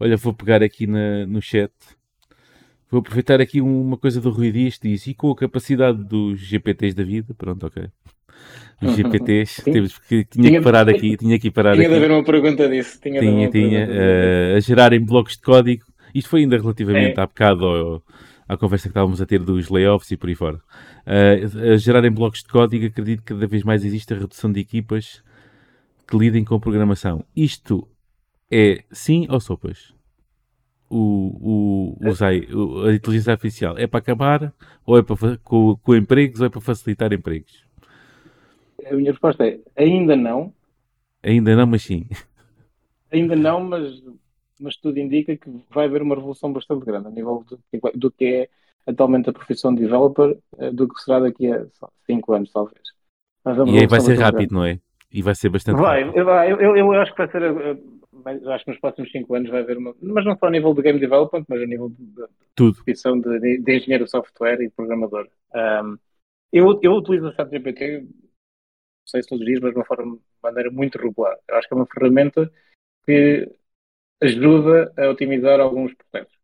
Olha, 0.00 0.16
vou 0.16 0.32
pegar 0.32 0.62
aqui 0.62 0.86
na, 0.86 1.26
no 1.26 1.42
chat. 1.42 1.72
Vou 2.90 3.00
aproveitar 3.00 3.40
aqui 3.40 3.60
uma 3.60 3.98
coisa 3.98 4.20
do 4.20 4.30
Rui 4.30 4.52
Dias, 4.52 4.78
diz, 4.80 5.06
e 5.06 5.14
com 5.14 5.30
a 5.30 5.36
capacidade 5.36 6.02
dos 6.04 6.38
GPTs 6.40 6.94
da 6.94 7.02
vida, 7.02 7.34
pronto, 7.34 7.66
ok 7.66 7.88
os 8.82 8.96
GPTs. 8.96 9.62
Temos, 9.62 9.98
que, 9.98 10.24
tinha, 10.24 10.48
tinha, 10.48 10.58
que 10.58 10.64
parar 10.64 10.88
aqui. 10.88 11.16
Tinha 11.16 11.38
que 11.38 11.50
parar 11.50 11.72
tinha 11.72 11.86
aqui. 11.86 11.94
de 11.94 12.04
haver 12.04 12.14
uma 12.14 12.24
pergunta 12.24 12.68
disso. 12.68 13.00
Tinha, 13.00 13.20
tinha, 13.20 13.50
tinha 13.50 13.86
uh, 13.86 14.56
a 14.56 14.60
gerarem 14.60 15.04
blocos 15.04 15.34
de 15.34 15.42
código. 15.42 15.84
Isto 16.14 16.30
foi 16.30 16.40
ainda 16.40 16.56
relativamente 16.56 17.18
é. 17.18 17.22
há 17.22 17.26
bocado 17.26 17.66
ao, 17.66 18.02
à 18.48 18.56
conversa 18.56 18.84
que 18.84 18.90
estávamos 18.90 19.20
a 19.20 19.26
ter 19.26 19.40
dos 19.40 19.68
layoffs 19.68 20.10
e 20.10 20.16
por 20.16 20.28
aí 20.28 20.34
fora. 20.34 20.56
Uh, 21.06 21.72
a 21.72 21.76
gerarem 21.76 22.10
blocos 22.10 22.40
de 22.40 22.48
código, 22.48 22.86
acredito 22.86 23.22
que 23.22 23.34
cada 23.34 23.46
vez 23.46 23.62
mais 23.62 23.84
existe 23.84 24.12
a 24.12 24.18
redução 24.18 24.50
de 24.50 24.60
equipas 24.60 25.22
que 26.06 26.16
lidem 26.16 26.44
com 26.44 26.60
programação. 26.60 27.24
Isto 27.34 27.88
é 28.50 28.84
sim 28.92 29.26
ou 29.28 29.40
sopas? 29.40 29.94
O, 30.88 31.96
o, 32.00 32.08
usei, 32.08 32.48
a 32.86 32.92
inteligência 32.92 33.32
artificial 33.32 33.76
é 33.76 33.88
para 33.88 33.98
acabar 33.98 34.54
ou 34.84 34.96
é 34.96 35.02
para 35.02 35.36
com, 35.38 35.76
com 35.82 35.96
empregos 35.96 36.40
ou 36.40 36.46
é 36.46 36.48
para 36.48 36.60
facilitar 36.60 37.12
empregos? 37.12 37.65
A 38.90 38.94
minha 38.94 39.12
resposta 39.12 39.46
é 39.46 39.60
ainda 39.76 40.16
não. 40.16 40.52
Ainda 41.22 41.56
não, 41.56 41.66
mas 41.66 41.82
sim. 41.82 42.06
Ainda 43.12 43.34
não, 43.36 43.60
mas, 43.60 44.02
mas 44.60 44.76
tudo 44.76 44.98
indica 44.98 45.36
que 45.36 45.50
vai 45.70 45.86
haver 45.86 46.02
uma 46.02 46.14
revolução 46.14 46.52
bastante 46.52 46.84
grande 46.84 47.08
a 47.08 47.10
nível 47.10 47.44
do, 47.48 47.58
do 47.94 48.10
que 48.10 48.24
é 48.24 48.48
atualmente 48.86 49.28
a 49.28 49.32
profissão 49.32 49.74
de 49.74 49.82
developer, 49.82 50.38
eh, 50.58 50.70
do 50.70 50.88
que 50.88 51.00
será 51.00 51.20
daqui 51.20 51.50
a 51.50 51.66
5 52.06 52.32
anos, 52.32 52.52
talvez. 52.52 52.82
E 53.66 53.78
aí 53.78 53.86
vai 53.86 54.00
ser 54.00 54.18
rápido, 54.18 54.50
grande. 54.50 54.54
não 54.54 54.64
é? 54.64 54.80
E 55.12 55.22
vai 55.22 55.34
ser 55.34 55.48
bastante 55.48 55.80
vai, 55.80 56.04
rápido. 56.04 56.24
Vai, 56.24 56.52
eu, 56.52 56.60
eu, 56.60 56.76
eu 56.76 56.92
acho 57.00 57.12
que 57.12 57.18
vai 57.18 57.30
ser. 57.30 57.42
Eh, 57.42 57.78
eu 58.42 58.52
acho 58.52 58.64
que 58.64 58.70
nos 58.70 58.80
próximos 58.80 59.10
5 59.10 59.34
anos 59.34 59.50
vai 59.50 59.60
haver 59.60 59.78
uma. 59.78 59.94
Mas 60.00 60.24
não 60.24 60.36
só 60.36 60.46
a 60.46 60.50
nível 60.50 60.74
de 60.74 60.82
game 60.82 60.98
development, 60.98 61.44
mas 61.48 61.62
a 61.62 61.66
nível 61.66 61.90
de 61.90 62.24
Tudo. 62.54 62.74
profissão 62.76 63.18
de, 63.20 63.38
de, 63.38 63.58
de 63.58 63.76
engenheiro 63.76 64.04
de 64.04 64.10
software 64.10 64.60
e 64.62 64.70
programador. 64.70 65.28
Um, 65.54 65.96
eu, 66.52 66.78
eu 66.82 66.92
utilizo 66.92 67.28
o 67.28 67.32
ChatGPT 67.32 68.06
sei 69.06 69.22
se 69.22 69.28
todos 69.28 69.40
os 69.40 69.46
dias, 69.46 69.60
mas 69.60 69.72
de 69.72 69.78
uma 69.78 69.84
forma, 69.84 70.16
de 70.16 70.22
maneira 70.42 70.70
muito 70.70 70.98
regular. 70.98 71.36
Eu 71.48 71.56
acho 71.56 71.68
que 71.68 71.74
é 71.74 71.76
uma 71.76 71.86
ferramenta 71.86 72.50
que 73.04 73.48
ajuda 74.22 74.92
a 74.96 75.08
otimizar 75.08 75.60
alguns 75.60 75.94
processos. 75.94 76.36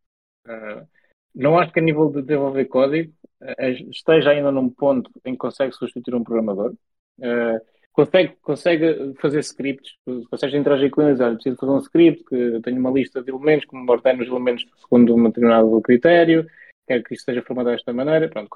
Uh, 0.47 0.87
não 1.35 1.57
acho 1.57 1.71
que 1.73 1.79
a 1.79 1.83
nível 1.83 2.09
de 2.09 2.21
desenvolver 2.21 2.65
código 2.65 3.13
uh, 3.41 3.89
esteja 3.89 4.31
ainda 4.31 4.51
num 4.51 4.69
ponto 4.69 5.09
em 5.25 5.33
que 5.33 5.37
consegue 5.37 5.73
substituir 5.73 6.15
um 6.15 6.23
programador. 6.23 6.73
Uh, 7.19 7.59
consegue, 7.91 8.35
consegue 8.41 9.13
fazer 9.19 9.39
scripts, 9.39 9.95
consegue 10.29 10.57
interagir 10.57 10.89
com 10.91 11.01
eles. 11.01 11.19
Olha, 11.19 11.35
preciso 11.35 11.57
fazer 11.57 11.71
um 11.71 11.79
script 11.79 12.23
que 12.25 12.59
tenho 12.61 12.79
uma 12.79 12.91
lista 12.91 13.21
de 13.21 13.31
elementos, 13.31 13.67
me 13.71 13.89
ordeno 13.89 14.21
os 14.21 14.27
elementos 14.27 14.65
segundo 14.81 15.15
um 15.15 15.23
determinado 15.23 15.81
critério, 15.81 16.47
quero 16.87 17.03
que 17.03 17.13
isto 17.13 17.25
seja 17.25 17.41
formatado 17.41 17.75
desta 17.75 17.93
maneira. 17.93 18.29
Pronto, 18.29 18.49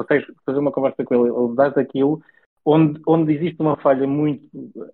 fazer 0.45 0.59
uma 0.59 0.71
conversa 0.71 1.03
com 1.03 1.15
ele, 1.15 1.33
ele 1.33 1.55
dá-te 1.55 1.79
aquilo 1.79 2.21
Onde, 2.69 2.99
onde 3.07 3.33
existe 3.33 3.61
uma 3.61 3.77
falha 3.77 4.05
muito 4.05 4.45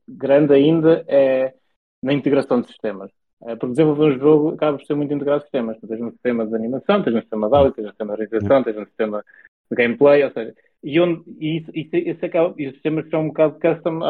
grande 0.08 0.54
ainda 0.54 1.04
é 1.08 1.56
na 2.04 2.14
integração 2.14 2.62
de 2.62 2.68
sistemas. 2.68 3.10
É, 3.46 3.56
porque 3.56 3.72
desenvolver 3.74 4.16
um 4.16 4.20
jogo 4.20 4.50
acaba 4.50 4.78
por 4.78 4.86
ser 4.86 4.94
muito 4.94 5.14
integrado 5.14 5.42
sistemas. 5.42 5.78
Tens 5.80 6.02
um 6.02 6.12
sistema 6.12 6.46
de 6.46 6.56
animação, 6.56 7.02
tens 7.02 7.16
um 7.16 7.22
sistema 7.22 7.50
de 7.50 7.56
áudio, 7.56 7.74
tens 7.74 7.86
um 7.86 7.90
sistema 7.90 8.16
de 8.16 8.26
realização, 8.26 8.64
tens 8.64 8.78
um 8.78 8.86
sistema 8.86 9.26
de 9.72 9.76
gameplay, 9.76 10.24
ou 10.24 10.32
seja, 10.32 10.56
e, 10.84 11.00
onde, 11.00 11.24
e, 11.40 11.58
isso, 11.58 11.72
isso, 11.74 11.96
isso 11.96 12.26
acaba, 12.26 12.54
e 12.58 12.68
os 12.68 12.74
sistemas 12.74 13.10
são 13.10 13.22
um 13.22 13.28
bocado 13.30 13.60
custom 13.60 14.04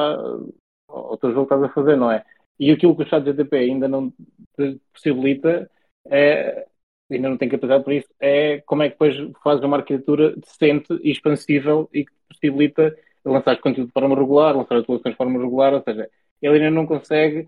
ao 0.90 1.18
teu 1.18 1.32
jogo 1.32 1.48
que 1.48 1.54
estás 1.54 1.64
a 1.64 1.74
fazer, 1.74 1.96
não 1.96 2.12
é? 2.12 2.24
E 2.60 2.70
aquilo 2.70 2.96
que 2.96 3.04
o 3.04 3.08
chat 3.08 3.24
GTP 3.24 3.56
ainda 3.58 3.88
não 3.88 4.12
te 4.56 4.80
possibilita 4.92 5.70
é, 6.10 6.66
ainda 7.10 7.30
não 7.30 7.38
tem 7.38 7.50
capacidade 7.50 7.84
para 7.84 7.94
isso, 7.96 8.10
é 8.20 8.62
como 8.62 8.84
é 8.84 8.90
que 8.90 8.94
depois 8.94 9.16
fazes 9.44 9.64
uma 9.64 9.78
arquitetura 9.78 10.36
decente 10.36 10.94
e 11.02 11.12
expansível 11.12 11.90
e 11.94 12.06
que 12.06 12.12
possibilita 12.28 12.96
lançar 13.26 13.60
conteúdo 13.60 13.88
de 13.88 13.94
forma 13.94 14.16
regular, 14.16 14.56
lançar 14.56 14.78
atuações 14.78 15.14
de 15.14 15.18
forma 15.18 15.40
regular, 15.40 15.74
ou 15.74 15.82
seja, 15.82 16.10
ele 16.42 16.56
ainda 16.56 16.72
não 16.72 16.86
consegue 16.86 17.48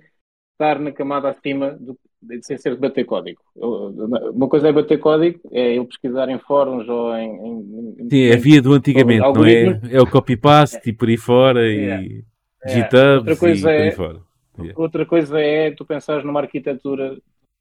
estar 0.54 0.80
na 0.80 0.92
camada 0.92 1.30
acima 1.30 1.72
do, 1.72 1.98
sem 2.42 2.58
ser 2.58 2.76
bater 2.78 3.06
código. 3.06 3.42
Uma 3.56 4.48
coisa 4.48 4.70
é 4.70 4.72
bater 4.72 4.98
código, 5.00 5.40
é 5.52 5.76
ele 5.76 5.86
pesquisar 5.86 6.30
em 6.30 6.40
fóruns 6.40 6.88
ou 6.88 7.16
em. 7.16 8.00
em 8.00 8.10
Sim, 8.10 8.24
é 8.24 8.38
via 8.38 8.62
do 8.62 8.74
antigamente, 8.74 9.22
não 9.22 9.46
é? 9.46 9.80
É 9.92 10.02
o 10.02 10.10
copy-paste 10.10 10.78
é. 10.78 10.90
e 10.90 10.94
por 10.94 11.10
aí 11.10 11.18
fora 11.18 11.68
e 11.68 12.24
é. 12.64 12.70
GitHub 12.70 13.18
outra 13.18 13.36
coisa 13.36 13.60
e 13.60 13.62
por 13.62 13.82
aí 13.82 13.88
é, 13.88 13.92
fora. 13.92 14.22
Yeah. 14.58 14.82
Outra 14.82 15.06
coisa 15.06 15.40
é 15.40 15.72
tu 15.72 15.86
pensares 15.86 16.24
numa 16.24 16.40
arquitetura 16.40 17.16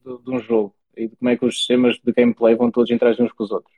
de, 0.04 0.24
de, 0.24 0.30
um 0.30 0.38
jogo 0.38 0.74
e 0.96 1.08
de 1.08 1.16
como 1.16 1.28
é 1.28 1.36
que 1.36 1.44
os 1.44 1.58
sistemas 1.58 1.96
de 1.96 2.12
gameplay 2.12 2.54
vão 2.54 2.70
todos 2.70 2.90
interagir 2.90 3.24
uns 3.24 3.32
com 3.32 3.42
os 3.42 3.50
outros. 3.50 3.74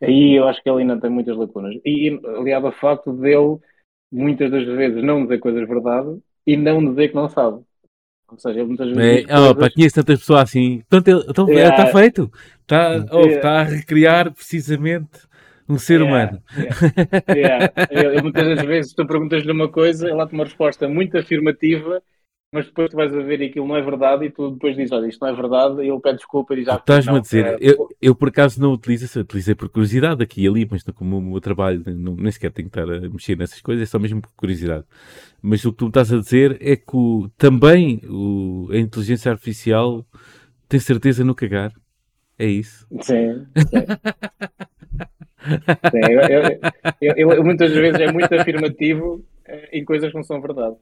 Aí 0.00 0.34
eu 0.34 0.46
acho 0.48 0.62
que 0.62 0.70
ele 0.70 0.82
ainda 0.82 0.98
tem 0.98 1.10
muitas 1.10 1.36
lacunas. 1.36 1.74
E 1.84 2.18
aliado 2.38 2.66
ao 2.66 2.72
facto 2.72 3.12
dele 3.12 3.58
muitas 4.10 4.50
das 4.50 4.64
vezes 4.64 5.02
não 5.02 5.22
dizer 5.22 5.38
coisas 5.38 5.68
verdade 5.68 6.18
e 6.46 6.56
não 6.56 6.84
dizer 6.84 7.08
que 7.08 7.14
não 7.14 7.28
sabe. 7.28 7.60
Ou 8.30 8.38
seja, 8.38 8.60
ele 8.60 8.68
muitas 8.68 8.90
vezes. 8.90 9.28
É, 9.28 9.38
oh, 9.38 9.54
coisas... 9.54 9.74
conheço 9.74 9.94
tantas 9.96 10.20
pessoas 10.20 10.42
assim. 10.42 10.82
Então, 10.86 11.22
então 11.28 11.48
yeah. 11.48 11.76
está 11.76 11.98
feito. 11.98 12.30
Está, 12.60 13.04
oh, 13.12 13.20
yeah. 13.20 13.36
está 13.36 13.60
a 13.60 13.62
recriar 13.64 14.32
precisamente 14.32 15.20
um 15.68 15.78
ser 15.78 16.00
yeah. 16.00 16.06
humano. 16.06 16.42
Yeah. 17.28 17.72
Eu, 17.90 18.22
muitas 18.22 18.56
das 18.56 18.66
vezes 18.66 18.92
tu 18.92 19.06
perguntas-lhe 19.06 19.50
uma 19.50 19.68
coisa, 19.68 20.08
ela 20.08 20.26
tem 20.26 20.38
uma 20.38 20.44
resposta 20.44 20.88
muito 20.88 21.18
afirmativa 21.18 22.02
mas 22.52 22.66
depois 22.66 22.90
tu 22.90 22.96
vais 22.96 23.14
a 23.14 23.20
ver 23.20 23.40
e 23.40 23.44
aquilo 23.46 23.66
não 23.66 23.76
é 23.76 23.82
verdade 23.82 24.24
e 24.24 24.30
tu 24.30 24.50
depois 24.50 24.74
dizes, 24.74 24.90
olha, 24.90 25.06
isto 25.06 25.20
não 25.20 25.28
é 25.28 25.32
verdade, 25.32 25.82
e 25.82 25.88
ele 25.88 26.00
pede 26.00 26.16
desculpa 26.16 26.52
e 26.52 26.56
diz, 26.56 26.68
ah, 26.68 26.74
Estás-me 26.74 27.16
a 27.16 27.20
dizer, 27.20 27.46
é, 27.46 27.56
eu, 27.60 27.88
eu 28.02 28.12
por 28.14 28.28
acaso 28.28 28.60
não 28.60 28.72
utilizo, 28.72 29.20
utilizei 29.20 29.54
por 29.54 29.68
curiosidade 29.68 30.20
aqui 30.20 30.42
e 30.42 30.48
ali, 30.48 30.66
mas 30.68 30.84
não, 30.84 30.92
como 30.92 31.18
o 31.18 31.22
meu 31.22 31.40
trabalho 31.40 31.80
não, 31.86 32.16
nem 32.16 32.32
sequer 32.32 32.50
tenho 32.50 32.68
que 32.68 32.76
estar 32.76 32.92
a 32.92 33.00
mexer 33.08 33.36
nessas 33.36 33.60
coisas, 33.60 33.84
é 33.84 33.86
só 33.86 34.00
mesmo 34.00 34.20
por 34.20 34.30
curiosidade. 34.32 34.84
Mas 35.40 35.64
o 35.64 35.70
que 35.70 35.78
tu 35.78 35.84
me 35.84 35.90
estás 35.90 36.12
a 36.12 36.18
dizer 36.18 36.58
é 36.60 36.74
que 36.74 36.96
o, 36.96 37.30
também 37.38 38.02
o, 38.08 38.68
a 38.72 38.78
inteligência 38.78 39.30
artificial 39.30 40.04
tem 40.68 40.80
certeza 40.80 41.22
no 41.24 41.36
cagar. 41.36 41.72
É 42.36 42.46
isso? 42.46 42.84
Sim. 43.00 43.46
sim. 43.56 43.86
sim 45.90 46.00
eu, 47.00 47.16
eu, 47.16 47.32
eu, 47.32 47.44
muitas 47.44 47.70
vezes 47.70 48.00
é 48.00 48.10
muito 48.10 48.34
afirmativo 48.34 49.24
em 49.72 49.84
coisas 49.84 50.10
que 50.10 50.16
não 50.16 50.24
são 50.24 50.40
verdade. 50.40 50.76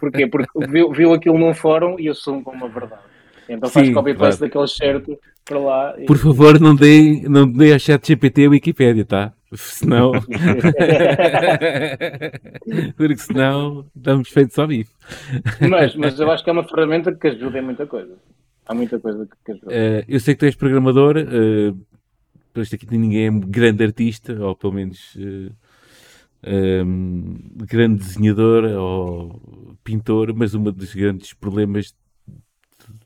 Porquê? 0.00 0.26
Porque 0.26 0.66
viu, 0.68 0.90
viu 0.92 1.12
aquilo 1.12 1.38
num 1.38 1.54
fórum 1.54 1.98
e 1.98 2.08
assume 2.08 2.42
como 2.42 2.56
uma 2.56 2.68
verdade. 2.68 3.02
Então 3.48 3.70
faz 3.70 3.90
copy-paste 3.90 4.40
daquele 4.42 4.66
certo 4.66 5.18
para 5.44 5.58
lá. 5.58 5.94
E... 5.98 6.04
Por 6.04 6.18
favor, 6.18 6.60
não 6.60 6.74
dê, 6.74 7.22
não 7.28 7.50
dê 7.50 7.72
a 7.72 7.78
chat 7.78 8.06
GPT 8.06 8.46
a 8.46 8.50
Wikipédia, 8.50 9.04
tá? 9.04 9.32
Senão. 9.54 10.12
Porque 12.96 13.16
senão 13.16 13.86
estamos 13.96 14.28
feitos 14.28 14.54
só 14.54 14.66
bife. 14.66 14.92
mas, 15.70 15.94
mas 15.96 16.20
eu 16.20 16.30
acho 16.30 16.44
que 16.44 16.50
é 16.50 16.52
uma 16.52 16.68
ferramenta 16.68 17.14
que 17.14 17.28
ajuda 17.28 17.58
em 17.58 17.62
muita 17.62 17.86
coisa. 17.86 18.14
Há 18.66 18.74
muita 18.74 19.00
coisa 19.00 19.26
que 19.44 19.52
ajuda. 19.52 19.68
Uh, 19.68 20.04
eu 20.06 20.20
sei 20.20 20.34
que 20.34 20.40
tu 20.40 20.44
és 20.44 20.54
programador, 20.54 21.16
uh, 21.16 21.74
isto 22.60 22.74
aqui 22.74 22.86
ninguém 22.98 23.28
é 23.28 23.30
grande 23.30 23.82
artista, 23.82 24.34
ou 24.38 24.54
pelo 24.54 24.74
menos. 24.74 25.14
Uh, 25.16 25.50
um, 26.46 27.34
grande 27.66 28.04
desenhador 28.04 28.64
ou 28.64 29.76
pintor, 29.82 30.34
mas 30.34 30.54
um 30.54 30.62
dos 30.62 30.94
grandes 30.94 31.32
problemas 31.32 31.94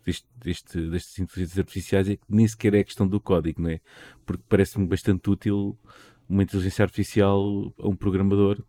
deste, 0.05 0.27
deste, 0.39 0.81
destas 0.91 1.19
inteligências 1.19 1.59
artificiais 1.59 2.09
é 2.09 2.17
que 2.17 2.23
nem 2.29 2.47
sequer 2.47 2.75
é 2.75 2.85
questão 2.85 3.07
do 3.07 3.21
código, 3.21 3.63
não 3.63 3.71
é? 3.71 3.81
Porque 4.27 4.43
parece-me 4.49 4.87
bastante 4.87 5.29
útil 5.31 5.79
uma 6.29 6.43
inteligência 6.43 6.83
artificial 6.83 7.73
a 7.79 7.89
um 7.89 7.97
programador, 7.97 8.63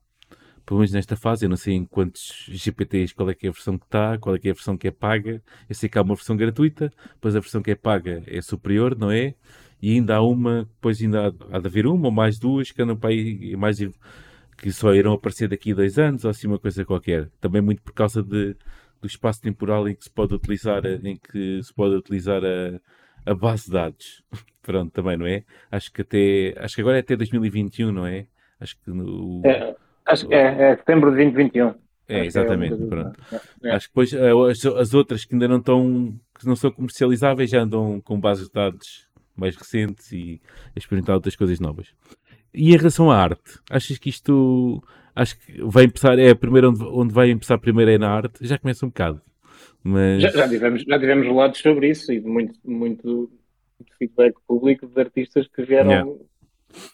pelo 0.66 0.80
menos 0.80 0.92
nesta 0.94 1.16
fase. 1.16 1.46
Eu 1.46 1.50
não 1.50 1.58
sei 1.58 1.74
em 1.76 1.86
quantos 1.86 2.46
GPTs, 2.50 3.14
qual 3.14 3.30
é 3.30 3.34
que 3.34 3.48
é 3.48 3.50
a 3.50 3.54
versão 3.54 3.78
que 3.78 3.86
está, 3.86 4.18
qual 4.18 4.36
é 4.36 4.40
que 4.40 4.48
é 4.48 4.52
a 4.52 4.54
versão 4.54 4.78
que 4.78 4.88
é 4.88 4.92
paga. 4.92 5.42
Eu 5.68 5.76
sei 5.76 5.90
que 5.90 5.98
há 5.98 6.02
uma 6.02 6.16
versão 6.16 6.36
gratuita, 6.36 6.92
depois 7.16 7.36
a 7.36 7.40
versão 7.40 7.62
que 7.62 7.72
é 7.72 7.76
paga 7.76 8.24
é 8.28 8.42
superior, 8.42 8.98
não 8.98 9.12
é? 9.12 9.36
E 9.82 9.92
ainda 9.92 10.16
há 10.16 10.22
uma, 10.22 10.64
depois 10.64 11.02
ainda 11.02 11.28
há, 11.28 11.58
há 11.58 11.60
de 11.60 11.68
haver 11.68 11.86
uma 11.88 12.08
ou 12.08 12.12
mais 12.12 12.40
duas 12.40 12.72
que 12.72 12.82
andam 12.82 12.96
para 12.96 13.10
aí, 13.10 13.56
mais, 13.58 13.80
que 14.58 14.72
só 14.72 14.94
irão 14.94 15.14
aparecer 15.14 15.48
daqui 15.48 15.72
a 15.72 15.76
dois 15.76 15.98
anos 15.98 16.26
ou 16.26 16.32
assim 16.32 16.48
uma 16.48 16.60
coisa 16.60 16.86
qualquer. 16.86 17.30
Também 17.40 17.62
muito 17.62 17.82
por 17.82 17.94
causa 17.94 18.22
de 18.24 18.56
do 19.04 19.08
espaço 19.08 19.42
temporal 19.42 19.88
em 19.90 19.96
que 19.96 20.06
se 20.06 20.10
pode 20.10 20.34
utilizar, 20.34 20.82
em 20.86 21.18
que 21.18 21.62
se 21.62 21.74
pode 21.74 21.94
utilizar 21.94 22.42
a, 22.42 22.80
a 23.30 23.36
base 23.36 23.66
de 23.66 23.72
dados. 23.72 24.24
Pronto, 24.64 24.92
também, 24.92 25.18
não 25.18 25.28
é? 25.28 25.44
Acho 25.70 25.92
que 25.92 26.02
até, 26.02 26.56
acho 26.58 26.76
que 26.76 26.82
agora 26.82 26.96
é 26.96 27.02
até 27.02 27.18
2021, 27.18 27.92
não 27.92 28.08
é? 28.08 28.26
Acho 28.62 28.80
que 28.80 28.90
no... 28.90 29.42
É, 29.46 29.76
acho 30.06 30.26
que 30.26 30.34
é, 30.34 30.72
é 30.72 30.78
setembro 30.78 31.12
de 31.12 31.18
2021. 31.18 31.74
É, 32.08 32.26
exatamente, 32.26 32.82
é 32.82 32.86
pronto. 32.86 33.20
É, 33.62 33.72
Acho 33.72 33.88
que 33.88 33.92
depois 33.94 34.14
eh, 34.14 34.52
as, 34.52 34.66
as, 34.66 34.94
outras 34.94 35.26
que 35.26 35.36
ainda 35.36 35.48
não 35.48 35.58
estão, 35.58 36.14
que 36.38 36.46
não 36.46 36.56
são 36.56 36.72
comercializáveis 36.72 37.50
já 37.50 37.62
andam 37.62 38.00
com 38.02 38.20
bases 38.20 38.48
de 38.48 38.54
dados 38.54 39.08
mais 39.36 39.56
recentes 39.56 40.12
e 40.12 40.42
experimentar 40.76 41.16
outras 41.16 41.36
coisas 41.36 41.60
novas. 41.60 41.94
E 42.54 42.74
em 42.74 42.78
relação 42.78 43.10
à 43.10 43.18
arte, 43.18 43.60
achas 43.70 43.98
que 43.98 44.10
isto 44.10 44.84
acho 45.16 45.40
que 45.40 45.62
vai 45.64 45.88
começar, 45.88 46.18
é 46.20 46.32
a 46.32 46.36
primeira 46.36 46.70
onde, 46.70 46.84
onde 46.84 47.14
vai 47.14 47.30
começar 47.30 47.58
primeiro 47.58 47.92
é 47.92 47.98
na 47.98 48.10
arte, 48.10 48.46
já 48.46 48.58
começa 48.58 48.86
um 48.86 48.90
bocado. 48.90 49.22
Mas... 49.84 50.22
Já, 50.22 50.30
já, 50.30 50.50
tivemos, 50.50 50.84
já 50.84 51.00
tivemos 51.00 51.28
relatos 51.28 51.60
sobre 51.60 51.90
isso 51.90 52.12
e 52.12 52.22
muito, 52.22 52.54
muito 52.64 53.30
feedback 53.98 54.36
público 54.48 54.88
de 54.88 55.00
artistas 55.00 55.48
que 55.48 55.64
vieram 55.64 55.92
yeah. 55.92 56.12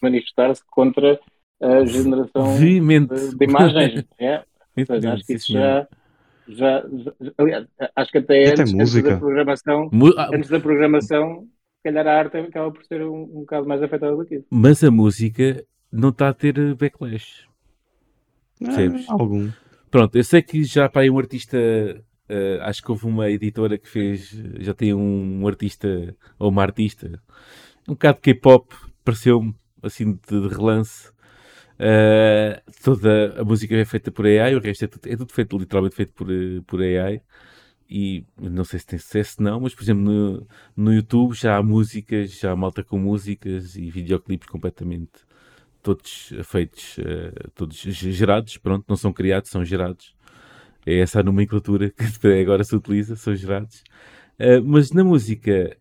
manifestar-se 0.02 0.64
contra 0.68 1.20
a 1.62 1.86
generação 1.86 2.58
de, 2.58 2.80
de, 2.80 3.44
imagens. 3.46 4.06
yeah. 4.20 4.46
seja, 4.86 5.14
acho 5.14 5.26
que 5.26 5.34
isso 5.34 5.54
já, 5.54 5.88
já, 6.48 6.84
já, 6.90 7.32
aliás, 7.38 7.68
acho 7.96 8.12
que 8.12 8.18
até 8.18 8.52
antes, 8.52 8.74
antes 8.74 9.04
da 9.04 9.18
programação, 9.18 9.90
ah, 10.18 10.30
antes 10.34 10.50
da 10.50 10.60
programação, 10.60 11.48
calhar 11.84 12.08
a 12.08 12.18
arte 12.18 12.38
acaba 12.38 12.72
por 12.72 12.84
ser 12.86 13.02
um, 13.04 13.24
um 13.24 13.40
bocado 13.42 13.68
mais 13.68 13.82
afetada 13.82 14.16
do 14.16 14.26
que 14.26 14.36
isso. 14.36 14.48
Mas 14.50 14.84
a 14.84 14.92
música 14.92 15.64
não 15.92 16.10
está 16.10 16.30
a 16.30 16.34
ter 16.34 16.76
backlash. 16.76 17.48
Percebes? 18.60 19.06
Ah, 19.10 19.14
algum. 19.14 19.50
Pronto, 19.90 20.16
eu 20.16 20.24
sei 20.24 20.42
que 20.42 20.64
já 20.64 20.88
para 20.88 21.02
aí 21.02 21.10
um 21.10 21.18
artista, 21.18 21.58
uh, 21.58 22.62
acho 22.62 22.84
que 22.84 22.92
houve 22.92 23.06
uma 23.06 23.30
editora 23.30 23.78
que 23.78 23.88
fez, 23.88 24.30
já 24.60 24.74
tem 24.74 24.94
um, 24.94 25.42
um 25.42 25.48
artista, 25.48 26.16
ou 26.38 26.50
uma 26.50 26.62
artista, 26.62 27.22
um 27.88 27.94
bocado 27.94 28.18
de 28.18 28.22
K-pop, 28.22 28.76
pareceu-me 29.04 29.56
assim 29.82 30.14
de, 30.14 30.42
de 30.42 30.48
relance. 30.48 31.10
Uh, 31.80 32.60
toda 32.84 33.40
a 33.40 33.44
música 33.46 33.74
é 33.76 33.86
feita 33.86 34.12
por 34.12 34.26
AI, 34.26 34.54
o 34.54 34.60
resto 34.60 34.84
é 34.84 34.88
tudo, 34.88 35.08
é 35.08 35.16
tudo 35.16 35.32
feito, 35.34 35.58
literalmente 35.58 35.96
feito 35.96 36.14
por, 36.14 36.28
por 36.68 36.82
AI. 36.82 37.22
E 37.90 38.24
não 38.40 38.64
sei 38.64 38.80
se 38.80 38.86
tem 38.86 39.00
sucesso, 39.00 39.42
não, 39.42 39.62
mas 39.62 39.74
por 39.74 39.82
exemplo 39.82 40.04
no, 40.04 40.48
no 40.78 40.94
YouTube 40.94 41.34
já 41.34 41.58
há 41.58 41.64
músicas, 41.64 42.40
já 42.40 42.52
há 42.52 42.56
malta 42.56 42.84
com 42.84 43.00
músicas 43.00 43.76
e 43.76 43.90
videoclipes 43.90 44.48
completamente 44.48 45.28
todos 45.82 46.34
feitos, 46.44 46.98
uh, 46.98 47.52
todos 47.56 47.78
gerados, 47.78 48.58
pronto, 48.58 48.86
não 48.88 48.96
são 48.96 49.12
criados, 49.12 49.50
são 49.50 49.64
gerados. 49.64 50.16
É 50.86 51.00
essa 51.00 51.20
a 51.20 51.24
nomenclatura 51.24 51.90
que 52.22 52.28
agora 52.28 52.64
se 52.64 52.76
utiliza, 52.76 53.16
são 53.16 53.36
gerados. 53.36 53.84
Uh, 54.40 54.64
mas 54.64 54.92
na 54.92 55.04
música, 55.04 55.78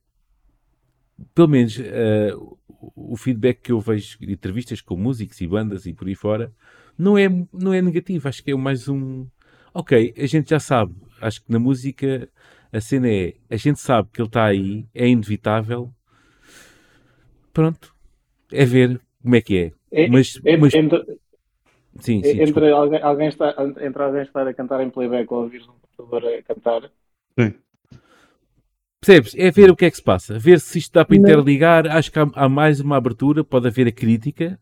pelo 1.35 1.49
menos 1.49 1.79
uh, 1.79 2.59
o 2.95 3.17
feedback 3.17 3.61
que 3.63 3.73
eu 3.73 3.81
vejo 3.81 4.19
de 4.19 4.33
entrevistas 4.33 4.81
com 4.81 4.97
músicos 4.97 5.41
e 5.41 5.47
bandas 5.47 5.87
e 5.87 5.93
por 5.93 6.09
aí 6.09 6.15
fora, 6.15 6.53
não 6.97 7.17
é, 7.17 7.29
não 7.53 7.73
é 7.73 7.81
negativo, 7.81 8.29
acho 8.29 8.43
que 8.43 8.51
é 8.51 8.57
mais 8.57 8.89
um. 8.89 9.27
Ok, 9.75 10.15
a 10.17 10.27
gente 10.27 10.51
já 10.51 10.59
sabe, 10.59 10.95
acho 11.21 11.43
que 11.45 11.51
na 11.53 11.59
música 11.59 12.29
a 12.73 12.81
cena 12.81 13.09
é, 13.09 13.35
a 13.51 13.57
gente 13.57 13.81
sabe 13.81 14.09
que 14.13 14.21
ele 14.21 14.29
está 14.29 14.45
aí, 14.45 14.87
é 14.95 15.09
inevitável. 15.09 15.91
Pronto, 17.53 17.95
é 18.53 18.65
ver 18.65 19.01
como 19.23 19.37
é 19.37 19.41
que 19.41 19.59
é. 19.59 19.73
é 20.05 20.09
mas, 20.09 20.41
é, 20.45 20.57
mas... 20.57 20.75
Entre, 20.75 20.99
sim, 22.01 22.23
sim, 22.23 22.43
entre, 22.43 22.71
alguém, 22.71 23.03
alguém 23.03 23.29
está, 23.29 23.55
entre 23.81 24.03
alguém 24.03 24.23
estar 24.23 24.47
a 24.47 24.55
cantar 24.55 24.81
em 24.83 24.91
playback 24.91 25.33
ou 25.33 25.43
ouvir 25.43 25.63
um 25.63 25.75
computador 25.97 26.35
a 26.35 26.43
cantar. 26.43 26.91
Sim. 27.39 27.55
Percebes? 29.01 29.35
É 29.37 29.51
ver 29.51 29.71
o 29.71 29.77
que 29.77 29.85
é 29.85 29.91
que 29.91 29.97
se 29.97 30.03
passa, 30.03 30.39
ver 30.39 30.61
se 30.61 30.79
isto 30.79 30.93
dá 30.93 31.05
para 31.05 31.17
interligar. 31.17 31.87
Acho 31.87 32.11
que 32.11 32.19
há, 32.19 32.29
há, 32.35 32.49
mais 32.49 32.81
uma 32.81 32.97
abertura, 32.97 33.45
pode 33.45 33.69
haver 33.69 33.87
a 33.87 33.93
crítica, 33.93 34.59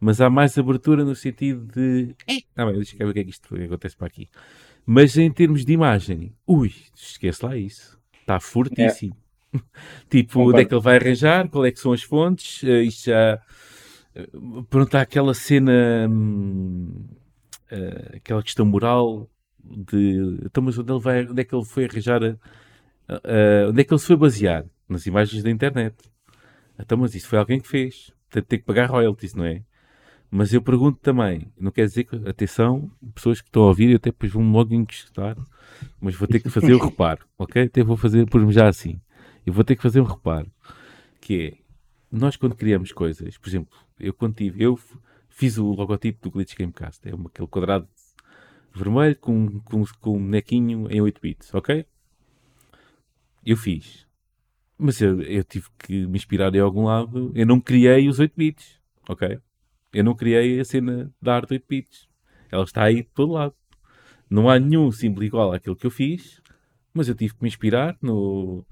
mas 0.00 0.20
há 0.20 0.30
mais 0.30 0.56
abertura 0.58 1.04
no 1.04 1.14
sentido 1.14 1.66
de. 1.66 2.14
Ah, 2.56 2.64
bem, 2.64 2.74
deixa 2.74 2.96
eu 2.98 3.06
ver 3.06 3.10
o 3.10 3.14
que 3.14 3.20
é 3.20 3.24
que 3.24 3.30
isto 3.30 3.54
acontece 3.54 3.96
para 3.96 4.06
aqui. 4.06 4.28
Mas 4.86 5.18
em 5.18 5.30
termos 5.30 5.64
de 5.64 5.72
imagem, 5.72 6.32
ui, 6.46 6.72
esquece 6.94 7.44
lá 7.44 7.56
isso. 7.56 7.98
Está 8.20 8.38
fortíssimo. 8.38 9.16
É. 9.52 9.58
tipo, 10.08 10.40
onde 10.40 10.62
é 10.62 10.64
que 10.64 10.72
ele 10.72 10.82
vai 10.82 10.96
arranjar? 10.96 11.48
Qual 11.48 11.66
é 11.66 11.72
que 11.72 11.80
são 11.80 11.92
as 11.92 12.02
fontes? 12.02 12.62
Uh, 12.62 12.82
isto 12.82 13.06
já 13.06 13.42
Pronto, 14.70 14.94
há 14.94 15.02
aquela 15.02 15.34
cena, 15.34 16.08
hum, 16.08 17.06
uh, 17.70 18.16
aquela 18.16 18.42
questão 18.42 18.64
moral 18.64 19.28
de. 19.62 20.38
Então, 20.44 20.62
mas 20.62 20.78
onde, 20.78 20.90
ele 20.90 21.00
vai, 21.00 21.26
onde 21.26 21.42
é 21.42 21.44
que 21.44 21.54
ele 21.54 21.64
foi 21.64 21.84
arranjar? 21.84 22.22
A, 22.24 22.28
uh, 22.28 23.70
onde 23.70 23.80
é 23.80 23.84
que 23.84 23.92
ele 23.92 24.00
se 24.00 24.06
foi 24.06 24.16
basear? 24.16 24.64
Nas 24.88 25.04
imagens 25.04 25.42
da 25.42 25.50
internet. 25.50 25.96
Então, 26.78 26.96
mas 26.96 27.14
isso 27.14 27.28
foi 27.28 27.38
alguém 27.38 27.60
que 27.60 27.68
fez. 27.68 28.12
Portanto, 28.28 28.48
tem 28.48 28.58
que 28.58 28.64
pagar 28.64 28.88
royalties, 28.88 29.34
não 29.34 29.44
é? 29.44 29.62
Mas 30.30 30.52
eu 30.52 30.60
pergunto 30.60 30.98
também, 31.00 31.50
não 31.58 31.70
quer 31.70 31.86
dizer 31.86 32.04
que, 32.04 32.16
atenção, 32.28 32.90
pessoas 33.14 33.40
que 33.40 33.48
estão 33.48 33.62
a 33.62 33.66
ouvir, 33.66 33.90
eu 33.90 33.96
até 33.96 34.10
depois 34.10 34.32
vão 34.32 34.50
logo 34.50 34.74
encostar, 34.74 35.36
mas 36.00 36.14
vou 36.14 36.26
ter 36.26 36.40
que 36.40 36.50
fazer 36.50 36.74
o 36.74 36.78
reparo, 36.84 37.24
ok? 37.38 37.64
Até 37.64 37.82
vou 37.82 37.96
fazer, 37.96 38.26
por 38.26 38.50
já 38.50 38.68
assim. 38.68 39.00
Eu 39.44 39.52
vou 39.52 39.64
ter 39.64 39.76
que 39.76 39.82
fazer 39.82 40.00
um 40.00 40.04
reparo, 40.04 40.50
que 41.20 41.42
é, 41.42 41.58
nós 42.10 42.36
quando 42.36 42.56
criamos 42.56 42.92
coisas, 42.92 43.38
por 43.38 43.48
exemplo, 43.48 43.72
eu 43.98 44.12
quando 44.12 44.34
tive, 44.34 44.62
eu 44.62 44.78
fiz 45.28 45.58
o 45.58 45.72
logotipo 45.72 46.22
do 46.22 46.30
Glitch 46.30 46.56
Gamecast, 46.56 47.08
é 47.08 47.14
uma, 47.14 47.28
aquele 47.28 47.48
quadrado 47.48 47.88
vermelho 48.74 49.16
com, 49.16 49.60
com, 49.60 49.84
com 50.00 50.16
um 50.16 50.22
bonequinho 50.24 50.90
em 50.90 51.00
8 51.00 51.20
bits, 51.20 51.54
ok? 51.54 51.86
Eu 53.44 53.56
fiz. 53.56 54.06
Mas 54.78 55.00
eu, 55.00 55.22
eu, 55.22 55.42
tive 55.44 55.66
que 55.78 56.06
me 56.06 56.16
inspirar 56.16 56.50
de 56.50 56.58
algum 56.58 56.84
lado. 56.84 57.32
Eu 57.34 57.46
não 57.46 57.60
criei 57.60 58.08
os 58.08 58.18
8 58.18 58.34
bits, 58.36 58.78
ok? 59.08 59.38
Eu 59.96 60.04
não 60.04 60.14
criei 60.14 60.60
a 60.60 60.64
cena 60.64 61.10
da 61.22 61.36
arte 61.36 61.54
8 61.54 61.64
bits. 61.66 62.06
Ela 62.52 62.64
está 62.64 62.82
aí 62.84 62.96
de 62.96 63.08
todo 63.14 63.32
lado. 63.32 63.54
Não 64.28 64.46
há 64.46 64.58
nenhum 64.58 64.92
símbolo 64.92 65.24
igual 65.24 65.54
àquilo 65.54 65.74
que 65.74 65.86
eu 65.86 65.90
fiz, 65.90 66.42
mas 66.92 67.08
eu 67.08 67.14
tive 67.14 67.34
que 67.34 67.42
me 67.42 67.48
inspirar 67.48 67.96
no, 68.02 68.62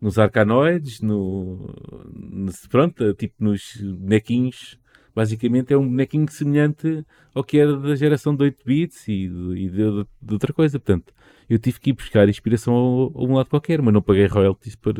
nos 0.00 0.20
arcanoides, 0.20 1.00
no, 1.00 1.74
no, 2.14 2.52
pronto, 2.70 3.12
tipo 3.14 3.34
nos 3.42 3.76
bonequinhos. 3.82 4.78
Basicamente 5.12 5.74
é 5.74 5.76
um 5.76 5.88
bonequinho 5.88 6.30
semelhante 6.30 7.04
ao 7.34 7.42
que 7.42 7.58
era 7.58 7.76
da 7.76 7.96
geração 7.96 8.36
de 8.36 8.44
8 8.44 8.64
bits 8.64 9.08
e, 9.08 9.28
de, 9.28 9.54
e 9.56 9.68
de, 9.70 10.06
de 10.22 10.32
outra 10.32 10.52
coisa. 10.52 10.78
Portanto, 10.78 11.12
eu 11.50 11.58
tive 11.58 11.80
que 11.80 11.90
ir 11.90 11.94
buscar 11.94 12.28
inspiração 12.28 12.72
a, 12.72 13.18
a 13.18 13.24
um 13.24 13.34
lado 13.34 13.50
qualquer, 13.50 13.82
mas 13.82 13.92
não 13.92 14.00
paguei 14.00 14.26
royalties 14.26 14.76
por, 14.76 14.94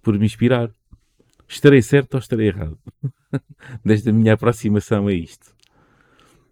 por 0.00 0.18
me 0.18 0.24
inspirar. 0.24 0.70
Estarei 1.46 1.82
certo 1.82 2.14
ou 2.14 2.20
estarei 2.20 2.48
errado? 2.48 2.78
Desde 3.84 4.10
a 4.10 4.12
minha 4.12 4.34
aproximação 4.34 5.06
a 5.06 5.12
isto. 5.12 5.54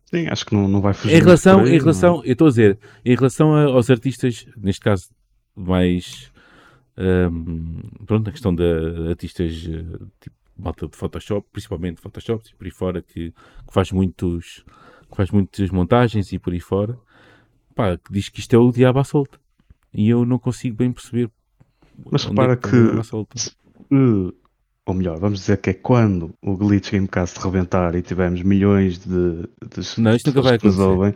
Sim, 0.07 0.27
acho 0.28 0.44
que 0.44 0.55
não, 0.55 0.66
não 0.66 0.81
vai 0.81 0.93
fugir. 0.93 1.16
Em 1.16 1.20
relação, 1.20 1.61
aí, 1.61 1.74
em 1.74 1.78
relação 1.78 2.16
não. 2.16 2.24
eu 2.24 2.32
estou 2.32 2.47
a 2.47 2.51
dizer, 2.51 2.78
em 3.05 3.15
relação 3.15 3.55
a, 3.55 3.65
aos 3.65 3.90
artistas, 3.90 4.47
neste 4.57 4.81
caso 4.81 5.11
mais 5.55 6.32
um, 6.97 7.81
pronto, 8.07 8.28
a 8.28 8.32
questão 8.32 8.55
de 8.55 8.62
artistas 9.09 9.52
tipo 10.20 10.36
malta 10.57 10.86
de 10.86 10.97
Photoshop, 10.97 11.47
principalmente 11.51 12.01
Photoshop 12.01 12.44
e 12.48 12.55
por 12.55 12.65
aí 12.66 12.70
fora, 12.70 13.02
que, 13.02 13.31
que, 13.31 13.73
faz 13.73 13.90
muitos 13.90 14.65
que 15.11 15.16
faz 15.16 15.31
muitas 15.31 15.70
montagens 15.70 16.32
e 16.32 16.39
por 16.39 16.52
aí 16.52 16.61
fora, 16.61 16.98
pá, 17.74 17.97
que 17.97 18.12
diz 18.12 18.28
que 18.28 18.40
isto 18.40 18.55
é 18.55 18.59
o 18.59 18.70
diabo 18.70 18.98
à 18.98 19.05
solta. 19.05 19.40
E 19.93 20.09
eu 20.09 20.24
não 20.24 20.39
consigo 20.39 20.77
bem 20.77 20.93
perceber. 20.93 21.31
Mas 22.11 22.24
repara 22.24 22.52
é 22.52 22.57
que, 22.57 22.70
que 23.90 24.35
ou 24.91 24.95
melhor, 24.95 25.19
vamos 25.19 25.41
dizer 25.41 25.57
que 25.59 25.71
é 25.71 25.75
quando 25.75 26.35
o 26.43 26.57
Glitch 26.57 26.91
Gamecast 26.91 27.39
reventar 27.39 27.95
e 27.95 28.03
tivermos 28.03 28.43
milhões 28.43 28.99
de, 28.99 29.43
de 29.43 30.01
não, 30.01 30.15
isto 30.15 30.27
nunca 30.27 30.43
vai 30.43 30.57
acontecer. 30.57 31.15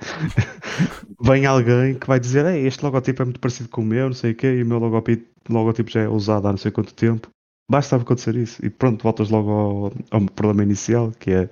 vem 1.20 1.44
alguém 1.44 1.94
que 1.94 2.06
vai 2.06 2.20
dizer 2.20 2.46
Ei, 2.46 2.66
este 2.66 2.84
logotipo 2.84 3.22
é 3.22 3.24
muito 3.24 3.40
parecido 3.40 3.68
com 3.68 3.82
o 3.82 3.84
meu, 3.84 4.06
não 4.06 4.14
sei 4.14 4.30
o 4.30 4.34
quê, 4.34 4.46
e 4.46 4.62
o 4.62 4.66
meu 4.66 4.78
logotipo, 4.78 5.26
logotipo 5.48 5.90
já 5.90 6.02
é 6.02 6.08
usado 6.08 6.46
há 6.46 6.50
não 6.52 6.56
sei 6.56 6.70
quanto 6.70 6.94
tempo. 6.94 7.28
Basta 7.68 7.96
acontecer 7.96 8.36
isso 8.36 8.64
e 8.64 8.70
pronto, 8.70 9.02
voltas 9.02 9.30
logo 9.30 9.50
ao, 9.50 9.92
ao 10.10 10.20
problema 10.26 10.62
inicial, 10.62 11.12
que 11.18 11.32
é 11.32 11.48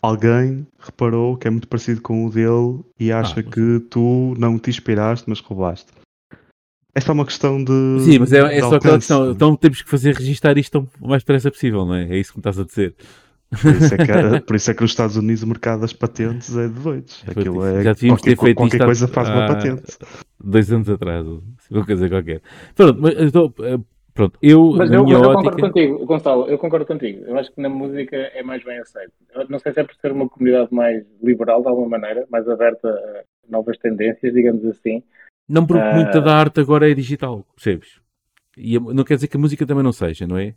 alguém 0.00 0.66
reparou 0.78 1.36
que 1.36 1.46
é 1.46 1.50
muito 1.50 1.68
parecido 1.68 2.00
com 2.00 2.24
o 2.24 2.30
dele 2.30 2.84
e 2.98 3.12
acha 3.12 3.40
ah, 3.40 3.42
que 3.42 3.80
tu 3.90 4.34
não 4.38 4.58
te 4.58 4.70
inspiraste, 4.70 5.28
mas 5.28 5.40
roubaste. 5.40 5.92
É 6.96 7.00
só 7.00 7.12
uma 7.12 7.26
questão 7.26 7.62
de. 7.62 8.00
Sim, 8.00 8.20
mas 8.20 8.32
é, 8.32 8.38
é 8.38 8.60
só 8.60 8.76
aquela 8.76 8.96
questão. 8.96 9.30
Então 9.30 9.54
temos 9.54 9.82
que 9.82 9.90
fazer 9.90 10.14
registar 10.14 10.56
isto 10.56 10.88
o 10.98 11.08
mais 11.08 11.22
depressa 11.22 11.50
possível, 11.50 11.84
não 11.84 11.94
é? 11.94 12.04
É 12.04 12.16
isso 12.16 12.32
que 12.32 12.38
me 12.38 12.40
estás 12.40 12.58
a 12.58 12.64
dizer. 12.64 12.94
Por 13.50 13.70
isso, 13.74 13.94
é 13.94 13.98
que, 13.98 14.40
por 14.46 14.56
isso 14.56 14.70
é 14.70 14.74
que 14.74 14.80
nos 14.80 14.90
Estados 14.92 15.16
Unidos 15.16 15.42
o 15.42 15.46
mercado 15.46 15.82
das 15.82 15.92
patentes 15.92 16.56
é 16.56 16.66
de 16.68 16.80
doidos. 16.80 17.22
É 17.28 17.32
Aquilo 17.32 17.66
é 17.66 17.82
Já 17.82 17.92
devíamos 17.92 18.22
qualquer, 18.22 18.36
ter 18.36 18.42
feito 18.42 18.56
qualquer 18.56 18.76
isto 18.76 18.84
coisa 18.86 19.08
faz 19.08 19.28
uma 19.28 19.46
patente. 19.46 19.82
Dois 20.42 20.72
anos 20.72 20.88
atrás, 20.88 21.26
ou 21.26 21.42
uma 21.70 21.84
coisa 21.84 22.08
qualquer. 22.08 22.40
Pronto, 22.74 22.98
mas 22.98 23.14
então, 23.20 23.54
eh, 23.60 23.78
pronto 24.14 24.38
eu, 24.40 24.72
Mas 24.72 24.90
eu, 24.90 25.04
minha 25.04 25.18
mas 25.18 25.28
eu 25.28 25.34
concordo 25.34 25.60
contigo, 25.60 26.06
Gonçalo, 26.06 26.48
eu 26.48 26.58
concordo 26.58 26.86
contigo. 26.86 27.24
Eu 27.26 27.38
acho 27.38 27.52
que 27.52 27.60
na 27.60 27.68
música 27.68 28.16
é 28.16 28.42
mais 28.42 28.64
bem 28.64 28.78
aceito. 28.78 29.12
Eu 29.34 29.46
não 29.50 29.58
sei 29.58 29.72
se 29.74 29.80
é 29.80 29.84
por 29.84 29.94
ser 29.96 30.12
uma 30.12 30.26
comunidade 30.30 30.72
mais 30.72 31.04
liberal, 31.22 31.60
de 31.60 31.68
alguma 31.68 31.90
maneira, 31.90 32.26
mais 32.30 32.48
aberta 32.48 32.88
a 32.88 33.22
novas 33.50 33.76
tendências, 33.76 34.32
digamos 34.32 34.64
assim. 34.64 35.02
Não, 35.48 35.64
porque 35.66 35.88
Ah. 35.88 35.94
muita 35.94 36.20
da 36.20 36.36
arte 36.36 36.60
agora 36.60 36.90
é 36.90 36.94
digital, 36.94 37.46
percebes? 37.54 38.00
E 38.56 38.78
não 38.78 39.04
quer 39.04 39.16
dizer 39.16 39.28
que 39.28 39.36
a 39.36 39.40
música 39.40 39.66
também 39.66 39.84
não 39.84 39.92
seja, 39.92 40.26
não 40.26 40.38
é? 40.38 40.54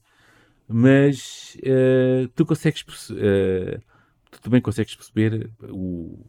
Mas 0.67 1.57
eh, 1.63 2.27
tu 2.35 2.45
consegues 2.45 2.83
eh, 3.17 3.79
tu 4.31 4.39
também 4.41 4.61
consegues 4.61 4.95
perceber 4.95 5.49
o, 5.63 6.23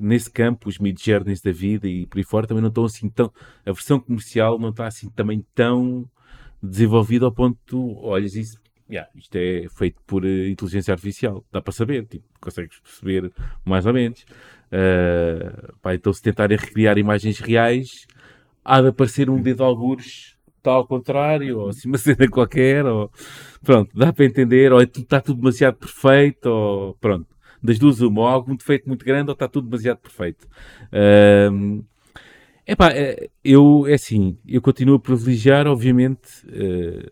nesse 0.00 0.30
campo 0.30 0.68
os 0.68 0.78
mid-journeys 0.78 1.40
da 1.40 1.50
vida 1.50 1.88
e 1.88 2.06
por 2.06 2.18
aí 2.18 2.24
fora 2.24 2.46
também 2.46 2.62
não 2.62 2.68
estão 2.68 2.84
assim 2.84 3.08
tão 3.08 3.32
a 3.66 3.72
versão 3.72 3.98
comercial 3.98 4.58
não 4.58 4.70
está 4.70 4.86
assim 4.86 5.10
também 5.10 5.44
tão 5.54 6.08
desenvolvida 6.62 7.24
ao 7.24 7.32
ponto 7.32 7.56
de 7.56 7.64
tu 7.66 7.96
olhas 7.98 8.36
isso 8.36 8.60
yeah, 8.88 9.10
isto 9.16 9.34
é 9.36 9.66
feito 9.68 10.00
por 10.06 10.24
eh, 10.24 10.48
inteligência 10.48 10.92
artificial 10.92 11.44
dá 11.50 11.60
para 11.60 11.72
saber, 11.72 12.06
tipo, 12.06 12.24
consegues 12.40 12.78
perceber 12.80 13.32
mais 13.64 13.86
ou 13.86 13.92
menos 13.92 14.24
Uh, 14.72 15.76
pá, 15.82 15.94
então 15.94 16.12
se 16.12 16.22
tentarem 16.22 16.56
recriar 16.56 16.96
imagens 16.96 17.40
reais 17.40 18.06
há 18.64 18.80
de 18.80 18.88
aparecer 18.88 19.28
um 19.28 19.42
dedo 19.42 19.56
de 19.56 19.62
algures 19.64 20.36
está 20.58 20.72
ao 20.72 20.86
contrário, 20.86 21.58
ou 21.58 21.68
assim 21.70 21.88
uma 21.88 21.98
cena 21.98 22.28
qualquer, 22.28 22.84
ou 22.84 23.10
pronto, 23.62 23.90
dá 23.96 24.12
para 24.12 24.26
entender, 24.26 24.72
ou 24.72 24.80
é 24.80 24.84
está 24.84 25.20
tudo 25.20 25.38
demasiado 25.38 25.76
perfeito, 25.76 26.46
ou 26.46 26.94
pronto, 26.94 27.26
das 27.62 27.78
duas 27.78 28.00
uma, 28.00 28.20
ou 28.20 28.26
algum 28.28 28.54
defeito 28.54 28.86
muito 28.86 29.04
grande, 29.04 29.30
ou 29.30 29.32
está 29.32 29.48
tudo 29.48 29.68
demasiado 29.68 29.98
perfeito. 29.98 30.46
Epá, 32.66 32.90
é, 32.92 33.28
eu, 33.42 33.84
é 33.88 33.94
assim, 33.94 34.38
eu 34.46 34.62
continuo 34.62 34.94
a 34.96 35.00
privilegiar, 35.00 35.66
obviamente, 35.66 36.46
eh, 36.52 37.10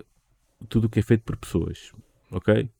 tudo 0.69 0.87
o 0.87 0.89
que 0.89 1.01
é 1.01 1.03
feito 1.03 1.25
por 1.25 1.37
pessoas, 1.37 1.93
ok? 2.31 2.71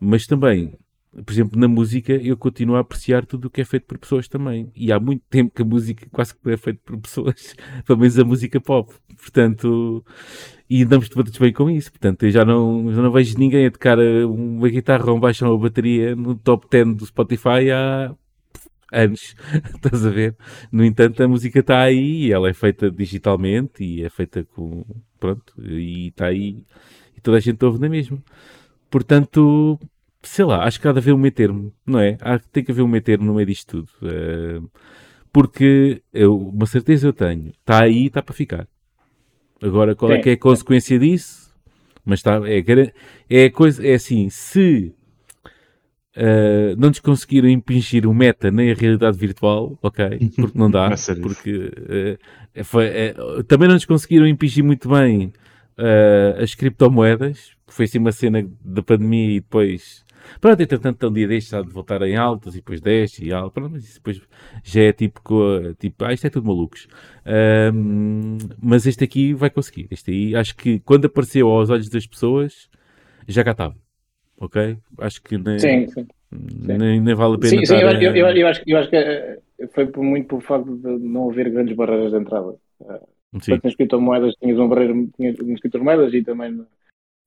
Mas 0.00 0.26
também, 0.26 0.74
por 1.12 1.32
exemplo, 1.32 1.58
na 1.58 1.66
música, 1.66 2.12
eu 2.12 2.36
continuo 2.36 2.76
a 2.76 2.80
apreciar 2.80 3.26
tudo 3.26 3.46
o 3.46 3.50
que 3.50 3.60
é 3.60 3.64
feito 3.64 3.84
por 3.86 3.98
pessoas 3.98 4.28
também. 4.28 4.70
E 4.76 4.92
há 4.92 5.00
muito 5.00 5.22
tempo 5.28 5.52
que 5.52 5.62
a 5.62 5.64
música 5.64 6.06
quase 6.12 6.34
que 6.34 6.50
é 6.50 6.56
feita 6.56 6.80
por 6.84 6.98
pessoas, 6.98 7.54
pelo 7.84 7.98
menos 7.98 8.18
a 8.18 8.24
música 8.24 8.60
pop. 8.60 8.92
Portanto, 9.16 10.04
e 10.68 10.84
andamos 10.84 11.08
todos 11.08 11.36
bem 11.36 11.52
com 11.52 11.68
isso. 11.68 11.90
Portanto, 11.90 12.24
eu 12.24 12.30
já 12.30 12.44
não, 12.44 12.92
já 12.92 13.02
não 13.02 13.10
vejo 13.10 13.36
ninguém 13.38 13.66
a 13.66 13.70
tocar 13.70 13.98
uma 13.98 14.68
guitarra, 14.68 15.12
um 15.12 15.18
baixo 15.18 15.44
ou 15.44 15.52
uma 15.52 15.62
bateria 15.62 16.14
no 16.14 16.36
top 16.36 16.66
10 16.70 16.94
do 16.96 17.06
Spotify 17.06 17.70
há 17.72 18.14
anos. 18.92 19.34
Estás 19.74 20.06
a 20.06 20.10
ver? 20.10 20.36
No 20.70 20.84
entanto, 20.84 21.22
a 21.22 21.28
música 21.28 21.58
está 21.58 21.80
aí 21.80 22.26
e 22.26 22.32
ela 22.32 22.48
é 22.48 22.54
feita 22.54 22.90
digitalmente 22.90 23.82
e 23.82 24.04
é 24.04 24.10
feita 24.10 24.44
com. 24.44 24.84
Pronto, 25.18 25.54
e 25.58 26.08
está 26.08 26.26
aí 26.26 26.64
e 27.16 27.20
toda 27.20 27.36
a 27.36 27.40
gente 27.40 27.64
ouve 27.64 27.78
na 27.80 27.88
mesma. 27.88 28.22
Portanto, 28.90 29.78
sei 30.22 30.44
lá, 30.44 30.64
acho 30.64 30.80
que 30.80 30.86
há 30.88 30.92
de 30.92 30.98
haver 30.98 31.14
um 31.14 31.18
meio 31.18 31.32
termo, 31.32 31.72
não 31.86 31.98
é? 32.00 32.16
Há, 32.20 32.38
tem 32.38 32.62
que 32.64 32.70
haver 32.72 32.82
um 32.82 32.88
meio 32.88 33.02
termo 33.02 33.24
no 33.26 33.34
meio 33.34 33.46
disto 33.46 33.84
tudo. 33.84 34.10
Eh, 34.12 34.60
porque 35.32 36.02
eu, 36.12 36.36
uma 36.36 36.66
certeza 36.66 37.06
eu 37.06 37.12
tenho, 37.12 37.48
está 37.60 37.82
aí 37.84 38.04
e 38.04 38.06
está 38.06 38.22
para 38.22 38.34
ficar. 38.34 38.66
Agora, 39.62 39.94
qual 39.94 40.10
é 40.12 40.22
que 40.22 40.30
é 40.30 40.32
a 40.32 40.38
consequência 40.38 40.98
disso? 40.98 41.50
Mas 42.04 42.18
está, 42.20 42.40
é, 42.48 42.62
é 43.28 43.50
coisa, 43.50 43.86
é 43.86 43.94
assim, 43.94 44.28
se 44.30 44.92
eh, 46.16 46.74
não 46.76 46.88
nos 46.88 46.98
conseguiram 46.98 47.48
impingir 47.48 48.06
o 48.06 48.12
meta 48.14 48.50
nem 48.50 48.70
a 48.70 48.74
realidade 48.74 49.16
virtual, 49.16 49.78
ok, 49.82 50.30
porque 50.36 50.58
não 50.58 50.70
dá, 50.70 50.88
porque 51.22 52.18
é, 52.54 52.64
foi- 52.64 52.86
é, 52.86 53.14
também 53.46 53.68
não 53.68 53.74
nos 53.74 53.84
conseguiram 53.84 54.26
impingir 54.26 54.64
muito 54.64 54.88
bem 54.88 55.32
as 56.42 56.54
criptomoedas, 56.54 57.52
foi 57.66 57.86
assim 57.86 57.98
uma 57.98 58.12
cena 58.12 58.46
da 58.62 58.82
pandemia 58.82 59.36
e 59.36 59.40
depois, 59.40 60.04
pronto, 60.40 60.60
entretanto, 60.60 61.08
um 61.08 61.12
dia 61.12 61.26
há 61.26 61.62
de 61.62 61.70
voltar 61.70 62.02
em 62.02 62.16
altas 62.16 62.54
e 62.54 62.58
depois 62.58 62.80
desce 62.80 63.24
e 63.24 63.32
alto, 63.32 63.52
pronto, 63.52 63.72
mas 63.72 63.84
isso 63.84 63.94
depois 63.94 64.20
já 64.62 64.82
é 64.82 64.92
tipo, 64.92 65.20
tipo 65.78 66.04
ah, 66.04 66.12
isto 66.12 66.26
é 66.26 66.30
tudo 66.30 66.46
malucos. 66.46 66.86
Ahm, 67.24 68.38
mas 68.62 68.86
este 68.86 69.04
aqui 69.04 69.32
vai 69.32 69.50
conseguir, 69.50 69.88
este 69.90 70.10
aí, 70.10 70.36
acho 70.36 70.54
que 70.56 70.80
quando 70.80 71.06
apareceu 71.06 71.48
aos 71.48 71.70
olhos 71.70 71.88
das 71.88 72.06
pessoas, 72.06 72.68
já 73.26 73.42
cá 73.44 73.52
estava. 73.52 73.76
Ok? 74.38 74.76
Acho 74.98 75.22
que 75.22 75.36
nem, 75.36 75.58
Sim, 75.58 75.86
sim. 75.88 76.06
nem, 76.32 77.00
nem 77.00 77.14
vale 77.14 77.34
a 77.34 77.38
pena. 77.38 77.50
Sim, 77.50 77.66
sim, 77.66 77.74
eu, 77.74 77.90
eu, 77.90 78.36
eu, 78.36 78.46
acho, 78.48 78.62
eu 78.66 78.78
acho 78.78 78.88
que 78.88 78.96
eh, 78.96 79.38
foi 79.72 79.86
muito 79.96 80.28
por 80.28 80.42
facto 80.42 80.76
de 80.76 80.98
não 80.98 81.30
haver 81.30 81.50
grandes 81.50 81.76
barreiras 81.76 82.10
de 82.10 82.18
entrada. 82.18 82.54
Sim. 82.80 83.38
Portanto, 83.38 83.64
nas 83.64 83.74
criptomoedas 83.74 84.34
tinhas 84.40 84.58
uma 84.58 84.68
barreira, 84.68 84.94
tinhas, 85.16 85.36
nas 85.38 85.60
criptomoedas 85.60 86.14
e 86.14 86.22
também 86.22 86.64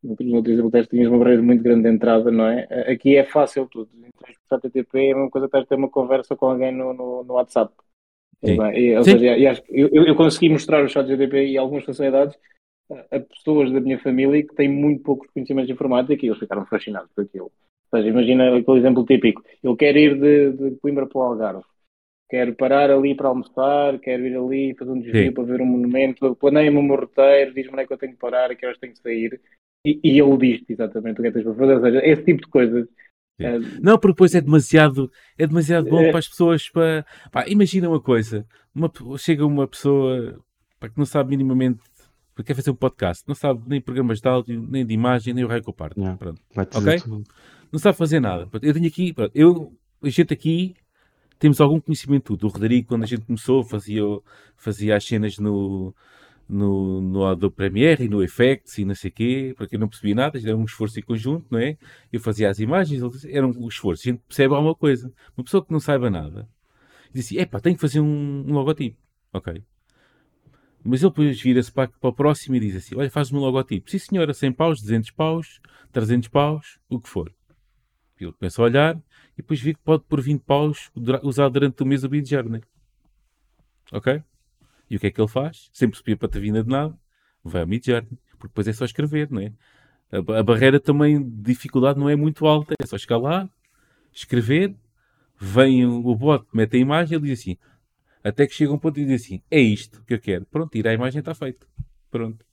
no, 0.04 0.16
no, 0.20 0.42
no 0.42 0.50
exemplo 0.50 0.72
teste 0.72 0.96
tinhas 0.96 1.10
uma 1.10 1.20
barreira 1.20 1.42
muito 1.42 1.64
grande 1.64 1.84
de 1.84 1.90
entrada, 1.90 2.30
não 2.32 2.48
é? 2.48 2.68
Aqui 2.92 3.16
é 3.16 3.24
fácil 3.24 3.68
tudo. 3.68 3.90
Entras 3.96 4.36
por 4.50 4.58
HTTP 4.58 5.00
é 5.00 5.12
a 5.12 5.16
mesma 5.16 5.32
coisa 5.32 5.50
que 5.50 5.66
ter 5.66 5.76
uma 5.76 5.90
conversa 5.90 6.36
com 6.36 6.48
alguém 6.48 6.72
no, 6.72 6.94
no, 6.94 7.24
no 7.24 7.34
WhatsApp. 7.34 7.74
Sim. 8.44 8.58
E, 8.74 8.98
ou 8.98 9.04
Sim. 9.04 9.12
seja, 9.12 9.38
eu, 9.70 9.90
eu 9.94 10.04
eu 10.06 10.16
consegui 10.16 10.50
mostrar 10.50 10.84
o 10.84 10.90
chat 10.90 11.08
GTP 11.08 11.48
e 11.48 11.58
algumas 11.58 11.86
facilidades 11.86 12.38
a, 13.12 13.20
pessoas 13.20 13.72
da 13.72 13.80
minha 13.80 14.00
família 14.00 14.46
que 14.46 14.54
têm 14.56 14.70
muito 14.70 15.04
poucos 15.04 15.30
conhecimentos 15.32 15.68
de 15.68 15.74
informática 15.74 16.26
e 16.26 16.30
eles 16.30 16.40
ficaram 16.40 16.66
fascinados 16.66 17.10
por 17.16 17.24
aquilo. 17.24 17.46
Ou 17.92 18.00
seja, 18.00 18.10
imagina 18.10 18.58
aquele 18.58 18.80
exemplo 18.80 19.06
típico. 19.06 19.44
Ele 19.64 19.76
quer 19.76 19.96
ir 19.96 20.20
de, 20.20 20.52
de 20.52 20.76
Coimbra 20.78 21.08
para 21.08 21.18
o 21.18 21.22
Algarve. 21.22 21.64
Quer 22.30 22.56
parar 22.56 22.90
ali 22.90 23.16
para 23.16 23.28
almoçar, 23.30 24.00
quer 24.00 24.20
ir 24.20 24.36
ali 24.36 24.76
fazer 24.76 24.92
um 24.92 25.00
desvio 25.00 25.28
Sim. 25.28 25.34
para 25.34 25.44
ver 25.44 25.62
um 25.62 25.66
monumento, 25.66 26.36
planeia-me 26.36 26.78
o 26.78 26.82
meu 26.82 26.96
roteiro, 26.96 27.54
diz-me 27.54 27.74
onde 27.74 27.84
é 27.84 27.88
que 27.88 27.94
eu 27.94 27.98
tenho 27.98 28.14
que 28.14 28.20
parar, 28.20 28.50
a 28.50 28.56
que 28.56 28.66
horas 28.66 28.80
tenho 28.80 28.94
que 28.94 29.00
sair. 29.00 29.40
E, 29.86 30.00
e 30.04 30.20
ele 30.20 30.38
diz 30.38 30.64
exatamente 30.70 31.20
o 31.20 31.22
que 31.22 31.28
é 31.28 31.32
que 31.32 31.34
tens 31.42 31.44
para 31.44 31.56
fazer. 31.56 31.74
Ou 31.76 31.82
seja, 31.82 32.06
esse 32.06 32.24
tipo 32.24 32.42
de 32.42 32.48
coisas. 32.48 32.88
Eh, 33.40 33.60
Não, 33.82 33.98
porque 33.98 34.14
depois 34.14 34.34
é 34.36 34.42
demasiado, 34.42 35.12
é 35.38 35.46
demasiado 35.48 35.90
bom 35.90 36.02
É. 36.02 36.10
para 36.10 36.20
as 36.20 36.28
pessoas. 36.28 36.70
Para... 36.70 37.06
Pá, 37.32 37.46
imagina 37.48 37.90
uma 37.90 38.00
coisa: 38.00 38.46
uma 38.74 38.92
chega 39.18 39.46
uma 39.46 39.68
pessoa 39.68 40.40
pá, 40.80 40.88
que 40.88 40.98
não 40.98 41.06
sabe 41.06 41.32
minimamente, 41.32 41.82
que 42.36 42.44
quer 42.44 42.56
fazer 42.56 42.72
um 42.72 42.76
podcast, 42.76 43.24
não 43.28 43.36
sabe 43.36 43.62
nem 43.68 43.82
programas 43.82 44.22
de 44.22 44.28
áudio, 44.28 44.66
nem 44.70 44.86
de 44.86 44.94
imagem, 44.94 45.34
nem 45.34 45.44
o 45.44 45.48
raio 45.48 45.64
que 45.64 45.70
eu 45.70 45.74
parto. 45.74 46.00
Yeah. 46.00 46.18
Pronto. 46.18 46.42
Não 47.72 47.80
sabe 47.80 47.98
fazer 47.98 48.20
nada. 48.20 48.48
Eu 48.62 48.74
tenho 48.74 48.88
aqui, 48.88 49.12
pronto, 49.14 49.32
eu, 49.34 49.74
a 50.02 50.10
gente 50.10 50.32
aqui 50.32 50.76
temos 51.40 51.60
algum 51.60 51.80
conhecimento 51.82 52.22
de 52.22 52.40
tudo. 52.40 52.48
O 52.48 52.50
Rodrigo, 52.50 52.88
quando 52.88 53.04
a 53.04 53.08
gente 53.08 53.26
começou, 53.26 53.64
fazia, 53.64 54.04
fazia 54.56 54.96
as 54.96 55.04
cenas 55.04 55.38
no, 55.40 55.94
no, 56.48 57.02
no 57.02 57.26
Adobe 57.26 57.56
Premiere 57.56 58.06
e 58.06 58.10
no 58.10 58.24
Effects 58.24 58.78
e 58.78 58.86
não 58.86 58.96
sei 58.96 59.10
o 59.10 59.14
quê, 59.14 59.54
porque 59.58 59.76
eu 59.76 59.80
não 59.80 59.88
percebia 59.88 60.16
nada, 60.16 60.40
era 60.40 60.56
um 60.56 60.66
esforço 60.66 61.00
em 61.00 61.04
conjunto, 61.04 61.46
não 61.50 61.60
é? 61.60 61.78
Eu 62.12 62.20
fazia 62.20 62.50
as 62.50 62.60
imagens, 62.60 63.02
era 63.26 63.48
um 63.48 63.68
esforço. 63.68 64.04
A 64.08 64.12
gente 64.12 64.22
percebe 64.28 64.54
alguma 64.54 64.76
coisa. 64.76 65.12
Uma 65.38 65.44
pessoa 65.44 65.66
que 65.66 65.72
não 65.72 65.80
saiba 65.80 66.10
nada, 66.10 66.48
diz 67.14 67.26
assim, 67.26 67.38
epá, 67.38 67.60
tenho 67.60 67.76
que 67.76 67.82
fazer 67.82 68.00
um, 68.00 68.46
um 68.48 68.54
logotipo. 68.54 68.98
Ok. 69.32 69.64
Mas 70.84 71.02
ele 71.02 71.10
depois 71.10 71.42
vira-se 71.42 71.72
para, 71.72 71.88
para 71.88 72.10
o 72.10 72.14
próximo 72.14 72.56
e 72.56 72.60
diz 72.60 72.76
assim, 72.76 72.96
olha, 72.96 73.10
faz-me 73.10 73.38
um 73.38 73.42
logotipo. 73.42 73.90
Sim 73.90 74.00
senhora, 74.00 74.34
100 74.34 74.52
paus, 74.52 74.82
200 74.82 75.12
paus, 75.12 75.62
300 75.92 76.28
paus, 76.28 76.80
o 76.90 77.00
que 77.00 77.08
for. 77.08 77.34
Ele 78.20 78.34
começa 78.34 78.62
a 78.62 78.66
olhar 78.66 78.96
e 79.34 79.38
depois 79.38 79.60
vê 79.62 79.74
que 79.74 79.80
pode 79.80 80.04
por 80.04 80.22
20 80.22 80.42
paus 80.42 80.92
usar 81.24 81.50
durante 81.50 81.82
o 81.82 81.86
mês 81.86 82.04
o 82.04 82.10
Midjourney. 82.10 82.62
Ok? 83.92 84.22
E 84.94 84.96
o 84.96 85.00
que 85.00 85.08
é 85.08 85.12
que 85.12 85.20
ele 85.20 85.28
faz? 85.28 85.72
Sempre 85.74 85.98
subir 85.98 86.16
para 86.16 86.30
a 86.38 86.40
vinda 86.40 86.64
de 86.64 86.70
nada, 86.70 86.96
vai 87.44 87.64
ao 87.64 87.68
Midjourney, 87.68 88.12
porque 88.38 88.50
depois 88.50 88.68
é 88.68 88.74
só 88.74 88.86
escrever, 88.86 89.28
não 89.32 89.42
é? 89.42 89.52
A, 90.12 90.40
a 90.40 90.44
barreira 90.44 90.80
também 90.80 91.20
de 91.20 91.42
dificuldade 91.42 92.00
não 92.00 92.08
é 92.08 92.16
muito 92.16 92.46
alta, 92.46 92.76
é 92.80 92.86
só 92.86 92.96
chegar 92.96 93.18
lá, 93.18 93.50
escrever, 94.14 94.76
vem 95.40 95.84
o, 95.84 96.06
o 96.06 96.16
bot, 96.16 96.46
mete 96.54 96.76
a 96.76 96.80
imagem 96.80 97.16
e 97.16 97.20
ele 97.20 97.28
diz 97.28 97.40
assim, 97.40 97.58
até 98.24 98.46
que 98.46 98.54
chega 98.54 98.72
um 98.72 98.78
ponto 98.78 99.00
e 99.00 99.06
diz 99.06 99.24
assim, 99.26 99.42
é 99.50 99.60
isto 99.60 100.04
que 100.06 100.14
eu 100.14 100.20
quero. 100.20 100.46
Pronto, 100.46 100.70
tira 100.70 100.92
a 100.92 100.94
imagem 100.94 101.22
está 101.22 101.34
feito. 101.34 101.68
Pronto. 102.12 102.46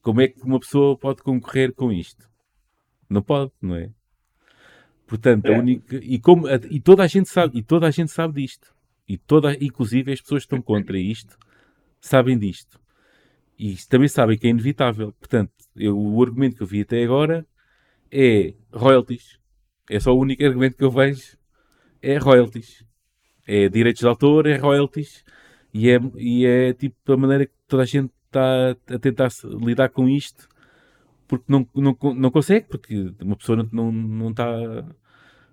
Como 0.00 0.22
é 0.22 0.28
que 0.28 0.40
uma 0.42 0.58
pessoa 0.58 0.96
pode 0.96 1.22
concorrer 1.22 1.74
com 1.74 1.92
isto? 1.92 2.30
Não 3.10 3.20
pode, 3.20 3.52
não 3.60 3.76
é? 3.76 3.90
Portanto, 5.06 5.44
a 5.48 5.52
É. 5.52 5.58
única 5.58 5.96
e 5.96 6.18
como 6.18 6.46
a- 6.46 6.54
e 6.70 6.80
toda 6.80 7.02
a 7.02 7.06
gente 7.06 7.28
sabe, 7.28 7.58
e 7.58 7.62
toda 7.62 7.86
a 7.86 7.90
gente 7.90 8.10
sabe 8.10 8.40
disto. 8.40 8.74
E 9.06 9.18
toda, 9.18 9.52
inclusive 9.62 10.10
as 10.10 10.20
pessoas 10.22 10.44
que 10.44 10.46
estão 10.46 10.62
contra 10.62 10.98
isto 10.98 11.36
sabem 12.00 12.38
disto. 12.38 12.80
E 13.58 13.76
também 13.88 14.08
sabem 14.08 14.38
que 14.38 14.46
é 14.46 14.50
inevitável. 14.50 15.12
Portanto, 15.12 15.52
eu- 15.76 15.98
o 15.98 16.22
argumento 16.22 16.56
que 16.56 16.62
eu 16.62 16.66
vi 16.66 16.82
até 16.82 17.02
agora 17.04 17.46
é 18.12 18.54
royalties. 18.72 19.38
É 19.90 20.00
só 20.00 20.14
o 20.14 20.20
único 20.20 20.44
argumento 20.44 20.76
que 20.76 20.84
eu 20.84 20.90
vejo 20.90 21.38
é 22.02 22.18
royalties. 22.18 22.84
É 23.46 23.68
direitos 23.68 24.00
de 24.00 24.08
autor, 24.08 24.46
é 24.46 24.56
royalties. 24.58 25.24
E 25.74 25.90
é, 25.90 25.98
e 26.16 26.46
é 26.46 26.72
tipo 26.74 27.12
a 27.12 27.16
maneira 27.16 27.46
que 27.46 27.54
toda 27.68 27.84
a 27.84 27.86
gente 27.86 28.12
está 28.26 28.72
a 28.72 28.98
tentar 28.98 29.28
lidar 29.64 29.90
com 29.90 30.08
isto 30.08 30.48
porque 31.28 31.44
não, 31.48 31.68
não, 31.74 31.96
não 32.14 32.30
consegue, 32.30 32.66
porque 32.68 33.12
uma 33.22 33.36
pessoa 33.36 33.56
não, 33.58 33.68
não, 33.72 33.92
não 33.92 34.30
está 34.30 34.46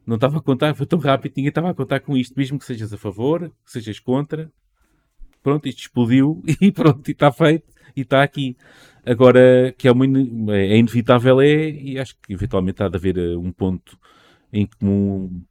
não 0.05 0.15
estava 0.15 0.37
a 0.37 0.41
contar, 0.41 0.75
foi 0.75 0.85
tão 0.85 0.99
rápido, 0.99 1.33
ninguém 1.35 1.49
estava 1.49 1.69
a 1.69 1.73
contar 1.73 1.99
com 1.99 2.15
isto, 2.15 2.35
mesmo 2.37 2.59
que 2.59 2.65
sejas 2.65 2.93
a 2.93 2.97
favor, 2.97 3.49
que 3.65 3.71
sejas 3.71 3.99
contra. 3.99 4.51
Pronto, 5.45 5.67
isto 5.67 5.81
explodiu 5.81 6.43
e 6.59 6.71
pronto, 6.71 7.07
e 7.07 7.11
está 7.11 7.31
feito 7.31 7.71
e 7.95 8.01
está 8.01 8.23
aqui. 8.23 8.57
Agora, 9.05 9.71
que 9.77 9.87
é, 9.87 9.91
uma, 9.91 10.07
é 10.57 10.75
inevitável, 10.75 11.39
é, 11.39 11.69
e 11.69 11.99
acho 11.99 12.15
que 12.19 12.33
eventualmente 12.33 12.81
há 12.81 12.89
de 12.89 12.97
haver 12.97 13.15
eh, 13.15 13.37
um 13.37 13.51
ponto 13.51 13.95
em 14.51 14.65
comum 14.65 15.43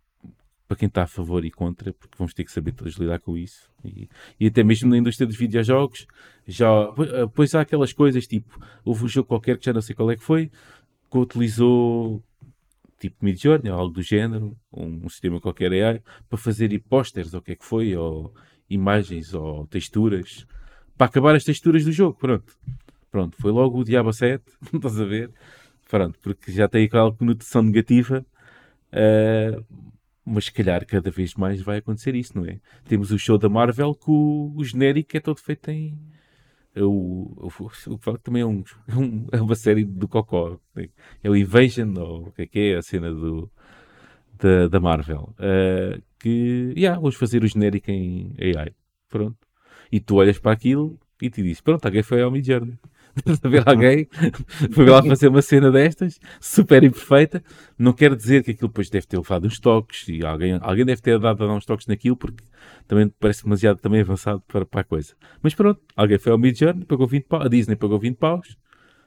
para 0.66 0.76
quem 0.76 0.88
está 0.88 1.04
a 1.04 1.06
favor 1.06 1.44
e 1.44 1.50
contra, 1.52 1.92
porque 1.92 2.16
vamos 2.18 2.34
ter 2.34 2.42
que 2.42 2.50
saber 2.50 2.72
todos 2.72 2.96
lidar 2.96 3.20
com 3.20 3.38
isso. 3.38 3.70
E, 3.84 4.08
e 4.40 4.48
até 4.48 4.64
mesmo 4.64 4.90
na 4.90 4.98
indústria 4.98 5.28
dos 5.28 5.36
videojogos, 5.36 6.08
já, 6.44 6.66
eh, 6.66 7.28
pois 7.32 7.54
há 7.54 7.60
aquelas 7.60 7.92
coisas 7.92 8.26
tipo, 8.26 8.58
houve 8.84 9.04
um 9.04 9.08
jogo 9.08 9.28
qualquer 9.28 9.58
que 9.58 9.66
já 9.66 9.72
não 9.72 9.80
sei 9.80 9.94
qual 9.94 10.10
é 10.10 10.16
que 10.16 10.24
foi, 10.24 10.50
que 11.08 11.18
utilizou 11.18 12.20
tipo 12.98 13.24
Midjourney 13.24 13.70
ou 13.70 13.78
algo 13.78 13.94
do 13.94 14.02
género, 14.02 14.56
um, 14.72 15.04
um 15.04 15.08
sistema 15.08 15.40
qualquer 15.40 15.70
AI, 15.70 16.02
para 16.28 16.36
fazer 16.36 16.76
posters 16.80 17.32
ou 17.32 17.38
o 17.38 17.42
que 17.42 17.52
é 17.52 17.54
que 17.54 17.64
foi, 17.64 17.94
ou 17.94 18.34
imagens 18.68 19.34
ou 19.34 19.66
texturas, 19.66 20.46
para 20.96 21.06
acabar 21.06 21.34
as 21.34 21.44
texturas 21.44 21.84
do 21.84 21.92
jogo, 21.92 22.18
pronto. 22.18 22.52
Pronto, 23.10 23.36
foi 23.40 23.52
logo 23.52 23.78
o 23.78 23.84
Diabo 23.84 24.12
7, 24.12 24.42
estás 24.74 25.00
a 25.00 25.04
ver? 25.04 25.30
Pronto, 25.88 26.18
porque 26.20 26.50
já 26.50 26.68
tem 26.68 26.84
aquela 26.84 27.12
conotação 27.12 27.62
negativa, 27.62 28.26
uh, 28.92 29.64
mas 30.24 30.46
se 30.46 30.52
calhar 30.52 30.84
cada 30.86 31.10
vez 31.10 31.34
mais 31.34 31.60
vai 31.60 31.78
acontecer 31.78 32.14
isso, 32.14 32.36
não 32.36 32.44
é? 32.44 32.58
Temos 32.84 33.12
o 33.12 33.18
show 33.18 33.38
da 33.38 33.48
Marvel 33.48 33.94
que 33.94 34.10
o, 34.10 34.64
genérico 34.64 35.16
é 35.16 35.20
todo 35.20 35.38
feito 35.38 35.70
em, 35.70 35.96
o, 36.76 37.48
o, 37.48 37.70
o 37.86 38.18
também 38.18 38.42
é, 38.42 38.46
um, 38.46 38.64
é 39.30 39.40
uma 39.40 39.54
série 39.54 39.84
do 39.84 40.08
Cocó. 40.08 40.58
É 41.22 41.30
o 41.30 41.36
Invasion, 41.36 41.94
ou 41.96 42.28
o 42.28 42.32
que 42.32 42.42
é 42.42 42.46
que 42.46 42.58
é 42.58 42.76
a 42.76 42.82
cena 42.82 43.12
do, 43.12 43.50
da, 44.44 44.68
da 44.68 44.78
Marvel. 44.78 45.34
Uh, 45.38 46.02
que, 46.20 46.74
yeah, 46.76 47.00
vamos 47.00 47.16
fazer 47.16 47.42
o 47.42 47.46
genérico 47.46 47.90
em 47.90 48.34
AI. 48.38 48.72
Pronto. 49.08 49.38
E 49.90 50.00
tu 50.00 50.16
olhas 50.16 50.38
para 50.38 50.52
aquilo 50.52 50.98
e 51.20 51.30
te 51.30 51.42
dizes, 51.42 51.62
pronto, 51.62 51.84
alguém 51.86 52.02
foi 52.02 52.20
ao 52.20 52.30
Midjourney. 52.30 52.78
a 53.44 53.48
ver 53.48 53.62
alguém, 53.66 54.08
foi 54.72 54.86
lá 54.86 55.00
fazer 55.00 55.28
uma 55.28 55.40
cena 55.40 55.70
destas, 55.70 56.18
super 56.40 56.82
imperfeita. 56.82 57.42
Não 57.78 57.92
quer 57.92 58.14
dizer 58.14 58.42
que 58.42 58.50
aquilo 58.50 58.68
depois 58.68 58.90
deve 58.90 59.06
ter 59.06 59.16
levado 59.16 59.46
uns 59.46 59.58
toques 59.60 60.08
e 60.08 60.24
alguém, 60.24 60.58
alguém 60.60 60.84
deve 60.84 61.00
ter 61.00 61.18
dado 61.18 61.46
uns 61.48 61.64
toques 61.64 61.86
naquilo 61.86 62.16
porque 62.16 62.42
também 62.88 63.08
parece 63.20 63.44
demasiado 63.44 63.78
também 63.78 64.00
avançado 64.00 64.42
para, 64.48 64.66
para 64.66 64.80
a 64.80 64.84
coisa. 64.84 65.14
Mas 65.42 65.54
pronto, 65.54 65.80
alguém 65.96 66.18
foi 66.18 66.32
ao 66.32 66.38
Midjourney, 66.38 66.84
pagou 66.84 67.06
20 67.06 67.24
paus, 67.24 67.46
a 67.46 67.48
Disney 67.48 67.76
pagou 67.76 67.98
20 67.98 68.16
paus. 68.16 68.58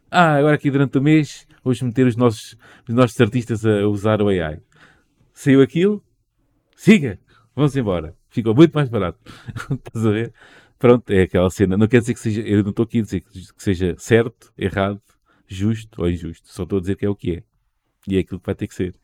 Ah, 0.09 0.35
agora 0.35 0.55
aqui 0.55 0.71
durante 0.71 0.97
o 0.97 1.01
mês 1.01 1.45
vamos 1.63 1.81
meter 1.81 2.07
os 2.07 2.15
nossos, 2.15 2.55
os 2.87 2.95
nossos 2.95 3.19
artistas 3.19 3.65
a 3.65 3.87
usar 3.87 4.21
o 4.21 4.29
AI. 4.29 4.61
Saiu 5.37 5.61
aquilo, 5.61 6.03
siga, 6.75 7.19
vamos 7.55 7.77
embora. 7.77 8.17
Ficou 8.27 8.55
muito 8.55 8.73
mais 8.73 8.89
barato. 8.89 9.19
Estás 9.69 10.03
a 10.03 10.09
ver? 10.09 10.33
Pronto, 10.79 11.11
é 11.11 11.21
aquela 11.21 11.47
cena. 11.51 11.77
Não 11.77 11.87
quer 11.87 11.99
dizer 11.99 12.15
que 12.15 12.19
seja. 12.19 12.41
Eu 12.41 12.63
não 12.63 12.71
estou 12.71 12.83
aqui 12.83 12.97
a 12.97 13.01
dizer 13.03 13.21
que 13.21 13.45
seja 13.55 13.95
certo, 13.99 14.51
errado, 14.57 14.99
justo 15.47 16.01
ou 16.01 16.09
injusto. 16.09 16.51
Só 16.51 16.63
estou 16.63 16.79
a 16.79 16.81
dizer 16.81 16.95
que 16.95 17.05
é 17.05 17.09
o 17.09 17.15
que 17.15 17.35
é. 17.35 17.43
E 18.07 18.17
é 18.17 18.21
aquilo 18.21 18.39
que 18.39 18.47
vai 18.47 18.55
ter 18.55 18.65
que 18.65 18.73
ser. 18.73 18.95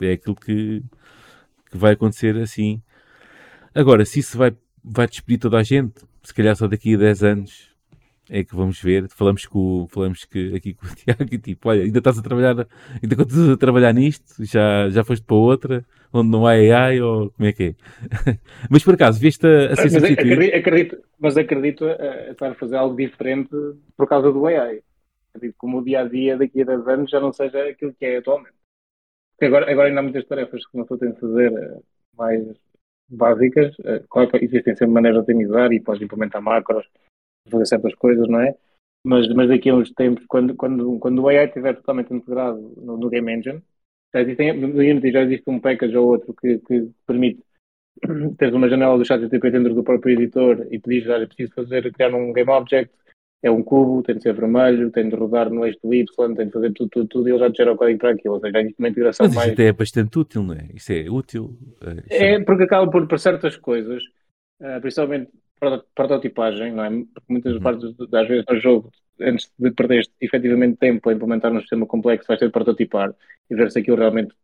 É 0.00 0.14
aquilo 0.14 0.34
que, 0.34 0.82
que 1.70 1.76
vai 1.76 1.92
acontecer 1.92 2.36
assim. 2.38 2.82
Agora, 3.72 4.04
se 4.04 4.18
isso 4.18 4.36
vai, 4.36 4.56
vai 4.82 5.06
despedir 5.06 5.38
toda 5.38 5.58
a 5.58 5.62
gente, 5.62 6.00
se 6.24 6.34
calhar 6.34 6.56
só 6.56 6.66
daqui 6.66 6.96
a 6.96 6.98
10 6.98 7.22
anos 7.22 7.72
é 8.30 8.44
que 8.44 8.54
vamos 8.54 8.80
ver. 8.80 9.08
Falamos, 9.08 9.46
com, 9.46 9.86
falamos 9.90 10.24
que, 10.24 10.54
aqui 10.54 10.74
com 10.74 10.86
o 10.86 10.88
Tiago 10.94 11.24
e 11.30 11.38
tipo, 11.38 11.68
olha, 11.68 11.82
ainda 11.82 11.98
estás 11.98 12.18
a 12.18 12.22
trabalhar, 12.22 12.66
ainda 13.02 13.16
continuas 13.16 13.50
a 13.50 13.56
trabalhar 13.56 13.92
nisto, 13.92 14.44
já, 14.44 14.88
já 14.90 15.04
foste 15.04 15.24
para 15.24 15.36
outra 15.36 15.84
onde 16.12 16.30
não 16.30 16.46
há 16.46 16.52
AI 16.52 17.00
ou 17.00 17.30
como 17.30 17.48
é 17.48 17.52
que 17.52 17.62
é? 17.64 17.74
mas 18.70 18.82
por 18.82 18.94
acaso, 18.94 19.20
viste 19.20 19.46
a, 19.46 19.66
a 19.66 19.76
mas 19.76 19.94
acredito, 19.94 20.56
acredito, 20.56 20.98
mas 21.18 21.36
acredito 21.36 21.84
a, 21.84 22.30
estar 22.30 22.50
a 22.50 22.54
fazer 22.54 22.76
algo 22.76 22.96
diferente 22.96 23.50
por 23.96 24.08
causa 24.08 24.32
do 24.32 24.46
AI. 24.46 24.82
Acredito 25.34 25.52
que 25.52 25.58
como 25.58 25.78
o 25.78 25.84
dia 25.84 26.00
a 26.00 26.08
dia 26.08 26.36
daqui 26.36 26.62
a 26.62 26.64
10 26.64 26.88
anos 26.88 27.10
já 27.10 27.20
não 27.20 27.32
seja 27.32 27.62
aquilo 27.68 27.94
que 27.94 28.04
é 28.04 28.18
atualmente. 28.18 28.56
Porque 29.32 29.46
agora, 29.46 29.70
agora 29.70 29.88
ainda 29.88 30.00
há 30.00 30.02
muitas 30.02 30.26
tarefas 30.26 30.66
que 30.66 30.74
uma 30.76 30.84
pessoa 30.84 30.98
tem 30.98 31.12
de 31.12 31.20
fazer 31.20 31.52
eh, 31.52 31.78
mais 32.16 32.42
básicas. 33.08 33.76
Eh, 33.84 34.02
claro 34.08 34.30
que 34.30 34.44
existem 34.44 34.74
sempre 34.74 34.94
maneiras 34.94 35.24
de 35.24 35.30
otimizar 35.30 35.72
e 35.72 35.80
podes 35.80 36.02
implementar 36.02 36.42
macros, 36.42 36.88
fazer 37.48 37.66
certas 37.66 37.94
coisas, 37.94 38.28
não 38.28 38.40
é? 38.40 38.54
Mas, 39.04 39.28
mas 39.28 39.48
daqui 39.48 39.70
a 39.70 39.74
uns 39.74 39.90
tempos, 39.92 40.24
quando, 40.26 40.54
quando, 40.54 40.98
quando 40.98 41.22
o 41.22 41.28
AI 41.28 41.46
estiver 41.46 41.74
totalmente 41.76 42.12
integrado 42.12 42.58
no, 42.76 42.96
no 42.96 43.08
Game 43.08 43.32
Engine, 43.32 43.62
já 44.12 44.22
existem, 44.22 44.52
no 44.54 44.78
Unity 44.78 45.12
já 45.12 45.22
existe 45.22 45.48
um 45.48 45.60
package 45.60 45.96
ou 45.96 46.08
outro 46.08 46.34
que, 46.34 46.58
que 46.58 46.90
permite 47.06 47.42
teres 48.38 48.54
uma 48.54 48.68
janela 48.68 48.96
do 48.96 49.04
chat 49.04 49.20
GTP 49.20 49.50
dentro 49.50 49.74
do 49.74 49.84
próprio 49.84 50.14
editor 50.14 50.66
e 50.70 50.78
pedires, 50.78 51.08
olha, 51.08 51.26
preciso 51.26 51.52
fazer, 51.54 51.92
criar 51.92 52.14
um 52.14 52.32
game 52.32 52.50
object, 52.50 52.92
é 53.42 53.50
um 53.50 53.62
cubo, 53.62 54.02
tem 54.02 54.16
de 54.16 54.22
ser 54.22 54.34
vermelho, 54.34 54.90
tem 54.90 55.08
de 55.08 55.14
rodar 55.14 55.48
no 55.48 55.64
eixo 55.64 55.78
do 55.82 55.94
Y, 55.94 56.34
tem 56.34 56.46
de 56.46 56.52
fazer 56.52 56.72
tudo, 56.72 56.88
tudo, 56.90 57.06
tudo, 57.06 57.28
e 57.28 57.32
ele 57.32 57.38
já 57.38 57.50
te 57.50 57.56
gera 57.58 57.72
o 57.72 57.76
código 57.76 57.98
para 57.98 58.10
aquilo. 58.10 58.34
Ou 58.34 58.40
seja, 58.40 58.60
existe 58.60 58.78
uma 58.78 58.88
integração 58.88 59.26
Mas 59.26 59.34
mais... 59.34 59.52
isso 59.52 59.62
é 59.62 59.72
bastante 59.72 60.18
útil, 60.18 60.42
não 60.42 60.54
é? 60.54 60.68
Isso 60.74 60.92
é 60.92 61.08
útil. 61.08 61.56
É, 62.10 62.34
é 62.34 62.40
porque 62.40 62.64
acaba 62.64 62.90
por, 62.90 63.06
por 63.06 63.18
certas 63.18 63.56
coisas, 63.56 64.02
uh, 64.60 64.80
principalmente 64.80 65.30
prototipagem, 65.94 66.72
não 66.72 66.84
é? 66.84 66.90
Porque 66.90 67.32
muitas 67.32 67.54
uhum. 67.54 67.60
partes 67.60 67.96
das 68.08 68.28
vezes 68.28 68.44
no 68.48 68.60
jogo, 68.60 68.90
antes 69.20 69.52
de 69.58 69.70
perder 69.72 70.04
efetivamente 70.20 70.78
tempo 70.78 71.08
a 71.08 71.12
implementar 71.12 71.52
um 71.52 71.60
sistema 71.60 71.86
complexo, 71.86 72.28
vais 72.28 72.38
ter 72.38 72.46
de 72.46 72.52
prototipar 72.52 73.14
e 73.50 73.54
ver 73.54 73.70
se 73.70 73.78
aquilo 73.78 73.96
realmente 73.96 74.34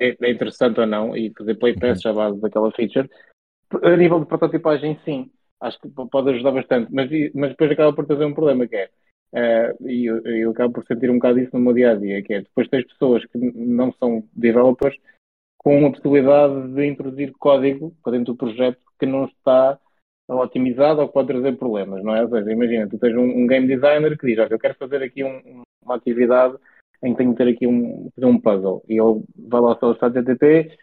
é, 0.00 0.16
é 0.20 0.30
interessante 0.30 0.80
ou 0.80 0.86
não 0.86 1.16
e 1.16 1.32
fazer 1.36 1.54
playtests 1.54 2.04
uhum. 2.04 2.10
à 2.10 2.14
base 2.14 2.40
daquela 2.40 2.70
feature. 2.72 3.08
A 3.82 3.96
nível 3.96 4.20
de 4.20 4.26
prototipagem, 4.26 4.98
sim, 5.04 5.30
acho 5.60 5.80
que 5.80 5.88
pode 5.88 6.30
ajudar 6.30 6.52
bastante, 6.52 6.92
mas, 6.92 7.08
mas 7.34 7.50
depois 7.50 7.70
acaba 7.70 7.92
por 7.92 8.06
trazer 8.06 8.24
um 8.24 8.34
problema 8.34 8.66
que 8.66 8.76
é, 8.76 8.90
uh, 9.32 9.88
e 9.88 10.06
eu, 10.06 10.20
eu 10.24 10.50
acabo 10.50 10.74
por 10.74 10.86
sentir 10.86 11.10
um 11.10 11.14
bocado 11.14 11.40
isso 11.40 11.50
no 11.54 11.60
meu 11.60 11.72
dia 11.72 11.92
a 11.92 11.94
dia, 11.94 12.22
que 12.22 12.34
é 12.34 12.42
depois 12.42 12.68
tens 12.68 12.86
pessoas 12.86 13.24
que 13.26 13.38
não 13.38 13.92
são 13.92 14.28
developers 14.34 14.96
com 15.58 15.86
a 15.86 15.90
possibilidade 15.90 16.68
de 16.74 16.86
introduzir 16.86 17.32
código 17.38 17.96
para 18.02 18.12
dentro 18.12 18.34
do 18.34 18.36
projeto 18.36 18.78
que 18.98 19.06
não 19.06 19.24
está 19.24 19.78
otimizado 20.28 21.00
ou 21.00 21.08
que 21.08 21.14
pode 21.14 21.28
trazer 21.28 21.56
problemas, 21.56 22.02
não 22.02 22.14
é? 22.16 22.22
Ou 22.22 22.30
seja, 22.30 22.50
imagina, 22.50 22.88
tu 22.88 22.98
tens 22.98 23.14
um, 23.14 23.42
um 23.42 23.46
game 23.46 23.66
designer 23.66 24.16
que 24.18 24.26
diz, 24.26 24.38
olha, 24.38 24.52
eu 24.52 24.58
quero 24.58 24.74
fazer 24.74 25.02
aqui 25.02 25.22
um, 25.22 25.62
uma 25.82 25.96
atividade 25.96 26.56
em 27.02 27.12
que 27.12 27.18
tenho 27.18 27.32
que 27.32 27.44
ter 27.44 27.50
aqui 27.50 27.66
um, 27.66 28.10
fazer 28.14 28.26
um 28.26 28.40
puzzle. 28.40 28.82
E 28.88 28.94
ele 29.00 29.22
vai 29.36 29.60
lá 29.60 29.78
ao 29.80 29.94
chat 29.96 30.12
GTP, 30.14 30.76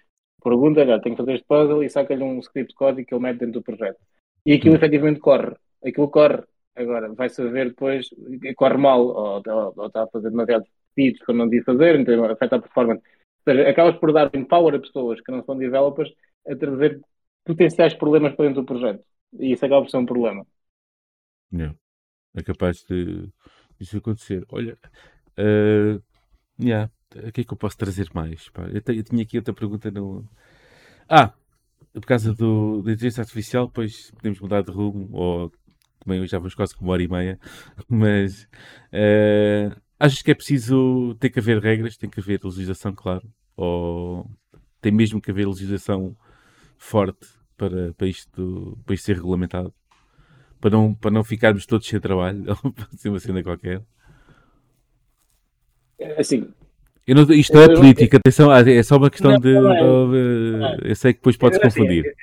pergunta, 0.44 0.82
olha, 0.82 1.02
tenho 1.02 1.16
que 1.16 1.22
fazer 1.22 1.34
este 1.34 1.48
puzzle 1.48 1.84
e 1.84 1.90
saca-lhe 1.90 2.24
um 2.24 2.40
script 2.40 2.74
código 2.76 3.08
que 3.08 3.14
ele 3.14 3.24
mete 3.24 3.40
dentro 3.40 3.60
do 3.60 3.64
projeto. 3.64 4.00
E 4.46 4.54
aquilo 4.54 4.76
efetivamente 4.76 5.20
corre. 5.20 5.56
Aquilo 5.84 6.10
corre. 6.10 6.44
Agora, 6.76 7.14
vai 7.14 7.30
saber 7.30 7.70
depois, 7.70 8.10
corre 8.56 8.78
mal, 8.78 9.02
ou, 9.02 9.44
ou, 9.46 9.74
ou 9.76 9.88
está 9.88 10.04
a 10.04 10.08
fazer 10.08 10.30
demasiados 10.30 10.70
pedidos 10.96 11.22
que 11.24 11.32
eu 11.32 11.36
não 11.36 11.48
devia 11.48 11.64
fazer, 11.64 12.00
então 12.00 12.24
afeta 12.26 12.56
a 12.56 12.62
performance. 12.62 13.02
Ou 13.46 13.54
seja, 13.54 13.70
acabas 13.70 13.96
por 13.98 14.14
dar 14.14 14.30
empower 14.34 14.76
a 14.76 14.80
pessoas 14.80 15.20
que 15.22 15.32
não 15.32 15.44
são 15.44 15.58
developers 15.58 16.12
a 16.48 16.56
trazer 16.56 17.02
potenciais 17.44 17.94
problemas 17.94 18.34
para 18.36 18.46
dentro 18.46 18.62
do 18.62 18.66
projeto. 18.66 19.04
E 19.40 19.54
isso 19.54 19.66
acaba 19.66 19.82
por 19.82 19.90
ser 19.90 19.98
um 19.98 20.06
problema. 20.06 20.46
Yeah. 21.54 21.76
É 22.34 22.42
capaz 22.42 22.84
de 22.90 23.30
isso 23.80 23.98
acontecer. 23.98 24.46
Olha, 24.50 24.78
uh, 25.38 26.02
yeah. 26.60 26.92
o 27.16 27.32
que 27.32 27.42
é 27.42 27.44
que 27.44 27.54
eu 27.54 27.58
posso 27.58 27.78
trazer 27.78 28.10
mais? 28.14 28.50
Pá? 28.50 28.68
Eu, 28.68 28.82
te, 28.82 28.96
eu, 28.96 29.04
tinha 29.04 29.24
aqui 29.24 29.38
outra 29.38 29.54
pergunta 29.54 29.92
no. 29.92 30.28
Ah, 31.10 31.34
por 31.94 32.06
causa 32.06 32.34
do, 32.34 32.82
da 32.82 32.94
inteligência 32.94 33.22
artificial, 33.22 33.68
depois 33.68 34.12
podemos 34.12 34.40
mudar 34.40 34.62
de 34.62 34.72
rumo, 34.72 35.10
ou 35.12 35.52
também 36.00 36.26
já 36.28 36.38
vamos 36.38 36.56
quase 36.56 36.76
com 36.76 36.86
uma 36.86 36.94
hora 36.94 37.04
e 37.04 37.08
meia, 37.08 37.40
mas 37.90 38.44
uh, 38.94 39.76
achas 40.00 40.22
que 40.22 40.32
é 40.32 40.36
preciso, 40.36 41.16
tem 41.20 41.30
que 41.30 41.40
haver 41.40 41.60
regras, 41.60 41.98
tem 41.98 42.10
que 42.10 42.20
haver 42.20 42.40
legislação, 42.44 42.94
claro, 42.94 43.28
ou 43.58 44.30
tem 44.80 44.92
mesmo 44.92 45.22
que 45.22 45.32
haver 45.32 45.48
legislação 45.48 46.16
forte 46.78 47.41
para, 47.62 47.94
para, 47.94 48.08
isto, 48.08 48.76
para 48.84 48.96
isto 48.96 49.06
ser 49.06 49.18
regulamentado? 49.18 49.72
Para 50.60 50.72
não, 50.72 50.96
para 50.96 51.12
não 51.12 51.24
ficarmos 51.24 51.68
todos 51.68 51.88
sem 51.88 52.00
trabalho, 52.00 52.44
para 52.74 52.88
ser 52.98 53.10
uma 53.10 53.20
cena 53.20 53.44
qualquer? 53.44 53.84
É, 56.00 56.20
assim, 56.20 56.52
eu 57.06 57.16
não, 57.16 57.24
isto 57.32 57.54
não 57.54 57.62
é 57.62 57.76
política, 57.76 58.18
atenção, 58.18 58.52
é 58.52 58.84
só 58.84 58.98
uma 58.98 59.12
questão 59.12 59.32
não, 59.32 59.40
de, 59.40 59.56
é. 59.56 60.80
de, 60.80 60.90
Eu 60.90 60.96
sei 60.96 61.14
que 61.14 61.20
depois 61.20 61.38
pode-se 61.38 61.64
assim, 61.64 61.82
confundir. 61.82 62.16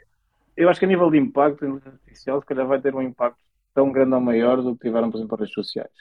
Eu 0.57 0.69
acho 0.69 0.81
que 0.81 0.87
a 0.87 0.89
nível 0.89 1.09
de 1.09 1.19
impacto, 1.19 1.65
artificial, 1.85 2.41
se 2.41 2.47
calhar 2.47 2.67
vai 2.67 2.81
ter 2.81 2.95
um 2.95 3.03
impacto 3.03 3.39
tão 3.73 3.93
grande 3.93 4.15
ou 4.15 4.21
maior 4.21 4.61
do 4.61 4.75
que 4.75 4.89
tiveram, 4.89 5.09
por 5.09 5.19
exemplo, 5.19 5.35
as 5.35 5.41
redes 5.41 5.55
sociais. 5.55 5.93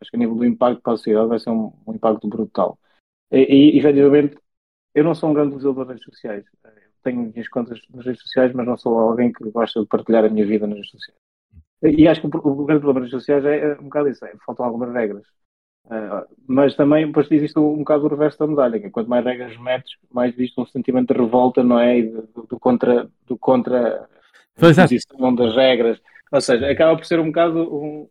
Acho 0.00 0.10
que 0.10 0.16
a 0.16 0.20
nível 0.20 0.34
do 0.34 0.46
impacto 0.46 0.80
para 0.80 0.94
a 0.94 0.96
sociedade 0.96 1.28
vai 1.28 1.38
ser 1.38 1.50
um, 1.50 1.72
um 1.86 1.94
impacto 1.94 2.26
brutal. 2.26 2.78
E, 3.30 3.74
e, 3.74 3.78
efetivamente, 3.78 4.38
eu 4.94 5.04
não 5.04 5.14
sou 5.14 5.28
um 5.28 5.34
grande 5.34 5.54
usuário 5.54 5.84
das 5.84 5.88
redes 5.88 6.04
sociais 6.04 6.44
tenho 7.08 7.32
minhas 7.32 7.48
contas 7.48 7.80
nas 7.94 8.04
redes 8.04 8.22
sociais, 8.22 8.52
mas 8.52 8.66
não 8.66 8.76
sou 8.76 8.98
alguém 8.98 9.32
que 9.32 9.50
gosta 9.50 9.80
de 9.80 9.86
partilhar 9.86 10.24
a 10.24 10.28
minha 10.28 10.46
vida 10.46 10.66
nas 10.66 10.76
redes 10.76 10.90
sociais. 10.90 11.20
E 11.82 12.08
acho 12.08 12.20
que 12.20 12.26
o, 12.26 12.64
grande 12.64 12.82
problema 12.82 13.00
das 13.00 13.12
redes 13.12 13.24
sociais 13.24 13.44
é, 13.44 13.72
é 13.72 13.80
um 13.80 13.84
bocado 13.84 14.08
isso, 14.08 14.24
é, 14.24 14.32
faltam 14.44 14.66
algumas 14.66 14.92
regras. 14.92 15.24
Uh, 15.86 16.26
mas 16.46 16.76
também 16.76 17.06
depois 17.06 17.30
existe 17.30 17.58
um, 17.58 17.72
um 17.72 17.78
bocado 17.78 18.04
o 18.04 18.08
reverso 18.08 18.38
da 18.38 18.46
medalha, 18.46 18.78
que 18.78 18.90
quanto 18.90 19.08
mais 19.08 19.24
regras 19.24 19.56
metes, 19.56 19.96
mais 20.12 20.34
visto 20.34 20.60
um 20.60 20.66
sentimento 20.66 21.14
de 21.14 21.20
revolta, 21.20 21.62
não 21.62 21.78
é? 21.78 21.98
E 21.98 22.02
do, 22.02 22.46
do 22.46 22.60
contra, 22.60 23.08
do 23.26 23.38
contra 23.38 24.06
a 24.56 24.58
posição 24.58 25.34
das 25.34 25.54
regras. 25.54 25.98
Ou 26.30 26.40
seja, 26.42 26.70
acaba 26.70 26.94
por 26.96 27.06
ser 27.06 27.18
um 27.20 27.26
bocado 27.28 27.74
um, 27.74 28.08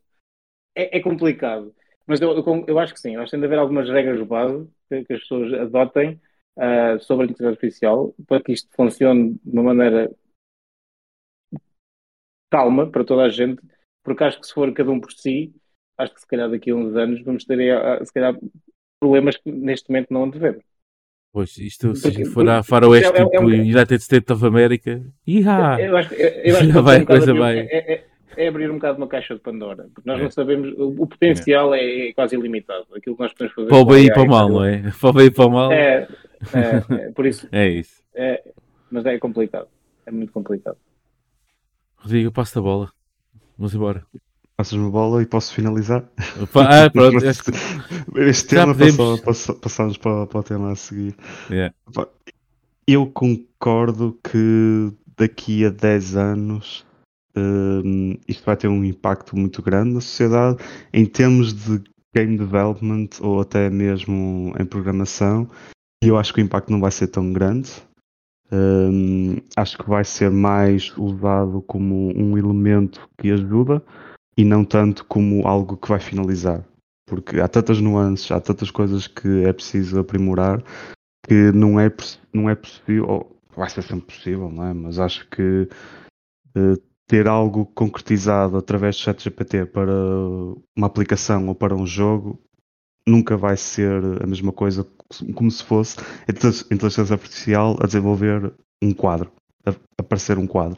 é, 0.76 0.98
é, 0.98 1.02
complicado. 1.02 1.74
Mas 2.07 2.19
eu, 2.19 2.32
eu, 2.32 2.65
eu, 2.68 2.80
acho 2.80 2.94
que 2.94 2.99
sim, 2.99 3.15
eu 3.15 3.22
acho 3.22 3.28
que 3.28 3.32
tem 3.32 3.41
de 3.41 3.45
haver 3.45 3.60
algumas 3.60 3.88
regras 3.90 4.26
base 4.26 4.68
que, 4.90 5.03
que 5.03 5.14
as 5.14 5.19
pessoas 5.19 5.53
adotem 5.53 6.19
uh, 6.58 7.00
sobre 7.00 7.28
a 7.28 7.30
inteligência 7.30 7.50
artificial 7.50 8.14
para 8.28 8.44
que 8.44 8.52
isto 8.52 8.70
funcione 8.76 9.40
de 9.44 9.52
uma 9.52 9.64
maneira 9.64 10.12
calma 12.52 12.90
para 12.90 13.04
toda 13.04 13.24
a 13.24 13.30
gente, 13.30 13.62
porque 14.04 14.24
acho 14.24 14.40
que 14.40 14.48
se 14.48 14.54
for 14.54 14.72
cada 14.74 14.92
um 14.92 15.00
por 15.00 15.12
si, 15.12 15.54
acho 15.98 16.14
que 16.14 16.22
se 16.22 16.28
calhar 16.28 16.50
daqui 16.50 16.72
a 16.72 16.76
uns 16.76 16.96
anos 16.96 17.22
vamos 17.24 17.44
ter 17.46 17.60
eh, 17.60 18.06
se 18.06 18.14
calhar 18.14 18.38
problemas 19.00 19.38
que 19.38 19.52
neste 19.52 19.90
momento 19.90 20.14
não 20.14 20.30
ver. 20.32 20.64
Pois, 21.34 21.58
isto 21.58 21.96
se 21.96 22.26
for 22.26 22.48
a 22.50 22.64
faroeste 22.64 23.16
é, 23.16 23.22
é, 23.22 23.26
tipo 23.26 23.52
é, 23.52 23.56
United 23.56 24.02
States 24.02 24.30
of 24.32 24.46
America, 24.46 25.04
iha, 25.26 25.78
eu 25.80 25.96
acho, 25.98 26.14
eu, 26.16 26.30
eu 26.30 26.58
acho 26.58 26.72
vai, 26.82 27.02
um 27.02 27.06
coisa 27.06 27.34
vai. 27.34 27.60
É, 27.60 27.94
é, 27.94 28.06
é, 28.38 28.48
abrir 28.48 28.72
um 28.72 28.76
bocado 28.76 28.98
uma 28.98 29.08
caixa 29.08 29.36
de 29.36 29.42
Pandora, 29.42 29.88
porque 29.94 30.10
nós 30.10 30.22
não 30.22 30.32
sabemos, 30.32 30.74
o, 30.78 31.04
o 31.04 31.08
potencial 31.08 31.76
é. 31.76 32.12
quase 32.14 32.36
ilimitado, 32.36 32.88
aquilo 32.96 33.16
que 33.16 33.22
nós 33.22 33.34
podemos 33.34 33.54
fazer. 33.54 33.68
Para 33.68 33.78
o 33.78 33.86
bem 33.86 34.06
e 34.06 34.14
para 34.14 34.24
o 34.24 34.28
mal, 34.28 34.50
não 34.50 34.64
é? 34.64 34.84
Para 35.00 35.10
o 35.10 35.14
bem 35.14 35.26
e 35.26 35.32
para 35.32 35.46
o 35.46 35.52
mal. 35.52 35.72
É, 35.72 36.08
por 37.16 37.26
isso. 37.26 37.48
é 37.52 37.68
isso. 37.68 38.02
mas 38.92 39.06
é 39.06 39.18
complicado, 39.18 39.68
é 40.06 40.12
muito 40.12 40.32
complicado. 40.32 40.78
Rodrigo, 41.98 42.32
passo 42.32 42.60
a 42.60 42.62
bola. 42.62 42.92
Vamos 43.58 43.74
embora. 43.74 44.06
Passas-me 44.58 44.88
a 44.88 44.90
bola 44.90 45.22
e 45.22 45.26
posso 45.28 45.54
finalizar? 45.54 46.04
Opa, 46.42 46.64
ah, 46.64 46.90
pronto. 46.92 47.24
este, 47.24 47.52
este 48.16 48.48
tema 48.48 48.74
podemos... 48.74 49.20
passou, 49.20 49.56
passamos 49.56 49.98
para, 49.98 50.26
para, 50.26 50.40
o 50.40 50.44
tema 50.44 50.72
a 50.72 50.76
seguir. 50.76 51.16
Yeah. 51.48 51.76
Eu 52.88 53.06
concordo 53.06 54.18
que 54.24 54.92
daqui 55.16 55.64
a 55.64 55.70
10 55.70 56.16
anos 56.16 56.86
um, 57.36 58.18
isto 58.28 58.44
vai 58.44 58.58
ter 58.58 58.68
um 58.68 58.84
impacto 58.84 59.38
muito 59.38 59.62
grande 59.62 59.94
na 59.94 60.02
sociedade 60.02 60.58
em 60.92 61.06
termos 61.06 61.54
de 61.54 61.84
game 62.16 62.36
development 62.36 63.10
ou 63.22 63.42
até 63.42 63.70
mesmo 63.70 64.56
em 64.60 64.66
programação. 64.66 65.48
E 66.03 66.07
eu 66.07 66.18
acho 66.18 66.34
que 66.34 66.41
o 66.41 66.44
impacto 66.44 66.72
não 66.72 66.80
vai 66.80 66.91
ser 66.91 67.07
tão 67.07 67.34
grande. 67.34 67.72
Um, 68.52 69.38
acho 69.56 69.78
que 69.78 69.90
vai 69.90 70.06
ser 70.06 70.32
mais 70.32 70.95
usado 70.98 71.61
como 71.64 72.14
um 72.15 72.38
elemento 72.38 73.10
que 73.18 73.32
ajuda 73.32 73.84
e 74.38 74.45
não 74.45 74.64
tanto 74.64 75.03
como 75.06 75.45
algo 75.48 75.76
que 75.76 75.90
vai 75.90 75.99
finalizar. 75.99 76.64
Porque 77.06 77.40
há 77.40 77.48
tantas 77.48 77.82
nuances, 77.82 78.30
há 78.32 78.40
tantas 78.40 78.69
coisas 78.69 79.07
que 79.07 79.44
é 79.44 79.52
preciso 79.52 79.99
aprimorar 79.99 80.64
que 81.28 81.52
não 81.52 81.80
é, 81.80 81.91
não 82.34 82.49
é 82.49 82.56
possível, 82.56 83.36
vai 83.56 83.69
ser 83.69 83.82
sempre 83.82 84.15
possível, 84.15 84.49
não 84.49 84.65
é? 84.65 84.74
Mas 84.74 84.99
acho 84.99 85.28
que 85.30 85.68
uh, 86.56 86.82
ter 87.07 87.28
algo 87.28 87.65
concretizado 87.65 88.57
através 88.57 88.95
do 88.95 89.02
ChatGPT 89.02 89.65
para 89.65 89.91
uma 90.76 90.88
aplicação 90.88 91.48
ou 91.48 91.56
para 91.56 91.76
um 91.76 91.86
jogo 91.86 92.40
nunca 93.06 93.38
vai 93.38 93.56
ser 93.57 94.03
a 94.22 94.28
mesma 94.28 94.52
coisa 94.52 94.86
como 95.34 95.50
se 95.50 95.64
fosse 95.64 95.98
inteligência 96.72 97.14
artificial 97.14 97.78
a 97.82 97.86
desenvolver 97.86 98.54
um 98.82 98.94
quadro, 98.94 99.32
a 99.66 99.74
aparecer 100.00 100.38
um 100.38 100.48
quadro. 100.48 100.78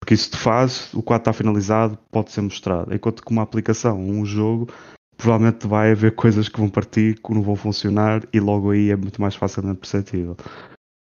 Porque 0.00 0.14
isso 0.14 0.30
te 0.30 0.36
faz, 0.36 0.92
o 0.94 1.02
quadro 1.02 1.22
está 1.22 1.32
finalizado, 1.32 1.98
pode 2.10 2.30
ser 2.30 2.40
mostrado. 2.40 2.94
Enquanto 2.94 3.24
que 3.24 3.30
uma 3.32 3.42
aplicação, 3.42 3.98
um 4.00 4.24
jogo, 4.24 4.68
provavelmente 5.16 5.66
vai 5.66 5.92
haver 5.92 6.14
coisas 6.14 6.48
que 6.48 6.60
vão 6.60 6.68
partir, 6.68 7.20
que 7.20 7.34
não 7.34 7.42
vão 7.42 7.56
funcionar 7.56 8.22
e 8.32 8.38
logo 8.38 8.70
aí 8.70 8.90
é 8.90 8.96
muito 8.96 9.20
mais 9.20 9.34
facilmente 9.34 9.80
perceptível. 9.80 10.36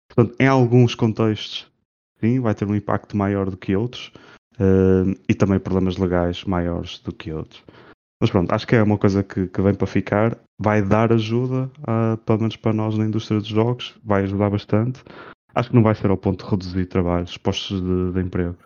Portanto, 0.09 0.36
em 0.39 0.47
alguns 0.47 0.95
contextos, 0.95 1.66
sim, 2.20 2.41
vai 2.41 2.55
ter 2.55 2.66
um 2.66 2.74
impacto 2.74 3.16
maior 3.16 3.51
do 3.51 3.57
que 3.57 3.74
outros 3.74 4.12
uh, 4.55 5.15
e 5.28 5.35
também 5.35 5.59
problemas 5.59 5.97
legais 5.97 6.45
maiores 6.45 6.99
do 7.01 7.12
que 7.12 7.32
outros. 7.32 7.62
Mas 8.24 8.30
pronto, 8.30 8.51
acho 8.52 8.66
que 8.66 8.74
é 8.74 8.82
uma 8.82 8.96
coisa 8.96 9.22
que, 9.22 9.48
que 9.48 9.60
vem 9.60 9.74
para 9.74 9.86
ficar. 9.86 10.38
Vai 10.59 10.80
dar 10.80 11.12
ajuda, 11.12 11.70
uh, 11.80 12.16
pelo 12.24 12.38
menos 12.38 12.56
para 12.56 12.72
nós 12.72 12.96
na 12.96 13.05
indústria 13.05 13.38
dos 13.38 13.48
jogos, 13.48 14.01
vai 14.02 14.22
ajudar 14.22 14.48
bastante. 14.48 15.05
Acho 15.55 15.68
que 15.68 15.74
não 15.74 15.82
vai 15.82 15.94
ser 15.94 16.09
ao 16.09 16.16
ponto 16.16 16.42
de 16.42 16.51
reduzir 16.51 16.86
trabalhos, 16.86 17.36
postos 17.36 17.82
de, 17.82 18.12
de 18.12 18.20
emprego. 18.22 18.56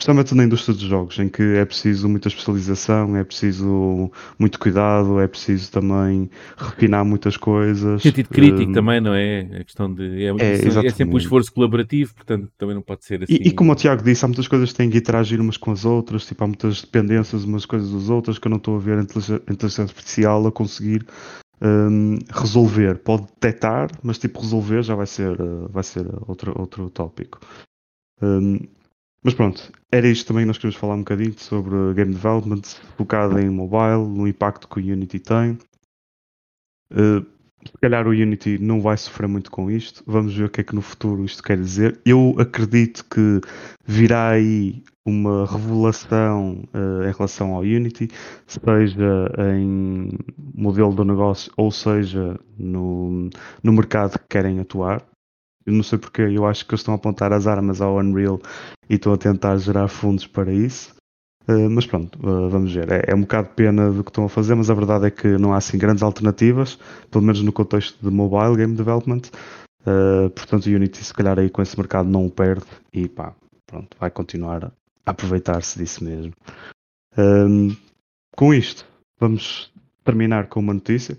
Especialmente 0.00 0.34
na 0.34 0.44
indústria 0.44 0.74
dos 0.74 0.82
jogos, 0.82 1.18
em 1.18 1.28
que 1.28 1.42
é 1.42 1.64
preciso 1.64 2.08
muita 2.08 2.28
especialização, 2.28 3.16
é 3.16 3.22
preciso 3.22 4.10
muito 4.38 4.58
cuidado, 4.58 5.20
é 5.20 5.28
preciso 5.28 5.70
também 5.70 6.28
refinar 6.56 7.04
muitas 7.04 7.36
coisas. 7.36 8.02
Sentido 8.02 8.28
crítico 8.28 8.70
um, 8.70 8.72
também, 8.72 9.00
não 9.00 9.14
é? 9.14 9.40
A 9.60 9.64
questão 9.64 9.92
de. 9.92 10.24
É, 10.24 10.30
é, 10.30 10.86
é, 10.86 10.90
sempre 10.90 11.14
um 11.14 11.18
esforço 11.18 11.52
colaborativo, 11.52 12.12
portanto 12.14 12.50
também 12.58 12.74
não 12.74 12.82
pode 12.82 13.04
ser 13.04 13.22
assim. 13.22 13.32
E, 13.32 13.48
e, 13.48 13.52
como 13.52 13.72
o 13.72 13.74
Tiago 13.74 14.02
disse, 14.02 14.24
há 14.24 14.28
muitas 14.28 14.48
coisas 14.48 14.72
que 14.72 14.76
têm 14.76 14.90
que 14.90 14.98
interagir 14.98 15.40
umas 15.40 15.56
com 15.56 15.70
as 15.70 15.84
outras, 15.84 16.26
tipo, 16.26 16.42
há 16.42 16.46
muitas 16.48 16.82
dependências 16.82 17.44
umas 17.44 17.64
coisas 17.64 17.90
das 17.90 18.10
outras 18.10 18.38
que 18.38 18.48
eu 18.48 18.50
não 18.50 18.58
estou 18.58 18.76
a 18.76 18.80
ver 18.80 18.98
a 18.98 19.02
inteligência 19.02 19.84
artificial 19.84 20.44
a 20.46 20.52
conseguir 20.52 21.06
um, 21.62 22.18
resolver. 22.30 22.98
Pode 22.98 23.22
detectar, 23.22 23.90
mas 24.02 24.18
tipo 24.18 24.40
resolver 24.40 24.82
já 24.82 24.94
vai 24.94 25.06
ser, 25.06 25.40
uh, 25.40 25.68
vai 25.70 25.82
ser 25.82 26.06
outro, 26.26 26.52
outro 26.58 26.90
tópico. 26.90 27.40
Um, 28.20 28.58
mas 29.24 29.34
pronto, 29.34 29.72
era 29.90 30.06
isto 30.06 30.28
também 30.28 30.42
que 30.42 30.48
nós 30.48 30.58
queríamos 30.58 30.76
falar 30.76 30.94
um 30.94 30.98
bocadinho 30.98 31.34
sobre 31.38 31.94
game 31.94 32.12
development, 32.12 32.62
focado 32.96 33.38
em 33.38 33.48
mobile, 33.48 34.06
no 34.06 34.28
impacto 34.28 34.68
que 34.68 34.80
o 34.80 34.82
Unity 34.82 35.18
tem. 35.18 35.58
Uh, 36.92 37.24
se 37.66 37.72
calhar 37.80 38.06
o 38.06 38.10
Unity 38.10 38.58
não 38.58 38.80
vai 38.80 38.96
sofrer 38.96 39.26
muito 39.26 39.50
com 39.50 39.70
isto. 39.70 40.02
Vamos 40.06 40.36
ver 40.36 40.44
o 40.44 40.50
que 40.50 40.60
é 40.60 40.64
que 40.64 40.74
no 40.74 40.82
futuro 40.82 41.24
isto 41.24 41.42
quer 41.42 41.56
dizer. 41.56 41.98
Eu 42.04 42.36
acredito 42.38 43.04
que 43.06 43.40
virá 43.86 44.30
aí 44.30 44.82
uma 45.06 45.46
revelação 45.46 46.62
uh, 46.74 47.08
em 47.08 47.12
relação 47.12 47.54
ao 47.54 47.60
Unity, 47.60 48.08
seja 48.46 49.30
em 49.56 50.10
modelo 50.54 50.94
de 50.94 51.04
negócio 51.04 51.52
ou 51.56 51.70
seja 51.70 52.38
no, 52.58 53.28
no 53.62 53.72
mercado 53.72 54.18
que 54.18 54.28
querem 54.28 54.60
atuar. 54.60 55.02
Eu 55.66 55.72
não 55.72 55.82
sei 55.82 55.98
porque, 55.98 56.22
eu 56.22 56.46
acho 56.46 56.66
que 56.66 56.72
eles 56.72 56.80
estão 56.80 56.94
a 56.94 56.96
apontar 56.96 57.32
as 57.32 57.46
armas 57.46 57.80
ao 57.80 57.96
Unreal 57.96 58.40
e 58.88 58.94
estão 58.94 59.12
a 59.12 59.18
tentar 59.18 59.56
gerar 59.56 59.88
fundos 59.88 60.26
para 60.26 60.52
isso. 60.52 60.94
Uh, 61.46 61.68
mas 61.68 61.86
pronto, 61.86 62.18
uh, 62.26 62.48
vamos 62.48 62.72
ver. 62.72 62.90
É, 62.90 63.04
é, 63.08 63.14
um 63.14 63.20
bocado 63.20 63.48
pena 63.50 63.90
do 63.90 64.02
que 64.02 64.10
estão 64.10 64.24
a 64.24 64.28
fazer, 64.28 64.54
mas 64.54 64.70
a 64.70 64.74
verdade 64.74 65.06
é 65.06 65.10
que 65.10 65.28
não 65.38 65.52
há 65.52 65.58
assim 65.58 65.76
grandes 65.76 66.02
alternativas, 66.02 66.78
pelo 67.10 67.22
menos 67.22 67.42
no 67.42 67.52
contexto 67.52 67.98
de 68.02 68.10
mobile 68.10 68.56
game 68.56 68.74
development. 68.74 69.22
Uh, 69.82 70.30
portanto, 70.30 70.66
o 70.66 70.70
Unity, 70.70 71.04
se 71.04 71.12
calhar, 71.12 71.38
aí 71.38 71.50
com 71.50 71.60
esse 71.60 71.76
mercado 71.76 72.08
não 72.08 72.26
o 72.26 72.30
perde 72.30 72.64
e 72.92 73.06
pá, 73.06 73.34
pronto, 73.66 73.94
vai 74.00 74.10
continuar 74.10 74.72
a 75.04 75.10
aproveitar-se 75.10 75.78
disso 75.78 76.02
mesmo. 76.02 76.32
Um, 77.18 77.76
com 78.34 78.54
isto, 78.54 78.86
vamos 79.20 79.70
terminar 80.02 80.46
com 80.46 80.60
uma 80.60 80.74
notícia. 80.74 81.18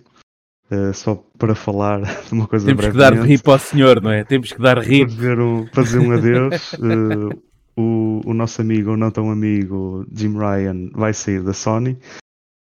Uh, 0.71 0.93
só 0.93 1.23
para 1.37 1.53
falar 1.53 2.01
de 2.25 2.33
uma 2.33 2.47
coisa 2.47 2.65
Temos 2.65 2.87
que 2.87 2.97
dar 2.97 3.13
rir 3.13 3.41
para 3.41 3.53
o 3.53 3.59
senhor, 3.59 4.01
não 4.01 4.11
é? 4.11 4.23
Temos 4.23 4.51
que 4.51 4.59
dar 4.59 4.79
rir. 4.79 5.07
Fazer 5.09 5.39
um, 5.39 5.67
fazer 5.67 5.99
um 5.99 6.11
adeus. 6.11 6.73
Uh, 6.73 7.29
o, 7.77 8.21
o 8.25 8.33
nosso 8.33 8.61
amigo, 8.61 8.91
ou 8.91 8.97
não 8.97 9.11
tão 9.11 9.29
amigo, 9.29 10.05
Jim 10.11 10.33
Ryan, 10.37 10.89
vai 10.93 11.13
sair 11.13 11.41
da 11.43 11.53
Sony. 11.53 11.97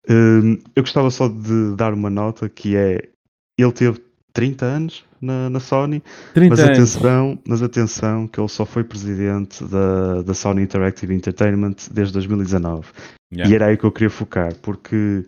Uh, 0.09 0.57
eu 0.75 0.81
gostava 0.81 1.11
só 1.11 1.27
de 1.27 1.75
dar 1.75 1.93
uma 1.93 2.09
nota 2.09 2.49
que 2.49 2.75
é 2.75 3.09
ele 3.57 3.71
teve 3.71 4.01
30 4.33 4.65
anos 4.65 5.05
na, 5.21 5.49
na 5.49 5.59
Sony, 5.59 6.01
mas 6.49 6.59
atenção, 6.59 7.37
mas 7.45 7.61
atenção 7.61 8.27
que 8.27 8.39
ele 8.39 8.47
só 8.47 8.65
foi 8.65 8.83
presidente 8.83 9.63
da, 9.65 10.21
da 10.23 10.33
Sony 10.33 10.63
Interactive 10.63 11.13
Entertainment 11.13 11.75
desde 11.91 12.13
2019. 12.13 12.87
Yeah. 13.31 13.51
E 13.51 13.55
era 13.55 13.67
aí 13.67 13.77
que 13.77 13.83
eu 13.83 13.91
queria 13.91 14.09
focar, 14.09 14.55
porque 14.55 15.23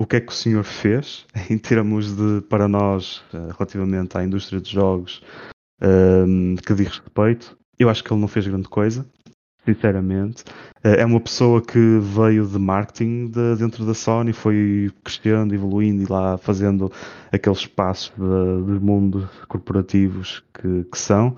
o 0.00 0.06
que 0.06 0.16
é 0.16 0.20
que 0.20 0.32
o 0.32 0.34
senhor 0.34 0.64
fez 0.64 1.26
em 1.50 1.58
termos 1.58 2.16
de, 2.16 2.40
para 2.48 2.66
nós, 2.66 3.22
eh, 3.34 3.50
relativamente 3.52 4.16
à 4.16 4.24
indústria 4.24 4.58
dos 4.58 4.70
jogos, 4.70 5.22
um, 5.82 6.54
ehm, 6.54 6.56
que 6.56 6.72
diz 6.72 6.88
respeito? 6.88 7.54
Eu 7.78 7.90
acho 7.90 8.02
que 8.02 8.10
ele 8.10 8.20
não 8.20 8.28
fez 8.28 8.46
grande 8.46 8.68
coisa, 8.68 9.06
sinceramente. 9.62 10.42
Eh, 10.82 11.02
é 11.02 11.04
uma 11.04 11.20
pessoa 11.20 11.60
que 11.60 11.98
veio 11.98 12.46
de 12.46 12.58
marketing 12.58 13.26
de, 13.26 13.56
dentro 13.56 13.84
da 13.84 13.92
Sony, 13.92 14.32
foi 14.32 14.90
crescendo, 15.04 15.54
evoluindo 15.54 16.02
e 16.02 16.06
lá 16.06 16.38
fazendo 16.38 16.90
aqueles 17.30 17.60
de, 17.60 18.72
de 18.72 18.80
mundos 18.82 19.28
corporativos 19.48 20.42
que, 20.54 20.84
que 20.84 20.98
são. 20.98 21.36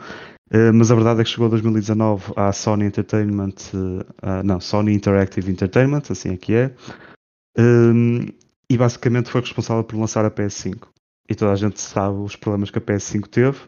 Uh, 0.54 0.72
mas 0.72 0.92
a 0.92 0.94
verdade 0.94 1.22
é 1.22 1.24
que 1.24 1.30
chegou 1.30 1.48
2019 1.48 2.34
à 2.36 2.52
Sony 2.52 2.84
Entertainment, 2.84 3.54
uh, 3.72 4.42
não, 4.44 4.60
Sony 4.60 4.92
Interactive 4.92 5.50
Entertainment, 5.50 6.02
assim 6.10 6.34
é 6.34 6.36
que 6.36 6.54
é. 6.54 6.74
Ehm, 7.56 8.28
e 8.72 8.78
basicamente 8.78 9.30
foi 9.30 9.42
responsável 9.42 9.84
por 9.84 9.98
lançar 9.98 10.24
a 10.24 10.30
PS5. 10.30 10.88
E 11.28 11.34
toda 11.34 11.52
a 11.52 11.56
gente 11.56 11.78
sabe 11.78 12.16
os 12.16 12.36
problemas 12.36 12.70
que 12.70 12.78
a 12.78 12.80
PS5 12.80 13.26
teve. 13.28 13.58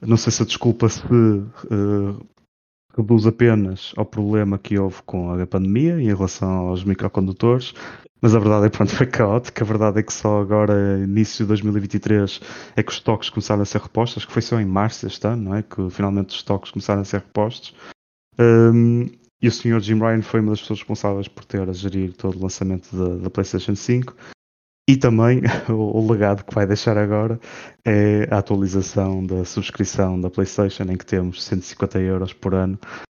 Não 0.00 0.16
sei 0.16 0.30
se 0.30 0.40
a 0.40 0.46
desculpa 0.46 0.88
se 0.88 1.02
uh, 1.04 2.26
reduz 2.96 3.26
apenas 3.26 3.92
ao 3.96 4.06
problema 4.06 4.56
que 4.56 4.78
houve 4.78 5.02
com 5.02 5.32
a 5.32 5.44
pandemia 5.48 6.00
em 6.00 6.06
relação 6.06 6.68
aos 6.68 6.84
microcondutores, 6.84 7.74
mas 8.22 8.36
a 8.36 8.38
verdade 8.38 8.66
é 8.66 8.70
que 8.70 8.86
foi 8.86 9.06
caótico. 9.06 9.64
A 9.64 9.66
verdade 9.66 9.98
é 9.98 10.02
que 10.04 10.12
só 10.12 10.40
agora, 10.40 11.00
início 11.02 11.44
de 11.44 11.48
2023, 11.48 12.40
é 12.76 12.84
que 12.84 12.92
os 12.92 12.98
estoques 12.98 13.28
começaram 13.28 13.62
a 13.62 13.66
ser 13.66 13.80
repostos. 13.80 14.18
Acho 14.18 14.28
que 14.28 14.32
foi 14.32 14.42
só 14.42 14.60
em 14.60 14.64
março 14.64 15.08
este 15.08 15.26
ano, 15.26 15.42
não 15.42 15.54
é? 15.56 15.62
Que 15.64 15.90
finalmente 15.90 16.28
os 16.28 16.36
estoques 16.36 16.70
começaram 16.70 17.00
a 17.00 17.04
ser 17.04 17.18
repostos. 17.18 17.74
Um, 18.38 19.06
e 19.42 19.48
o 19.48 19.52
senhor 19.52 19.80
Jim 19.80 19.98
Ryan 19.98 20.22
foi 20.22 20.40
uma 20.40 20.50
das 20.50 20.60
pessoas 20.60 20.78
responsáveis 20.78 21.28
por 21.28 21.44
ter 21.44 21.68
a 21.68 21.72
gerir 21.72 22.14
todo 22.14 22.38
o 22.38 22.42
lançamento 22.42 22.96
da 23.18 23.28
PlayStation 23.28 23.74
5. 23.74 24.14
E 24.88 24.96
também 24.96 25.42
o, 25.68 25.98
o, 25.98 26.10
legado 26.10 26.44
que 26.44 26.54
vai 26.54 26.66
deixar 26.66 26.96
agora 26.96 27.40
é 27.84 28.28
a 28.30 28.38
atualização 28.38 29.24
da 29.24 29.44
subscrição 29.44 30.20
da 30.20 30.30
PlayStation, 30.30 30.84
em 30.84 30.96
que 30.96 31.04
temos 31.04 31.42
150 31.44 31.98
euros 32.00 32.32
por 32.32 32.54
ano 32.54 32.78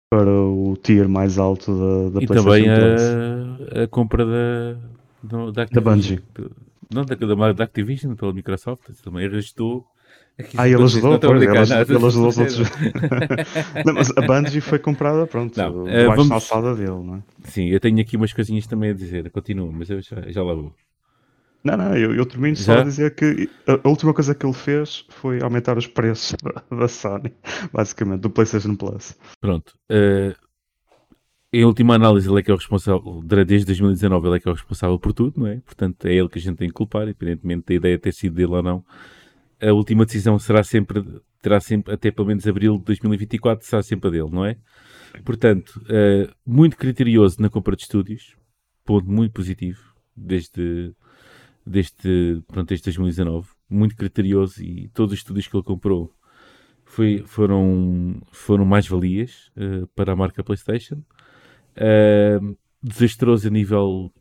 para 0.08 0.30
o 0.30 0.76
tier 0.80 1.08
mais 1.08 1.38
alto 1.38 1.72
da, 1.76 2.18
da 2.18 2.22
e 2.22 2.26
PlayStation 2.26 2.64
também 2.64 3.80
a, 3.80 3.82
a, 3.82 3.88
compra 3.88 4.24
da, 4.24 4.76
da, 5.22 5.50
da, 5.50 5.64
da 5.64 5.80
Bungie. 5.80 6.22
Não, 6.94 7.04
da, 7.04 7.16
da, 7.16 7.52
da 7.52 7.64
Activision, 7.64 8.14
pela 8.14 8.32
Microsoft, 8.32 8.88
também 9.02 9.26
arrastou 9.26 9.84
ah, 10.58 10.68
ele 10.68 10.82
ajudou, 10.82 11.18
pois, 11.18 11.42
ele, 11.42 11.58
ajudou 11.58 12.06
os 12.08 12.36
outros. 12.36 12.58
não, 13.86 13.94
mas 13.94 14.10
a 14.10 14.20
Bungie 14.20 14.60
foi 14.60 14.78
comprada, 14.78 15.26
pronto, 15.26 15.56
não, 15.56 15.84
uh, 15.84 16.14
vamos... 16.14 16.30
alçada 16.30 16.74
dele, 16.74 16.90
não 16.90 17.16
é? 17.16 17.22
Sim, 17.44 17.68
eu 17.68 17.80
tenho 17.80 17.98
aqui 18.00 18.18
umas 18.18 18.34
coisinhas 18.34 18.66
também 18.66 18.90
a 18.90 18.92
dizer, 18.92 19.30
continua, 19.30 19.72
mas 19.72 19.88
eu 19.88 20.02
já, 20.02 20.20
já 20.28 20.42
lá 20.42 20.52
vou. 20.52 20.74
Não, 21.66 21.76
não, 21.76 21.96
eu, 21.96 22.14
eu 22.14 22.24
termino 22.26 22.56
só 22.56 22.78
a 22.78 22.82
dizer 22.82 23.14
que 23.14 23.48
a, 23.66 23.88
última 23.88 24.14
coisa 24.14 24.34
que 24.34 24.46
ele 24.46 24.54
fez 24.54 25.04
foi 25.08 25.42
aumentar 25.42 25.76
os 25.76 25.86
preços 25.86 26.36
da 26.70 26.88
Sony, 26.88 27.32
basicamente, 27.72 28.20
do 28.20 28.30
PlayStation 28.30 28.74
Plus. 28.76 29.16
Pronto. 29.40 29.74
Uh, 29.90 30.34
em 31.52 31.64
última 31.64 31.94
análise, 31.94 32.28
ele 32.28 32.40
é 32.40 32.42
que 32.42 32.50
é 32.50 32.54
o 32.54 32.56
responsável, 32.56 33.22
desde 33.24 33.66
2019, 33.66 34.26
ele 34.28 34.36
é 34.36 34.40
que 34.40 34.48
é 34.48 34.50
o 34.50 34.54
responsável 34.54 34.98
por 34.98 35.12
tudo, 35.12 35.40
não 35.40 35.46
é? 35.46 35.60
Portanto, 35.60 36.06
é 36.06 36.14
ele 36.14 36.28
que 36.28 36.38
a 36.38 36.42
gente 36.42 36.56
tem 36.56 36.68
que 36.68 36.74
culpar, 36.74 37.04
independentemente 37.04 37.64
da 37.66 37.74
ideia 37.74 37.98
ter 37.98 38.12
sido 38.12 38.34
dele 38.34 38.52
ou 38.52 38.62
não 38.62 38.84
a 39.60 39.72
última 39.72 40.04
decisão 40.04 40.38
será 40.38 40.62
sempre, 40.62 41.02
terá 41.40 41.60
sempre, 41.60 41.94
até 41.94 42.10
pelo 42.10 42.28
menos 42.28 42.46
abril 42.46 42.78
de 42.78 42.84
2024, 42.84 43.66
será 43.66 43.82
sempre 43.82 44.08
a 44.08 44.10
dele, 44.10 44.30
não 44.30 44.44
é? 44.44 44.56
Portanto, 45.24 45.80
uh, 45.84 46.32
muito 46.44 46.76
criterioso 46.76 47.40
na 47.40 47.48
compra 47.48 47.74
de 47.74 47.82
estúdios, 47.82 48.36
ponto 48.84 49.10
muito 49.10 49.32
positivo, 49.32 49.80
desde, 50.14 50.94
desde, 51.66 52.42
pronto, 52.46 52.68
desde 52.68 52.84
2019, 52.84 53.48
muito 53.68 53.96
criterioso 53.96 54.62
e 54.62 54.88
todos 54.88 55.12
os 55.12 55.18
estúdios 55.18 55.48
que 55.48 55.56
ele 55.56 55.64
comprou 55.64 56.12
foi, 56.84 57.24
foram, 57.26 58.20
foram 58.30 58.64
mais-valias 58.64 59.50
uh, 59.56 59.86
para 59.88 60.12
a 60.12 60.16
marca 60.16 60.44
PlayStation. 60.44 61.02
Uh, 61.76 62.56
desastroso 62.82 63.48
a 63.48 63.50
nível, 63.50 64.12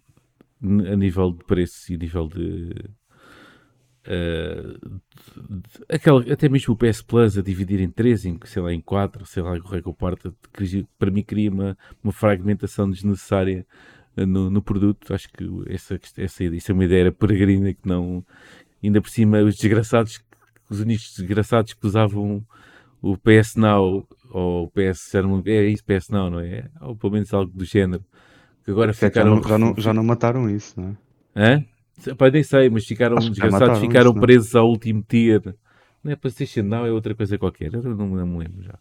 a 0.62 0.96
nível 0.96 1.32
de 1.32 1.44
preço 1.46 1.92
e 1.92 1.96
a 1.96 2.00
nível 2.00 2.28
de, 2.28 2.74
Uh, 4.08 5.02
aquela, 5.90 6.22
até 6.32 6.48
mesmo 6.48 6.76
o 6.76 6.78
PS 6.78 7.02
Plus 7.02 7.40
a 7.40 7.42
dividir 7.42 7.82
em 7.82 7.90
3, 7.90 8.26
em, 8.26 8.40
sei 8.46 8.62
lá, 8.62 8.72
em 8.72 8.80
4, 8.80 9.26
sei 9.26 9.42
lá, 9.42 9.54
o 9.54 9.62
que 9.64 9.94
parta, 9.94 10.32
para 11.00 11.10
mim 11.10 11.24
cria 11.24 11.50
uma, 11.50 11.76
uma 12.04 12.14
fragmentação 12.14 12.90
desnecessária 12.90 13.66
no, 14.18 14.50
no, 14.50 14.62
produto. 14.62 15.14
Acho 15.14 15.28
que 15.30 15.44
essa, 15.68 16.00
essa, 16.18 16.44
isso 16.44 16.72
é 16.72 16.74
uma 16.74 16.86
ideia 16.86 17.12
peregrina 17.12 17.74
que 17.74 17.88
não. 17.88 18.24
Ainda 18.84 19.02
por 19.02 19.10
cima, 19.10 19.42
os 19.42 19.56
desgraçados, 19.56 20.20
os 20.70 20.80
únicos 20.80 21.16
desgraçados 21.18 21.74
que 21.74 21.86
usavam 21.86 22.46
o 23.02 23.18
PS 23.18 23.56
Now 23.56 24.08
ou 24.30 24.66
o 24.66 24.70
PS. 24.70 25.14
É 25.46 25.64
isso, 25.66 25.84
PS 25.84 26.10
Now, 26.10 26.30
não 26.30 26.40
é? 26.40 26.70
Ou 26.82 26.96
pelo 26.96 27.14
menos 27.14 27.34
algo 27.34 27.52
do 27.52 27.66
género. 27.66 28.04
Que 28.64 28.72
agora 28.72 28.94
ficaram. 28.94 29.36
Já 29.36 29.36
não, 29.36 29.50
já 29.50 29.58
não, 29.58 29.76
já 29.78 29.94
não 29.94 30.04
mataram 30.04 30.50
isso, 30.50 30.80
não 30.80 30.98
é? 31.36 31.54
Hã? 31.54 31.66
Pai, 32.18 32.30
nem 32.30 32.44
sei, 32.44 32.70
mas 32.70 32.86
ficaram 32.86 33.16
desgraçados, 33.18 33.80
ficaram 33.80 34.12
isso, 34.12 34.20
presos 34.20 34.54
não? 34.54 34.62
ao 34.62 34.70
último 34.70 35.04
tier. 35.08 35.42
Não 36.04 36.12
é 36.12 36.16
PlayStation 36.16 36.62
não, 36.64 36.86
é 36.86 36.92
outra 36.92 37.16
coisa 37.16 37.38
qualquer. 37.38 37.74
Eu 37.74 37.82
não, 37.82 38.08
não 38.08 38.28
me 38.28 38.38
lembro 38.38 38.62
já. 38.62 38.78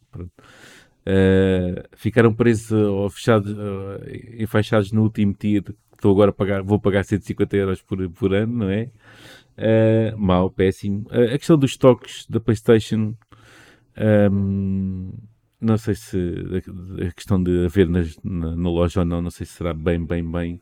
Uh, 1.06 1.85
ficaram 1.93 2.32
presos 2.32 2.72
ou 2.72 3.10
fechados, 3.10 3.52
uh, 3.52 4.01
enfaixados 4.39 4.90
no 4.90 5.02
último 5.02 5.35
tier. 5.35 5.62
Estou 5.93 6.12
agora 6.12 6.31
a 6.31 6.35
pagar, 6.35 6.62
vou 6.62 6.81
pagar 6.81 7.05
150 7.05 7.56
euros 7.56 7.82
por, 7.82 8.09
por 8.10 8.35
ano, 8.35 8.59
não 8.59 8.70
é? 8.70 8.90
Uh, 9.56 10.18
mal, 10.18 10.51
péssimo. 10.51 11.06
A 11.10 11.36
questão 11.39 11.59
dos 11.59 11.76
toques 11.76 12.26
da 12.28 12.40
PlayStation, 12.40 13.14
um, 14.32 15.12
não 15.60 15.76
sei 15.76 15.94
se 15.94 16.18
a, 17.06 17.12
questão 17.12 17.43
de 17.43 17.66
haver 17.66 17.89
nas, 17.89 18.18
na, 18.24 18.56
na, 18.56 18.70
loja 18.70 19.01
ou 19.01 19.06
não, 19.06 19.20
não 19.20 19.31
sei 19.31 19.47
se 19.47 19.52
será 19.52 19.72
bem, 19.72 20.05
bem, 20.05 20.28
bem 20.28 20.60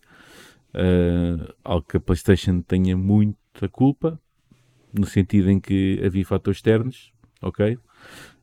algo 1.65 1.87
que 1.87 1.99
a 1.99 2.01
PlayStation 2.01 2.63
tenha 2.63 2.97
muita 2.97 3.69
culpa, 3.71 4.19
no 4.93 5.07
sentido 5.07 5.51
em 5.51 5.61
que 5.61 6.01
havia 6.05 6.25
fatores 6.25 6.59
externos, 6.59 7.13
ok? 7.41 7.79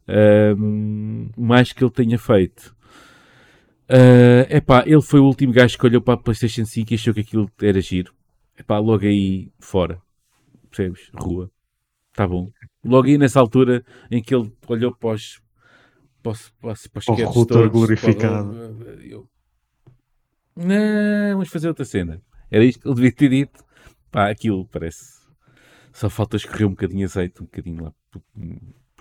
Uh, 0.10 1.30
mais 1.38 1.72
que 1.72 1.84
ele 1.84 1.92
tenha 1.92 2.18
feito. 2.18 2.76
Uh, 3.88 4.46
epá, 4.50 4.84
ele 4.86 5.02
foi 5.02 5.20
o 5.20 5.26
último 5.26 5.54
gajo 5.54 5.78
que 5.78 5.86
olhou 5.86 6.02
para 6.02 6.16
a 6.16 6.18
PlayStation 6.18 6.66
5 6.66 6.92
e 6.92 6.96
achou 6.96 7.14
que 7.14 7.20
aquilo 7.20 7.52
era 7.62 7.80
giro. 7.80 8.14
Epá, 8.58 8.80
logo 8.80 9.06
aí 9.06 9.52
fora, 9.60 10.02
percebes? 10.70 11.10
Rua, 11.14 11.52
tá 12.14 12.28
bom. 12.28 12.50
Logo 12.84 13.08
aí 13.08 13.18
nessa 13.18 13.40
altura 13.40 13.86
em 14.10 14.22
que 14.22 14.34
ele 14.34 14.52
olhou 14.68 14.96
para 14.96 15.16
os, 15.16 15.40
para 16.24 16.32
os, 16.32 16.50
para 16.60 16.72
os, 16.72 16.88
para 16.88 17.00
os 17.00 17.08
o 17.08 17.26
router 17.26 17.70
glorificado. 17.70 18.52
Para, 18.54 19.06
eu, 19.06 19.30
não, 20.56 21.34
vamos 21.34 21.50
fazer 21.50 21.70
outra 21.70 21.86
cena. 21.86 22.22
Era 22.52 22.66
isto 22.66 22.82
que 22.82 22.88
ele 22.88 22.96
devia 22.96 23.12
ter 23.12 23.30
dito. 23.30 23.64
Pá, 24.12 24.30
aquilo 24.30 24.68
parece. 24.68 25.20
Só 25.94 26.10
falta 26.10 26.36
escorrer 26.36 26.68
um 26.68 26.72
bocadinho 26.72 27.00
de 27.00 27.06
azeite, 27.06 27.42
um 27.42 27.46
bocadinho 27.46 27.84
lá. 27.84 27.94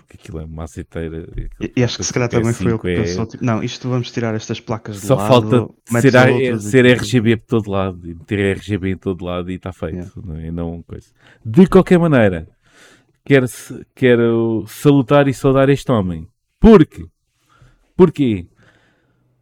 Porque 0.09 0.23
aquilo 0.23 0.39
é 0.39 0.45
uma 0.45 0.63
azeiteira. 0.63 1.29
E 1.75 1.83
acho 1.83 1.97
que 1.97 2.03
se 2.03 2.11
calhar 2.11 2.27
também 2.27 2.51
foi 2.51 2.73
o 2.73 2.79
que 2.79 2.87
é... 2.87 2.95
pensou. 2.95 3.27
Tipo, 3.27 3.45
não, 3.45 3.61
isto 3.61 3.87
vamos 3.87 4.09
tirar 4.09 4.33
estas 4.33 4.59
placas 4.59 4.97
Só 4.97 5.13
lado, 5.13 5.27
falta 5.27 6.01
ser, 6.01 6.17
a, 6.17 6.59
ser 6.59 6.85
RGB 6.87 7.37
por 7.37 7.45
todo 7.45 7.69
lado. 7.69 8.15
Ter 8.25 8.57
RGB 8.57 8.89
em 8.89 8.97
todo 8.97 9.23
lado 9.23 9.51
e 9.51 9.55
está 9.55 9.71
feito. 9.71 9.95
Yeah. 9.97 10.11
Não 10.25 10.35
é? 10.35 10.51
não 10.51 10.81
coisa. 10.81 11.09
De 11.45 11.67
qualquer 11.67 11.99
maneira, 11.99 12.47
quero, 13.23 13.45
quero 13.93 14.65
salutar 14.67 15.27
e 15.27 15.33
saudar 15.33 15.69
este 15.69 15.91
homem. 15.91 16.27
Porque? 16.59 17.05
Porquê? 17.95 18.47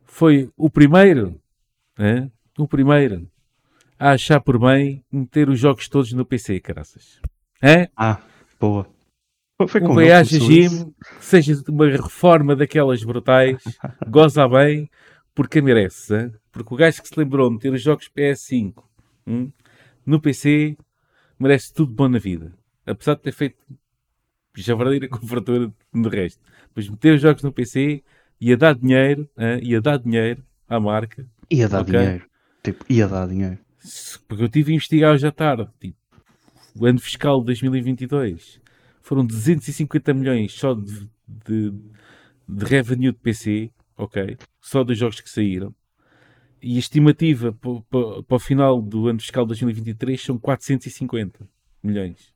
Foi 0.03 0.49
o 0.57 0.69
primeiro 0.69 1.39
é? 1.97 2.29
O 2.57 2.67
primeiro 2.67 3.25
a 3.97 4.11
achar 4.11 4.41
por 4.41 4.59
bem 4.59 5.03
meter 5.11 5.49
os 5.49 5.59
jogos 5.59 5.87
todos 5.87 6.11
no 6.11 6.25
PC, 6.25 6.59
caraças. 6.59 7.19
É? 7.61 7.89
Ah, 7.95 8.19
boa. 8.59 8.96
Foi 9.65 9.81
com 9.81 9.87
o 9.87 9.93
Voyage 9.95 10.39
Jim, 10.39 10.93
seja 11.19 11.59
uma 11.67 11.87
reforma 11.87 12.55
daquelas 12.55 13.03
brutais, 13.03 13.57
goza 14.07 14.47
bem, 14.47 14.87
porque 15.33 15.61
merece. 15.61 16.15
Hein? 16.15 16.33
Porque 16.51 16.73
o 16.73 16.77
gajo 16.77 17.01
que 17.01 17.07
se 17.07 17.19
lembrou 17.19 17.49
de 17.49 17.55
meter 17.55 17.73
os 17.73 17.81
jogos 17.81 18.07
PS5 18.15 18.83
hum, 19.25 19.51
no 20.05 20.21
PC 20.21 20.77
merece 21.39 21.73
tudo 21.73 21.91
bom 21.91 22.07
na 22.07 22.19
vida. 22.19 22.53
Apesar 22.85 23.15
de 23.15 23.23
ter 23.23 23.31
feito 23.31 23.57
já 24.55 24.75
verdadeira 24.75 25.07
convertura 25.07 25.73
no 25.91 26.09
resto. 26.09 26.39
Mas 26.75 26.87
meter 26.87 27.15
os 27.15 27.21
jogos 27.21 27.41
no 27.41 27.51
PC 27.51 28.03
ia 28.39 28.55
dar 28.55 28.75
dinheiro, 28.75 29.27
hein? 29.37 29.59
ia 29.63 29.81
dar 29.81 29.97
dinheiro 29.97 30.43
à 30.69 30.79
marca 30.79 31.27
Ia 31.49 31.67
dar 31.67 31.81
okay? 31.81 31.99
dinheiro. 31.99 32.25
Tipo, 32.63 32.85
ia 32.89 33.07
dar 33.07 33.27
dinheiro. 33.27 33.57
Porque 34.27 34.43
eu 34.43 34.49
tive 34.49 34.71
a 34.71 34.75
investigar 34.75 35.13
hoje 35.13 35.25
à 35.25 35.31
tarde. 35.31 35.67
Tipo, 35.79 35.97
o 36.75 36.85
ano 36.85 36.99
fiscal 36.99 37.39
de 37.39 37.47
2022 37.47 38.59
foram 39.07 39.25
250 39.25 40.13
milhões 40.13 40.51
só 40.51 40.73
de, 40.73 41.09
de, 41.25 41.73
de 42.47 42.65
revenue 42.65 43.13
de 43.13 43.17
PC, 43.17 43.71
ok? 43.97 44.37
Só 44.59 44.83
dos 44.83 44.97
jogos 44.97 45.21
que 45.21 45.29
saíram. 45.29 45.73
E 46.61 46.75
a 46.75 46.79
estimativa 46.79 47.53
para, 47.53 48.35
o 48.35 48.39
final 48.39 48.81
do 48.81 49.07
ano 49.07 49.21
fiscal 49.21 49.45
de 49.45 49.49
2023 49.49 50.21
são 50.21 50.37
450 50.37 51.47
milhões. 51.81 52.33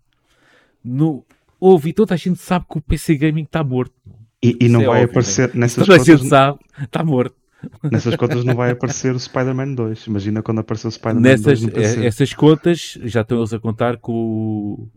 No, 0.81 1.25
houve 1.59 1.89
e 1.89 1.93
toda 1.93 2.13
a 2.13 2.17
gente 2.17 2.39
sabe 2.39 2.65
que 2.71 2.77
o 2.77 2.81
PC 2.81 3.15
Gaming 3.17 3.43
está 3.43 3.65
morto. 3.65 3.93
E, 4.41 4.57
e 4.61 4.69
não 4.69 4.81
é 4.81 4.85
vai 4.85 5.01
óbvio, 5.01 5.11
aparecer 5.11 5.53
nessas 5.53 5.85
Toda 5.85 6.01
a 6.01 6.03
gente 6.03 6.25
sabe, 6.25 6.57
está 6.81 7.03
morto. 7.03 7.35
Nessas 7.83 8.15
contas 8.15 8.45
não 8.45 8.55
vai 8.55 8.71
aparecer 8.71 9.13
o 9.13 9.19
Spider-Man 9.19 9.73
2. 9.73 10.07
Imagina 10.07 10.41
quando 10.41 10.59
apareceu 10.59 10.87
o 10.87 10.91
Spider-Man 10.91 11.35
2 11.41 11.63
no 11.63 11.71
PC. 11.71 12.23
É, 12.23 12.35
contas 12.35 12.97
já 13.03 13.21
estão 13.21 13.39
eles 13.39 13.53
a 13.53 13.59
contar 13.59 13.97
com, 13.97 14.13
o, 14.13 14.89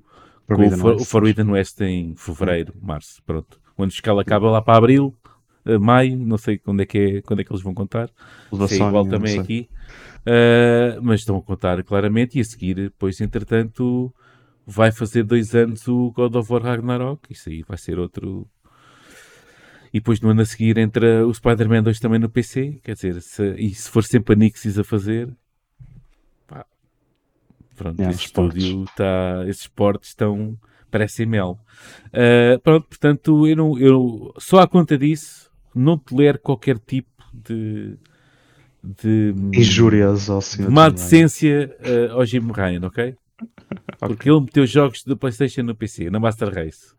com 0.47 0.66
o, 0.66 0.71
For, 0.71 0.95
o 0.97 1.05
Forbidden 1.05 1.51
West 1.51 1.81
em 1.81 2.15
fevereiro, 2.16 2.75
março. 2.81 3.23
Pronto. 3.25 3.61
Quando 3.77 3.91
a 3.91 3.95
escala 3.95 4.23
acaba 4.23 4.51
lá 4.51 4.62
para 4.62 4.79
abril, 4.79 5.15
eh, 5.65 5.79
maio, 5.79 6.16
não 6.16 6.37
sei 6.39 6.59
quando 6.59 6.83
é 6.83 6.87
que, 6.87 6.99
é, 6.99 7.23
quando 7.23 7.41
é 7.41 7.45
que 7.45 7.53
eles 7.53 7.62
vão 7.62 7.75
contar. 7.75 8.11
O 8.51 8.62
é 8.62 8.75
igual 8.75 9.07
também 9.07 9.39
aqui. 9.39 9.69
Uh, 10.27 11.03
mas 11.03 11.21
estão 11.21 11.37
a 11.37 11.43
contar 11.43 11.83
claramente 11.85 12.39
e 12.39 12.41
a 12.41 12.45
seguir, 12.45 12.75
depois, 12.77 13.21
entretanto, 13.21 14.15
vai 14.66 14.91
fazer 14.91 15.23
dois 15.23 15.55
anos 15.55 15.87
o 15.87 16.11
God 16.12 16.35
of 16.37 16.53
War 16.53 16.62
Ragnarok. 16.62 17.31
Isso 17.31 17.49
aí 17.49 17.62
vai 17.62 17.77
ser 17.77 17.99
outro 17.99 18.49
E 19.93 20.01
depois 20.01 20.21
no 20.21 20.31
ano 20.31 20.41
a 20.41 20.47
seguir 20.47 20.79
entra 20.79 21.27
o 21.27 21.35
Spider-Man 21.35 21.83
2 21.83 22.01
também 22.01 22.19
no 22.19 22.31
PC. 22.31 22.81
Quer 22.83 22.95
dizer, 22.95 23.21
se, 23.21 23.55
e 23.59 23.75
se 23.75 23.91
for 23.91 24.05
sempre 24.05 24.35
a 24.35 24.37
Nixis 24.37 24.79
a 24.79 24.85
fazer, 24.85 25.29
pronto, 27.76 28.01
esse 28.02 28.24
esportes. 28.26 28.62
estúdio 28.64 28.84
está. 28.84 29.44
Esses 29.46 29.66
portes 29.66 30.09
estão. 30.10 30.59
parecem 30.90 31.26
mel. 31.26 31.59
Uh, 32.09 32.59
pronto, 32.60 32.86
portanto, 32.88 33.46
eu, 33.46 33.56
não, 33.56 33.78
eu 33.78 34.32
só 34.38 34.60
à 34.60 34.66
conta 34.66 34.96
disso 34.96 35.51
não 35.74 35.98
tolero 35.98 36.38
qualquer 36.38 36.78
tipo 36.78 37.10
de. 37.32 37.96
de 38.82 39.34
Injúrias 39.52 40.30
ao 40.30 40.40
senhor. 40.40 40.70
má 40.70 40.88
decência 40.88 41.74
uh, 41.80 42.12
ao 42.12 42.24
Jim 42.24 42.51
Ryan, 42.52 42.86
ok? 42.86 43.16
Porque 43.98 44.30
ele 44.30 44.40
meteu 44.40 44.66
jogos 44.66 45.02
da 45.05 45.16
PlayStation 45.16 45.62
no 45.62 45.74
PC, 45.74 46.10
na 46.10 46.20
Master 46.20 46.52
Race. 46.52 46.92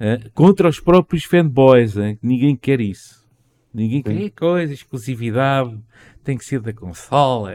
Uh, 0.00 0.30
contra 0.32 0.68
os 0.68 0.80
próprios 0.80 1.24
fanboys, 1.24 1.96
hein? 1.96 2.18
ninguém 2.22 2.56
quer 2.56 2.80
isso. 2.80 3.24
Ninguém 3.72 4.02
quer 4.02 4.14
Sim. 4.14 4.24
"É 4.24 4.30
coisa, 4.30 4.72
exclusividade, 4.72 5.76
tem 6.22 6.38
que 6.38 6.44
ser 6.44 6.60
da 6.60 6.72
consola 6.72 7.52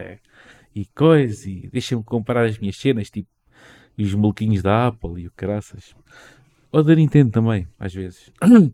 e 0.82 0.86
coisa, 0.96 1.50
e 1.50 1.68
deixa-me 1.72 2.04
comprar 2.04 2.46
as 2.46 2.58
minhas 2.58 2.78
cenas, 2.78 3.10
tipo, 3.10 3.30
e 3.98 4.04
os 4.04 4.14
maluquinhos 4.14 4.62
da 4.62 4.88
Apple 4.88 5.24
e 5.24 5.28
o 5.28 5.32
caraças. 5.32 5.94
Ou 6.72 6.84
da 6.84 6.94
Nintendo 6.94 7.32
também, 7.32 7.68
às 7.80 7.94
vezes. 7.94 8.32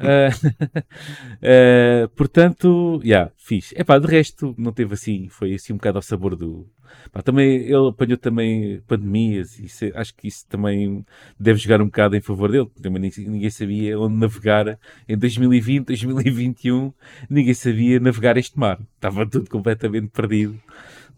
Eh, 0.00 0.30
eh, 1.42 2.08
portanto, 2.16 3.00
já, 3.02 3.08
yeah, 3.08 3.32
fixe. 3.36 3.74
Epá, 3.78 3.98
de 3.98 4.06
resto, 4.06 4.54
não 4.58 4.72
teve 4.72 4.94
assim, 4.94 5.28
foi 5.28 5.54
assim 5.54 5.72
um 5.72 5.76
bocado 5.76 5.98
ao 5.98 6.02
sabor 6.02 6.36
do... 6.36 6.66
Pá, 7.12 7.22
também, 7.22 7.62
ele 7.62 7.88
apanhou 7.88 8.16
também 8.16 8.80
pandemias 8.86 9.58
e 9.58 9.68
se- 9.68 9.92
acho 9.94 10.14
que 10.14 10.26
isso 10.28 10.46
também 10.48 11.04
deve 11.38 11.58
jogar 11.58 11.80
um 11.80 11.86
bocado 11.86 12.16
em 12.16 12.20
favor 12.20 12.50
dele. 12.50 12.68
Também 12.82 13.02
ninguém, 13.02 13.28
ninguém 13.28 13.50
sabia 13.50 13.98
onde 13.98 14.16
navegar 14.16 14.78
em 15.08 15.16
2020, 15.16 15.86
2021, 15.86 16.92
ninguém 17.28 17.54
sabia 17.54 18.00
navegar 18.00 18.36
este 18.36 18.58
mar. 18.58 18.80
Estava 18.96 19.26
tudo 19.26 19.48
completamente 19.50 20.08
perdido 20.08 20.58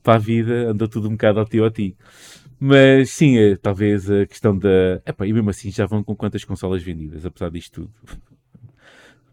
para 0.03 0.15
a 0.15 0.19
vida, 0.19 0.71
andou 0.71 0.89
tudo 0.89 1.09
um 1.09 1.13
bocado 1.13 1.41
ao 1.41 1.47
tio 1.47 1.65
ao 1.65 1.71
ti. 1.71 1.97
Mas 2.59 3.11
sim, 3.11 3.39
é, 3.39 3.57
talvez 3.57 4.11
a 4.11 4.27
questão 4.27 4.57
da. 4.57 5.01
Epá, 5.07 5.27
e 5.27 5.33
mesmo 5.33 5.49
assim 5.51 5.71
já 5.71 5.87
vão 5.87 6.05
com 6.05 6.15
quantas 6.15 6.45
consolas 6.45 6.83
vendidas, 6.83 7.25
apesar 7.25 7.51
disto 7.51 7.83
tudo. 7.83 8.21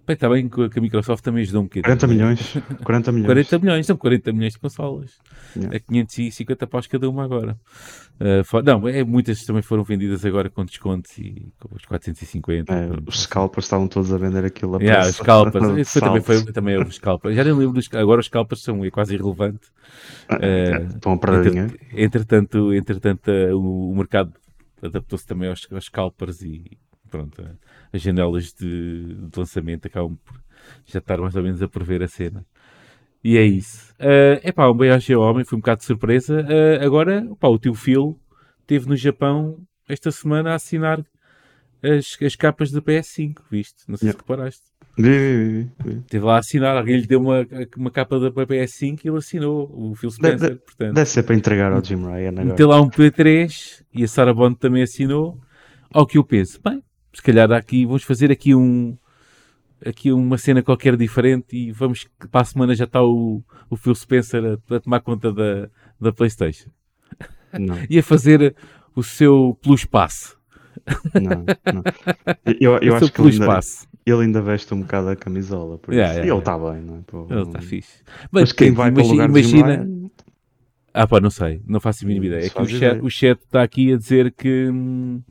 Bem, 0.07 0.13
está 0.13 0.29
bem 0.29 0.47
que 0.47 0.79
a 0.79 0.81
Microsoft 0.81 1.21
também 1.21 1.43
ajudou 1.43 1.63
um 1.63 1.65
bocadinho. 1.65 1.83
40 1.83 2.07
milhões. 2.07 2.57
40 2.81 3.11
milhões. 3.11 3.27
40 3.27 3.59
milhões, 3.59 3.85
são 3.85 3.97
40 3.97 4.31
milhões 4.31 4.53
de 4.53 4.59
consolas. 4.59 5.11
Yeah. 5.53 5.75
É 5.75 5.79
550 5.79 6.65
paus 6.65 6.87
cada 6.87 7.09
uma 7.09 7.25
agora. 7.25 7.57
Uh, 8.15 8.63
não, 8.63 8.87
é, 8.87 9.03
muitas 9.03 9.43
também 9.43 9.61
foram 9.61 9.83
vendidas 9.83 10.23
agora 10.23 10.49
com 10.49 10.63
descontos 10.63 11.11
e 11.17 11.51
com 11.59 11.75
os 11.75 11.83
450. 11.83 12.73
É, 12.73 12.89
os 13.05 13.23
scalpers 13.23 13.65
estavam 13.65 13.89
todos 13.89 14.13
a 14.13 14.17
vender 14.17 14.45
aquilo 14.45 14.77
a 14.77 14.79
Yeah, 14.79 15.01
preço 15.01 15.09
os 15.09 15.25
scalpers. 15.25 15.65
foi, 15.91 16.01
também, 16.01 16.21
foi, 16.21 16.53
também 16.53 16.77
houve 16.77 16.93
scalpers. 16.93 17.35
Já 17.35 17.43
nem 17.43 17.51
lembro 17.51 17.73
dos 17.73 17.89
Agora 17.93 18.21
os 18.21 18.27
scalpers 18.27 18.63
são 18.63 18.85
é 18.85 18.89
quase 18.89 19.13
irrelevante. 19.13 19.67
É, 20.39 20.83
Estão 20.83 21.11
a 21.11 21.17
perder 21.17 21.51
dinheiro. 21.51 21.73
Entre- 21.91 22.03
entretanto, 22.03 22.73
entretanto 22.73 23.27
uh, 23.29 23.91
o, 23.91 23.93
mercado 23.93 24.31
adaptou-se 24.81 25.27
também 25.27 25.49
aos, 25.49 25.67
aos 25.69 25.83
scalpers 25.83 26.41
e 26.43 26.77
pronto, 27.09 27.41
uh, 27.41 27.57
as 27.93 28.01
janelas 28.01 28.53
de, 28.53 29.13
de 29.15 29.39
lançamento 29.39 29.87
acabam 29.87 30.17
por 30.23 30.39
já 30.85 30.99
estar 30.99 31.17
mais 31.19 31.35
ou 31.35 31.43
menos 31.43 31.61
a 31.61 31.67
prever 31.67 32.03
a 32.03 32.07
cena. 32.07 32.45
E 33.23 33.37
é 33.37 33.43
isso. 33.45 33.93
É 33.99 34.49
uh, 34.49 34.53
pá, 34.53 34.69
um 34.69 34.75
beijo 34.77 35.19
ao 35.19 35.29
homem, 35.29 35.43
foi 35.43 35.57
um 35.57 35.61
bocado 35.61 35.79
de 35.79 35.85
surpresa. 35.85 36.41
Uh, 36.41 36.85
agora, 36.85 37.27
pá, 37.39 37.47
o 37.47 37.57
tio 37.59 37.73
Phil 37.73 38.19
esteve 38.61 38.87
no 38.87 38.95
Japão 38.95 39.57
esta 39.89 40.11
semana 40.11 40.51
a 40.51 40.55
assinar 40.55 41.03
as, 41.81 42.17
as 42.21 42.35
capas 42.35 42.71
da 42.71 42.81
PS5, 42.81 43.37
viste? 43.51 43.83
Não 43.87 43.97
sei 43.97 44.07
Yeah. 44.09 44.17
se 44.19 44.23
reparaste. 44.23 44.63
Vi, 44.97 45.69
vi. 45.85 45.97
Esteve 45.99 46.25
lá 46.25 46.35
a 46.35 46.39
assinar, 46.39 46.75
alguém 46.75 46.97
lhe 46.99 47.05
deu 47.07 47.19
uma, 47.21 47.45
uma 47.77 47.91
capa 47.91 48.19
da 48.19 48.31
PS5 48.31 49.01
e 49.05 49.07
ele 49.09 49.17
assinou, 49.17 49.69
o 49.71 49.93
Phil 49.95 50.09
Spencer. 50.09 50.57
portanto, 50.57 50.95
Deve 50.95 51.09
ser 51.09 51.21
para 51.23 51.35
entregar 51.35 51.71
ao 51.71 51.83
Jim 51.83 51.97
Ryan 52.03 52.29
agora. 52.29 52.45
meteu 52.45 52.67
lá 52.67 52.81
um 52.81 52.89
P3 52.89 53.83
e 53.93 54.03
a 54.03 54.07
Sarah 54.07 54.33
Bond 54.33 54.57
também 54.57 54.81
assinou. 54.83 55.39
Ao 55.93 56.05
que 56.05 56.17
eu 56.17 56.23
penso, 56.23 56.59
bem, 56.63 56.83
se 57.13 57.21
calhar 57.21 57.51
aqui 57.51 57.85
vamos 57.85 58.03
fazer 58.03 58.31
aqui 58.31 58.53
um 58.55 58.97
aqui 59.85 60.11
uma 60.11 60.37
cena 60.37 60.61
qualquer 60.63 60.95
diferente 60.97 61.55
e 61.55 61.71
vamos 61.71 62.07
para 62.31 62.41
a 62.41 62.45
semana 62.45 62.75
já 62.75 62.85
está 62.85 63.03
o, 63.03 63.43
o 63.69 63.75
Phil 63.75 63.93
Spencer 63.95 64.43
a, 64.69 64.75
a 64.75 64.79
tomar 64.79 65.01
conta 65.01 65.31
da, 65.31 65.69
da 66.01 66.11
Playstation 66.11 66.69
Não, 67.57 67.77
e 67.89 67.99
a 67.99 68.03
fazer 68.03 68.55
o 68.95 69.03
seu 69.03 69.57
Plus 69.61 69.85
Pass. 69.85 70.35
não, 71.13 71.45
não. 71.73 71.83
Eu, 72.59 72.77
eu 72.79 72.95
acho 72.95 73.11
que 73.11 73.21
ele 73.21 73.31
ainda, 73.33 73.45
Pass. 73.45 73.87
ele 74.05 74.21
ainda 74.23 74.41
veste 74.41 74.73
um 74.73 74.81
bocado 74.81 75.09
a 75.09 75.15
camisola. 75.15 75.77
Por 75.77 75.93
Yeah, 75.93 76.13
isso. 76.13 76.23
yeah, 76.23 76.27
e 76.27 76.37
ele 76.37 76.39
yeah. 76.39 76.39
está 76.39 76.57
bem, 76.73 76.83
não 76.83 76.97
é? 76.97 77.01
Pô, 77.05 77.27
Ele 77.29 77.41
está 77.49 77.61
fixe. 77.61 78.03
Mas 78.31 78.51
quem 78.51 78.71
depende, 78.71 78.77
vai 78.77 78.91
para 78.91 79.03
o 79.03 79.05
imagina, 79.13 79.41
Jim 79.41 79.57
imagina- 79.59 79.83
Ryan, 79.83 80.09
Ah 80.93 81.07
pá, 81.07 81.19
não 81.19 81.29
sei, 81.29 81.61
não 81.67 81.79
faço 81.79 82.03
a 82.03 82.07
mínima 82.07 82.25
ideia. 82.27 82.45
É 82.45 82.49
que 82.49 82.65
chat, 82.67 82.99
o 83.01 83.09
chat 83.09 83.39
está 83.43 83.61
aqui 83.63 83.93
a 83.93 83.97
dizer 83.97 84.31
que. 84.31 84.69
hum, 84.69 85.21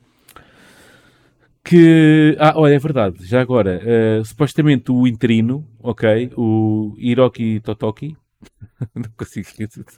Que. 1.66 2.36
Ah, 2.38 2.52
olha, 2.55 2.74
é 2.74 2.78
verdade. 2.78 3.26
Já 3.26 3.40
agora, 3.40 3.80
eh, 3.84 4.22
supostamente 4.24 4.93
o 4.93 5.05
interino, 5.05 5.66
ok, 5.80 6.30
o 6.36 6.94
Hiroki 6.97 7.59
Totoki. 7.59 8.16
não 8.94 9.10
consigo 9.16 9.48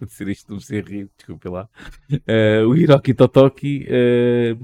dizer 0.00 0.28
isto, 0.28 0.50
não 0.50 0.60
sei 0.60 0.80
rir, 0.80 1.10
desculpe 1.14 1.46
lá. 1.50 1.68
Eh, 2.26 2.62
o 2.64 2.74
Hiroki 2.74 3.12
Totoki 3.12 3.84
eh, 3.86 4.56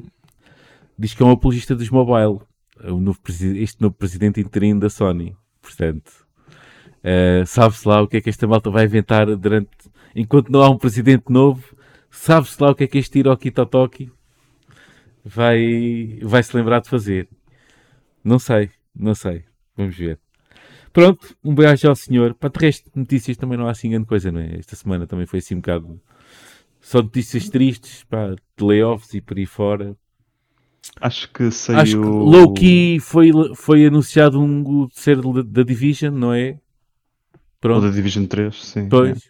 diz 0.98 1.12
que 1.12 1.22
é 1.22 1.26
um 1.26 1.32
apologista 1.32 1.76
dos 1.76 1.90
mobile. 1.90 2.40
O 2.82 2.98
novo 2.98 3.20
este 3.28 3.82
novo 3.82 3.94
presidente 3.94 4.40
interino 4.40 4.80
da 4.80 4.88
Sony. 4.88 5.36
Portanto, 5.60 6.10
sabe-se 7.46 7.86
lá 7.86 8.00
o 8.00 8.08
que 8.08 8.16
é 8.16 8.20
que 8.22 8.30
esta 8.30 8.46
malta 8.46 8.70
vai 8.70 8.86
inventar 8.86 9.26
durante. 9.36 9.70
Enquanto 10.16 10.50
não 10.50 10.62
há 10.62 10.70
um 10.70 10.78
presidente 10.78 11.30
novo, 11.30 11.62
sabe-se 12.10 12.60
lá 12.62 12.70
o 12.70 12.74
que 12.74 12.84
é 12.84 12.86
que 12.86 12.98
este 12.98 13.18
Hiroki 13.18 13.50
Totoki 13.50 14.10
vai, 15.24 16.18
vai 16.22 16.42
se 16.42 16.56
lembrar 16.56 16.80
de 16.80 16.88
fazer. 16.88 17.28
Não 18.22 18.38
sei, 18.38 18.70
não 18.94 19.14
sei. 19.14 19.44
Vamos 19.76 19.96
ver. 19.96 20.18
Pronto, 20.92 21.36
um 21.42 21.54
beijo 21.54 21.88
ao 21.88 21.96
senhor. 21.96 22.34
Para 22.34 22.50
de 22.50 22.58
resto, 22.60 22.90
notícias 22.94 23.36
também 23.36 23.58
não 23.58 23.66
há 23.66 23.72
assim 23.72 23.90
grande 23.90 24.06
coisa, 24.06 24.30
não 24.30 24.40
é? 24.40 24.56
Esta 24.58 24.76
semana 24.76 25.06
também 25.06 25.26
foi 25.26 25.40
assim 25.40 25.54
um 25.54 25.60
bocado. 25.60 26.00
Só 26.80 27.02
notícias 27.02 27.48
tristes, 27.48 28.04
pá, 28.04 28.30
de 28.56 28.64
layoffs 28.64 29.12
e 29.14 29.20
por 29.20 29.36
aí 29.36 29.46
fora. 29.46 29.96
Acho 31.00 31.32
que 31.32 31.50
saiu. 31.50 31.78
Acho 31.80 31.92
que 31.92 32.06
low 32.06 32.52
key 32.52 33.00
foi, 33.00 33.30
foi 33.56 33.86
anunciado 33.86 34.40
um 34.40 34.62
o 34.62 34.88
terceiro 34.88 35.42
da 35.42 35.62
Division, 35.62 36.14
não 36.14 36.32
é? 36.32 36.58
O 37.34 37.38
Pronto, 37.60 37.86
da 37.86 37.90
Division 37.90 38.26
3, 38.26 38.54
sim. 38.54 38.88
pois, 38.88 39.18
é. 39.18 39.20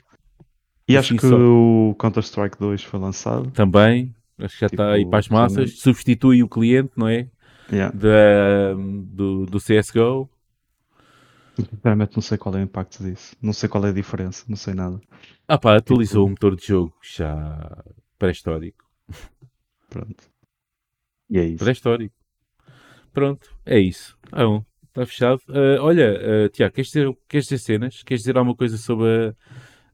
E 0.88 0.96
acho 0.98 1.14
Assim 1.14 1.16
que 1.16 1.26
só. 1.28 1.36
o 1.38 1.94
Counter-Strike 1.98 2.58
2 2.58 2.82
foi 2.82 3.00
lançado. 3.00 3.50
também. 3.52 4.14
Acho 4.38 4.54
que 4.54 4.60
já 4.60 4.66
está 4.66 4.92
aí 4.92 5.00
Tipo, 5.00 5.10
para 5.10 5.18
as 5.20 5.28
massas. 5.28 5.54
também. 5.56 5.68
Substitui 5.76 6.42
o 6.42 6.48
cliente, 6.48 6.92
não 6.96 7.08
é? 7.08 7.28
Yeah. 7.72 7.96
Da, 7.96 8.74
do, 8.74 9.46
do 9.46 9.58
CSGO. 9.58 10.28
Sinceramente 11.56 12.16
não 12.16 12.22
sei 12.22 12.36
qual 12.36 12.54
é 12.56 12.58
o 12.58 12.62
impacto 12.64 13.02
disso. 13.02 13.36
Não 13.40 13.52
sei 13.52 13.68
qual 13.68 13.86
é 13.86 13.90
a 13.90 13.92
diferença, 13.92 14.44
não 14.48 14.56
sei 14.56 14.74
nada. 14.74 15.00
Ah 15.46 15.56
pá, 15.58 15.76
atualizou 15.76 16.24
Tipo- 16.24 16.26
o 16.26 16.30
motor 16.30 16.56
de 16.56 16.66
jogo 16.66 16.94
já 17.02 17.82
pré-histórico. 18.18 18.84
Pronto. 19.88 20.24
E 21.30 21.38
é 21.38 21.44
isso. 21.46 21.62
Pré-histórico. 21.64 22.14
Pronto, 23.12 23.48
é 23.64 23.78
isso. 23.78 24.18
Ah, 24.32 24.44
bom, 24.44 24.64
está 24.88 25.06
fechado. 25.06 25.40
Ah, 25.48 25.80
olha, 25.82 26.46
ah, 26.46 26.48
Tiago, 26.48 26.74
queres 26.74 26.88
dizer, 26.88 27.16
queres 27.28 27.46
dizer 27.46 27.58
cenas? 27.58 28.02
Queres 28.02 28.22
dizer 28.22 28.36
alguma 28.36 28.56
coisa 28.56 28.76
sobre 28.76 29.06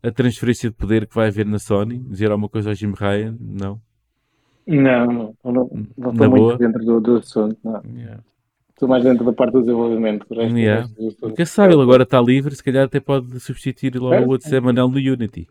a, 0.03 0.09
a 0.09 0.11
transferência 0.11 0.71
de 0.71 0.77
poder 0.77 1.07
que 1.07 1.15
vai 1.15 1.29
haver 1.29 1.45
na 1.45 1.59
Sony? 1.59 1.99
Dizer 1.99 2.31
alguma 2.31 2.49
coisa 2.49 2.71
ao 2.71 2.75
Jim 2.75 2.93
Ryan? 2.97 3.37
Não? 3.39 3.81
Não, 4.67 5.07
não, 5.07 5.35
não, 5.45 5.53
não 5.53 5.69
Na 5.73 6.11
estou 6.11 6.13
boa? 6.13 6.29
muito 6.31 6.59
dentro 6.59 6.85
do, 6.85 7.01
do 7.01 7.17
assunto. 7.17 7.57
Não. 7.65 7.83
Yeah. 7.97 8.21
Estou 8.71 8.89
mais 8.89 9.05
dentro 9.05 9.25
da 9.27 9.33
parte 9.33 9.53
do 9.53 9.61
desenvolvimento. 9.61 10.25
O 10.31 10.35
resto- 10.35 10.55
o 10.55 10.59
Yeah. 10.59 10.81
resto 10.83 10.95
do 11.01 11.09
assunto. 11.09 11.21
Porque 11.21 11.47
sabe, 11.47 11.75
ele 11.75 11.83
agora 11.83 12.03
está 12.05 12.21
livre, 12.21 12.55
se 12.55 12.63
calhar 12.65 12.85
até 12.85 13.01
pode 13.01 13.39
substituir 13.41 13.97
logo 13.97 14.15
É, 14.15 14.21
o 14.21 14.29
outro 14.29 14.49
Zé 14.49 14.61
Manel 14.61 14.89
no 14.89 14.97
Unity. 14.97 15.49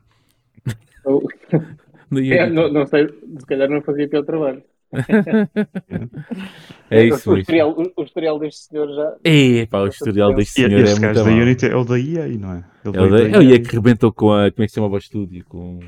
No 2.12 2.18
É, 2.20 2.44
Unity. 2.46 2.50
não, 2.56 2.74
não 2.74 2.86
sei, 2.88 3.08
se 3.08 3.46
calhar 3.46 3.70
não 3.70 3.82
fazia 3.82 4.08
pior 4.10 4.24
trabalho. 4.24 4.64
É 6.90 7.06
isso 7.06 7.32
o, 7.32 7.38
historial, 7.38 7.72
o, 7.78 8.02
o 8.02 8.04
historial 8.04 8.40
deste 8.40 8.62
senhor 8.66 8.88
já. 8.96 9.16
É, 9.24 9.66
pá, 9.68 9.82
o 9.82 9.88
historial 9.88 10.34
deste 10.34 10.62
E 10.62 10.66
senhor 10.66 10.72
é 10.72 10.84
muito 10.90 11.02
gajo 11.02 11.24
da. 11.24 11.30
Unity 11.32 11.66
é 11.68 11.76
o 11.76 11.84
da 11.84 12.00
EA, 12.00 12.28
não 12.40 12.54
é? 12.54 12.64
Ele 12.84 12.98
É 12.98 13.02
o 13.02 13.10
da- 13.10 13.18
da 13.18 13.30
é 13.30 13.38
o 13.38 13.42
EA 13.44 13.60
que 13.60 13.76
rebentou 13.76 14.12
com 14.12 14.32
a. 14.34 14.50
Como 14.52 14.64
é 14.64 14.66
que 14.66 14.70
se 14.70 14.76
chamava 14.76 14.96
o 14.96 14.98
estúdio? 14.98 15.46
Com... 15.48 15.80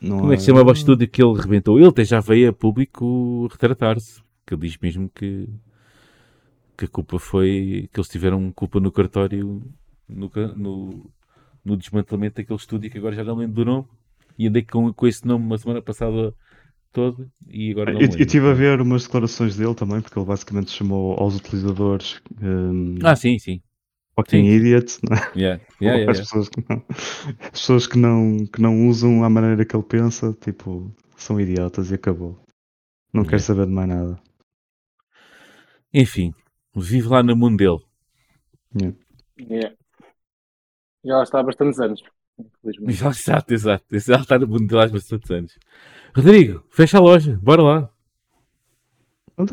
Não 0.00 0.18
Como 0.18 0.32
é 0.32 0.36
que 0.36 0.42
se 0.42 0.46
chamava 0.46 0.70
o 0.70 0.72
estúdio 0.72 1.08
que 1.08 1.22
ele 1.22 1.40
rebentou? 1.40 1.78
Ele 1.78 1.88
até 1.88 2.04
já 2.04 2.20
veio 2.20 2.50
a 2.50 2.52
público 2.52 3.46
retratar-se. 3.50 4.22
Que 4.46 4.54
ele 4.54 4.62
diz 4.68 4.78
mesmo 4.78 5.10
que, 5.10 5.48
que 6.76 6.84
a 6.84 6.88
culpa 6.88 7.18
foi. 7.18 7.88
que 7.92 7.98
eles 8.00 8.08
tiveram 8.08 8.52
culpa 8.52 8.80
no 8.80 8.92
cartório 8.92 9.62
no, 10.08 10.30
no, 10.54 11.10
no 11.64 11.76
desmantelamento 11.76 12.36
daquele 12.36 12.58
estúdio 12.58 12.90
que 12.90 12.98
agora 12.98 13.14
já 13.16 13.24
não 13.24 13.36
lembro 13.36 13.56
do 13.56 13.64
nome. 13.64 13.88
E 14.38 14.46
andei 14.48 14.64
com, 14.64 14.92
com 14.92 15.06
esse 15.06 15.26
nome 15.26 15.44
uma 15.46 15.58
semana 15.58 15.82
passada 15.82 16.34
todo 16.92 17.30
e 17.48 17.72
agora 17.72 17.92
não 17.92 18.02
Eu 18.02 18.06
me 18.06 18.12
eu 18.16 18.16
lembro. 18.16 18.26
estive 18.26 18.48
a 18.48 18.52
ver 18.54 18.80
umas 18.80 19.04
declarações 19.04 19.56
dele 19.56 19.74
também, 19.74 20.00
porque 20.00 20.18
ele 20.18 20.26
basicamente 20.26 20.70
chamou 20.70 21.14
aos 21.18 21.36
utilizadores 21.36 22.20
um, 22.40 22.94
Ah, 23.02 23.16
sim, 23.16 23.38
sim. 23.38 23.62
Fucking 24.16 24.44
sim. 24.44 24.50
idiots, 24.50 25.00
não 25.02 25.16
é? 25.16 25.20
Yeah. 25.36 25.62
Yeah, 25.80 25.98
yeah, 26.00 26.10
as, 26.10 26.18
yeah. 26.18 26.20
Pessoas 26.20 26.48
que 26.48 26.64
não, 26.68 26.84
as 27.40 27.50
pessoas 27.50 27.86
que 27.86 27.98
não, 27.98 28.46
que 28.46 28.60
não 28.62 28.88
usam 28.88 29.24
a 29.24 29.30
maneira 29.30 29.64
que 29.64 29.76
ele 29.76 29.84
pensa, 29.84 30.32
tipo, 30.40 30.94
são 31.16 31.40
idiotas 31.40 31.90
e 31.90 31.94
acabou. 31.94 32.38
Não 33.12 33.24
Yeah. 33.24 33.30
quero 33.30 33.42
saber 33.42 33.66
de 33.66 33.72
mais 33.72 33.88
nada. 33.88 34.20
Enfim, 35.92 36.34
vive 36.74 37.08
lá 37.08 37.22
no 37.22 37.36
mundo 37.36 37.56
dele. 37.58 37.80
Yeah. 39.38 39.76
Já 41.04 41.16
lá 41.16 41.22
está 41.22 41.40
há 41.40 41.42
bastantes 41.42 41.80
anos. 41.80 42.02
Exato, 42.86 43.54
exato. 43.54 43.84
Exato, 43.90 44.22
está 44.22 44.38
no 44.38 44.46
mundo 44.46 44.66
dele 44.66 44.82
há 44.82 44.88
bastantes 44.88 45.30
anos. 45.30 45.58
Rodrigo, 46.14 46.64
fecha 46.70 46.98
a 46.98 47.00
loja, 47.00 47.38
bora 47.42 47.62
lá. 47.62 47.90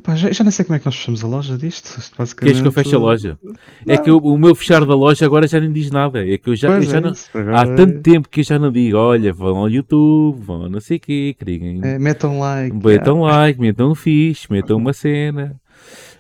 Pá, 0.01 0.15
já, 0.15 0.31
já 0.31 0.45
nem 0.45 0.51
sei 0.51 0.63
como 0.63 0.77
é 0.77 0.79
que 0.79 0.85
nós 0.85 0.95
fechamos 0.95 1.23
a 1.25 1.27
loja 1.27 1.57
disto. 1.57 1.99
Isto 1.99 2.15
basicamente... 2.17 2.53
Queres 2.53 2.61
que 2.61 2.67
eu 2.67 2.71
feche 2.71 2.95
a 2.95 2.99
loja? 2.99 3.37
É 3.85 3.97
Não. 3.97 4.03
que 4.03 4.09
eu- 4.09 4.17
o 4.17 4.37
meu 4.37 4.55
fechar 4.55 4.85
da 4.85 4.95
loja 4.95 5.25
agora 5.25 5.45
já 5.45 5.59
nem 5.59 5.73
diz 5.73 5.91
nada. 5.91 6.25
É 6.25 6.37
que 6.37 6.49
eu 6.49 6.55
já, 6.55 6.69
eu 6.69 6.81
já 6.83 6.97
é 6.97 7.01
não. 7.01 7.11
Há 7.11 7.61
agora 7.61 7.75
tanto 7.75 7.99
tempo 8.01 8.29
que 8.29 8.39
eu 8.39 8.43
já 8.45 8.57
não 8.57 8.71
digo, 8.71 8.95
olha, 8.97 9.33
vão 9.33 9.57
ao 9.57 9.69
YouTube, 9.69 10.39
vão 10.41 10.65
a 10.65 10.69
não 10.69 10.79
sei 10.79 10.97
o 10.97 10.99
quê, 11.01 11.35
criem, 11.37 11.81
é, 11.83 11.99
metam 11.99 12.39
like. 12.39 12.73
metam 12.73 13.21
like, 13.21 13.59
metam 13.59 13.91
um 13.91 13.95
fixe, 13.95 14.49
metam 14.49 14.77
uma 14.77 14.93
cena. 14.93 15.59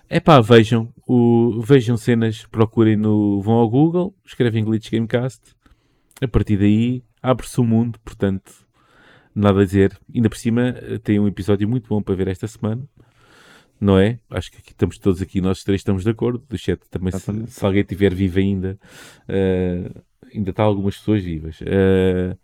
É 0.09 0.19
pá, 0.19 0.41
vejam, 0.41 0.89
o, 1.07 1.61
vejam 1.61 1.95
cenas, 1.95 2.45
procurem 2.51 2.97
no. 2.97 3.41
vão 3.41 3.53
ao 3.55 3.69
Google, 3.69 4.13
escrevem 4.25 4.63
Glitch 4.65 4.91
Gamecast, 4.91 5.41
a 6.21 6.27
partir 6.27 6.57
daí 6.57 7.01
abre-se 7.21 7.59
o 7.61 7.63
mundo, 7.63 7.97
portanto, 8.03 8.51
nada 9.33 9.61
a 9.61 9.65
dizer. 9.65 9.97
Ainda 10.13 10.29
por 10.29 10.37
cima, 10.37 10.75
eh, 10.81 10.99
tem 11.01 11.17
um 11.17 11.27
episódio 11.27 11.67
muito 11.67 11.87
bom 11.87 12.01
para 12.01 12.13
ver 12.13 12.27
esta 12.27 12.45
semana, 12.45 12.83
não 13.83 13.99
é? 13.99 14.17
Acho 14.29 14.49
que 14.49 14.57
aqui 14.57 14.71
estamos 14.71 14.97
todos 14.97 15.21
aqui, 15.21 15.41
nós 15.41 15.61
três 15.61 15.81
estamos 15.81 16.03
de 16.03 16.09
acordo. 16.09 16.43
Do 16.47 16.57
chat 16.57 16.79
também, 16.89 17.11
se, 17.11 17.47
se 17.47 17.65
alguém 17.65 17.81
estiver 17.81 18.13
vivo 18.13 18.39
ainda, 18.39 18.79
eh, 19.27 19.91
ainda 20.33 20.49
está 20.51 20.63
algumas 20.63 20.97
pessoas 20.97 21.21
vivas. 21.21 21.59
Eh, 21.61 22.37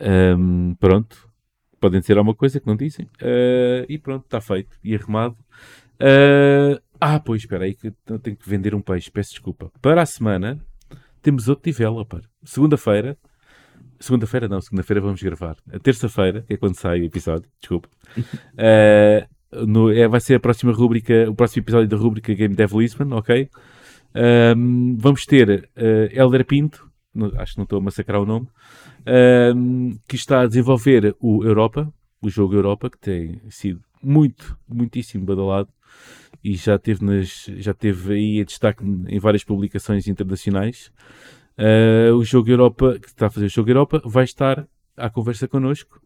ehm, 0.00 0.74
pronto, 0.78 1.28
podem 1.80 2.00
dizer 2.00 2.18
alguma 2.18 2.34
coisa 2.34 2.60
que 2.60 2.66
não 2.66 2.76
dizem. 2.76 3.08
Eh, 3.20 3.86
e 3.88 3.98
pronto, 3.98 4.24
está 4.24 4.40
feito 4.40 4.76
e 4.84 4.94
arrumado. 4.94 5.36
Ah, 7.00 7.18
pois, 7.18 7.42
espera 7.42 7.64
aí, 7.64 7.74
que 7.74 7.92
eu 8.06 8.18
tenho 8.18 8.36
que 8.36 8.48
vender 8.48 8.74
um 8.74 8.80
peixe, 8.80 9.10
peço 9.10 9.30
desculpa. 9.30 9.72
Para 9.80 10.02
a 10.02 10.06
semana 10.06 10.60
temos 11.22 11.48
outro 11.48 11.64
developer. 11.64 12.20
Segunda-feira, 12.44 13.16
segunda-feira 13.98 14.48
não, 14.48 14.60
segunda-feira 14.60 15.00
vamos 15.00 15.22
gravar. 15.22 15.56
A 15.72 15.78
terça-feira, 15.78 16.42
que 16.42 16.54
é 16.54 16.56
quando 16.56 16.76
sai 16.76 17.00
o 17.00 17.04
episódio, 17.04 17.50
desculpa. 17.58 17.88
No- 19.52 19.90
é, 19.90 20.08
vai 20.08 20.20
ser 20.20 20.34
a 20.36 20.40
próxima 20.40 20.72
rubrica, 20.72 21.26
o 21.28 21.34
próximo 21.34 21.62
episódio 21.62 21.88
da 21.88 21.96
rubrica 21.96 22.32
Game 22.34 22.54
Dev 22.54 22.72
Lisbon, 22.74 23.12
ok? 23.14 23.48
Ahm, 24.14 24.96
vamos 24.98 25.26
ter 25.26 25.68
eh, 25.76 26.10
Elder 26.12 26.44
Pinto, 26.44 26.88
no- 27.14 27.32
acho 27.38 27.52
que 27.52 27.58
não 27.58 27.64
estou 27.64 27.78
a 27.78 27.82
massacrar 27.82 28.20
o 28.20 28.26
nome, 28.26 28.48
ahm, 29.06 29.92
que 30.08 30.16
está 30.16 30.40
a 30.42 30.46
desenvolver 30.46 31.14
o 31.20 31.44
Europa, 31.44 31.92
o 32.22 32.30
jogo 32.30 32.54
Europa, 32.54 32.88
que 32.90 32.98
tem 32.98 33.40
sido 33.50 33.80
muito, 34.02 34.56
muitíssimo 34.68 35.24
badalado 35.24 35.68
e 36.42 36.54
já 36.56 36.78
teve, 36.78 37.04
nas, 37.04 37.46
já 37.58 37.74
teve 37.74 38.14
aí 38.14 38.40
em 38.40 38.44
destaque 38.44 38.82
em 39.08 39.18
várias 39.18 39.44
publicações 39.44 40.08
internacionais. 40.08 40.90
Ah, 41.58 42.12
o 42.14 42.24
jogo 42.24 42.50
Europa, 42.50 42.98
que 43.00 43.08
está 43.08 43.26
a 43.26 43.30
fazer 43.30 43.46
o 43.46 43.48
jogo 43.50 43.70
Europa, 43.70 44.02
vai 44.04 44.24
estar 44.24 44.66
à 44.96 45.10
conversa 45.10 45.46
connosco. 45.46 46.00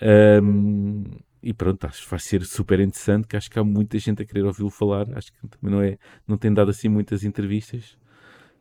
Ahm, 0.00 1.04
e 1.48 1.54
pronto, 1.54 1.86
acho 1.86 2.04
que 2.04 2.10
vai 2.10 2.20
ser 2.20 2.44
super 2.44 2.78
interessante, 2.78 3.26
que 3.26 3.34
acho 3.34 3.50
que 3.50 3.58
há 3.58 3.64
muita 3.64 3.98
gente 3.98 4.20
a 4.20 4.26
querer 4.26 4.44
ouvi-lo 4.44 4.68
falar. 4.68 5.06
Acho 5.16 5.32
que 5.32 5.48
também 5.48 5.74
não, 5.74 5.80
é, 5.80 5.98
não 6.26 6.36
tem 6.36 6.52
dado 6.52 6.70
assim 6.70 6.90
muitas 6.90 7.24
entrevistas 7.24 7.96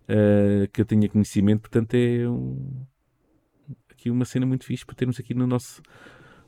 ah, 0.08 0.66
que 0.72 0.80
eu 0.80 0.86
tenha 0.86 1.10
conhecimento, 1.10 1.60
portanto 1.60 1.96
é 1.96 2.26
um- 2.30 2.86
aqui 3.92 4.10
uma 4.10 4.24
cena 4.24 4.46
muito 4.46 4.64
fixe 4.64 4.86
para 4.86 4.96
termos 4.96 5.20
aqui 5.20 5.34
no 5.34 5.46
nosso, 5.46 5.82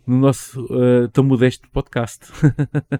no 0.07 0.17
nosso 0.17 0.65
ah, 0.71 1.09
tão 1.11 1.25
modesto 1.25 1.69
podcast. 1.71 2.27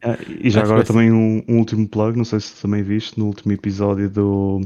Ah, 0.04 0.18
e 0.28 0.50
já 0.50 0.64
Acho 0.64 0.74
agora 0.74 0.86
também 0.86 1.10
um, 1.10 1.42
um 1.48 1.60
último 1.60 1.88
plug, 1.88 2.18
não 2.18 2.26
sei 2.26 2.42
se 2.42 2.62
também 2.62 2.84
viste 2.84 3.18
no 3.18 3.28
último 3.28 3.54
episódio 3.54 4.10
do 4.10 4.60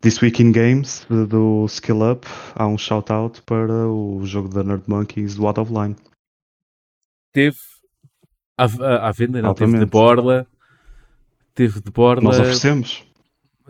This 0.00 0.22
Week 0.22 0.40
in 0.40 0.52
Games, 0.52 1.04
do 1.28 1.66
Skill 1.66 2.12
Up, 2.12 2.28
há 2.54 2.64
um 2.64 2.78
shout-out 2.78 3.42
para 3.42 3.88
o 3.88 4.24
jogo 4.24 4.48
da 4.50 4.62
Nerd 4.62 4.84
Monkeys 4.86 5.34
do 5.34 5.48
Out 5.48 5.58
of 5.58 5.72
Line. 5.72 5.96
Teve 7.32 7.56
à, 8.56 8.64
à- 8.64 9.08
à 9.08 9.12
venda, 9.12 9.40
não, 9.42 9.54
teve 9.54 9.70
de 9.72 9.78
Altamente. 9.78 9.90
borla, 9.90 10.46
teve 11.54 11.80
de 11.80 11.90
borla, 11.90 12.22
Nós 12.22 12.38
oferecemos. 12.38 13.04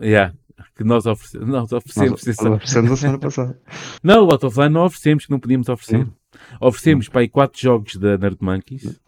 Yeah, 0.01 0.33
que 0.75 0.83
nós, 0.83 1.05
oferece, 1.05 1.37
nós 1.39 1.71
oferecemos. 1.71 2.11
Nós, 2.11 2.21
atenção. 2.23 2.53
oferecemos 2.53 2.91
a 2.91 2.95
semana 2.97 3.19
passada. 3.19 3.59
Não, 4.03 4.25
o 4.25 4.31
Out 4.31 4.45
of 4.45 4.59
Line 4.59 4.73
não 4.73 4.85
oferecemos, 4.85 5.25
que 5.25 5.31
não 5.31 5.39
podíamos 5.39 5.69
oferecer. 5.69 6.05
Hum. 6.05 6.11
Oferecemos 6.59 7.07
para 7.09 7.21
aí 7.21 7.29
4 7.29 7.59
jogos 7.61 7.95
da 7.95 8.17
Nerd 8.17 8.37
Monkeys, 8.41 8.99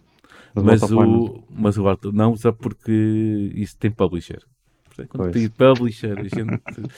mas, 0.53 0.81
Line- 0.83 1.03
o, 1.03 1.43
mas 1.49 1.77
o 1.77 1.87
Out 1.87 2.11
não 2.13 2.31
usa 2.33 2.53
porque 2.53 3.51
isso 3.55 3.75
tem 3.77 3.91
publisher. 3.91 4.41
Quando 5.09 5.31
tem 5.33 5.49
publisher, 5.49 6.17
a, 6.19 6.23
gente, 6.23 6.89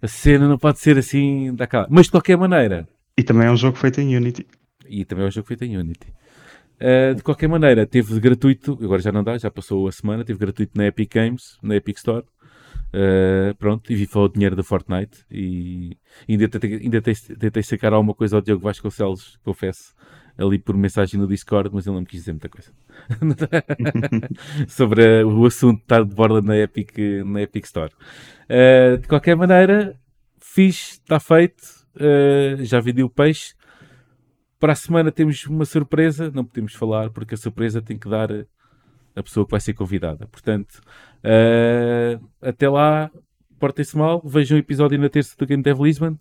a 0.00 0.06
cena 0.06 0.46
não 0.46 0.56
pode 0.58 0.78
ser 0.78 0.96
assim 0.98 1.52
da 1.54 1.66
cara. 1.66 1.88
Mas 1.90 2.06
de 2.06 2.12
qualquer 2.12 2.36
maneira, 2.36 2.86
E 3.16 3.24
também 3.24 3.48
é 3.48 3.50
um 3.50 3.56
jogo 3.56 3.76
feito 3.76 4.00
em 4.00 4.16
Unity. 4.16 4.46
e 4.88 5.04
também 5.04 5.24
é 5.24 5.28
um 5.28 5.30
jogo 5.32 5.48
feito 5.48 5.64
em 5.64 5.76
Unity. 5.76 6.06
Uh, 6.80 7.14
de 7.14 7.22
qualquer 7.22 7.48
maneira, 7.48 7.84
teve 7.86 8.20
gratuito, 8.20 8.78
agora 8.82 9.02
já 9.02 9.10
não 9.10 9.24
dá, 9.24 9.36
já 9.36 9.50
passou 9.50 9.88
a 9.88 9.92
semana, 9.92 10.24
teve 10.24 10.38
gratuito 10.38 10.72
na 10.76 10.86
Epic 10.86 11.12
Games, 11.12 11.58
na 11.62 11.74
Epic 11.76 11.96
Store. 11.96 12.24
Uh, 12.88 13.54
pronto, 13.56 13.92
e 13.92 13.96
vi 13.96 14.08
o 14.14 14.28
dinheiro 14.28 14.56
da 14.56 14.62
Fortnite 14.62 15.22
e 15.30 15.94
ainda 16.26 16.48
tentei, 16.48 16.74
ainda 16.76 17.02
tentei, 17.02 17.62
sacar 17.62 17.92
alguma 17.92 18.14
coisa 18.14 18.36
ao 18.36 18.42
Diogo 18.42 18.62
Vasconcelos, 18.62 19.38
confesso, 19.44 19.94
ali 20.38 20.58
por 20.58 20.74
mensagem 20.74 21.20
no 21.20 21.26
Discord, 21.26 21.68
mas 21.70 21.86
ele 21.86 21.94
não 21.94 22.00
me 22.00 22.06
quis 22.06 22.20
dizer 22.20 22.32
muita 22.32 22.48
coisa 22.48 22.72
sobre 24.68 25.22
o 25.24 25.44
assunto 25.44 25.78
de 25.78 25.82
estar 25.82 26.02
de 26.02 26.14
borda 26.14 26.40
na 26.40 26.56
Epic, 26.56 26.96
na 27.26 27.42
Epic 27.42 27.64
Store. 27.66 27.92
Uh, 28.48 28.96
de 28.96 29.06
qualquer 29.06 29.36
maneira, 29.36 29.98
fiz, 30.38 30.92
está 30.92 31.20
feito, 31.20 31.62
uh, 31.96 32.64
já 32.64 32.80
vendi 32.80 33.02
o 33.02 33.10
peixe. 33.10 33.57
Para 34.58 34.72
a 34.72 34.76
semana 34.76 35.12
temos 35.12 35.46
uma 35.46 35.64
surpresa, 35.64 36.30
não 36.34 36.44
podemos 36.44 36.74
falar 36.74 37.10
porque 37.10 37.34
a 37.34 37.38
surpresa 37.38 37.80
tem 37.80 37.96
que 37.96 38.08
dar 38.08 38.30
a 39.14 39.22
pessoa 39.22 39.44
que 39.44 39.50
vai 39.52 39.60
ser 39.60 39.74
convidada. 39.74 40.26
Portanto, 40.26 40.80
uh, 41.24 42.24
até 42.40 42.68
lá, 42.68 43.10
portem-se 43.58 43.96
mal, 43.96 44.20
vejam 44.24 44.56
o 44.56 44.60
episódio 44.60 44.98
na 44.98 45.08
terça 45.08 45.36
do 45.36 45.46
Game 45.46 45.62
Dev 45.62 45.80
Lisbon. 45.80 46.16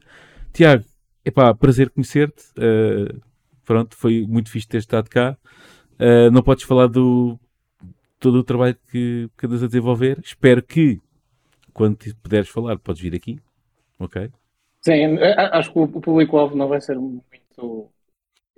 Tiago, 0.54 0.84
epá, 1.26 1.54
prazer 1.54 1.90
conhecer-te. 1.90 2.44
Uh, 2.58 3.22
pronto, 3.66 3.96
foi 3.96 4.26
muito 4.28 4.52
fixe 4.52 4.68
ter 4.68 4.78
estado 4.78 5.10
cá. 5.10 5.38
Uh, 6.00 6.32
não 6.32 6.44
podes 6.44 6.64
falar 6.64 6.88
do 6.88 7.40
todo 8.20 8.40
o 8.40 8.44
trabalho 8.44 8.76
que, 8.92 9.30
que 9.38 9.46
andas 9.46 9.64
a 9.64 9.68
desenvolver. 9.68 10.20
Espero 10.24 10.62
que, 10.62 11.00
quando 11.74 11.98
puderes 12.22 12.50
falar, 12.50 12.78
podes 12.80 13.02
vir 13.02 13.16
aqui. 13.16 13.40
Ok? 14.00 14.30
Sim, 14.82 15.18
acho 15.52 15.72
que 15.72 15.80
o 15.80 15.88
público-alvo 15.88 16.56
não 16.56 16.68
vai 16.68 16.80
ser 16.80 16.98
muito 16.98 17.92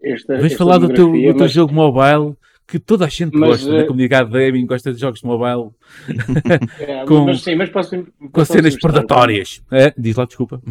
esta. 0.03 0.35
Vens 0.35 0.45
esta 0.53 0.57
falar 0.57 0.77
do 0.77 0.87
teu, 0.87 0.95
demografia, 1.05 1.33
do 1.33 1.37
teu 1.37 1.43
mas- 1.45 1.51
jogo 1.51 1.73
mobile 1.73 2.35
que 2.67 2.77
toda 2.77 3.05
a 3.05 3.09
gente 3.09 3.35
Mas, 3.35 3.49
gosta, 3.61 3.71
na 3.71 3.79
eh, 3.79 3.83
comunidade 3.85 4.29
da 4.31 4.39
gaming 4.39 4.65
gosta 4.67 4.93
de 4.93 4.99
jogos 4.99 5.21
de 5.21 5.25
mobile 5.25 5.71
É, 6.79 7.03
com- 7.05 7.25
mas 7.25 7.41
sim, 7.41 7.55
mas 7.55 7.69
posso, 7.69 7.89
com 8.05 8.29
posso 8.29 8.53
cenas 8.53 8.73
mostrar. 8.73 8.91
predatórias. 8.91 9.63
É, 9.71 9.91
diz 9.97 10.15
lá, 10.15 10.25
desculpa. 10.25 10.61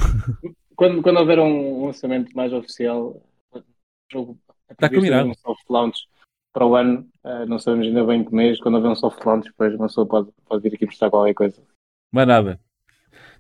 Quando, 0.77 1.03
quando 1.03 1.17
houver 1.19 1.41
um 1.41 1.87
lançamento 1.87 2.31
mais 2.37 2.53
oficial, 2.53 3.21
jogo 4.13 4.39
Tá 4.77 4.89
previsto 4.89 4.97
combinado. 5.13 5.29
um 5.31 5.35
soft 5.35 5.65
launch 5.69 5.99
para 6.53 6.65
o 6.67 6.77
ano, 6.77 7.07
eh, 7.25 7.47
não 7.47 7.59
sabemos 7.59 7.87
ainda 7.89 8.05
bem 8.05 8.23
que 8.25 8.33
mês. 8.35 8.61
Quando 8.61 8.77
houver 8.77 8.91
um 8.91 8.95
soft 8.95 9.25
launch, 9.25 9.47
depois 9.49 9.75
uma 9.75 9.87
pessoa 9.89 10.07
pode, 10.07 10.29
pode 10.49 10.63
vir 10.63 10.75
aqui 10.75 10.87
mostrar 10.87 11.11
qualquer 11.11 11.35
coisa. 11.35 11.61
Mais 12.13 12.29
nada. 12.29 12.61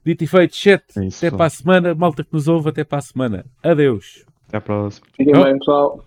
Dito 0.05 0.25
e 0.25 0.27
feito, 0.27 0.57
chat. 0.57 0.83
É 0.99 1.05
isso, 1.07 1.25
Até 1.25 1.37
para 1.37 1.47
a 1.47 1.51
semana. 1.51 1.95
Malta 1.95 2.25
que 2.25 2.33
nos 2.33 2.49
ouve, 2.49 2.71
até 2.71 2.83
para 2.83 2.99
a 2.99 3.03
semana. 3.03 3.45
Adeus. 3.63 4.25
Até 4.49 4.57
à 4.57 4.61
próxima. 4.61 5.07
Fiquem 5.17 5.35
Tchau. 5.35 5.45
bem, 5.45 5.59
pessoal. 5.59 6.05